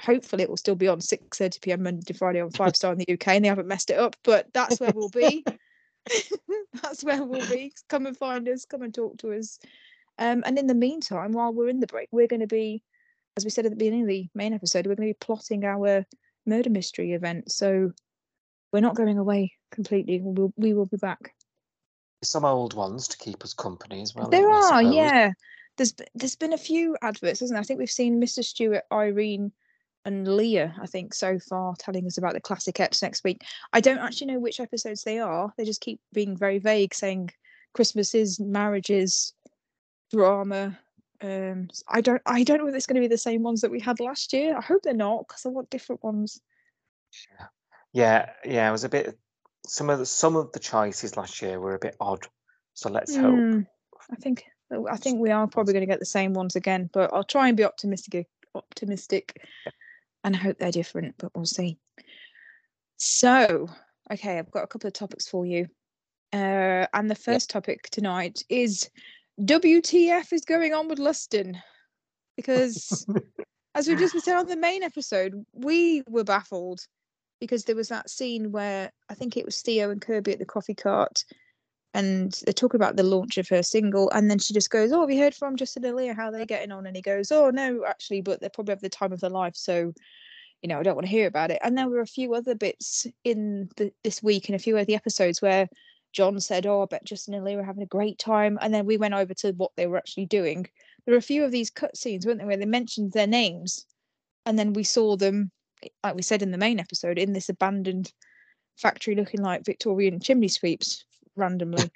hopefully 0.00 0.42
it 0.42 0.48
will 0.48 0.56
still 0.56 0.74
be 0.74 0.88
on 0.88 1.00
6:30 1.00 1.60
p.m. 1.62 1.82
Monday 1.82 2.02
to 2.02 2.14
Friday 2.14 2.40
on 2.40 2.50
Five 2.50 2.76
Star 2.76 2.92
in 2.92 2.98
the 2.98 3.12
UK, 3.12 3.28
and 3.28 3.44
they 3.44 3.48
haven't 3.48 3.68
messed 3.68 3.90
it 3.90 3.98
up. 3.98 4.16
But 4.22 4.52
that's 4.52 4.80
where 4.80 4.92
we'll 4.94 5.08
be. 5.08 5.44
that's 6.82 7.04
where 7.04 7.22
we'll 7.22 7.48
be. 7.48 7.72
Come 7.88 8.06
and 8.06 8.16
find 8.16 8.48
us. 8.48 8.64
Come 8.64 8.82
and 8.82 8.94
talk 8.94 9.18
to 9.18 9.32
us. 9.32 9.58
Um, 10.18 10.42
and 10.44 10.58
in 10.58 10.66
the 10.66 10.74
meantime, 10.74 11.32
while 11.32 11.52
we're 11.52 11.68
in 11.68 11.80
the 11.80 11.86
break, 11.86 12.08
we're 12.12 12.26
going 12.26 12.40
to 12.40 12.46
be, 12.46 12.82
as 13.36 13.44
we 13.44 13.50
said 13.50 13.64
at 13.64 13.70
the 13.70 13.76
beginning 13.76 14.02
of 14.02 14.08
the 14.08 14.28
main 14.34 14.52
episode, 14.52 14.86
we're 14.86 14.94
going 14.94 15.08
to 15.08 15.14
be 15.14 15.24
plotting 15.24 15.64
our 15.64 16.04
murder 16.44 16.70
mystery 16.70 17.12
event. 17.12 17.50
So 17.50 17.92
we're 18.72 18.80
not 18.80 18.96
going 18.96 19.18
away 19.18 19.52
completely. 19.72 20.20
We'll, 20.22 20.52
we 20.56 20.74
will 20.74 20.86
be 20.86 20.96
back. 20.96 21.34
Some 22.22 22.44
old 22.44 22.74
ones 22.74 23.08
to 23.08 23.18
keep 23.18 23.42
us 23.42 23.52
company 23.52 24.00
as 24.02 24.14
well. 24.14 24.28
there 24.28 24.48
are, 24.48 24.82
yeah. 24.82 25.32
There's 25.76 25.94
there's 26.14 26.36
been 26.36 26.52
a 26.52 26.58
few 26.58 26.96
adverts, 27.02 27.40
hasn't 27.40 27.56
there? 27.56 27.60
I 27.60 27.64
think 27.64 27.80
we've 27.80 27.90
seen 27.90 28.20
Mr. 28.20 28.44
Stewart, 28.44 28.84
Irene, 28.92 29.50
and 30.04 30.28
Leah. 30.28 30.74
I 30.80 30.86
think 30.86 31.14
so 31.14 31.38
far 31.38 31.74
telling 31.78 32.06
us 32.06 32.18
about 32.18 32.34
the 32.34 32.40
classic 32.40 32.76
eps 32.76 33.02
next 33.02 33.24
week. 33.24 33.42
I 33.72 33.80
don't 33.80 33.98
actually 33.98 34.28
know 34.28 34.38
which 34.38 34.60
episodes 34.60 35.02
they 35.02 35.18
are. 35.18 35.52
They 35.56 35.64
just 35.64 35.80
keep 35.80 36.00
being 36.12 36.36
very 36.36 36.58
vague, 36.58 36.94
saying 36.94 37.30
Christmases, 37.74 38.38
marriages, 38.38 39.32
drama. 40.10 40.78
Um, 41.22 41.68
I 41.88 42.00
don't 42.00 42.22
I 42.26 42.42
don't 42.42 42.58
know 42.58 42.68
if 42.68 42.74
it's 42.74 42.86
going 42.86 42.96
to 42.96 43.08
be 43.08 43.12
the 43.12 43.18
same 43.18 43.42
ones 43.42 43.60
that 43.60 43.70
we 43.70 43.80
had 43.80 44.00
last 44.00 44.32
year. 44.32 44.56
I 44.56 44.60
hope 44.60 44.82
they're 44.82 44.94
not 44.94 45.26
because 45.26 45.46
I 45.46 45.50
want 45.50 45.70
different 45.70 46.02
ones. 46.02 46.40
Yeah, 47.92 48.30
yeah. 48.44 48.68
It 48.68 48.72
was 48.72 48.84
a 48.84 48.88
bit. 48.88 49.18
Some 49.66 49.90
of 49.90 49.98
the 49.98 50.06
some 50.06 50.36
of 50.36 50.52
the 50.52 50.58
choices 50.58 51.16
last 51.16 51.40
year 51.40 51.60
were 51.60 51.74
a 51.74 51.78
bit 51.78 51.96
odd. 52.00 52.26
So 52.74 52.90
let's 52.90 53.14
hope. 53.14 53.34
Hmm, 53.34 53.60
I 54.10 54.16
think 54.16 54.44
I 54.88 54.96
think 54.96 55.20
we 55.20 55.30
are 55.30 55.46
probably 55.46 55.72
going 55.72 55.86
to 55.86 55.90
get 55.92 56.00
the 56.00 56.06
same 56.06 56.32
ones 56.32 56.56
again, 56.56 56.90
but 56.92 57.12
I'll 57.12 57.24
try 57.24 57.48
and 57.48 57.56
be 57.56 57.64
optimistic 57.64 58.26
optimistic 58.54 59.40
and 60.24 60.36
hope 60.36 60.58
they're 60.58 60.70
different, 60.70 61.14
but 61.18 61.32
we'll 61.34 61.46
see. 61.46 61.78
So, 62.96 63.68
okay, 64.12 64.38
I've 64.38 64.50
got 64.50 64.64
a 64.64 64.68
couple 64.68 64.88
of 64.88 64.94
topics 64.94 65.28
for 65.28 65.44
you. 65.44 65.66
Uh, 66.32 66.86
and 66.94 67.10
the 67.10 67.14
first 67.14 67.50
topic 67.50 67.90
tonight 67.90 68.42
is 68.48 68.88
WTF 69.40 70.32
is 70.32 70.44
going 70.44 70.72
on 70.72 70.88
with 70.88 70.98
Luston? 70.98 71.60
Because 72.36 73.06
as 73.74 73.88
we 73.88 73.96
just 73.96 74.18
said 74.20 74.36
on 74.36 74.46
the 74.46 74.56
main 74.56 74.82
episode, 74.82 75.44
we 75.52 76.02
were 76.08 76.24
baffled 76.24 76.80
because 77.42 77.64
there 77.64 77.74
was 77.74 77.88
that 77.88 78.08
scene 78.08 78.52
where 78.52 78.92
I 79.08 79.14
think 79.14 79.36
it 79.36 79.44
was 79.44 79.60
Theo 79.62 79.90
and 79.90 80.00
Kirby 80.00 80.30
at 80.30 80.38
the 80.38 80.44
coffee 80.44 80.76
cart 80.76 81.24
and 81.92 82.32
they 82.46 82.52
talk 82.52 82.72
about 82.72 82.94
the 82.94 83.02
launch 83.02 83.36
of 83.36 83.48
her 83.48 83.64
single 83.64 84.08
and 84.10 84.30
then 84.30 84.38
she 84.38 84.54
just 84.54 84.70
goes, 84.70 84.92
Oh, 84.92 85.00
have 85.00 85.10
you 85.10 85.18
heard 85.18 85.34
from 85.34 85.56
Justin 85.56 85.84
and 85.84 85.96
Leah 85.96 86.14
how 86.14 86.30
they're 86.30 86.46
getting 86.46 86.70
on? 86.70 86.86
And 86.86 86.94
he 86.94 87.02
goes, 87.02 87.32
Oh 87.32 87.50
no, 87.50 87.84
actually, 87.84 88.20
but 88.20 88.40
they 88.40 88.48
probably 88.48 88.70
have 88.70 88.80
the 88.80 88.88
time 88.88 89.12
of 89.12 89.18
their 89.18 89.28
life, 89.28 89.56
so 89.56 89.92
you 90.62 90.68
know, 90.68 90.78
I 90.78 90.84
don't 90.84 90.94
want 90.94 91.06
to 91.06 91.10
hear 91.10 91.26
about 91.26 91.50
it. 91.50 91.58
And 91.64 91.76
there 91.76 91.88
were 91.88 92.00
a 92.00 92.06
few 92.06 92.32
other 92.34 92.54
bits 92.54 93.08
in 93.24 93.68
the, 93.76 93.92
this 94.04 94.22
week 94.22 94.48
and 94.48 94.54
a 94.54 94.60
few 94.60 94.76
of 94.76 94.86
the 94.86 94.94
episodes 94.94 95.42
where 95.42 95.68
John 96.12 96.38
said, 96.38 96.64
Oh, 96.64 96.82
I 96.82 96.86
bet 96.86 97.04
Justin 97.04 97.34
and 97.34 97.44
Leah 97.44 97.56
were 97.56 97.64
having 97.64 97.82
a 97.82 97.86
great 97.86 98.20
time. 98.20 98.56
And 98.60 98.72
then 98.72 98.86
we 98.86 98.98
went 98.98 99.14
over 99.14 99.34
to 99.34 99.50
what 99.54 99.72
they 99.76 99.88
were 99.88 99.98
actually 99.98 100.26
doing. 100.26 100.68
There 101.04 101.14
were 101.14 101.18
a 101.18 101.22
few 101.22 101.42
of 101.42 101.50
these 101.50 101.70
cut 101.70 101.96
scenes, 101.96 102.24
weren't 102.24 102.38
there, 102.38 102.46
where 102.46 102.56
they 102.56 102.66
mentioned 102.66 103.10
their 103.10 103.26
names 103.26 103.84
and 104.46 104.56
then 104.56 104.72
we 104.72 104.84
saw 104.84 105.16
them, 105.16 105.50
like 106.02 106.14
we 106.14 106.22
said 106.22 106.42
in 106.42 106.50
the 106.50 106.58
main 106.58 106.80
episode, 106.80 107.18
in 107.18 107.32
this 107.32 107.48
abandoned 107.48 108.12
factory 108.76 109.14
looking 109.14 109.42
like 109.42 109.64
Victorian 109.64 110.20
chimney 110.20 110.48
sweeps 110.48 111.04
randomly. 111.36 111.90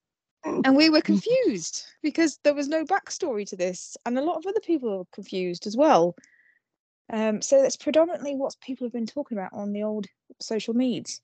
and 0.44 0.76
we 0.76 0.90
were 0.90 1.00
confused 1.00 1.84
because 2.02 2.38
there 2.44 2.54
was 2.54 2.68
no 2.68 2.84
backstory 2.84 3.48
to 3.48 3.56
this, 3.56 3.96
and 4.06 4.18
a 4.18 4.22
lot 4.22 4.36
of 4.36 4.46
other 4.46 4.60
people 4.60 4.98
were 4.98 5.04
confused 5.12 5.66
as 5.66 5.76
well. 5.76 6.14
Um, 7.12 7.40
so 7.40 7.62
that's 7.62 7.76
predominantly 7.76 8.34
what 8.34 8.56
people 8.60 8.84
have 8.84 8.92
been 8.92 9.06
talking 9.06 9.38
about 9.38 9.52
on 9.52 9.72
the 9.72 9.84
old 9.84 10.06
social 10.40 10.74
medias. 10.74 11.20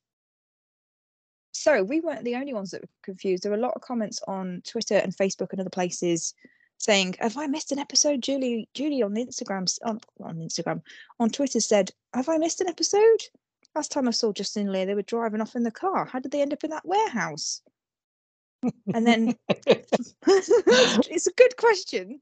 So 1.52 1.82
we 1.82 2.00
weren't 2.00 2.24
the 2.24 2.36
only 2.36 2.54
ones 2.54 2.70
that 2.70 2.82
were 2.82 2.88
confused. 3.02 3.42
There 3.42 3.52
were 3.52 3.58
a 3.58 3.60
lot 3.60 3.74
of 3.74 3.82
comments 3.82 4.20
on 4.26 4.62
Twitter 4.66 4.96
and 4.96 5.14
Facebook 5.14 5.48
and 5.50 5.60
other 5.60 5.70
places 5.70 6.34
saying, 6.82 7.14
"Have 7.20 7.38
I 7.38 7.46
missed 7.46 7.72
an 7.72 7.78
episode?" 7.78 8.20
Julie, 8.22 8.68
Julie 8.74 9.02
on 9.02 9.14
Instagram, 9.14 9.66
on, 9.84 10.00
on 10.20 10.36
Instagram, 10.36 10.82
on 11.18 11.30
Twitter 11.30 11.60
said, 11.60 11.90
"Have 12.12 12.28
I 12.28 12.36
missed 12.38 12.60
an 12.60 12.68
episode?" 12.68 13.22
Last 13.74 13.90
time 13.92 14.06
I 14.08 14.10
saw 14.10 14.32
Justin 14.32 14.64
and 14.64 14.72
Leah, 14.72 14.84
they 14.86 14.94
were 14.94 15.02
driving 15.02 15.40
off 15.40 15.56
in 15.56 15.62
the 15.62 15.70
car. 15.70 16.04
How 16.04 16.18
did 16.18 16.32
they 16.32 16.42
end 16.42 16.52
up 16.52 16.62
in 16.64 16.70
that 16.70 16.84
warehouse? 16.84 17.62
And 18.94 19.06
then 19.06 19.34
it's 19.66 21.26
a 21.26 21.32
good 21.32 21.56
question. 21.56 22.20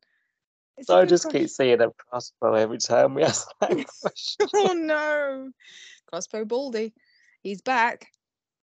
It's 0.77 0.87
So 0.87 0.97
I 0.99 1.05
just 1.05 1.25
question. 1.25 1.41
keep 1.41 1.51
seeing 1.51 1.81
a 1.81 1.91
crossbow 1.91 2.55
every 2.55 2.79
time 2.79 3.15
we 3.15 3.23
ask 3.23 3.49
that 3.61 3.71
question. 4.01 4.49
oh 4.55 4.73
no 4.73 5.51
crossbow 6.09 6.45
baldy 6.45 6.93
he's 7.43 7.61
back 7.63 8.07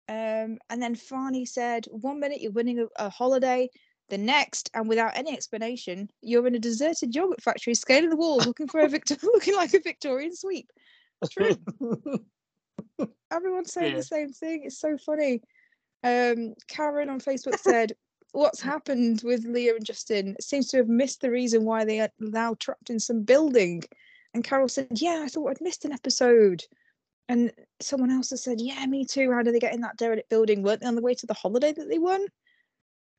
um 0.08 0.58
and 0.68 0.82
then 0.82 0.94
Farney 0.96 1.44
said 1.46 1.86
one 1.90 2.18
minute 2.20 2.40
you're 2.40 2.52
winning 2.52 2.80
a, 2.80 2.86
a 2.96 3.08
holiday 3.08 3.70
the 4.12 4.18
next 4.18 4.68
and 4.74 4.90
without 4.90 5.16
any 5.16 5.32
explanation 5.32 6.06
you're 6.20 6.46
in 6.46 6.54
a 6.54 6.58
deserted 6.58 7.14
yogurt 7.14 7.42
factory 7.42 7.74
scaling 7.74 8.10
the 8.10 8.16
walls 8.16 8.46
looking 8.46 8.68
for 8.68 8.80
a 8.80 8.88
victor 8.88 9.16
looking 9.22 9.56
like 9.56 9.72
a 9.72 9.80
victorian 9.80 10.36
sweep. 10.36 10.70
True. 11.30 11.56
Everyone's 13.32 13.72
saying 13.72 13.92
Yeah. 13.92 13.96
the 13.96 14.02
same 14.02 14.32
thing. 14.32 14.64
It's 14.64 14.78
so 14.78 14.98
funny. 14.98 15.40
Um 16.04 16.52
karen 16.68 17.08
on 17.08 17.20
facebook 17.20 17.58
said 17.70 17.92
what's 18.32 18.60
happened 18.60 19.22
with 19.24 19.46
leah 19.46 19.76
and 19.76 19.84
justin? 19.84 20.36
Seems 20.42 20.68
to 20.68 20.76
have 20.76 20.88
missed 20.88 21.22
the 21.22 21.30
reason 21.30 21.64
why 21.64 21.86
they 21.86 22.00
are 22.00 22.10
now 22.20 22.54
trapped 22.60 22.90
in 22.90 23.00
some 23.00 23.22
building. 23.22 23.82
And 24.34 24.44
carol 24.44 24.68
said 24.68 24.88
yeah 24.92 25.22
i 25.24 25.28
thought 25.28 25.48
i'd 25.52 25.62
missed 25.62 25.86
an 25.86 25.92
episode. 25.92 26.62
And 27.30 27.50
someone 27.80 28.10
else 28.10 28.28
has 28.28 28.44
said 28.44 28.60
yeah 28.60 28.84
me 28.84 29.06
too. 29.06 29.32
How 29.32 29.42
did 29.42 29.54
they 29.54 29.58
get 29.58 29.72
in 29.74 29.80
that 29.80 29.96
derelict 29.96 30.28
building? 30.28 30.62
Weren't 30.62 30.82
they 30.82 30.86
on 30.86 30.96
the 30.96 31.00
way 31.08 31.14
to 31.14 31.26
the 31.26 31.32
holiday 31.32 31.72
that 31.72 31.88
they 31.88 31.98
won 31.98 32.26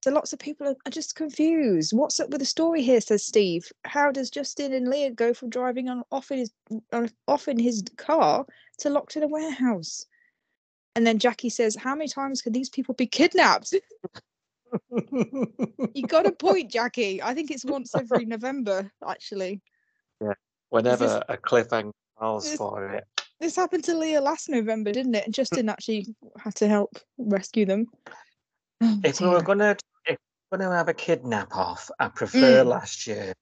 so 0.04 0.12
lots 0.12 0.34
of 0.34 0.40
people 0.40 0.68
are, 0.68 0.76
are 0.86 0.92
just 0.92 1.16
confused. 1.16 1.94
What's 1.94 2.20
up 2.20 2.30
with 2.30 2.40
the 2.42 2.46
story 2.46 2.82
here 2.82 3.00
says 3.00 3.26
steve? 3.26 3.72
How 3.86 4.12
does 4.12 4.30
justin 4.30 4.74
and 4.74 4.90
leah 4.90 5.12
go 5.12 5.34
from 5.34 5.50
driving 5.50 5.88
on 5.88 6.04
off 6.12 6.30
in 6.30 6.40
his 6.40 6.52
on, 6.92 7.10
off 7.26 7.48
in 7.48 7.58
his 7.58 7.86
car 7.96 8.46
to 8.80 8.90
locked 8.90 9.16
in 9.16 9.24
a 9.24 9.28
warehouse? 9.30 10.06
And 10.96 11.08
then 11.08 11.20
jackie 11.20 11.50
says 11.50 11.78
how 11.78 11.96
many 11.96 12.10
times 12.10 12.42
can 12.42 12.52
these 12.52 12.70
people 12.70 12.96
be 12.96 13.08
kidnapped? 13.08 13.74
You 15.94 16.08
got 16.08 16.26
a 16.26 16.32
point 16.32 16.72
jackie. 16.72 17.22
I 17.22 17.36
think 17.36 17.52
it's 17.52 17.64
once 17.64 17.94
every 17.94 18.26
november 18.36 18.92
actually. 19.08 19.62
Yeah, 20.20 20.34
Whenever 20.70 21.24
a 21.30 21.38
cliffhanger 21.38 21.92
calls 22.20 22.50
This- 22.50 22.58
for 22.58 22.94
it. 22.94 23.06
This 23.40 23.56
happened 23.56 23.84
to 23.86 23.98
Leah 23.98 24.22
last 24.22 24.48
November, 24.48 24.92
didn't 24.92 25.16
it? 25.16 25.26
And 25.26 25.34
Justin 25.34 25.68
actually 25.74 26.16
had 26.38 26.56
to 26.56 26.68
help 26.68 26.98
rescue 27.18 27.66
them. 27.66 27.88
Oh, 28.82 29.00
If 29.04 29.20
we 29.20 29.28
were 29.28 29.42
gonna 29.42 29.76
we're 30.54 30.60
gonna 30.60 30.76
have 30.78 30.88
a 30.90 30.94
kidnap 30.94 31.56
off, 31.56 31.90
I 32.00 32.10
prefer 32.10 32.64
Mm. 32.64 32.68
last 32.68 33.08
year. 33.08 33.34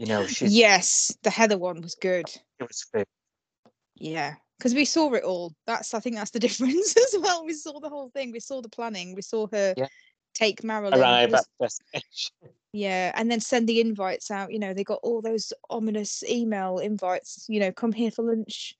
You 0.00 0.06
know, 0.06 0.26
she's 0.26 0.52
Yes, 0.54 1.16
the 1.22 1.30
Heather 1.30 1.56
one 1.56 1.80
was 1.80 1.94
good. 1.94 2.26
it 2.58 2.66
was 2.66 2.84
fit. 2.92 3.06
Yeah, 3.94 4.34
because 4.58 4.74
we 4.74 4.84
saw 4.84 5.12
it 5.14 5.22
all. 5.22 5.54
That's 5.66 5.94
I 5.94 6.00
think 6.00 6.16
that's 6.16 6.32
the 6.32 6.40
difference 6.48 6.96
as 6.96 7.14
well. 7.20 7.44
We 7.46 7.52
saw 7.54 7.78
the 7.78 7.88
whole 7.88 8.10
thing. 8.10 8.32
We 8.32 8.40
saw 8.40 8.60
the 8.62 8.68
planning. 8.68 9.14
We 9.14 9.22
saw 9.22 9.46
her 9.52 9.74
Yeah. 9.76 9.86
take 10.34 10.64
Marilyn. 10.64 10.98
arrive 10.98 11.30
was- 11.30 11.40
at 11.42 11.46
destination. 11.60 12.32
Yeah, 12.72 13.10
and 13.16 13.28
then 13.30 13.40
send 13.40 13.68
the 13.68 13.80
invites 13.80 14.30
out. 14.30 14.52
You 14.52 14.60
know, 14.60 14.72
they 14.72 14.84
got 14.84 15.00
all 15.02 15.20
those 15.20 15.52
ominous 15.70 16.22
email 16.22 16.78
invites. 16.78 17.46
You 17.48 17.58
know, 17.58 17.72
come 17.72 17.90
here 17.92 18.12
for 18.12 18.22
lunch. 18.22 18.76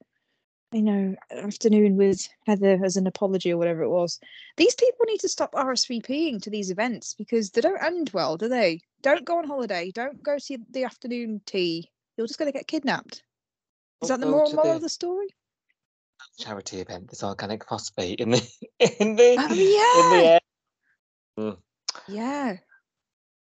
You 0.72 0.82
know, 0.82 1.16
afternoon 1.32 1.96
with 1.96 2.28
Heather 2.46 2.78
as 2.84 2.96
an 2.96 3.08
apology 3.08 3.52
or 3.52 3.56
whatever 3.58 3.82
it 3.82 3.88
was. 3.88 4.20
These 4.56 4.76
people 4.76 5.04
need 5.06 5.18
to 5.20 5.28
stop 5.28 5.52
RSVPing 5.52 6.42
to 6.42 6.50
these 6.50 6.70
events 6.70 7.14
because 7.14 7.50
they 7.50 7.60
don't 7.60 7.82
end 7.82 8.10
well, 8.14 8.36
do 8.36 8.48
they? 8.48 8.80
Don't 9.02 9.24
go 9.24 9.38
on 9.38 9.48
holiday. 9.48 9.90
Don't 9.92 10.22
go 10.22 10.38
to 10.38 10.58
the 10.70 10.84
afternoon 10.84 11.40
tea. 11.44 11.90
You're 12.16 12.28
just 12.28 12.38
going 12.38 12.52
to 12.52 12.56
get 12.56 12.68
kidnapped. 12.68 13.24
Is 14.00 14.08
that 14.10 14.20
the 14.20 14.26
moral, 14.26 14.52
moral 14.54 14.76
of 14.76 14.82
the 14.82 14.88
story? 14.88 15.26
charity 16.38 16.80
event. 16.80 17.08
There's 17.08 17.22
organophosphate 17.22 18.20
in 18.20 18.30
the 18.30 18.42
in 19.00 19.16
the 19.16 19.36
Oh, 19.38 19.52
in 19.52 19.58
yeah. 19.58 20.20
the 20.20 20.24
air. 20.26 20.40
Mm. 21.38 21.58
Yeah. 22.08 22.56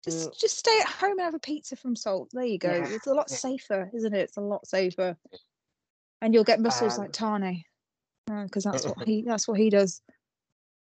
Just 0.03 0.31
Mm. 0.31 0.39
just 0.39 0.57
stay 0.57 0.79
at 0.79 0.87
home 0.87 1.11
and 1.11 1.21
have 1.21 1.33
a 1.33 1.39
pizza 1.39 1.75
from 1.75 1.95
Salt. 1.95 2.29
There 2.33 2.43
you 2.43 2.57
go. 2.57 2.73
Yeah, 2.73 2.87
It's 2.89 3.07
a 3.07 3.13
lot 3.13 3.27
yeah. 3.29 3.37
safer, 3.37 3.89
isn't 3.93 4.13
it? 4.13 4.21
It's 4.21 4.37
a 4.37 4.41
lot 4.41 4.67
safer. 4.67 5.15
And 6.23 6.33
you'll 6.33 6.45
get 6.45 6.61
muscles 6.61 6.97
like 6.97 7.21
Um, 7.21 7.41
Tane. 7.41 7.63
Because 8.45 8.63
that's 8.63 8.85
what 8.85 8.97
he 9.07 9.23
that's 9.23 9.45
what 9.45 9.59
he 9.59 9.69
does. 9.69 10.01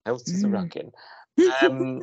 Health 0.08 0.24
is 0.28 0.44
a 0.44 0.48
Mm. 0.48 0.54
rocking. 0.54 0.92
Um, 1.62 2.02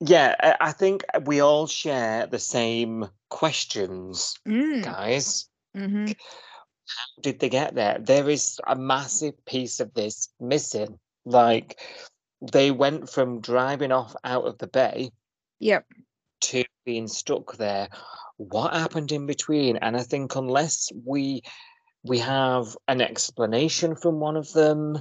yeah, 0.00 0.36
I, 0.38 0.68
I 0.68 0.72
think 0.72 1.02
we 1.24 1.40
all 1.40 1.66
share 1.66 2.26
the 2.26 2.38
same 2.38 3.08
questions, 3.30 4.34
Mm, 4.46 4.84
guys. 4.84 5.48
hmm 5.74 6.08
How 6.08 7.22
did 7.22 7.40
they 7.40 7.48
get 7.48 7.74
there? 7.74 7.98
There 7.98 8.28
is 8.28 8.60
a 8.66 8.76
massive 8.76 9.42
piece 9.46 9.80
of 9.80 9.94
this 9.94 10.28
missing. 10.38 10.98
Like 11.24 11.80
they 12.52 12.70
went 12.70 13.08
from 13.08 13.40
driving 13.40 13.92
off 13.92 14.14
out 14.24 14.44
of 14.44 14.58
the 14.58 14.66
bay 14.66 15.10
Yep. 15.60 15.86
To 16.42 16.64
being 16.84 17.08
stuck 17.08 17.56
there. 17.56 17.88
What 18.36 18.74
happened 18.74 19.12
in 19.12 19.26
between? 19.26 19.76
And 19.76 19.96
I 19.96 20.02
think 20.02 20.36
unless 20.36 20.90
we 21.04 21.42
we 22.04 22.18
have 22.18 22.76
an 22.88 23.00
explanation 23.00 23.94
from 23.94 24.18
one 24.18 24.36
of 24.36 24.52
them, 24.52 25.00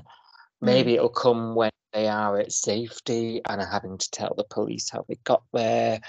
maybe 0.62 0.94
it'll 0.94 1.10
come 1.10 1.56
when 1.56 1.72
they 1.94 2.08
are 2.08 2.40
at 2.40 2.52
safety 2.52 3.42
and 3.50 3.60
are 3.60 3.68
having 3.68 3.98
to 3.98 4.12
tell 4.12 4.34
the 4.36 4.44
police 4.44 4.90
how 4.90 5.04
they 5.08 5.18
got 5.24 5.44
there. 5.52 6.00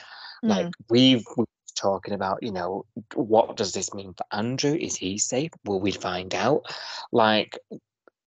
Like 0.42 0.72
we've 0.90 1.24
we 1.36 1.42
were 1.42 1.46
talking 1.76 2.14
about, 2.14 2.42
you 2.42 2.52
know, 2.52 2.84
what 3.14 3.56
does 3.56 3.72
this 3.72 3.94
mean 3.94 4.12
for 4.14 4.26
Andrew? 4.32 4.74
Is 4.74 4.96
he 4.96 5.18
safe? 5.18 5.50
Will 5.64 5.80
we 5.80 5.92
find 5.92 6.34
out? 6.34 6.66
Like, 7.12 7.58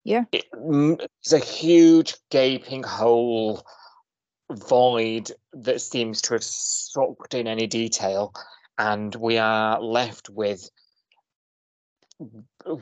Yeah. 0.04 0.24
it, 0.32 0.46
mm, 0.52 1.00
it's 1.20 1.32
a 1.32 1.38
huge 1.38 2.14
gaping 2.30 2.82
hole 2.82 3.62
void 4.50 5.30
that 5.52 5.80
seems 5.80 6.22
to 6.22 6.34
have 6.34 6.44
sucked 6.44 7.34
in 7.34 7.46
any 7.46 7.66
detail, 7.66 8.32
and 8.78 9.14
we 9.14 9.38
are 9.38 9.80
left 9.80 10.30
with 10.30 10.68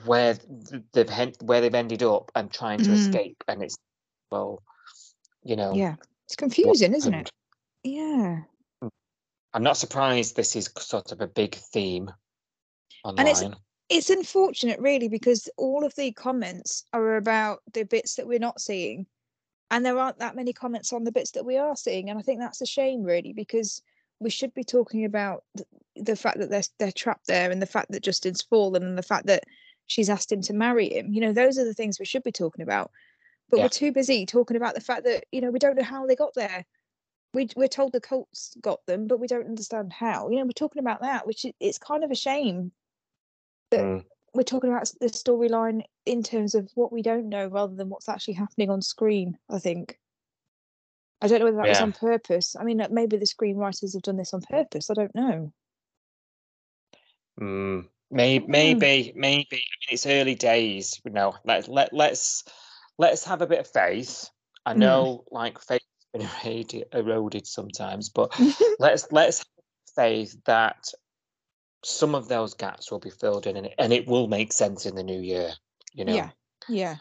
where 0.05 0.39
they've 0.93 1.33
where 1.43 1.61
they've 1.61 1.75
ended 1.75 2.03
up 2.03 2.31
and 2.35 2.51
trying 2.51 2.79
to 2.79 2.91
Mm. 2.91 2.95
escape, 2.95 3.45
and 3.49 3.63
it's 3.63 3.77
well, 4.31 4.63
you 5.43 5.57
know, 5.57 5.73
Yeah. 5.75 5.97
It's 6.25 6.35
confusing, 6.35 6.93
isn't 6.95 7.15
it? 7.15 7.31
Yeah. 7.85 8.43
I'm 9.53 9.63
not 9.63 9.77
surprised 9.77 10.35
this 10.35 10.57
is 10.57 10.69
sort 10.77 11.13
of 11.13 11.21
a 11.21 11.29
big 11.29 11.55
theme 11.55 12.11
online. 13.05 13.27
And 13.27 13.29
it's- 13.29 13.61
It's 13.89 14.11
unfortunate 14.11 14.81
really 14.81 15.07
because 15.07 15.49
all 15.57 15.85
of 15.85 15.95
the 15.95 16.11
comments 16.11 16.83
are 16.93 17.17
about 17.17 17.63
the 17.73 17.85
bits 17.85 18.17
that 18.17 18.27
we're 18.27 18.41
not 18.41 18.61
seeing. 18.61 19.07
And 19.71 19.85
there 19.85 19.99
aren't 19.99 20.19
that 20.21 20.37
many 20.37 20.53
comments 20.53 20.93
on 20.93 21.05
the 21.05 21.13
bits 21.13 21.33
that 21.33 21.45
we 21.45 21.57
are 21.57 21.77
seeing. 21.77 22.09
And 22.09 22.19
I 22.19 22.23
think 22.23 22.41
that's 22.41 22.61
a 22.61 22.67
shame 22.67 23.03
really 23.03 23.33
because 23.33 23.83
we 24.21 24.31
should 24.31 24.55
be 24.55 24.65
talking 24.65 25.05
about 25.05 25.45
the 25.97 26.17
fact 26.17 26.39
that 26.39 26.51
they're 26.51 26.63
they're 26.79 26.93
trapped 26.93 27.27
there 27.27 27.51
and 27.51 27.61
the 27.61 27.67
fact 27.67 27.91
that 27.91 28.03
Justin's 28.03 28.43
fallen 28.43 28.85
and 28.85 28.97
the 28.97 29.03
fact 29.03 29.27
that 29.27 29.45
she's 29.87 30.09
asked 30.11 30.31
him 30.33 30.41
to 30.43 30.53
marry 30.53 30.89
him. 30.89 31.13
You 31.13 31.21
know, 31.21 31.33
those 31.33 31.59
are 31.59 31.65
the 31.65 31.75
things 31.75 31.99
we 31.99 32.07
should 32.07 32.23
be 32.23 32.33
talking 32.33 32.63
about. 32.63 32.91
But 33.51 33.59
Yeah. 33.59 33.65
we're 33.65 33.69
too 33.71 33.93
busy 33.93 34.25
talking 34.27 34.57
about 34.57 34.75
the 34.75 34.81
fact 34.81 35.05
that, 35.05 35.25
you 35.33 35.41
know, 35.41 35.51
we 35.51 35.59
don't 35.59 35.77
know 35.77 35.85
how 35.85 36.07
they 36.07 36.17
got 36.17 36.35
there. 36.35 36.65
We, 37.35 37.49
we're 37.57 37.69
told 37.69 37.93
the 37.93 38.01
cults 38.01 38.57
got 38.61 38.85
them, 38.87 39.07
but 39.07 39.21
we 39.21 39.27
don't 39.27 39.47
understand 39.47 39.93
how. 39.93 40.31
You 40.31 40.39
know, 40.39 40.45
we're 40.45 40.53
talking 40.53 40.81
about 40.81 41.03
that, 41.03 41.27
which 41.27 41.45
i- 41.45 41.55
it's 41.61 41.79
kind 41.79 42.03
of 42.03 42.11
a 42.11 42.17
shame 42.17 42.73
that 43.71 43.81
Mm. 43.81 44.05
We're 44.37 44.43
talking 44.43 44.71
about 44.71 44.91
the 45.01 45.07
storyline 45.07 45.83
in 46.05 46.23
terms 46.23 46.55
of 46.55 46.71
what 46.75 46.93
we 46.93 47.03
don't 47.03 47.29
know 47.29 47.49
rather 47.49 47.75
than 47.75 47.89
what's 47.89 48.09
actually 48.09 48.35
happening 48.35 48.71
on 48.71 48.83
screen. 48.83 49.39
I 49.51 49.59
think. 49.59 49.99
I 51.23 51.29
don't 51.29 51.39
know 51.39 51.47
whether 51.47 51.57
that 51.57 51.69
was 51.69 51.81
on 51.81 51.93
purpose. 51.93 52.55
I 52.59 52.65
mean, 52.65 52.87
maybe 52.91 53.17
the 53.17 53.25
screenwriters 53.25 53.95
have 53.95 54.03
done 54.03 54.19
this 54.19 54.35
on 54.35 54.43
purpose. 54.43 54.91
I 54.91 54.95
don't 54.95 55.15
know. 55.15 55.53
Mm, 57.41 57.89
may, 58.11 58.39
don't 58.39 58.49
maybe, 58.49 59.13
maybe. 59.15 59.47
I 59.57 59.57
mean, 59.57 59.89
it's 59.91 60.07
early 60.07 60.35
days. 60.35 61.01
You 61.05 61.13
know, 61.13 61.35
let 61.45 61.69
let 61.69 61.93
let's 61.93 62.45
let's 62.99 63.25
have 63.25 63.43
a 63.43 63.47
bit 63.47 63.61
of 63.61 63.69
faith. 63.69 64.29
I 64.67 64.75
Mm. 64.75 64.79
know, 64.79 65.25
like 65.31 65.59
faith's 65.61 65.85
been 66.13 66.29
eroded, 66.45 66.85
eroded 66.93 67.47
sometimes, 67.47 68.09
but 68.11 68.39
let's 68.79 69.11
let's 69.11 69.39
have 69.39 69.47
faith 69.95 70.37
that 70.45 70.93
some 71.87 72.17
of 72.17 72.27
those 72.27 72.53
gaps 72.55 72.91
will 72.91 72.99
be 72.99 73.11
filled 73.11 73.47
in, 73.47 73.57
and 73.57 73.67
it, 73.67 73.75
and 73.79 73.93
it 73.93 74.07
will 74.09 74.27
make 74.27 74.53
sense 74.53 74.87
in 74.87 74.97
the 74.97 75.05
new 75.05 75.21
year. 75.21 75.53
You 75.95 76.05
know, 76.05 76.15
Yeah. 76.15 76.31
Yeah. 76.69 76.97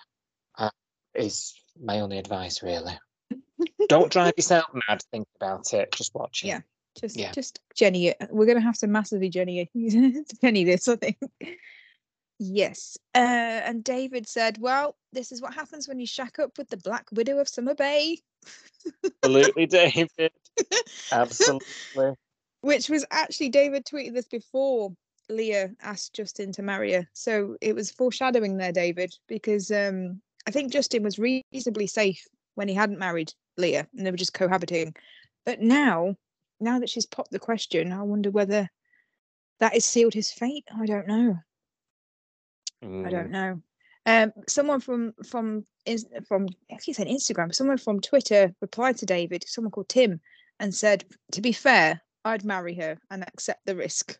is 1.15 1.53
my 1.81 2.01
only 2.01 2.17
advice 2.17 2.61
really. 2.61 2.97
Don't 3.89 4.11
drive 4.11 4.33
yourself 4.37 4.65
mad. 4.87 5.01
Think 5.11 5.27
about 5.37 5.73
it. 5.73 5.91
Just 5.93 6.13
watch 6.13 6.43
it. 6.43 6.47
Yeah. 6.47 6.59
Just, 6.99 7.17
Yeah. 7.17 7.31
just 7.31 7.59
Jenny 7.75 8.07
it. 8.09 8.17
We're 8.29 8.45
gonna 8.45 8.61
have 8.61 8.77
to 8.79 8.87
massively 8.87 9.29
Jenny 9.29 9.69
Jenny 10.41 10.63
this, 10.65 10.87
I 10.87 10.95
think. 10.97 11.17
Yes. 12.37 12.97
Uh, 13.15 13.19
and 13.63 13.83
David 13.83 14.27
said, 14.27 14.57
"Well, 14.59 14.97
this 15.13 15.31
is 15.31 15.41
what 15.41 15.53
happens 15.53 15.87
when 15.87 15.99
you 15.99 16.05
shack 16.05 16.37
up 16.37 16.57
with 16.57 16.69
the 16.69 16.77
Black 16.77 17.07
Widow 17.11 17.39
of 17.39 17.47
Summer 17.47 17.73
Bay." 17.75 18.19
Absolutely, 19.23 19.65
David. 19.65 20.31
Absolutely. 21.11 22.15
Which 22.65 22.89
was 22.89 23.05
actually 23.11 23.49
David 23.49 23.85
tweeted 23.85 24.15
this 24.15 24.27
before 24.27 24.91
Leah 25.29 25.69
asked 25.83 26.15
Justin 26.15 26.51
to 26.53 26.63
marry 26.63 26.93
her. 26.93 27.07
So 27.13 27.55
it 27.61 27.75
was 27.75 27.91
foreshadowing 27.91 28.57
there, 28.57 28.71
David, 28.71 29.13
because 29.27 29.69
um, 29.69 30.19
I 30.47 30.51
think 30.51 30.73
Justin 30.73 31.03
was 31.03 31.19
reasonably 31.19 31.85
safe 31.85 32.25
when 32.55 32.67
he 32.67 32.73
hadn't 32.73 32.97
married 32.97 33.31
Leah 33.55 33.87
and 33.95 34.03
they 34.03 34.09
were 34.09 34.17
just 34.17 34.33
cohabiting. 34.33 34.95
But 35.45 35.61
now, 35.61 36.15
now 36.59 36.79
that 36.79 36.89
she's 36.89 37.05
popped 37.05 37.29
the 37.29 37.37
question, 37.37 37.93
I 37.93 38.01
wonder 38.01 38.31
whether 38.31 38.67
that 39.59 39.73
has 39.73 39.85
sealed 39.85 40.15
his 40.15 40.31
fate. 40.31 40.65
I 40.75 40.87
don't 40.87 41.07
know. 41.07 41.37
I 42.81 42.87
Mm, 42.87 43.11
don't 43.11 43.29
know. 43.29 43.61
Um, 44.07 44.33
someone 44.47 44.79
from 44.79 45.13
from 45.23 45.65
Ins- 45.85 46.05
from 46.27 46.47
I 46.71 46.77
saying 46.79 47.15
Instagram. 47.15 47.53
Someone 47.53 47.77
from 47.77 48.01
Twitter 48.01 48.55
replied 48.59 48.97
to 48.97 49.05
David. 49.05 49.43
Someone 49.47 49.69
called 49.71 49.89
Tim, 49.89 50.19
and 50.59 50.73
said, 50.73 51.05
"To 51.31 51.41
be 51.41 51.51
fair, 51.51 52.01
I'd 52.25 52.43
marry 52.43 52.73
her 52.75 52.97
and 53.09 53.23
accept 53.23 53.65
the 53.65 53.75
risk." 53.75 54.17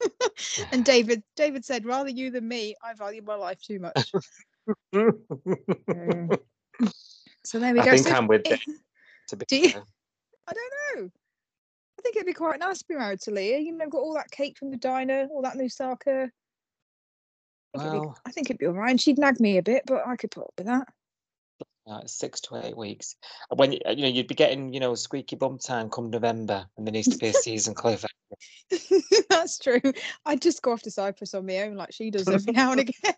and 0.72 0.84
David 0.84 1.22
David 1.36 1.64
said, 1.64 1.84
"Rather 1.84 2.10
you 2.10 2.30
than 2.30 2.46
me. 2.46 2.74
I 2.84 2.94
value 2.94 3.22
my 3.22 3.34
life 3.34 3.60
too 3.62 3.80
much." 3.80 4.12
Mm. 4.94 6.38
so 7.44 7.58
there 7.58 7.72
we 7.74 7.80
I 7.80 7.84
go. 7.84 7.90
think 7.92 8.06
So 8.06 8.14
I'm 8.14 8.26
with 8.28 8.42
if- 8.44 8.64
Dave, 8.64 8.76
to 9.28 9.36
be 9.36 9.46
do 9.46 9.56
you, 9.56 9.68
I 9.68 10.52
don't 10.52 10.72
know. 11.00 11.10
I 11.98 12.02
think 12.02 12.16
it'd 12.16 12.26
be 12.26 12.32
quite 12.32 12.58
nice 12.58 12.78
to 12.78 12.84
be 12.88 12.94
married 12.96 13.20
to 13.22 13.30
Leah. 13.30 13.58
You 13.58 13.72
know, 13.76 13.88
got 13.88 13.98
all 13.98 14.14
that 14.14 14.30
cake 14.30 14.58
from 14.58 14.70
the 14.70 14.76
diner, 14.76 15.28
all 15.30 15.42
that 15.42 15.56
moussaka. 15.56 16.30
I 17.74 17.78
think, 17.78 17.94
it'd 17.94 18.02
be, 18.02 18.08
I 18.26 18.30
think 18.32 18.50
it'd 18.50 18.58
be 18.58 18.66
all 18.66 18.72
right. 18.74 18.90
And 18.90 19.00
she'd 19.00 19.18
nag 19.18 19.40
me 19.40 19.56
a 19.58 19.62
bit, 19.62 19.84
but 19.86 20.06
I 20.06 20.16
could 20.16 20.30
put 20.32 20.42
up 20.44 20.52
with 20.58 20.66
that. 20.66 20.88
Uh, 21.86 22.00
six 22.06 22.40
to 22.42 22.56
eight 22.56 22.76
weeks. 22.76 23.16
When 23.54 23.72
you, 23.72 23.80
uh, 23.84 23.94
know 23.94 24.06
you'd 24.08 24.28
be 24.28 24.34
getting 24.34 24.72
you 24.72 24.80
know 24.80 24.94
squeaky 24.94 25.36
bum 25.36 25.58
time 25.58 25.90
come 25.90 26.10
November, 26.10 26.66
and 26.76 26.86
there 26.86 26.92
needs 26.92 27.08
to 27.08 27.18
be 27.18 27.28
a 27.28 27.32
season 27.32 27.74
cliff. 27.74 28.04
That's 29.28 29.58
true. 29.58 29.80
I'd 30.24 30.42
just 30.42 30.62
go 30.62 30.72
off 30.72 30.82
to 30.82 30.90
Cyprus 30.90 31.34
on 31.34 31.46
my 31.46 31.62
own, 31.62 31.74
like 31.74 31.92
she 31.92 32.10
does 32.10 32.28
every 32.28 32.52
now 32.52 32.72
and 32.72 32.80
again. 32.88 33.14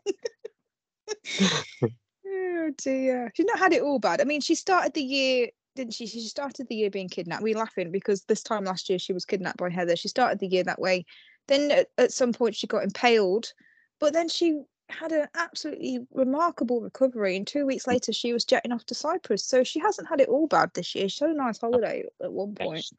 oh 2.27 2.71
dear. 2.79 3.33
She's 3.35 3.47
not 3.47 3.59
had 3.59 3.73
it 3.73 3.83
all 3.83 3.99
bad. 3.99 4.21
I 4.21 4.25
mean, 4.25 4.41
she 4.41 4.55
started 4.55 4.95
the 4.95 5.03
year, 5.03 5.49
didn't 5.77 5.95
she? 5.95 6.07
She 6.07 6.21
started 6.21 6.67
the 6.69 6.77
year 6.77 6.91
being 6.91 7.09
kidnapped. 7.09 7.43
We 7.43 7.55
are 7.55 7.59
laughing 7.59 7.91
because 7.91 8.23
this 8.25 8.43
time 8.43 8.65
last 8.65 8.89
year 8.89 8.99
she 8.99 9.13
was 9.13 9.25
kidnapped 9.25 9.59
by 9.59 9.71
Heather. 9.71 9.97
She 9.97 10.09
started 10.09 10.39
the 10.39 10.49
year 10.49 10.65
that 10.65 10.81
way. 10.81 11.05
Then 11.47 11.71
at, 11.71 11.89
at 11.99 12.13
some 12.13 12.33
point 12.33 12.57
she 12.57 12.67
got 12.67 12.85
impaled, 12.85 13.53
but 14.01 14.15
then 14.15 14.29
she 14.29 14.63
had 14.91 15.13
an 15.13 15.29
absolutely 15.35 16.01
remarkable 16.13 16.81
recovery. 16.81 17.37
And 17.37 17.47
two 17.47 17.67
weeks 17.67 17.87
later, 17.87 18.13
she 18.13 18.33
was 18.33 18.45
jetting 18.45 18.73
off 18.73 18.85
to 18.87 18.95
Cyprus. 18.95 19.45
So 19.45 19.65
she 19.65 19.79
hasn't 19.81 20.09
had 20.09 20.21
it 20.21 20.29
all 20.29 20.47
bad 20.47 20.71
this 20.75 20.95
year. 20.95 21.09
She 21.09 21.25
had 21.25 21.31
a 21.35 21.37
nice 21.37 21.59
holiday 21.59 22.05
at 22.23 22.33
one 22.33 22.55
Yeah, 22.59 22.67
point. 22.67 22.85
she- 22.85 22.97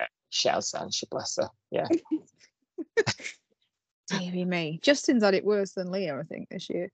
yeah, 0.00 0.06
Shouts 0.30 0.74
and 0.74 0.92
she 0.92 1.06
bless 1.10 1.36
her. 1.36 1.48
Yeah. 1.70 1.86
Deary 4.08 4.44
me. 4.44 4.78
Justin's 4.82 5.22
had 5.22 5.34
it 5.34 5.44
worse 5.44 5.72
than 5.72 5.90
Leah, 5.90 6.18
I 6.18 6.22
think, 6.24 6.48
this 6.48 6.68
year. 6.70 6.90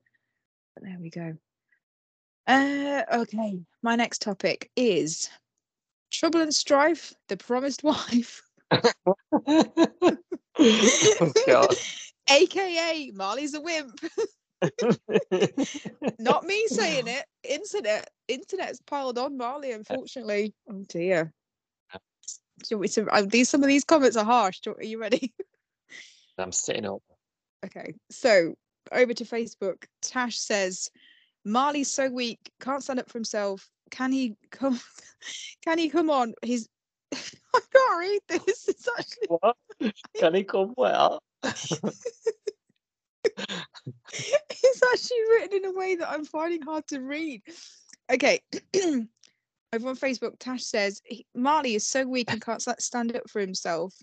But 0.75 0.85
there 0.85 0.97
we 1.01 1.11
go. 1.11 1.35
Uh, 2.47 3.03
okay. 3.13 3.61
My 3.83 3.97
next 3.97 4.23
topic 4.23 4.71
is 4.77 5.29
Trouble 6.11 6.41
and 6.41 6.55
Strife, 6.55 7.13
the 7.29 7.37
promised 7.37 7.83
wife, 7.85 8.43
oh, 8.73 8.87
God. 11.47 11.75
Aka 12.31 13.11
Mali's 13.15 13.55
a 13.55 13.61
wimp. 13.61 14.01
Not 16.19 16.45
me 16.45 16.67
saying 16.69 17.07
it. 17.07 17.25
Internet. 17.45 18.11
Internet's 18.29 18.81
piled 18.87 19.19
on 19.19 19.37
Mali, 19.37 19.73
unfortunately. 19.73 20.55
Oh 20.71 20.85
dear. 20.89 21.33
Do 21.93 22.67
you 22.71 22.79
want 22.79 22.83
me 22.83 22.89
to, 22.89 23.11
uh, 23.11 23.23
these 23.27 23.49
some 23.49 23.63
of 23.63 23.69
these 23.69 23.85
comments 23.85 24.17
are 24.17 24.25
harsh. 24.25 24.61
Are 24.67 24.83
you 24.83 25.01
ready? 25.01 25.33
I'm 26.39 26.53
sitting 26.53 26.87
up. 26.87 27.03
Okay, 27.65 27.95
so 28.11 28.55
over 28.93 29.15
to 29.15 29.25
Facebook. 29.25 29.85
Tash 30.03 30.39
says, 30.39 30.91
"Mali's 31.45 31.91
so 31.91 32.11
weak, 32.11 32.39
can't 32.61 32.83
stand 32.83 32.99
up 33.01 33.09
for 33.09 33.19
himself. 33.19 33.69
Can 33.91 34.13
he 34.13 34.37
come? 34.51 34.81
Can 35.65 35.79
he 35.79 35.89
come 35.89 36.11
on? 36.11 36.35
He's 36.43 36.69
I 37.13 37.61
can't 37.73 37.99
read 37.99 38.21
this. 38.29 38.69
It's 38.69 38.89
actually 38.99 39.29
What? 39.29 39.57
Can 40.17 40.35
he 40.35 40.45
come 40.45 40.75
well? 40.77 41.23
It's 41.43 41.81
actually 44.93 45.21
written 45.31 45.59
in 45.59 45.65
a 45.67 45.73
way 45.73 45.97
that 45.97 46.11
I'm 46.11 46.25
finding 46.25 46.63
hard 46.63 46.87
to 46.89 47.01
read. 47.01 47.43
Okay." 48.11 48.41
Over 49.75 49.91
on 49.91 49.97
Facebook, 49.97 50.39
Tash 50.39 50.65
says 50.65 51.03
Mali 51.35 51.75
is 51.75 51.87
so 51.87 52.07
weak 52.07 52.31
and 52.31 52.41
can't 52.41 52.63
stand 52.81 53.15
up 53.15 53.29
for 53.29 53.41
himself. 53.41 53.95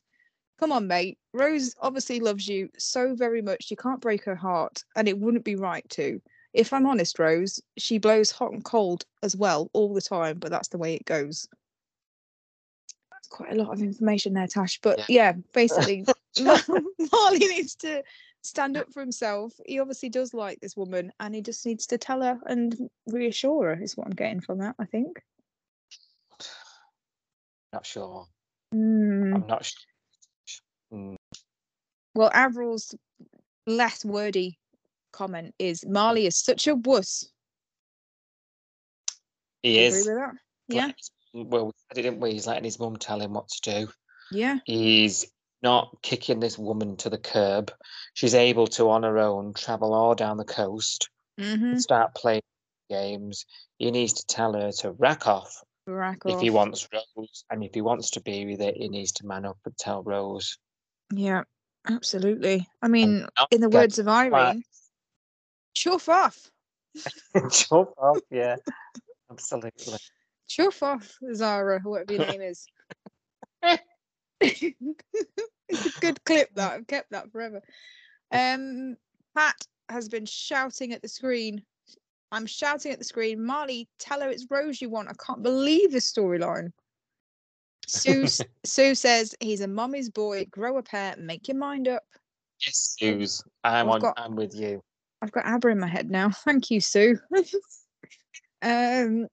Come 0.60 0.72
on, 0.72 0.88
mate. 0.88 1.18
Rose 1.34 1.74
obviously 1.82 2.20
loves 2.20 2.48
you 2.48 2.70
so 2.78 3.16
very 3.16 3.42
much 3.42 3.72
you 3.72 3.78
can't 3.78 4.00
break 4.00 4.24
her 4.26 4.36
heart, 4.36 4.84
and 4.96 5.08
it 5.08 5.18
wouldn't 5.18 5.44
be 5.44 5.56
right 5.56 5.88
to. 5.90 6.22
If 6.54 6.72
I'm 6.72 6.86
honest, 6.86 7.20
Rose, 7.20 7.60
she 7.78 7.98
blows 7.98 8.32
hot 8.32 8.54
and 8.54 8.64
cold 8.64 9.06
as 9.24 9.36
well 9.36 9.70
all 9.74 9.94
the 9.94 10.02
time, 10.02 10.38
but 10.38 10.52
that's 10.52 10.70
the 10.70 10.78
way 10.78 10.94
it 10.94 11.06
goes. 11.06 11.48
That's 13.12 13.28
quite 13.28 13.52
a 13.52 13.56
lot 13.56 13.74
of 13.74 13.82
information 13.82 14.34
there, 14.34 14.48
Tash. 14.48 14.80
But 14.82 15.10
yeah, 15.10 15.34
basically, 15.52 16.04
Mar- 16.06 16.16
Mali 17.12 17.40
needs 17.40 17.76
to 17.78 18.04
stand 18.44 18.78
up 18.78 18.92
for 18.92 19.00
himself. 19.00 19.54
He 19.66 19.80
obviously 19.80 20.10
does 20.10 20.34
like 20.34 20.60
this 20.60 20.76
woman, 20.76 21.12
and 21.20 21.34
he 21.34 21.42
just 21.42 21.66
needs 21.66 21.88
to 21.88 21.98
tell 21.98 22.22
her 22.22 22.40
and 22.46 22.76
reassure 23.08 23.76
her. 23.76 23.82
Is 23.82 23.98
what 23.98 24.08
I'm 24.08 24.14
getting 24.14 24.42
from 24.42 24.60
that. 24.60 24.76
I 24.80 24.86
think. 24.86 25.22
Not 27.74 27.86
sure. 27.86 28.28
Mm. 28.74 29.36
I'm 29.36 29.48
not 29.48 29.66
sure. 29.66 29.82
Mm, 30.94 31.16
Well, 32.14 32.32
Avril's 32.34 32.96
less 33.68 34.06
wordy 34.06 34.60
comment 35.12 35.54
is 35.60 35.86
Mali 35.86 36.26
is 36.26 36.38
such 36.38 36.68
a 36.68 36.76
wuss. 36.76 37.30
He 39.64 39.80
is. 39.80 40.08
Agree 40.08 40.14
with 40.14 40.24
that? 40.24 40.36
Yeah. 40.76 40.92
Well, 41.34 41.66
we 41.66 41.72
said 41.90 41.98
it, 41.98 42.02
didn't 42.04 42.20
we? 42.22 42.32
He's 42.32 42.48
letting 42.48 42.64
his 42.64 42.80
mum 42.80 42.96
tell 42.98 43.20
him 43.20 43.34
what 43.34 43.50
to 43.50 43.82
do. 43.82 43.92
Yeah. 44.32 44.60
He's 44.66 45.26
not 45.66 45.98
kicking 46.04 46.40
this 46.40 46.60
woman 46.60 46.96
to 46.98 47.10
the 47.10 47.18
curb. 47.18 47.72
She's 48.14 48.36
able 48.36 48.68
to, 48.68 48.88
on 48.92 49.02
her 49.02 49.18
own, 49.18 49.54
travel 49.56 49.94
all 49.96 50.14
down 50.16 50.38
the 50.38 50.46
coast, 50.46 51.10
Mm-hmm. 51.40 51.78
start 51.80 52.14
playing 52.16 52.44
games. 52.90 53.46
He 53.80 53.92
needs 53.92 54.14
to 54.14 54.26
tell 54.28 54.54
her 54.54 54.72
to 54.80 54.92
rack 54.92 55.28
off 55.28 55.62
Rack 55.88 56.20
if 56.26 56.40
he 56.40 56.50
wants 56.50 56.88
Rose, 56.94 57.44
and 57.50 57.64
if 57.64 57.74
he 57.74 57.82
wants 57.82 58.12
to 58.12 58.22
be 58.22 58.46
with 58.46 58.62
it, 58.62 58.78
he 58.78 58.88
needs 58.88 59.12
to 59.14 59.26
man 59.26 59.46
up 59.46 59.58
and 59.66 59.76
tell 59.78 60.02
Rose. 60.04 60.58
Yeah, 61.12 61.44
absolutely. 61.90 62.68
I 62.82 62.88
mean, 62.88 63.28
in 63.52 63.60
the 63.60 63.70
words 63.70 64.00
of 64.00 64.08
Irene, 64.08 64.64
chuff 65.74 66.08
off. 66.08 66.38
Jump 67.52 67.90
off, 67.98 68.20
yeah, 68.32 68.56
absolutely. 69.30 69.98
Chuff 70.48 70.82
off, 70.84 71.12
Zara, 71.34 71.82
whatever 71.82 72.14
your 72.14 72.26
name 72.32 72.42
is. 72.42 72.66
good 76.02 76.24
clip 76.26 76.54
that 76.56 76.74
I've 76.74 76.88
kept 76.88 77.12
that 77.12 77.32
forever. 77.32 77.62
Um 78.32 78.96
Pat 79.36 79.56
has 79.90 80.10
been 80.10 80.26
shouting 80.26 80.94
at 80.94 81.02
the 81.02 81.08
screen. 81.08 81.62
I'm 82.32 82.46
shouting 82.46 82.92
at 82.92 83.00
the 83.00 83.06
screen. 83.06 83.44
Mali, 83.44 83.88
tell 84.00 84.22
her 84.22 84.30
it's 84.30 84.48
Rose 84.50 84.82
you 84.82 84.90
want. 84.90 85.10
I 85.10 85.14
can't 85.26 85.44
believe 85.44 85.92
this 85.92 86.12
storyline. 86.12 86.72
Sue 87.88 88.28
Sue 88.66 88.96
says 88.96 89.36
he's 89.40 89.62
a 89.62 89.68
mommy's 89.68 90.10
boy. 90.10 90.46
Grow 90.52 90.78
a 90.78 90.84
pair, 90.84 91.16
make 91.18 91.48
your 91.48 91.58
mind 91.58 91.88
up. 91.88 92.04
Yes, 92.66 92.96
Suze, 93.00 93.44
I'm 93.64 93.88
I've 93.88 93.94
on. 93.96 94.02
got- 94.02 94.20
I'm 94.20 94.36
with 94.36 94.56
you. 94.56 94.82
I've 95.22 95.32
got 95.32 95.46
ABBA 95.46 95.70
in 95.70 95.80
my 95.80 95.88
head 95.88 96.12
now. 96.12 96.30
Thank 96.46 96.70
you, 96.72 96.80
Sue. 96.80 97.18
um, 98.62 99.28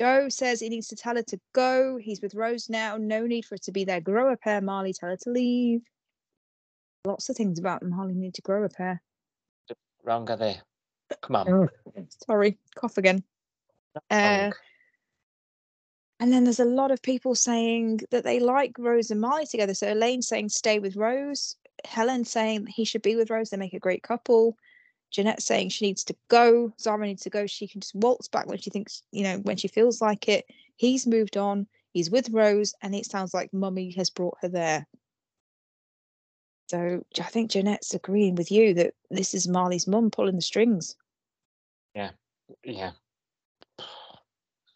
Joe 0.00 0.30
says 0.30 0.60
he 0.60 0.70
needs 0.70 0.88
to 0.88 0.96
tell 0.96 1.16
her 1.16 1.22
to 1.24 1.38
go. 1.52 1.98
He's 1.98 2.22
with 2.22 2.34
Rose 2.34 2.70
now. 2.70 2.96
No 2.96 3.26
need 3.26 3.44
for 3.44 3.56
her 3.56 3.60
to 3.64 3.72
be 3.72 3.84
there. 3.84 4.00
Grow 4.00 4.32
a 4.32 4.36
pair, 4.36 4.62
Mali. 4.62 4.94
Tell 4.94 5.10
her 5.10 5.16
to 5.18 5.30
leave. 5.30 5.82
Lots 7.04 7.28
of 7.28 7.36
things 7.36 7.58
about 7.58 7.82
Mali 7.82 8.14
need 8.14 8.34
to 8.34 8.42
grow 8.42 8.64
a 8.64 8.68
pair. 8.70 9.02
Wrong 10.02 10.28
are 10.30 10.36
they? 10.38 10.58
Come 11.20 11.36
on. 11.36 11.68
Sorry, 12.26 12.56
cough 12.74 12.96
again. 12.96 13.22
Uh, 14.10 14.50
and 16.18 16.32
then 16.32 16.44
there's 16.44 16.60
a 16.60 16.64
lot 16.64 16.90
of 16.90 17.02
people 17.02 17.34
saying 17.34 18.00
that 18.10 18.24
they 18.24 18.40
like 18.40 18.78
Rose 18.78 19.10
and 19.10 19.20
Mali 19.20 19.44
together. 19.46 19.74
So 19.74 19.92
Elaine 19.92 20.22
saying 20.22 20.48
stay 20.48 20.78
with 20.78 20.96
Rose. 20.96 21.56
Helen 21.84 22.24
saying 22.24 22.66
he 22.66 22.86
should 22.86 23.02
be 23.02 23.16
with 23.16 23.28
Rose. 23.28 23.50
They 23.50 23.58
make 23.58 23.74
a 23.74 23.78
great 23.78 24.02
couple. 24.02 24.56
Jeanette 25.10 25.42
saying 25.42 25.70
she 25.70 25.86
needs 25.86 26.04
to 26.04 26.16
go. 26.28 26.72
Zara 26.78 27.06
needs 27.06 27.22
to 27.22 27.30
go. 27.30 27.46
She 27.46 27.66
can 27.66 27.80
just 27.80 27.94
waltz 27.94 28.28
back 28.28 28.46
when 28.46 28.58
she 28.58 28.70
thinks, 28.70 29.02
you 29.10 29.24
know, 29.24 29.38
when 29.38 29.56
she 29.56 29.68
feels 29.68 30.00
like 30.00 30.28
it. 30.28 30.46
He's 30.76 31.06
moved 31.06 31.36
on. 31.36 31.66
He's 31.92 32.10
with 32.10 32.30
Rose, 32.30 32.74
and 32.82 32.94
it 32.94 33.06
sounds 33.06 33.34
like 33.34 33.52
Mummy 33.52 33.90
has 33.92 34.10
brought 34.10 34.38
her 34.42 34.48
there. 34.48 34.86
So 36.70 37.04
I 37.18 37.22
think 37.24 37.50
Jeanette's 37.50 37.94
agreeing 37.94 38.36
with 38.36 38.52
you 38.52 38.74
that 38.74 38.94
this 39.10 39.34
is 39.34 39.48
Mali's 39.48 39.88
mum 39.88 40.12
pulling 40.12 40.36
the 40.36 40.42
strings. 40.42 40.94
Yeah. 42.62 42.92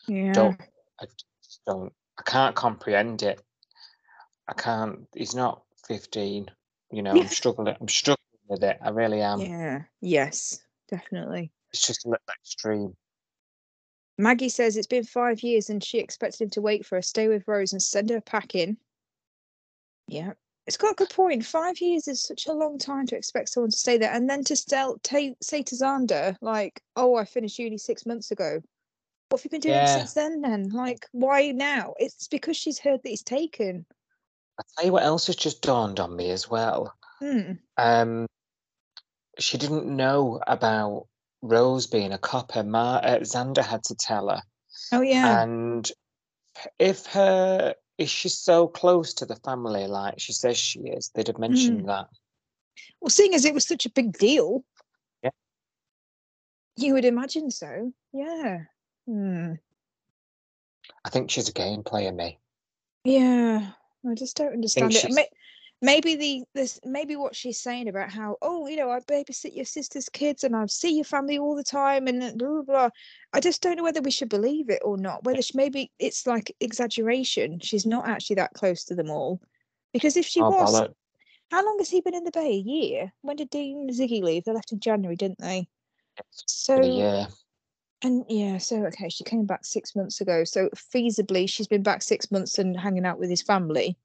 Yeah. 0.09 0.32
Don't. 0.32 0.61
I 1.01 1.05
just 1.06 1.61
don't. 1.65 1.93
I 2.19 2.23
can't 2.23 2.56
comprehend 2.56 3.23
it. 3.23 3.40
I 4.48 4.55
can't. 4.55 5.06
He's 5.15 5.36
not 5.36 5.62
15. 5.86 6.51
You 6.90 7.02
know, 7.02 7.12
I'm 7.12 7.28
struggling. 7.28 7.77
I'm 7.81 7.89
struggling 7.89 8.24
with 8.49 8.62
it. 8.65 8.79
I 8.83 8.91
really 8.91 9.21
am. 9.21 9.41
yeah. 9.41 9.83
Yes, 10.01 10.61
definitely. 10.89 11.51
It's 11.73 11.87
just 11.87 12.05
a 12.05 12.09
little 12.09 12.25
extreme. 12.41 12.97
Maggie 14.16 14.49
says 14.49 14.77
it's 14.77 14.87
been 14.87 15.05
five 15.05 15.43
years 15.43 15.71
and 15.71 15.83
she 15.83 15.99
expected 15.99 16.43
him 16.43 16.51
to 16.51 16.61
wait 16.61 16.87
for 16.87 16.97
her, 16.97 17.03
stay 17.03 17.27
with 17.27 17.43
Rose 17.49 17.73
and 17.73 17.83
send 17.83 18.11
her 18.11 18.21
packing. 18.21 18.77
Yeah, 20.07 20.35
it's 20.66 20.77
got 20.77 20.93
a 20.93 20.95
good 20.95 21.11
point. 21.11 21.45
Five 21.45 21.81
years 21.81 22.07
is 22.07 22.23
such 22.23 22.47
a 22.47 22.53
long 22.53 22.79
time 22.79 23.07
to 23.09 23.16
expect 23.16 23.49
someone 23.49 23.71
to 23.71 23.77
stay 23.77 23.99
there. 23.99 24.12
And 24.12 24.31
then 24.31 24.45
to 24.45 24.57
tell, 24.66 24.99
ta 25.03 25.19
say 25.43 25.62
to 25.65 25.75
Xander, 25.75 26.37
like, 26.41 26.81
oh, 26.95 27.16
I 27.16 27.25
finished 27.25 27.59
uni 27.59 27.79
six 27.79 28.07
months 28.07 28.31
ago. 28.31 28.61
What 29.31 29.41
have 29.41 29.45
you 29.47 29.51
been 29.51 29.61
doing 29.61 29.75
Yeah. 29.75 29.97
since 29.97 30.12
then 30.12 30.43
then? 30.43 30.69
Like, 30.69 31.07
why 31.12 31.51
now? 31.51 31.95
It's 31.99 32.29
because 32.29 32.57
she's 32.57 32.79
heard 32.79 33.03
that 33.03 33.09
he's 33.09 33.23
taken. 33.23 33.85
I 34.61 34.62
tell 34.77 34.87
you 34.87 34.93
what 34.93 35.03
else 35.03 35.27
has 35.27 35.37
just 35.37 35.61
dawned 35.62 35.99
on 35.99 36.15
me 36.15 36.31
as 36.31 36.49
well. 36.49 36.95
Hmm. 37.19 37.53
Um, 37.77 38.27
she 39.39 39.59
didn't 39.59 39.86
know 39.86 40.40
about 40.47 41.06
Rose 41.43 41.86
being 41.86 42.12
a 42.12 42.19
copper. 42.19 42.62
Ma- 42.62 42.97
uh, 42.97 43.19
Xander 43.20 43.62
had 43.65 43.85
to 43.85 43.94
tell 43.94 44.28
her. 44.28 44.43
Oh, 44.93 45.01
yeah. 45.01 45.43
And 45.43 45.90
if 46.78 47.06
her 47.06 47.74
is 47.98 48.11
she 48.11 48.28
so 48.28 48.66
close 48.69 49.15
to 49.15 49.27
the 49.27 49.36
family, 49.36 49.86
like 49.86 50.19
she 50.19 50.32
says 50.32 50.56
she 50.56 50.81
is, 50.81 51.11
they'd 51.15 51.27
have 51.28 51.39
mentioned 51.39 51.89
that. 51.89 52.06
well, 53.01 53.11
seeing 53.11 53.35
as 53.35 53.44
it 53.44 53.55
was 53.55 53.66
such 53.66 53.86
a 53.86 53.90
big 53.90 54.16
deal. 54.19 54.65
Yeah. 55.23 55.31
You 56.77 56.94
would 56.94 57.05
imagine 57.05 57.51
so. 57.51 57.93
Yeah. 58.12 58.59
Hmm. 59.06 59.55
I 61.05 61.11
think 61.11 61.31
she's 61.31 61.48
a 61.48 61.52
game 61.52 61.82
player, 61.82 62.12
me. 62.12 62.39
Yeah, 63.05 63.73
I 64.09 64.15
just 64.15 64.36
don't 64.36 64.55
understand 64.55 64.94
it. 64.94 65.28
Maybe 65.85 66.16
the 66.16 66.43
this 66.55 66.81
maybe 66.82 67.15
what 67.15 67.36
she's 67.36 67.61
saying 67.61 67.89
about 67.89 68.11
how 68.11 68.39
oh 68.40 68.66
you 68.66 68.77
know 68.77 68.90
I 68.90 69.01
babysit 69.01 69.55
your 69.55 69.66
sister's 69.66 70.09
kids 70.09 70.43
and 70.43 70.56
I 70.56 70.65
see 70.65 70.94
your 70.94 71.05
family 71.05 71.36
all 71.39 71.55
the 71.55 71.62
time 71.62 72.06
and 72.06 72.23
uh, 72.23 72.32
blah 72.36 72.48
blah. 72.48 72.62
blah. 72.62 72.89
I 73.35 73.40
just 73.40 73.61
don't 73.61 73.77
know 73.77 73.82
whether 73.82 74.01
we 74.01 74.11
should 74.11 74.31
believe 74.31 74.70
it 74.70 74.81
or 74.82 74.97
not. 74.97 75.24
Whether 75.24 75.43
she, 75.43 75.52
maybe 75.55 75.93
it's 75.98 76.27
like 76.27 76.56
exaggeration. 76.59 77.61
She's 77.61 77.85
not 77.85 78.09
actually 78.09 78.36
that 78.36 78.55
close 78.55 78.85
to 78.85 78.94
them 78.94 79.11
all, 79.11 79.43
because 79.93 80.16
if 80.16 80.24
she 80.24 80.40
oh, 80.40 80.48
was. 80.48 80.89
How 81.51 81.62
long 81.62 81.77
has 81.78 81.90
he 81.90 82.01
been 82.01 82.15
in 82.15 82.24
the 82.24 82.31
Bay? 82.31 82.48
A 82.48 82.56
year. 82.56 83.12
When 83.20 83.36
did 83.36 83.51
Dean 83.51 83.81
and 83.81 83.90
Ziggy 83.90 84.23
leave? 84.23 84.44
They 84.44 84.52
left 84.52 84.73
in 84.73 84.81
January, 84.81 85.16
didn't 85.16 85.39
they? 85.39 85.69
So 86.32 86.82
yeah. 86.82 87.27
and 88.02 88.24
yeah, 88.31 88.56
so 88.56 88.86
okay, 88.86 89.11
she 89.11 89.24
came 89.24 89.44
back 89.44 89.66
six 89.66 89.94
months 89.94 90.23
ago. 90.23 90.44
So 90.44 90.70
feasibly, 90.94 91.47
she's 91.47 91.69
been 91.69 91.82
back 91.82 92.01
six 92.01 92.31
months 92.31 92.59
and 92.59 92.74
hanging 92.74 93.05
out 93.05 93.19
with 93.19 93.28
his 93.28 93.43
family. 93.43 93.98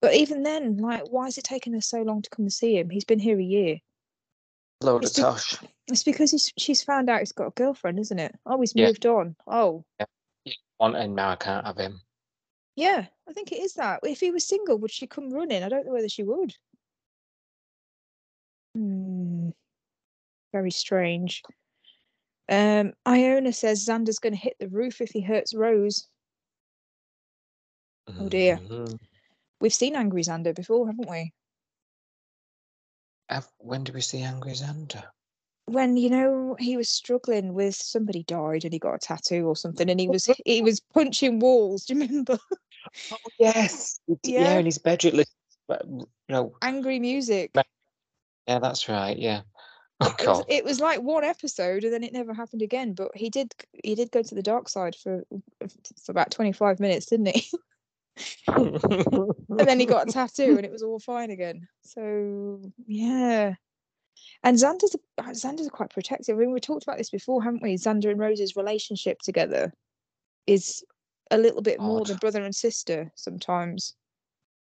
But 0.00 0.14
even 0.14 0.42
then, 0.42 0.76
like, 0.78 1.04
why 1.10 1.26
is 1.26 1.38
it 1.38 1.44
taking 1.44 1.72
her 1.72 1.80
so 1.80 2.02
long 2.02 2.20
to 2.22 2.30
come 2.30 2.44
and 2.44 2.52
see 2.52 2.76
him? 2.78 2.90
He's 2.90 3.04
been 3.06 3.18
here 3.18 3.38
a 3.38 3.42
year. 3.42 3.78
Load 4.82 4.96
of 4.96 5.02
It's 5.04 5.16
be- 5.16 5.22
tosh. 5.22 5.56
It's 5.88 6.02
because 6.02 6.30
he's, 6.30 6.52
she's 6.58 6.82
found 6.82 7.08
out 7.08 7.20
he's 7.20 7.32
got 7.32 7.46
a 7.48 7.50
girlfriend, 7.52 7.98
isn't 7.98 8.18
it? 8.18 8.34
Oh, 8.44 8.60
he's 8.60 8.74
Yeah. 8.74 8.86
moved 8.86 9.06
on. 9.06 9.36
Oh, 9.46 9.84
Want 10.80 10.96
and 10.96 11.14
now 11.14 11.30
I 11.30 11.36
can't 11.36 11.64
have 11.66 11.76
him. 11.78 12.00
yeah, 12.76 13.06
I 13.28 13.32
think 13.32 13.52
it 13.52 13.60
is 13.60 13.74
that. 13.74 14.00
If 14.02 14.20
he 14.20 14.30
was 14.32 14.46
single, 14.46 14.76
would 14.78 14.90
she 14.90 15.06
come 15.06 15.30
running? 15.32 15.62
I 15.62 15.68
don't 15.68 15.86
know 15.86 15.92
whether 15.92 16.08
she 16.08 16.24
would. 16.24 16.54
Hmm. 18.74 19.50
Very 20.52 20.70
strange. 20.72 21.42
Um, 22.48 22.92
Iona 23.06 23.52
says 23.52 23.86
Xander's 23.86 24.18
going 24.18 24.34
to 24.34 24.38
hit 24.40 24.56
the 24.58 24.68
roof 24.68 25.00
if 25.00 25.10
he 25.10 25.20
hurts 25.20 25.54
Rose. 25.54 26.08
Oh 28.08 28.28
dear. 28.28 28.56
Mhm. 28.58 28.98
We've 29.60 29.74
seen 29.74 29.96
Angry 29.96 30.22
Xander 30.22 30.54
before, 30.54 30.86
haven't 30.86 31.08
we? 31.08 31.32
Have- 33.28 33.48
When 33.58 33.84
did 33.84 33.94
we 33.94 34.00
see 34.00 34.20
Angry 34.22 34.52
Xander? 34.52 35.04
When 35.66 35.96
you 35.96 36.10
know 36.10 36.56
he 36.58 36.76
was 36.76 36.90
struggling 36.90 37.54
with 37.54 37.74
somebody 37.74 38.22
died 38.24 38.64
and 38.64 38.72
he 38.72 38.78
got 38.78 38.96
a 38.96 38.98
tattoo 38.98 39.46
or 39.46 39.56
something, 39.56 39.88
and 39.88 39.98
he 39.98 40.08
was 40.08 40.28
he 40.44 40.60
was 40.60 40.80
punching 40.80 41.38
walls. 41.40 41.86
Do 41.86 41.94
you 41.94 42.00
remember? 42.00 42.38
Oh 43.10 43.16
yes. 43.38 43.98
Yeah, 44.06 44.16
Yeah. 44.22 44.58
in 44.58 44.66
his 44.66 44.76
bedroom. 44.76 45.24
You 45.70 46.06
know, 46.28 46.54
Angry 46.60 47.00
music. 47.00 47.50
Yeah, 48.46 48.58
that's 48.58 48.90
right. 48.90 49.16
Yeah. 49.18 49.40
Oh 50.00 50.14
It 50.18 50.26
was, 50.26 50.44
it 50.48 50.64
was 50.64 50.80
like 50.80 51.00
one 51.00 51.24
episode, 51.24 51.82
and 51.84 51.92
then 51.94 52.02
it 52.04 52.12
never 52.12 52.34
happened 52.34 52.60
again. 52.60 52.92
But 52.92 53.16
he 53.16 53.30
did 53.30 53.54
he 53.82 53.94
did 53.94 54.10
go 54.10 54.22
to 54.22 54.34
the 54.34 54.42
dark 54.42 54.68
side 54.68 54.94
for 54.94 55.22
for 56.04 56.12
about 56.12 56.30
twenty 56.30 56.52
five 56.52 56.78
minutes, 56.78 57.06
didn't 57.06 57.28
he? 57.34 57.48
and 58.46 59.58
then 59.60 59.80
he 59.80 59.86
got 59.86 60.08
a 60.08 60.12
tattoo, 60.12 60.56
and 60.56 60.64
it 60.64 60.72
was 60.72 60.82
all 60.82 60.98
fine 60.98 61.30
again. 61.30 61.66
So 61.82 62.60
yeah. 62.86 63.54
And 64.42 64.56
Xander's 64.56 64.94
uh, 65.18 65.22
Xander's 65.30 65.68
quite 65.68 65.90
protective. 65.90 66.36
I 66.36 66.40
mean, 66.40 66.52
we 66.52 66.60
talked 66.60 66.84
about 66.84 66.98
this 66.98 67.10
before, 67.10 67.42
haven't 67.42 67.62
we? 67.62 67.74
Xander 67.76 68.10
and 68.10 68.20
Rose's 68.20 68.56
relationship 68.56 69.18
together 69.20 69.72
is 70.46 70.84
a 71.30 71.38
little 71.38 71.62
bit 71.62 71.80
more 71.80 72.04
than 72.04 72.18
brother 72.18 72.44
and 72.44 72.54
sister 72.54 73.10
sometimes. 73.16 73.94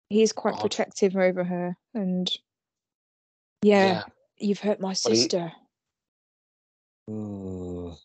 He's 0.08 0.32
quite 0.32 0.54
Odd. 0.54 0.60
protective 0.62 1.16
over 1.16 1.44
her, 1.44 1.76
and 1.94 2.30
yeah, 3.62 3.86
yeah. 3.86 4.02
you've 4.38 4.60
hurt 4.60 4.80
my 4.80 4.90
he- 4.90 4.94
sister. 4.94 5.52
Mm. 7.10 7.96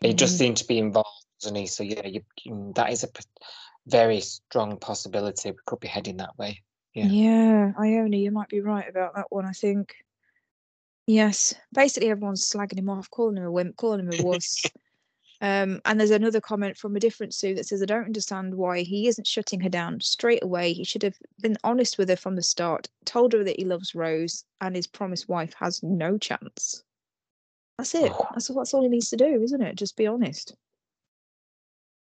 He 0.00 0.14
just 0.14 0.36
Mm. 0.36 0.38
seemed 0.38 0.56
to 0.58 0.66
be 0.66 0.78
involved, 0.78 1.26
doesn't 1.40 1.56
he? 1.56 1.66
So 1.66 1.82
yeah, 1.82 2.06
you, 2.06 2.22
that 2.76 2.90
is 2.92 3.02
a 3.02 3.08
very 3.88 4.20
strong 4.20 4.78
possibility. 4.78 5.50
We 5.50 5.58
could 5.66 5.80
be 5.80 5.88
heading 5.88 6.18
that 6.18 6.36
way. 6.38 6.62
Yeah. 6.94 7.06
Yeah, 7.06 7.72
Iona, 7.78 8.16
you 8.16 8.30
might 8.30 8.48
be 8.48 8.60
right 8.60 8.88
about 8.88 9.14
that 9.14 9.26
one, 9.30 9.44
I 9.44 9.52
think. 9.52 9.94
Yes, 11.06 11.54
basically 11.72 12.10
everyone's 12.10 12.44
slagging 12.44 12.78
him 12.78 12.90
off, 12.90 13.10
calling 13.10 13.36
him 13.36 13.44
a 13.44 13.50
wimp, 13.50 13.76
calling 13.76 14.00
him 14.00 14.10
a 14.12 14.22
wuss. 14.22 14.62
um, 15.40 15.80
and 15.84 15.98
there's 15.98 16.10
another 16.10 16.40
comment 16.40 16.76
from 16.76 16.96
a 16.96 17.00
different 17.00 17.34
Sue 17.34 17.54
that 17.54 17.66
says, 17.66 17.82
I 17.82 17.86
don't 17.86 18.04
understand 18.04 18.54
why 18.54 18.80
he 18.80 19.08
isn't 19.08 19.26
shutting 19.26 19.60
her 19.60 19.68
down 19.68 20.00
straight 20.00 20.42
away. 20.42 20.72
He 20.72 20.84
should 20.84 21.02
have 21.02 21.16
been 21.40 21.56
honest 21.64 21.98
with 21.98 22.10
her 22.10 22.16
from 22.16 22.36
the 22.36 22.42
start, 22.42 22.88
told 23.04 23.32
her 23.32 23.44
that 23.44 23.58
he 23.58 23.64
loves 23.64 23.94
Rose 23.94 24.44
and 24.60 24.76
his 24.76 24.86
promised 24.86 25.28
wife 25.28 25.54
has 25.54 25.82
no 25.82 26.18
chance. 26.18 26.82
That's 27.78 27.94
it. 27.94 28.12
Oh. 28.12 28.26
That's, 28.32 28.48
that's 28.48 28.74
all 28.74 28.82
he 28.82 28.88
needs 28.88 29.08
to 29.10 29.16
do, 29.16 29.40
isn't 29.42 29.62
it? 29.62 29.76
Just 29.76 29.96
be 29.96 30.06
honest. 30.06 30.56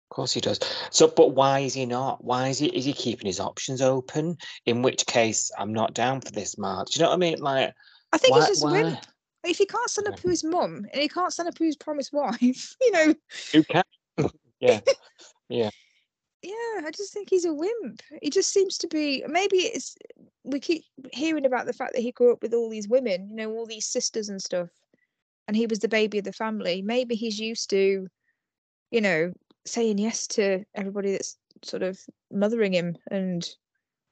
Of 0.09 0.15
course 0.15 0.33
he 0.33 0.41
does. 0.41 0.59
So, 0.89 1.07
but 1.07 1.35
why 1.35 1.59
is 1.59 1.75
he 1.75 1.85
not? 1.85 2.23
Why 2.23 2.47
is 2.47 2.57
he? 2.57 2.67
Is 2.75 2.83
he 2.83 2.93
keeping 2.93 3.27
his 3.27 3.39
options 3.39 3.79
open? 3.79 4.39
In 4.65 4.81
which 4.81 5.05
case, 5.05 5.51
I'm 5.55 5.71
not 5.71 5.93
down 5.93 6.21
for 6.21 6.31
this, 6.31 6.57
Mark. 6.57 6.89
Do 6.89 6.99
you 6.99 7.03
know 7.03 7.09
what 7.09 7.15
I 7.15 7.19
mean? 7.19 7.37
Like, 7.39 7.75
I 8.11 8.17
think 8.17 8.33
why? 8.33 8.39
he's 8.39 8.47
just 8.47 8.63
a 8.63 8.67
why? 8.67 8.83
wimp. 8.83 8.99
If 9.43 9.59
he 9.59 9.67
can't 9.67 9.89
stand 9.89 10.07
up 10.07 10.19
to 10.19 10.27
his 10.27 10.43
mum 10.43 10.87
and 10.91 11.01
he 11.01 11.07
can't 11.07 11.31
stand 11.31 11.47
up 11.47 11.55
to 11.55 11.63
his 11.63 11.75
promised 11.75 12.11
wife, 12.11 12.75
you 12.81 12.91
know, 12.91 13.15
Who 13.53 13.63
can? 13.63 13.83
yeah, 14.59 14.79
yeah. 15.47 15.69
Yeah, 16.41 16.81
I 16.85 16.91
just 16.95 17.13
think 17.13 17.29
he's 17.29 17.45
a 17.45 17.53
wimp. 17.53 18.01
He 18.23 18.31
just 18.31 18.51
seems 18.51 18.79
to 18.79 18.87
be. 18.87 19.23
Maybe 19.27 19.57
it's 19.57 19.95
we 20.43 20.59
keep 20.59 20.85
hearing 21.13 21.45
about 21.45 21.67
the 21.67 21.73
fact 21.73 21.93
that 21.93 22.01
he 22.01 22.11
grew 22.11 22.33
up 22.33 22.41
with 22.41 22.55
all 22.55 22.69
these 22.69 22.87
women, 22.87 23.29
you 23.29 23.35
know, 23.35 23.51
all 23.51 23.67
these 23.67 23.85
sisters 23.85 24.29
and 24.29 24.41
stuff, 24.41 24.69
and 25.47 25.55
he 25.55 25.67
was 25.67 25.79
the 25.79 25.87
baby 25.87 26.17
of 26.17 26.23
the 26.23 26.33
family. 26.33 26.81
Maybe 26.81 27.13
he's 27.13 27.39
used 27.39 27.69
to, 27.69 28.07
you 28.89 29.01
know, 29.01 29.33
saying 29.65 29.97
yes 29.97 30.27
to 30.27 30.63
everybody 30.75 31.11
that's 31.11 31.37
sort 31.63 31.83
of 31.83 31.99
mothering 32.31 32.73
him, 32.73 32.97
and 33.11 33.47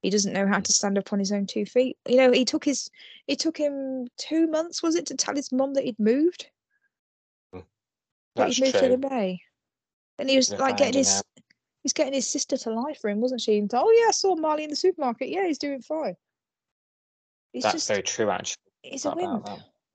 he 0.02 0.10
doesn't 0.10 0.34
know 0.34 0.48
how 0.48 0.60
to 0.60 0.72
stand 0.72 0.98
up 0.98 1.12
on 1.14 1.20
his 1.20 1.32
own 1.32 1.46
two 1.48 1.66
feet. 1.66 1.98
You 2.08 2.18
know, 2.18 2.32
he 2.32 2.46
took 2.46 2.66
his. 2.66 2.90
It 3.28 3.40
took 3.40 3.58
him 3.58 4.08
two 4.18 4.48
months, 4.48 4.84
was 4.84 4.96
it, 4.96 5.06
to 5.08 5.16
tell 5.16 5.36
his 5.36 5.52
mom 5.52 5.74
that 5.74 5.84
he'd 5.84 6.00
moved? 6.00 6.48
Hmm. 7.54 7.62
That 8.36 8.50
he'd 8.50 8.64
moved 8.64 8.80
to 8.80 8.90
the. 8.90 8.98
Bay, 8.98 9.42
and 10.20 10.30
he 10.30 10.36
was 10.36 10.50
They're 10.50 10.60
like 10.60 10.78
getting 10.78 11.00
his 11.00 11.18
out. 11.18 11.44
he's 11.84 11.94
getting 11.94 12.14
his 12.14 12.28
sister 12.28 12.58
to 12.58 12.72
lie 12.72 12.94
for 12.94 13.10
him, 13.10 13.20
wasn't 13.22 13.42
she? 13.42 13.58
And 13.58 13.72
oh 13.74 13.92
yeah, 13.92 14.10
I 14.10 14.12
saw 14.12 14.36
Mali 14.36 14.64
in 14.64 14.70
the 14.70 14.76
supermarket. 14.76 15.30
Yeah, 15.30 15.46
he's 15.48 15.58
doing 15.58 15.82
fine. 15.82 16.16
He's 17.54 17.64
That's 17.64 17.76
just 17.76 17.88
very 17.88 18.04
true, 18.04 18.30
actually. 18.30 18.62
he's 18.84 19.06
a 19.06 19.16
wimp. 19.16 19.48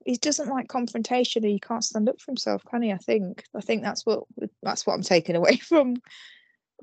He 0.05 0.17
doesn't 0.17 0.49
like 0.49 0.67
confrontation, 0.67 1.43
and 1.43 1.51
he 1.51 1.59
can't 1.59 1.83
stand 1.83 2.09
up 2.09 2.19
for 2.19 2.31
himself, 2.31 2.63
can 2.69 2.81
he? 2.81 2.91
I 2.91 2.97
think. 2.97 3.43
I 3.55 3.61
think 3.61 3.83
that's 3.83 4.05
what 4.05 4.23
that's 4.61 4.85
what 4.85 4.93
I'm 4.93 5.03
taking 5.03 5.35
away 5.35 5.57
from 5.69 5.95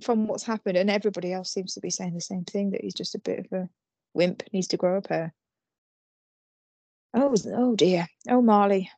from 0.03 0.27
what's 0.27 0.45
happened, 0.45 0.77
and 0.77 0.91
everybody 0.91 1.33
else 1.33 1.53
seems 1.53 1.75
to 1.75 1.81
be 1.81 1.91
saying 1.91 2.15
the 2.15 2.21
same 2.21 2.45
thing 2.45 2.71
that 2.71 2.83
he's 2.83 2.95
just 2.95 3.15
a 3.15 3.19
bit 3.19 3.41
of 3.41 3.53
a 3.53 3.69
wimp, 4.15 4.43
needs 4.53 4.69
to 4.69 4.77
grow 4.77 4.99
up. 4.99 5.33
Oh, 7.13 7.35
oh 7.55 7.77
dear. 7.77 8.07
Oh, 8.29 8.41
Mali. 8.41 8.91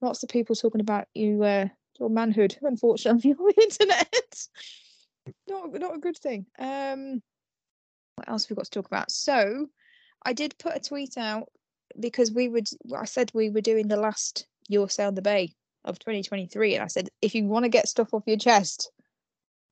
Lots 0.00 0.22
of 0.22 0.28
people 0.28 0.54
talking 0.54 0.80
about 0.80 1.06
you, 1.14 1.42
uh, 1.42 1.68
your 1.98 2.10
manhood, 2.10 2.56
unfortunately, 2.62 3.32
on 3.38 3.46
the 3.46 3.62
internet. 3.62 4.46
not, 5.48 5.72
not 5.72 5.96
a 5.96 6.00
good 6.00 6.18
thing. 6.18 6.46
Um, 6.58 7.22
what 8.16 8.28
else 8.28 8.44
have 8.44 8.50
we 8.50 8.56
got 8.56 8.64
to 8.64 8.70
talk 8.70 8.86
about? 8.86 9.10
So, 9.10 9.66
I 10.24 10.32
did 10.32 10.58
put 10.58 10.76
a 10.76 10.80
tweet 10.80 11.16
out 11.16 11.48
because 12.00 12.32
we 12.32 12.48
would. 12.48 12.68
I 12.96 13.04
said 13.04 13.30
we 13.34 13.50
were 13.50 13.60
doing 13.60 13.88
the 13.88 13.96
last 13.96 14.46
Your 14.68 14.88
Say 14.88 15.04
on 15.04 15.14
the 15.14 15.22
Bay 15.22 15.54
of 15.84 15.98
2023, 15.98 16.74
and 16.74 16.84
I 16.84 16.88
said 16.88 17.08
if 17.22 17.34
you 17.34 17.44
want 17.46 17.64
to 17.64 17.68
get 17.68 17.88
stuff 17.88 18.12
off 18.12 18.24
your 18.26 18.36
chest, 18.36 18.90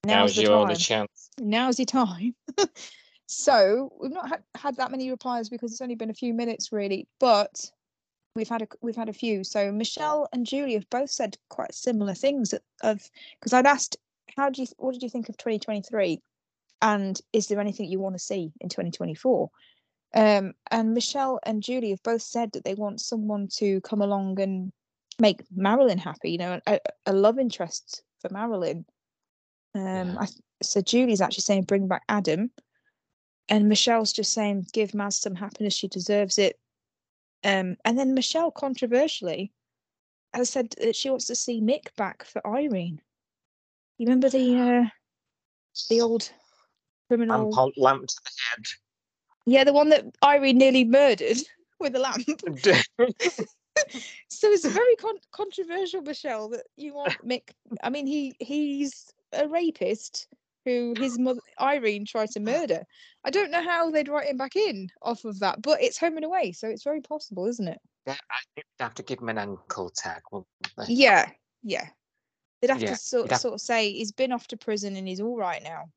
now's, 0.06 0.36
Now's 0.36 0.42
your 0.42 0.52
only 0.54 0.76
chance. 0.76 1.30
now's 1.38 1.78
your 1.78 1.86
time. 1.86 2.34
so 3.26 3.92
we've 4.00 4.12
not 4.12 4.28
had, 4.28 4.42
had 4.54 4.76
that 4.76 4.90
many 4.90 5.10
replies 5.10 5.48
because 5.48 5.72
it's 5.72 5.80
only 5.80 5.94
been 5.96 6.10
a 6.10 6.14
few 6.14 6.32
minutes 6.34 6.72
really, 6.72 7.08
but 7.20 7.70
we've 8.34 8.48
had 8.48 8.62
a 8.62 8.68
we've 8.80 8.96
had 8.96 9.08
a 9.08 9.12
few. 9.14 9.44
So 9.44 9.72
Michelle 9.72 10.28
and 10.32 10.46
Julie 10.46 10.74
have 10.74 10.90
both 10.90 11.10
said 11.10 11.36
quite 11.48 11.74
similar 11.74 12.14
things 12.14 12.54
of 12.82 13.02
because 13.38 13.52
I'd 13.52 13.66
asked 13.66 13.96
how 14.36 14.50
do 14.50 14.62
you 14.62 14.68
what 14.78 14.92
did 14.92 15.02
you 15.02 15.08
think 15.08 15.28
of 15.28 15.36
2023 15.36 16.20
and 16.82 17.18
is 17.32 17.46
there 17.46 17.60
anything 17.60 17.86
you 17.86 17.98
want 17.98 18.14
to 18.14 18.18
see 18.18 18.52
in 18.60 18.68
2024 18.68 19.50
um 20.14 20.52
and 20.70 20.94
michelle 20.94 21.40
and 21.44 21.62
julie 21.62 21.90
have 21.90 22.02
both 22.02 22.22
said 22.22 22.52
that 22.52 22.64
they 22.64 22.74
want 22.74 23.00
someone 23.00 23.48
to 23.48 23.80
come 23.82 24.00
along 24.00 24.38
and 24.40 24.72
make 25.18 25.42
marilyn 25.54 25.98
happy 25.98 26.30
you 26.30 26.38
know 26.38 26.60
a, 26.66 26.78
a 27.06 27.12
love 27.12 27.38
interest 27.38 28.02
for 28.20 28.28
marilyn. 28.32 28.84
Um. 29.74 30.16
I, 30.18 30.26
so 30.62 30.80
julie's 30.80 31.20
actually 31.20 31.42
saying 31.42 31.64
bring 31.64 31.86
back 31.86 32.02
adam 32.08 32.50
and 33.48 33.68
michelle's 33.68 34.12
just 34.12 34.32
saying 34.32 34.66
give 34.72 34.92
maz 34.92 35.14
some 35.14 35.34
happiness 35.34 35.74
she 35.74 35.88
deserves 35.88 36.38
it. 36.38 36.58
Um 37.44 37.76
and 37.84 37.98
then 37.98 38.14
michelle 38.14 38.50
controversially 38.50 39.52
has 40.32 40.50
said 40.50 40.74
that 40.80 40.96
she 40.96 41.10
wants 41.10 41.26
to 41.26 41.34
see 41.34 41.60
mick 41.60 41.94
back 41.96 42.24
for 42.24 42.46
irene. 42.46 43.00
You 43.98 44.06
remember 44.06 44.30
the 44.30 44.56
uh 44.58 44.88
the 45.90 46.00
old 46.00 46.30
criminal 47.08 47.50
Lamp, 47.50 47.58
on- 47.58 47.72
lamp 47.76 48.06
to 48.06 48.16
yeah 49.46 49.64
the 49.64 49.72
one 49.72 49.88
that 49.88 50.04
irene 50.24 50.58
nearly 50.58 50.84
murdered 50.84 51.38
with 51.80 51.94
a 51.96 51.98
lamp. 51.98 52.26
So 54.28 54.48
it's 54.50 54.64
very 54.64 54.96
con- 54.96 55.18
controversial 55.32 56.00
michelle 56.00 56.48
that 56.48 56.62
you 56.76 56.94
want 56.94 57.12
mick 57.26 57.50
i 57.82 57.90
mean 57.90 58.06
he 58.06 58.34
he's 58.40 59.12
a 59.34 59.46
rapist 59.48 60.28
who 60.64 60.94
his 60.98 61.18
mother 61.18 61.40
irene 61.60 62.04
tried 62.06 62.30
to 62.30 62.40
murder. 62.40 62.84
I 63.22 63.30
don't 63.30 63.50
know 63.50 63.62
how 63.62 63.90
they'd 63.90 64.08
write 64.08 64.28
him 64.28 64.36
back 64.38 64.56
in 64.56 64.88
off 65.02 65.24
of 65.26 65.38
that 65.40 65.60
but 65.62 65.82
it's 65.82 65.98
home 65.98 66.16
and 66.16 66.24
away 66.24 66.52
so 66.52 66.68
it's 66.68 66.84
very 66.84 67.00
possible 67.02 67.46
isn't 67.46 67.68
it? 67.68 67.78
Yeah, 68.06 68.14
I 68.30 68.36
think 68.54 68.66
we'd 68.78 68.82
have 68.84 68.94
to 68.94 69.02
give 69.02 69.20
him 69.20 69.28
an 69.28 69.38
ankle 69.38 69.90
tag. 69.90 70.22
yeah 70.88 71.28
yeah. 71.62 71.86
They'd 72.62 72.70
have 72.70 72.80
Yeah, 72.82 72.90
to 72.90 72.96
sort, 72.96 73.30
have- 73.30 73.40
sort 73.40 73.54
of 73.54 73.60
say 73.60 73.92
he's 73.92 74.12
been 74.12 74.32
off 74.32 74.46
to 74.48 74.56
prison 74.56 74.96
and 74.96 75.06
he's 75.06 75.20
all 75.20 75.36
right 75.36 75.62
now. 75.62 75.90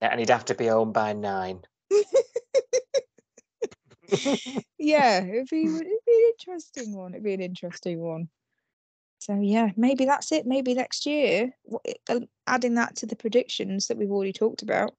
Yeah, 0.00 0.08
and 0.12 0.20
he'd 0.20 0.30
have 0.30 0.44
to 0.46 0.54
be 0.54 0.66
home 0.68 0.92
by 0.92 1.12
nine. 1.14 1.62
yeah, 4.78 5.22
it'd 5.22 5.48
be, 5.48 5.64
it'd 5.64 6.04
be 6.06 6.08
an 6.08 6.32
interesting 6.38 6.96
one. 6.96 7.12
It'd 7.12 7.24
be 7.24 7.34
an 7.34 7.40
interesting 7.40 8.00
one. 8.00 8.28
So 9.18 9.38
yeah, 9.40 9.70
maybe 9.76 10.04
that's 10.04 10.32
it. 10.32 10.46
Maybe 10.46 10.74
next 10.74 11.06
year, 11.06 11.50
adding 12.46 12.74
that 12.74 12.96
to 12.96 13.06
the 13.06 13.16
predictions 13.16 13.88
that 13.88 13.96
we've 13.96 14.10
already 14.10 14.32
talked 14.32 14.62
about, 14.62 14.94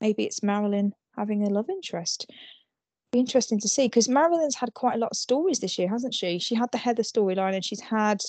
maybe 0.00 0.24
it's 0.24 0.42
Marilyn 0.42 0.92
having 1.16 1.42
a 1.42 1.50
love 1.50 1.68
interest. 1.68 2.30
Be 3.12 3.18
interesting 3.18 3.60
to 3.60 3.68
see 3.68 3.86
because 3.86 4.08
Marilyn's 4.08 4.54
had 4.54 4.74
quite 4.74 4.94
a 4.94 4.98
lot 4.98 5.10
of 5.10 5.16
stories 5.16 5.60
this 5.60 5.78
year, 5.78 5.88
hasn't 5.88 6.14
she? 6.14 6.38
She 6.38 6.54
had 6.54 6.70
the 6.72 6.78
Heather 6.78 7.02
storyline 7.02 7.54
and 7.54 7.64
she's 7.64 7.80
had 7.80 8.22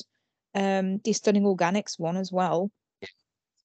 um 0.56 1.00
the 1.04 1.14
Stunning 1.14 1.44
Organics 1.44 2.00
one 2.00 2.18
as 2.18 2.32
well. 2.32 2.72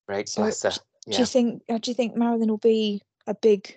Great, 0.06 0.28
so 0.28 0.43
bless 0.43 0.62
her. 0.62 0.73
Yeah. 1.06 1.16
Do 1.16 1.23
you 1.23 1.27
think? 1.27 1.62
Uh, 1.69 1.78
do 1.78 1.90
you 1.90 1.94
think 1.94 2.16
Marilyn 2.16 2.48
will 2.48 2.59
be 2.59 3.02
a 3.27 3.35
big 3.35 3.77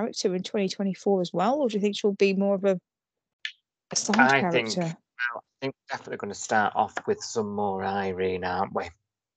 character 0.00 0.34
in 0.34 0.42
2024 0.42 1.20
as 1.20 1.32
well, 1.32 1.56
or 1.56 1.68
do 1.68 1.74
you 1.74 1.80
think 1.80 1.96
she'll 1.96 2.12
be 2.12 2.34
more 2.34 2.54
of 2.54 2.64
a, 2.64 2.80
a 3.90 3.96
side 3.96 4.18
I 4.18 4.40
character? 4.40 4.82
Think, 4.82 4.96
I 5.36 5.40
think 5.60 5.74
we're 5.74 5.96
definitely 5.96 6.16
going 6.16 6.32
to 6.32 6.38
start 6.38 6.72
off 6.74 6.94
with 7.06 7.20
some 7.20 7.54
more 7.54 7.84
Irene, 7.84 8.44
aren't 8.44 8.74
we? 8.74 8.84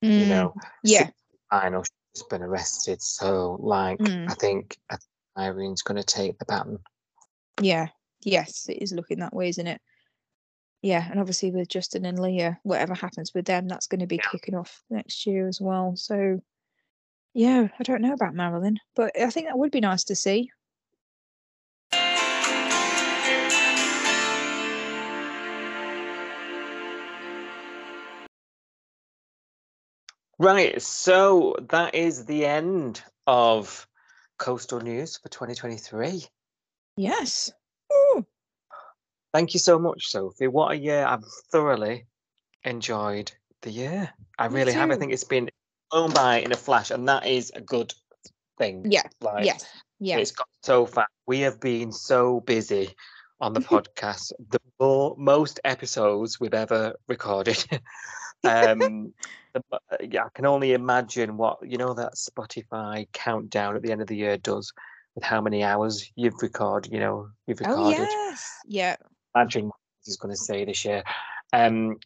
Mm, 0.03 0.19
you 0.19 0.25
know, 0.25 0.53
yeah. 0.83 1.09
I 1.51 1.69
know 1.69 1.83
she's 2.15 2.23
been 2.23 2.41
arrested, 2.41 3.01
so 3.01 3.57
like 3.59 3.99
mm. 3.99 4.29
I 4.29 4.33
think 4.35 4.77
Irene's 5.37 5.81
going 5.81 6.01
to 6.01 6.03
take 6.03 6.37
the 6.39 6.45
baton. 6.45 6.79
Yeah. 7.61 7.87
Yes, 8.23 8.67
it 8.69 8.81
is 8.81 8.93
looking 8.93 9.19
that 9.19 9.35
way, 9.35 9.49
isn't 9.49 9.67
it? 9.67 9.81
Yeah, 10.81 11.05
and 11.09 11.19
obviously 11.19 11.51
with 11.51 11.67
Justin 11.67 12.05
and 12.05 12.19
Leah, 12.19 12.59
whatever 12.63 12.93
happens 12.93 13.33
with 13.33 13.45
them, 13.45 13.67
that's 13.67 13.87
going 13.87 14.01
to 14.01 14.07
be 14.07 14.17
yeah. 14.17 14.29
kicking 14.31 14.55
off 14.55 14.81
next 14.89 15.25
year 15.25 15.47
as 15.47 15.59
well. 15.59 15.95
So 15.95 16.41
yeah, 17.33 17.67
I 17.79 17.83
don't 17.83 18.01
know 18.01 18.13
about 18.13 18.35
Marilyn, 18.35 18.79
but 18.95 19.19
I 19.19 19.29
think 19.29 19.47
that 19.47 19.57
would 19.57 19.71
be 19.71 19.79
nice 19.79 20.03
to 20.05 20.15
see. 20.15 20.51
Right, 30.39 30.81
so 30.81 31.55
that 31.69 31.95
is 31.95 32.25
the 32.25 32.45
end 32.45 33.01
of 33.27 33.87
Coastal 34.39 34.81
News 34.81 35.17
for 35.17 35.29
2023. 35.29 36.25
Yes. 36.97 37.51
Ooh. 37.93 38.25
Thank 39.33 39.53
you 39.53 39.59
so 39.59 39.79
much, 39.79 40.11
Sophie. 40.11 40.47
What 40.47 40.71
a 40.71 40.75
year. 40.75 41.05
I've 41.05 41.23
thoroughly 41.51 42.05
enjoyed 42.63 43.31
the 43.61 43.71
year. 43.71 44.11
I 44.37 44.47
Me 44.47 44.55
really 44.55 44.73
too. 44.73 44.79
have. 44.79 44.91
I 44.91 44.95
think 44.95 45.13
it's 45.13 45.23
been 45.23 45.49
flown 45.93 46.11
by 46.11 46.39
in 46.39 46.51
a 46.51 46.57
flash, 46.57 46.89
and 46.89 47.07
that 47.07 47.27
is 47.27 47.51
a 47.55 47.61
good 47.61 47.93
thing. 48.57 48.83
Yeah. 48.89 49.03
Like, 49.21 49.45
yes. 49.45 49.65
Yeah. 49.99 50.17
It's 50.17 50.31
got 50.31 50.47
so 50.61 50.85
fast. 50.85 51.11
We 51.27 51.41
have 51.41 51.59
been 51.59 51.91
so 51.91 52.39
busy 52.39 52.95
on 53.39 53.53
the 53.53 53.59
podcast. 53.71 54.31
the 54.49 54.59
more, 54.79 55.15
most 55.17 55.59
episodes 55.63 56.39
we've 56.39 56.53
ever 56.53 56.95
recorded. 57.07 57.63
um, 58.43 59.13
yeah, 60.01 60.25
I 60.25 60.29
can 60.33 60.47
only 60.47 60.73
imagine 60.73 61.37
what 61.37 61.59
you 61.61 61.77
know 61.77 61.93
that 61.93 62.15
Spotify 62.15 63.07
countdown 63.13 63.75
at 63.75 63.83
the 63.83 63.91
end 63.91 64.01
of 64.01 64.07
the 64.07 64.15
year 64.15 64.37
does 64.37 64.73
with 65.13 65.23
how 65.23 65.41
many 65.41 65.63
hours 65.63 66.11
you've 66.15 66.41
recorded. 66.41 66.91
You 66.91 66.99
know, 66.99 67.27
you've 67.45 67.61
oh, 67.63 67.69
recorded. 67.69 68.07
Oh 68.09 68.27
yes. 68.29 68.51
Yeah. 68.65 68.95
Imagine 69.35 69.67
what 69.67 69.75
he's 70.03 70.17
going 70.17 70.33
to 70.33 70.41
say 70.41 70.65
this 70.65 70.83
year. 70.85 71.03
Um, 71.53 71.97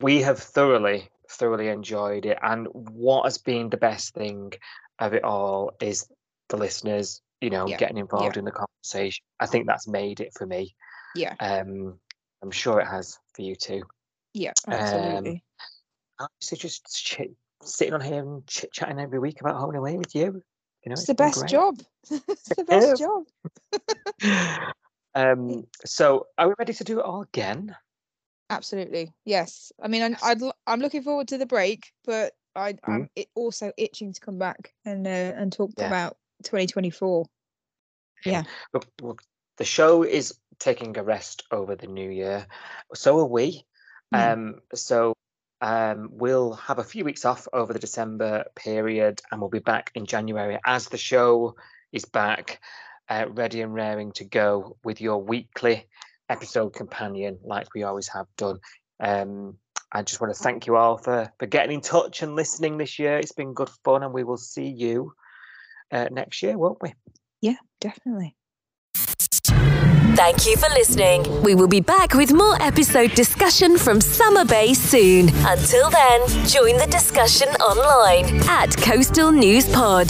we 0.00 0.22
have 0.22 0.40
thoroughly 0.40 1.08
thoroughly 1.30 1.68
enjoyed 1.68 2.26
it. 2.26 2.38
And 2.42 2.68
what 2.72 3.24
has 3.24 3.38
been 3.38 3.70
the 3.70 3.76
best 3.76 4.14
thing 4.14 4.52
of 4.98 5.14
it 5.14 5.24
all 5.24 5.72
is 5.80 6.06
the 6.48 6.56
listeners, 6.56 7.20
you 7.40 7.50
know, 7.50 7.66
yeah. 7.66 7.76
getting 7.76 7.98
involved 7.98 8.36
yeah. 8.36 8.40
in 8.40 8.44
the 8.44 8.52
conversation. 8.52 9.24
I 9.40 9.46
think 9.46 9.66
that's 9.66 9.88
made 9.88 10.20
it 10.20 10.32
for 10.36 10.46
me. 10.46 10.74
Yeah. 11.14 11.34
Um, 11.40 11.98
I'm 12.42 12.50
sure 12.50 12.80
it 12.80 12.86
has 12.86 13.18
for 13.34 13.42
you 13.42 13.54
too. 13.54 13.82
Yeah, 14.34 14.52
absolutely. 14.68 15.42
Um, 16.18 16.28
so 16.40 16.56
just 16.56 16.84
ch- 16.94 17.30
sitting 17.62 17.94
on 17.94 18.00
here 18.00 18.20
and 18.20 18.46
chit 18.46 18.72
chatting 18.72 19.00
every 19.00 19.18
week 19.18 19.40
about 19.40 19.56
home 19.56 19.70
and 19.70 19.78
away 19.78 19.96
with 19.96 20.14
you. 20.14 20.42
You 20.84 20.90
know, 20.90 20.92
it's, 20.92 21.02
it's 21.02 21.08
the 21.08 21.14
best 21.14 21.38
great. 21.38 21.50
job. 21.50 21.80
it's 22.10 22.48
the 22.56 22.64
best 22.64 23.00
job. 23.00 24.74
um, 25.14 25.66
so 25.84 26.26
are 26.36 26.48
we 26.48 26.54
ready 26.58 26.74
to 26.74 26.84
do 26.84 27.00
it 27.00 27.04
all 27.04 27.22
again? 27.22 27.74
Absolutely, 28.50 29.12
yes. 29.24 29.72
I 29.82 29.88
mean, 29.88 30.02
I'm, 30.02 30.16
I'd, 30.22 30.40
I'm 30.66 30.80
looking 30.80 31.02
forward 31.02 31.28
to 31.28 31.38
the 31.38 31.46
break, 31.46 31.92
but 32.04 32.32
I, 32.54 32.74
mm. 32.74 32.78
I'm 32.86 33.10
it 33.16 33.28
also 33.34 33.72
itching 33.76 34.12
to 34.12 34.20
come 34.20 34.38
back 34.38 34.74
and 34.84 35.06
uh, 35.06 35.10
and 35.10 35.52
talk 35.52 35.70
yeah. 35.76 35.86
about 35.86 36.16
2024. 36.44 37.26
Yeah. 38.24 38.44
Look, 38.72 38.86
look, 39.00 39.22
the 39.56 39.64
show 39.64 40.02
is 40.02 40.34
taking 40.58 40.96
a 40.96 41.02
rest 41.02 41.44
over 41.50 41.74
the 41.74 41.86
new 41.86 42.10
year. 42.10 42.46
So 42.94 43.20
are 43.20 43.26
we. 43.26 43.64
Mm. 44.14 44.32
Um, 44.32 44.60
so 44.74 45.14
um, 45.60 46.10
we'll 46.12 46.54
have 46.54 46.78
a 46.78 46.84
few 46.84 47.04
weeks 47.04 47.24
off 47.24 47.48
over 47.52 47.72
the 47.72 47.78
December 47.78 48.44
period, 48.54 49.20
and 49.30 49.40
we'll 49.40 49.50
be 49.50 49.58
back 49.58 49.90
in 49.94 50.06
January 50.06 50.58
as 50.64 50.88
the 50.88 50.98
show 50.98 51.56
is 51.92 52.04
back, 52.04 52.60
uh, 53.08 53.26
ready 53.28 53.60
and 53.60 53.74
raring 53.74 54.12
to 54.12 54.24
go 54.24 54.76
with 54.84 55.00
your 55.00 55.22
weekly 55.22 55.86
episode 56.28 56.72
companion 56.72 57.38
like 57.44 57.68
we 57.74 57.82
always 57.82 58.08
have 58.08 58.26
done. 58.36 58.58
Um, 59.00 59.56
I 59.92 60.02
just 60.02 60.20
want 60.20 60.34
to 60.34 60.42
thank 60.42 60.66
you 60.66 60.76
all 60.76 60.98
for, 60.98 61.32
for 61.38 61.46
getting 61.46 61.76
in 61.76 61.80
touch 61.80 62.22
and 62.22 62.34
listening 62.34 62.78
this 62.78 62.98
year. 62.98 63.18
It's 63.18 63.32
been 63.32 63.54
good 63.54 63.70
fun, 63.84 64.02
and 64.02 64.12
we 64.12 64.24
will 64.24 64.36
see 64.36 64.66
you 64.66 65.12
uh, 65.92 66.08
next 66.10 66.42
year, 66.42 66.58
won't 66.58 66.82
we? 66.82 66.94
Yeah, 67.40 67.56
definitely. 67.80 68.34
Thank 70.16 70.46
you 70.46 70.56
for 70.56 70.68
listening. 70.70 71.42
We 71.42 71.54
will 71.54 71.68
be 71.68 71.80
back 71.80 72.14
with 72.14 72.32
more 72.32 72.60
episode 72.62 73.14
discussion 73.14 73.76
from 73.76 74.00
Summer 74.00 74.44
Bay 74.44 74.72
soon. 74.72 75.28
Until 75.44 75.90
then, 75.90 76.26
join 76.46 76.78
the 76.78 76.88
discussion 76.90 77.48
online 77.56 78.36
at 78.48 78.76
Coastal 78.76 79.32
News 79.32 79.68
Pod. 79.72 80.08